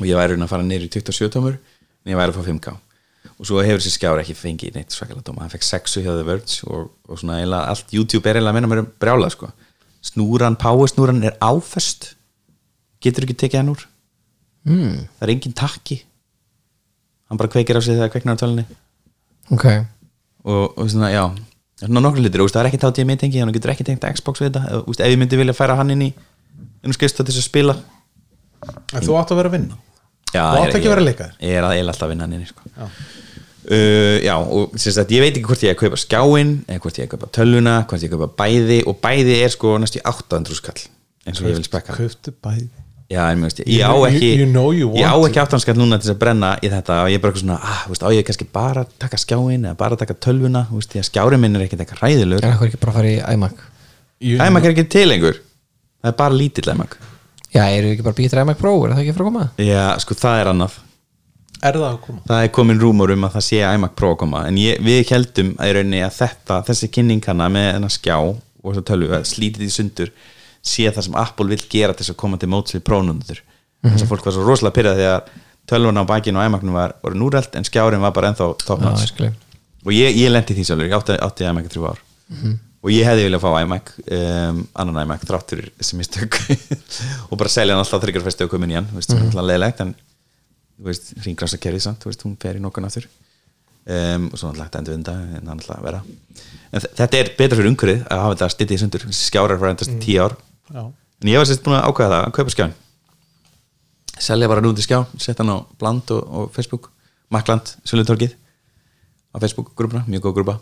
og 0.00 0.08
ég 0.08 0.16
væri 0.18 0.38
að 0.38 0.50
fara 0.50 0.64
í 0.64 0.88
27 0.88 1.30
tómur 1.34 1.58
en 1.58 2.12
ég 2.14 2.18
væri 2.18 2.32
að 2.32 2.40
fá 2.40 2.48
5k 2.48 2.72
og 3.42 3.48
svo 3.48 3.62
hefur 3.62 3.80
þessi 3.82 3.96
skjár 3.96 4.20
ekki 4.22 4.34
fengið 4.38 4.76
neitt 4.76 4.94
svakalega 4.94 5.24
dóma. 5.26 5.44
Hann 5.44 5.52
fekk 5.52 5.66
6 5.66 5.96
hjá 6.04 6.12
The 6.14 6.26
Verge 6.26 6.66
og, 6.70 6.90
og 7.10 7.18
svona 7.18 7.40
eiginlega 7.40 7.72
allt 7.72 7.94
YouTube 7.94 8.28
er 8.30 8.38
eiginlega 8.38 8.52
að 8.52 8.58
menna 8.58 8.70
mér 8.70 8.82
um 8.84 8.90
brjála 9.02 9.30
sko. 9.34 9.50
snúran, 10.02 10.58
power 10.58 10.90
snúran 10.90 11.22
er 11.26 11.34
áföst 11.42 12.12
getur 13.02 13.26
ekki 13.26 13.38
tekið 13.42 13.60
hann 13.60 13.72
úr? 13.74 13.82
Mm, 14.66 14.98
það 15.18 15.26
er 15.26 15.34
engin 15.34 15.56
takki. 15.58 15.98
Hann 17.26 17.40
bara 17.40 17.50
kveikir 17.50 17.78
á 17.78 17.82
sig 17.82 17.98
þegar 17.98 18.12
kveiknar 18.14 18.38
á 18.38 18.40
tölunni. 18.42 18.66
Ok, 19.50 19.66
og, 20.46 20.78
og 20.78 20.90
svona, 20.90 21.10
já 21.10 21.24
svona 21.86 22.02
nokkur 22.04 22.44
úst, 22.44 22.54
það 22.54 22.62
er 22.62 22.68
ekki 22.70 22.82
tátíð 22.82 23.08
með 23.08 23.22
tengi 23.24 23.42
hann 23.42 23.54
getur 23.54 23.72
ekki 23.74 23.86
tengt 23.88 24.04
Xbox 24.18 24.42
við 24.42 24.52
þetta 24.52 24.82
ef 25.02 25.10
ég 25.12 25.18
myndi 25.20 25.40
vilja 25.40 25.56
færa 25.56 25.78
hann 25.78 25.90
inn 25.94 26.04
í 26.06 26.10
á 26.12 26.94
skrifstof 26.94 27.26
til 27.26 27.34
þess 27.34 27.42
að 27.42 27.48
spila 27.48 27.76
En 28.92 29.02
þú 29.02 29.16
átt 29.18 29.32
að 29.34 29.40
vera 29.40 29.50
að 29.50 29.56
vinna 29.56 29.78
já, 30.32 30.42
Þú 30.42 30.60
átt 30.62 30.68
ég 30.68 30.78
ekki 30.78 30.88
að 30.88 30.94
vera 30.94 31.04
leikaður. 31.06 31.34
ég 31.42 31.58
er 31.58 31.66
að 31.66 31.74
eiginlega 31.74 31.94
alltaf 31.94 32.06
að 32.06 32.12
vinna 32.12 32.26
hann 32.26 32.36
inn 32.36 32.46
sko. 32.46 32.62
Já. 32.76 32.84
uh, 33.72 34.16
já, 34.22 34.34
og 34.38 34.76
sagt, 34.78 35.14
ég 35.14 35.24
veit 35.24 35.32
ekki 35.32 35.48
hvort 35.48 35.64
ég 35.64 35.72
er 35.72 35.76
að 35.76 35.82
kaupa 35.82 36.00
skjáin 36.02 36.52
eða 36.66 36.84
hvort 36.84 36.98
ég 37.00 37.04
er 37.04 37.08
að 37.08 37.14
kaupa 37.16 37.30
tölvuna 37.38 37.76
hvort 37.90 38.04
ég 38.04 38.08
er 38.08 38.14
að 38.14 38.22
kaupa 38.22 38.44
bæði 38.44 38.78
og 38.86 39.00
bæði 39.02 39.38
er 39.42 39.54
sko 39.54 39.74
næstu 39.82 40.02
800 40.12 40.58
skall 40.58 40.80
eins 41.26 41.42
og 41.42 41.50
ég 41.50 41.58
vil 41.58 41.66
spekka 41.66 41.96
Kauftu 41.98 42.34
bæði 42.42 42.68
Já, 43.12 43.22
en 43.28 43.38
mér 43.42 43.50
veist, 43.50 43.60
ég 43.68 43.82
á 43.84 43.92
ekki 44.08 44.28
you- 44.30 44.38
you 44.42 44.46
know 44.48 44.70
you 44.72 44.88
ég 44.96 45.04
á 45.04 45.14
ekki 45.26 45.40
áttanskall 45.42 45.76
núna 45.76 45.98
til 46.00 46.10
að 46.14 46.18
brenna 46.22 46.54
í 46.64 46.70
þetta 46.72 46.98
og 47.04 47.10
ég 47.12 47.18
er 47.18 47.22
bara 47.24 47.32
eitthvað 47.32 47.44
svona, 47.44 47.58
ah, 47.62 47.82
veist, 47.90 48.02
á 48.02 48.08
ég 48.14 48.24
kannski 48.24 48.46
bara 48.52 48.84
taka 48.98 49.16
skjáin 49.20 49.66
eða 49.68 49.76
bara 49.76 49.96
taka 50.00 50.14
tölvuna? 50.14 50.66
Þú 50.70 50.78
veist, 50.80 50.90
því 50.94 51.00
að 51.02 51.08
skjárin 51.10 51.40
minn 51.44 51.56
er 51.56 51.66
ekkert 51.66 51.82
eitthvað 51.84 52.02
ræðilegur 52.06 52.42
er 52.44 52.52
eitthvað 52.52 52.68
ekki 52.70 52.80
bara 52.80 52.92
að 52.92 52.98
fara 53.00 53.12
í 53.12 53.34
iMac? 53.36 53.52
You- 54.22 54.40
iMac 54.46 54.64
er 54.64 54.72
ekki 54.74 54.88
til 54.88 55.08
lengur. 55.08 55.36
Það 56.02 56.08
er 56.12 56.16
bara 56.22 56.34
lítill 56.34 56.72
iMac. 56.72 56.96
Já, 57.52 57.64
eru 57.76 57.92
ekki 57.92 58.02
bara 58.02 58.14
býtur 58.16 58.40
iMac 58.42 58.56
Pro, 58.58 58.72
er 58.86 58.90
það 58.94 59.02
ekki 59.04 59.12
að 59.12 59.16
fara 59.18 59.24
að 59.26 59.32
koma? 59.32 59.50
Já, 59.58 59.98
sko 60.00 60.14
það 60.14 60.40
er 60.40 60.46
annað. 60.54 60.78
Er 61.62 61.72
það 61.78 61.88
að 61.92 61.98
koma? 62.06 62.20
Það 62.26 62.44
er 62.44 62.48
komin 62.48 62.80
rúmur 62.80 63.12
um 63.12 63.24
að 63.28 63.32
það 63.36 63.44
sé 63.46 63.58
iMac 63.74 63.92
Pro 63.94 64.14
að 64.14 64.18
koma 64.24 64.46
en 64.48 64.56
ég, 64.56 64.80
við 64.82 65.10
heldum 65.12 65.52
að 65.58 65.68
að 66.08 66.16
þetta 66.16 66.64
þessi 66.66 66.88
kynning 66.90 67.20
og 70.62 70.68
að 70.68 70.70
í 70.70 70.70
sé 70.72 70.90
það 70.90 71.04
sem 71.08 71.16
Apple 71.18 71.50
vill 71.50 71.64
gera 71.68 71.94
til 71.94 72.04
þess 72.04 72.14
að 72.14 72.20
koma 72.22 72.38
til 72.38 72.48
móts 72.48 72.74
við 72.76 72.84
prónundur. 72.86 73.42
Þess 73.82 74.04
að 74.04 74.10
fólk 74.12 74.26
var 74.26 74.34
svo 74.36 74.44
rosalega 74.46 74.76
pyrrað 74.76 75.00
því 75.00 75.06
að 75.10 75.30
tölvuna 75.66 76.04
á 76.06 76.06
bakinu 76.06 76.38
á 76.38 76.46
iMacnum 76.46 76.76
var, 76.76 76.94
var 77.02 77.16
núrælt 77.18 77.56
en 77.58 77.66
skjárin 77.66 78.02
var 78.02 78.12
bara 78.14 78.30
ennþá 78.30 78.50
ég 78.54 79.08
skilji. 79.10 79.32
og 79.84 79.94
ég, 79.94 80.14
ég 80.18 80.30
lendi 80.30 80.54
því 80.54 80.66
sjálfur, 80.68 80.86
ég 80.86 80.94
átti, 80.98 81.16
átti 81.18 81.48
iMac 81.48 81.66
í 81.66 81.72
þrjú 81.72 81.88
ár. 81.90 82.04
Og 82.82 82.90
ég 82.90 83.06
hefði 83.06 83.26
viljað 83.26 83.42
fá 83.42 83.50
iMac 83.62 83.92
um, 84.02 84.62
annan 84.82 85.02
iMac 85.02 85.26
þráttur 85.26 85.64
þessi 85.78 85.98
mistök 85.98 86.38
og 87.30 87.36
bara 87.38 87.50
selja 87.50 87.74
hann 87.74 87.82
alltaf 87.82 88.02
þryggjarfestu 88.02 88.46
og 88.46 88.54
komin 88.54 88.74
í 88.74 88.78
hann, 88.78 88.88
þú 88.90 88.98
veist, 88.98 89.12
mm 89.14 89.20
-hmm. 89.22 89.46
leðilegt 89.50 89.82
en 89.82 89.92
þú 90.78 90.88
veist, 90.90 91.12
ringgrasa 91.26 91.58
kerfið 91.58 91.84
samt 91.86 92.02
þú 92.02 92.10
veist, 92.10 92.24
hún 92.26 92.38
fer 92.38 92.58
í 92.58 92.62
nokkun 92.62 92.86
aftur. 92.86 93.06
Um, 93.82 94.30
og 94.30 94.38
svo 94.38 94.50
náttúrulega 94.50 94.78
endur 94.78 94.94
vinda 94.94 95.12
en 95.12 95.46
náttúrulega 95.46 95.82
vera. 95.82 96.02
En 96.72 96.80
þetta 96.80 97.18
er 97.18 97.30
betra 97.38 97.58
fyrir 97.58 97.70
umhverfið 97.70 98.04
að 98.06 98.20
hafa 98.22 98.34
þetta 98.34 98.50
stýttið 98.54 98.76
í 98.76 98.82
sundur. 98.82 99.06
Skjárar 99.10 99.58
fyrir 99.58 99.74
endast 99.74 99.96
tíu 100.02 100.22
ár 100.22 100.36
Já. 100.72 100.84
en 101.22 101.28
ég 101.28 101.38
var 101.38 101.48
sérst 101.48 101.64
búin 101.64 101.78
að 101.78 101.88
ákveða 101.90 102.16
það 102.16 102.26
að 102.26 102.34
kaupa 102.38 102.54
skjáin 102.56 102.74
selja 104.22 104.48
bara 104.48 104.62
núndi 104.64 104.84
skjá 104.84 105.02
setja 105.18 105.42
hann 105.42 105.54
á 105.54 105.58
Bland 105.78 106.10
og, 106.14 106.22
og 106.22 106.52
Facebook 106.54 106.90
Makland, 107.32 107.76
Sjölutorkið 107.88 108.34
á 109.32 109.36
Facebook 109.40 109.72
grúpuna, 109.76 110.04
mjög 110.06 110.28
góð 110.28 110.34
grúpa. 110.40 110.58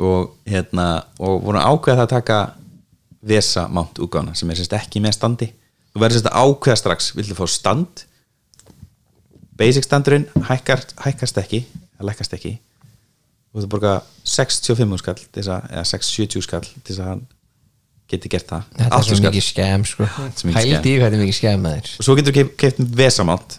Og 0.00 0.32
hérna 0.48 1.04
og 1.20 1.42
voru 1.44 1.60
ákveða 1.60 2.00
það 2.00 2.06
að 2.06 2.14
taka 2.14 2.38
Vesa 3.22 3.66
Mount 3.68 4.00
útgána 4.00 4.32
sem 4.34 4.50
er 4.50 4.58
sérst 4.58 4.72
ekki 4.78 5.02
með 5.04 5.18
standi. 5.18 5.50
Þú 5.92 6.00
verður 6.00 6.16
sérst 6.16 6.30
að 6.30 6.46
ákveða 6.46 6.80
strax 6.80 7.10
viltu 7.18 7.36
fá 7.36 7.44
stand? 7.46 8.06
Basic 9.60 9.84
standurinn 9.84 10.24
hækkar, 10.48 10.80
hækkast 11.04 11.38
ekki 11.42 11.66
það 11.68 12.08
lækkast 12.08 12.36
ekki. 12.38 12.54
Þú 13.52 13.60
veist 13.60 13.68
að 13.68 13.72
borga 13.74 13.94
65 14.24 15.02
skall 15.02 15.18
eða 15.42 15.84
670 15.84 16.46
skall 16.48 16.64
til 16.64 16.88
þess 16.88 17.02
að 17.04 17.10
hann 17.12 17.26
geti 18.12 18.30
gert 18.32 18.48
það 18.52 18.68
þetta 18.76 18.86
er 18.86 18.94
80 18.98 19.08
svo 19.08 19.18
skall. 19.18 19.32
mikið 19.32 19.46
skem 19.48 19.84
sko. 19.88 20.08
svo 20.12 20.54
hældi 20.56 20.92
í 20.92 20.96
hvað 21.00 21.08
þetta 21.08 21.18
er 21.18 21.24
mikið 21.24 21.38
skem 21.38 21.66
með 21.66 21.76
þér 21.78 21.92
og 21.96 22.06
svo 22.06 22.16
getur 22.18 22.36
þú 22.36 22.46
keipt 22.62 22.80
vesamátt 23.02 23.58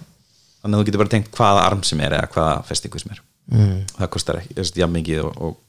þannig 0.64 0.78
að 0.78 0.80
þú 0.80 0.88
getur 0.90 1.04
bara 1.04 1.14
tengt 1.14 1.36
hvaða 1.38 1.68
arm 1.68 1.84
sem 1.88 2.02
er 2.06 2.18
eða 2.20 2.32
hvaða 2.34 2.56
festingu 2.70 3.02
sem 3.02 3.14
er 3.16 3.22
mm. 3.52 3.78
það 3.98 4.12
kostar 4.16 4.40
ekki, 4.40 4.58
að 4.62 4.82
jafn 4.84 4.98
mikið 4.98 5.22
og, 5.28 5.38
og 5.44 5.60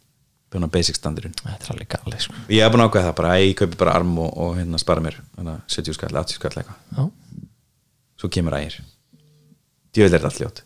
bjóna 0.55 0.71
basic 0.71 0.99
standurinn 0.99 1.35
þetta 1.41 1.67
er 1.67 1.75
alveg 1.75 1.91
galið 1.97 2.25
sko. 2.27 2.39
ég 2.53 2.63
hef 2.63 2.75
búin 2.75 2.85
að 2.85 2.91
ákveða 2.91 3.09
það 3.09 3.19
bara 3.21 3.35
að 3.35 3.45
ég 3.45 3.57
kaupi 3.59 3.81
bara 3.81 3.97
arm 3.99 4.15
og, 4.23 4.31
og 4.45 4.57
hérna 4.61 4.81
spara 4.83 5.05
mér 5.05 5.19
þannig 5.35 5.55
að 5.57 5.77
70 5.79 5.99
skall, 5.99 6.13
80 6.23 6.39
skall 6.39 6.55
eitthvað 6.61 6.79
Já. 6.95 7.09
svo 8.23 8.31
kemur 8.37 8.59
ægir 8.61 8.79
djöðlega 9.95 10.21
er 10.21 10.27
þetta 10.29 10.31
allt 10.31 10.43
ljót 10.45 10.63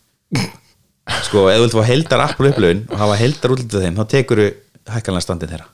sko, 1.25 1.47
ef 1.49 1.57
þú 1.57 1.65
vilt 1.65 1.77
fá 1.79 1.89
heldar 1.89 2.25
Apple 2.27 2.53
upplöfun 2.53 2.85
og 2.85 3.01
hafa 3.01 3.19
heldar 3.23 3.55
útlitið 3.55 3.87
þeim, 3.87 3.97
þá 3.97 4.13
tekur 4.13 4.43
þú 4.43 4.49
hækkanlega 4.93 5.25
standið 5.25 5.55
þeirra 5.55 5.69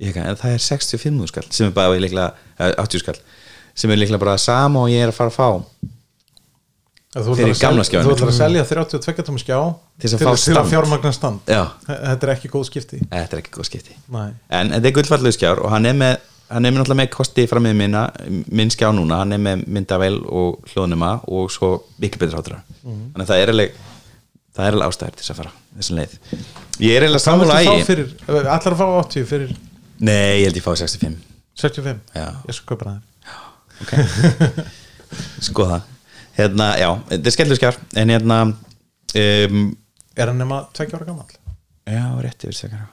ég 0.00 0.14
en 0.30 0.36
það 0.38 0.54
er 0.54 0.58
65 0.62 1.26
skall 1.32 1.46
sem 1.50 1.66
er 1.66 1.72
bara 1.76 1.98
líklega, 1.98 2.32
eh, 2.58 2.74
80 2.78 2.98
skall 3.02 3.18
sem 3.74 3.90
er 3.90 3.96
líklega 4.00 4.18
bara 4.22 4.36
sama 4.38 4.80
og 4.84 4.88
ég 4.92 5.02
er 5.02 5.08
að 5.12 5.18
fara 5.18 5.30
að 5.30 5.38
fá 5.38 5.48
Fyrir 7.18 7.56
gamla 7.58 7.82
skjáinn. 7.88 8.04
þú 8.04 8.12
ætlar 8.14 8.28
að 8.30 8.36
selja 8.36 8.62
32 8.68 9.22
tómi 9.26 9.40
skjá 9.40 9.56
Til 9.98 10.08
að 10.12 10.20
að 11.08 11.14
stand. 11.16 11.40
Já. 11.48 11.62
þetta 11.88 12.26
er 12.28 12.32
ekki 12.34 12.50
góð 12.52 12.66
skipti 12.68 12.98
þetta 13.10 13.32
er 13.32 13.40
ekki 13.40 13.54
góð 13.56 13.64
skipti 13.70 13.94
Nei. 14.12 14.30
en 14.50 14.70
þetta 14.74 14.86
er 14.90 14.94
gullfallegu 14.98 15.32
skjár 15.38 15.62
og 15.64 15.70
hann 15.72 15.86
er 15.88 15.96
með 15.98 16.18
hann 16.52 16.64
er 16.68 16.70
með 16.72 16.82
náttúrulega 16.82 17.00
með 17.00 17.10
kosti 17.16 17.46
fram 17.48 17.64
með 17.66 17.74
minna 17.80 18.02
minn 18.52 18.70
skjá 18.70 18.92
núna, 18.94 19.18
hann 19.24 19.32
er 19.32 19.38
með 19.42 19.64
myndavel 19.66 20.20
og 20.28 20.60
hljóðnuma 20.70 21.10
og 21.26 21.50
svo 21.50 21.72
miklu 22.00 22.20
betur 22.22 22.38
hátra 22.42 22.60
Mhm. 22.84 23.12
þannig 23.16 23.24
að 23.24 23.32
það 23.32 23.42
er 23.42 23.48
alveg 23.54 23.72
það 24.58 24.66
er 24.68 24.72
alveg 24.76 24.88
ástæður 24.92 25.16
til 25.16 25.24
þess 25.24 25.32
að 25.32 25.40
fara 25.40 25.52
þessum 25.78 25.96
leið 25.98 26.18
ég 26.80 26.96
er 26.96 27.02
viltu 27.48 27.64
fá 27.64 27.64
ægi 27.64 28.44
allar 28.44 28.72
að 28.72 28.78
fá 28.78 28.86
80 29.08 29.24
fyrir 29.32 29.56
nei, 30.04 30.40
ég 30.40 30.48
held 30.48 30.58
ég 30.60 30.64
fá 30.64 30.72
65 30.76 31.16
65 31.58 32.14
Já. 32.14 32.26
ég 32.46 32.54
skal 32.54 32.68
kaupa 32.70 32.90
það. 32.90 32.98
Ok. 33.82 33.92
Sko 35.48 35.66
það. 35.70 35.86
Hérna, 36.38 36.68
já, 36.78 36.88
þetta 37.08 37.30
er 37.30 37.34
skellur 37.34 37.58
skjár 37.58 37.76
en 37.98 38.12
hérna 38.14 38.36
um, 38.46 39.62
er 40.14 40.30
hann 40.30 40.38
nema 40.38 40.60
2 40.76 40.94
ára 40.94 41.08
gammal 41.08 41.26
Já, 41.88 42.04
rétt 42.22 42.44
yfir 42.46 42.54
sekar 42.54 42.84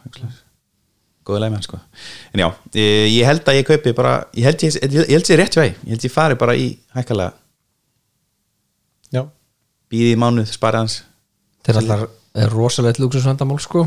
Góða 1.26 1.41
leið 1.41 1.51
með 1.51 1.58
hann 1.58 1.66
sko. 1.66 1.78
En 2.34 2.41
já, 2.41 2.47
ég, 2.78 3.08
ég 3.16 3.26
held 3.26 3.47
að 3.49 3.58
ég 3.60 3.68
kaupi 3.70 3.93
bara 3.97 4.16
Ég 4.38 4.45
held 4.45 4.66
ég, 4.66 4.76
ég, 4.82 4.97
ég 5.10 5.14
held 5.18 5.30
ég 5.34 5.39
rétt 5.41 5.58
vei 5.58 5.68
Ég 5.74 5.91
held 5.95 6.06
ég 6.06 6.14
fari 6.14 6.38
bara 6.41 6.53
í 6.58 6.68
hækkalega. 6.93 7.34
Já, 9.14 9.24
Býði 9.93 10.12
í 10.14 10.20
mánuð, 10.22 10.49
spara 10.53 10.82
hans 10.84 10.99
þetta 11.66 11.74
er 11.74 11.82
alltaf 11.82 12.51
rosalegt 12.51 12.99
luxusvandamál 13.01 13.62
sko. 13.64 13.86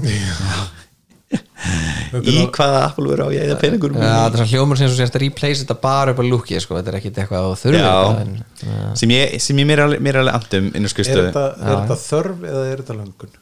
Í 2.09 2.45
hvaða 2.55 2.85
Apple 2.87 3.11
veru 3.11 3.27
á 3.27 3.29
ég 3.35 3.45
eða 3.47 3.59
peningur 3.61 3.95
Já, 3.95 4.01
þetta 4.03 4.29
er 4.29 4.39
svona 4.39 4.53
hljómar 4.53 4.81
sem 4.81 4.93
sérst 4.95 5.19
að 5.19 5.25
replace 5.25 5.65
þetta 5.65 5.77
bara 5.83 6.15
upp 6.15 6.23
á 6.23 6.25
lúki 6.27 6.61
sko. 6.63 6.79
þetta 6.79 6.93
er 6.93 6.99
ekkit 7.01 7.21
eitthvað 7.25 7.67
ja. 7.75 8.95
sem 8.99 9.13
ég, 9.15 9.37
sem 9.43 9.61
ég 9.61 9.69
mér, 9.69 9.83
er 9.83 9.85
alveg- 9.89 10.05
mér 10.07 10.19
er 10.19 10.25
alveg 10.25 10.39
andum 10.39 10.71
á 10.73 10.79
er 10.79 11.21
þetta, 11.29 11.45
er 11.59 12.01
þörf 12.05 12.49
eða 12.49 12.65
er 12.69 12.83
þetta 12.83 12.99
löngun? 13.03 13.37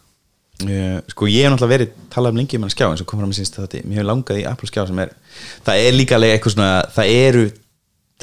Uh, 0.56 0.98
Sko 1.12 1.26
ég 1.28 1.44
hef 1.44 1.52
náttúrulega 1.52 1.74
verið 1.74 1.96
talað 2.08 2.32
um 2.32 2.38
lengi 2.40 2.56
um 2.56 2.62
hann 2.64 2.72
skjá 2.72 2.86
eins 2.88 3.02
og 3.04 3.08
kom 3.10 3.20
fram 3.20 3.32
í 3.32 3.36
síðast 3.36 3.58
þetta 3.58 3.82
Mér 3.84 4.00
hefur 4.00 4.06
langað 4.08 4.38
í 4.40 4.46
Apple 4.48 4.70
skjá 4.70 4.86
sem 4.88 5.02
er 5.04 5.10
Það 5.66 5.80
er 5.82 5.96
líka 5.98 6.16
alveg 6.16 6.32
eitthvað 6.32 6.54
svona 6.54 6.70
Það 6.94 7.10
eru, 7.12 7.42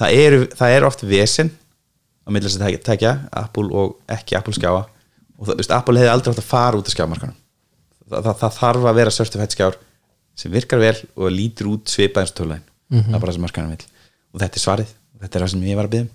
það 0.02 0.22
eru, 0.24 0.39
það 0.58 0.78
eru 0.80 0.88
oft 0.89 1.06
vesen 1.12 1.52
á 2.24 2.28
milli 2.32 2.48
þess 2.48 2.60
að 2.62 2.78
tekja 2.88 3.14
Apple 3.36 3.70
og 3.76 3.96
ekki 4.12 4.38
Apple 4.39 4.56
skjáa. 4.56 4.84
Og 5.39 5.48
það, 5.48 5.58
veist, 5.60 5.74
Apple 5.76 6.00
hefði 6.00 6.12
aldrei 6.14 6.34
átt 6.34 6.44
að 6.44 6.50
fara 6.50 6.80
út 6.80 6.88
af 6.88 6.96
skjámarkanum. 6.96 7.39
Það, 8.04 8.20
það, 8.20 8.38
það 8.41 8.56
þarf 8.60 8.88
að 8.89 9.00
vera 9.00 9.16
certified 9.18 9.56
skjár 9.56 9.80
sem 10.36 10.51
virkar 10.51 10.79
vel 10.81 10.95
og 11.15 11.31
lítur 11.31 11.69
út 11.75 11.91
svipað 11.91 12.23
eins 12.25 12.34
og 12.34 12.38
tölulegin 12.39 12.67
það 12.93 13.15
er 13.15 13.19
bara 13.21 13.31
það 13.31 13.38
sem 13.38 13.45
markanum 13.47 13.73
vil 13.73 13.86
og 14.34 14.41
þetta 14.41 14.57
er 14.59 14.63
svarið, 14.65 14.91
þetta 15.21 15.38
er 15.39 15.43
það 15.45 15.51
sem 15.53 15.63
ég 15.69 15.77
var 15.79 15.88
að 15.89 15.93
byggja 15.95 16.07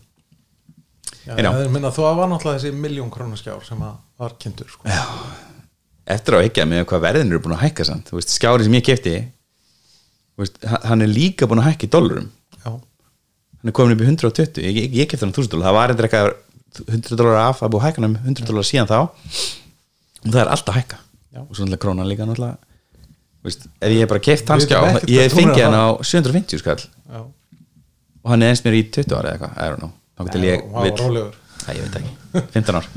já, 1.29 1.33
En 1.39 1.45
já. 1.45 1.51
ég 1.63 1.71
minna, 1.73 1.91
þú 1.95 2.03
var 2.19 2.29
náttúrulega 2.33 2.59
þessi 2.63 2.73
miljón 2.83 3.11
krónaskjár 3.15 3.65
sem 3.67 3.83
að 3.85 3.95
var 4.19 4.35
kynntur 4.43 4.69
sko. 4.73 4.89
eftir 6.09 6.35
á 6.35 6.39
ekki 6.43 6.65
með 6.69 6.85
hvað 6.89 7.03
verðin 7.05 7.33
eru 7.33 7.43
búin 7.45 7.57
að 7.59 7.65
hækka 7.67 7.85
samt, 7.89 8.09
þú 8.11 8.19
veist, 8.19 8.33
skjári 8.35 8.65
sem 8.67 8.77
ég 8.79 8.85
kefti 8.87 9.15
veist, 10.39 10.59
hann- 10.89 11.03
er 11.03 11.11
líka 11.11 11.47
búin 11.51 11.61
að 11.63 11.69
hækka 11.73 11.87
í 11.87 11.91
dollurum. 11.93 12.31
Já, 12.65 12.71
hann 12.71 13.69
er 13.69 13.73
komin 13.77 13.93
upp 13.97 14.01
í 14.03 14.07
120, 14.09 14.63
ég, 14.63 14.77
ég, 14.83 14.95
ég 15.03 15.09
kefti 15.11 15.27
hann 15.27 15.35
1000 15.35 15.51
dólar 15.53 15.69
það 15.69 15.77
var 15.79 15.89
eitthvað 15.95 16.09
eitthvað 16.09 16.95
100 16.95 17.17
dólar 17.19 17.41
af 17.49 17.61
að 17.63 17.71
búið 17.75 17.83
að 17.83 17.87
hækka 17.89 18.01
hann 18.03 18.09
um 18.11 18.17
100 18.25 18.47
dólar 18.49 18.67
síðan 18.69 18.89
þá. 18.89 18.99
Og 20.25 20.33
það 20.33 20.41
er 20.43 20.51
alltaf 20.55 20.75
að 20.75 20.79
hækka. 20.81 20.99
Já. 21.29 21.41
og 21.45 21.53
svo 21.55 21.65
náttúrulega 21.67 21.83
krónan 21.85 22.09
líka 22.09 22.25
náttúrulega 22.25 22.57
Þú 23.49 23.53
veist, 23.53 23.67
ef 23.81 23.95
ég 23.95 24.03
hef 24.05 24.11
bara 24.13 24.23
keft 24.29 24.51
Við 24.53 24.65
skjá 24.67 24.79
ég 25.09 25.33
krónan 25.33 25.59
hann 25.65 25.77
á 25.81 25.87
750 26.05 26.61
skall. 26.61 26.79
Já, 27.09 27.21
og 27.25 28.33
hann 28.35 28.45
er 28.45 28.53
eins 28.53 28.61
mér 28.67 28.77
í 28.77 28.85
20 28.93 29.17
ára 29.17 29.33
eða 29.33 29.37
eitthvað, 29.39 29.59
I 29.59 29.69
don't 29.73 29.81
know. 29.81 29.93
Þá 30.19 30.33
til 30.35 30.43
ég 30.45 30.65
rólegur. 31.01 31.37
Æ, 31.65 31.71
ég 31.79 31.85
veit 31.87 32.01
ekki, 32.03 32.17
15 32.59 32.79
ár. 32.83 32.89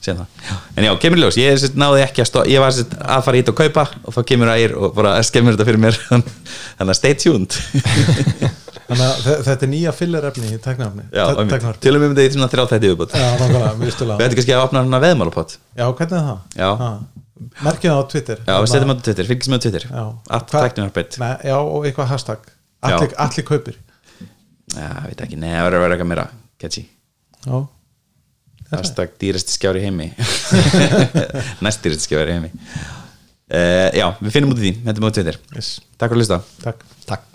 Síðan 0.00 0.22
það, 0.22 0.60
en 0.80 0.84
já, 0.86 0.90
kemur 1.02 1.20
ljós. 1.20 1.36
Ég 1.36 1.64
náði 1.76 2.00
ekki 2.06 2.22
að 2.22 2.28
stó, 2.30 2.40
ég 2.48 2.62
var 2.62 2.72
að 2.72 3.24
fara 3.26 3.36
í 3.36 3.42
þetta 3.42 3.52
og 3.52 3.58
kaupa 3.58 3.82
og 4.08 4.14
þá 4.16 4.20
kemur 4.30 4.52
ægir 4.54 4.72
og 4.80 4.94
bara 4.96 5.10
skemmur 5.26 5.56
þetta 5.58 5.66
fyrir 5.68 5.82
mér. 5.82 5.98
Þannig 6.78 6.94
að 6.94 6.96
stay 6.96 7.18
tuned. 7.20 7.58
Þannig 8.90 9.04
að 9.06 9.20
þe- 9.22 9.36
þetta 9.46 9.66
er 9.66 9.70
nýja 9.70 9.92
fillerefni 9.94 10.48
í 10.50 10.56
einmitt. 10.58 11.66
til 11.84 11.92
og 11.94 12.00
með 12.02 12.14
þetta 12.16 12.24
í 12.24 12.32
svona 12.34 12.48
þrjá 12.50 12.62
þetta 12.72 12.88
yfirbútt 12.88 13.12
við 13.14 14.24
ættum 14.24 14.38
kannski 14.40 14.54
að 14.56 14.62
opna 14.64 14.80
hann 14.82 14.96
að 14.98 15.04
veðmálapott 15.04 15.52
já, 15.78 15.84
hvernig 15.84 16.16
er 16.16 16.24
það? 16.26 16.40
Já. 16.58 16.70
Ha. 16.80 16.88
Merkið 17.64 17.90
það 17.90 18.00
á 18.00 18.04
Twitter. 18.12 18.42
Já, 18.46 18.54
við 18.56 18.70
setjum 18.72 18.92
á 18.92 18.96
Twitter, 19.00 19.28
fylgjum 19.30 19.54
með 19.54 19.60
á 19.60 19.64
Twitter 19.64 19.86
Nei, 21.22 21.32
já, 21.50 21.56
og 21.58 21.88
eitthvað 21.88 22.10
hashtag. 22.12 22.50
Allir, 22.88 23.14
allir 23.24 23.46
kaupir. 23.48 23.78
Já, 24.74 24.88
veit 25.06 25.24
ekki, 25.26 25.40
neða, 25.40 25.56
það 25.56 25.66
verður 25.66 25.78
að 25.78 25.84
vera 25.84 25.96
eitthvað 25.96 26.10
meira 26.12 26.26
catchy. 26.62 26.84
Já, 27.46 27.56
hashtag 28.74 29.16
dýrasti 29.22 29.56
skjár 29.56 29.80
í 29.80 29.86
heimi. 29.86 30.10
Næst 31.64 31.86
dýrasti 31.86 32.10
skjár 32.10 32.30
í 32.30 32.38
heimi. 32.38 32.52
Uh, 33.50 33.88
já, 33.96 34.06
við 34.20 34.36
finnum 34.36 34.54
út 34.54 34.62
í 34.62 34.68
því, 34.68 34.76
er 34.84 35.02
á 35.10 35.16
Twitter. 35.16 35.42
Yes, 35.56 35.74
takk 35.96 36.12
fyrir 36.12 36.20
að 36.20 36.24
hlusta. 36.24 36.40
Takk. 36.68 36.86
Takk 37.08 37.29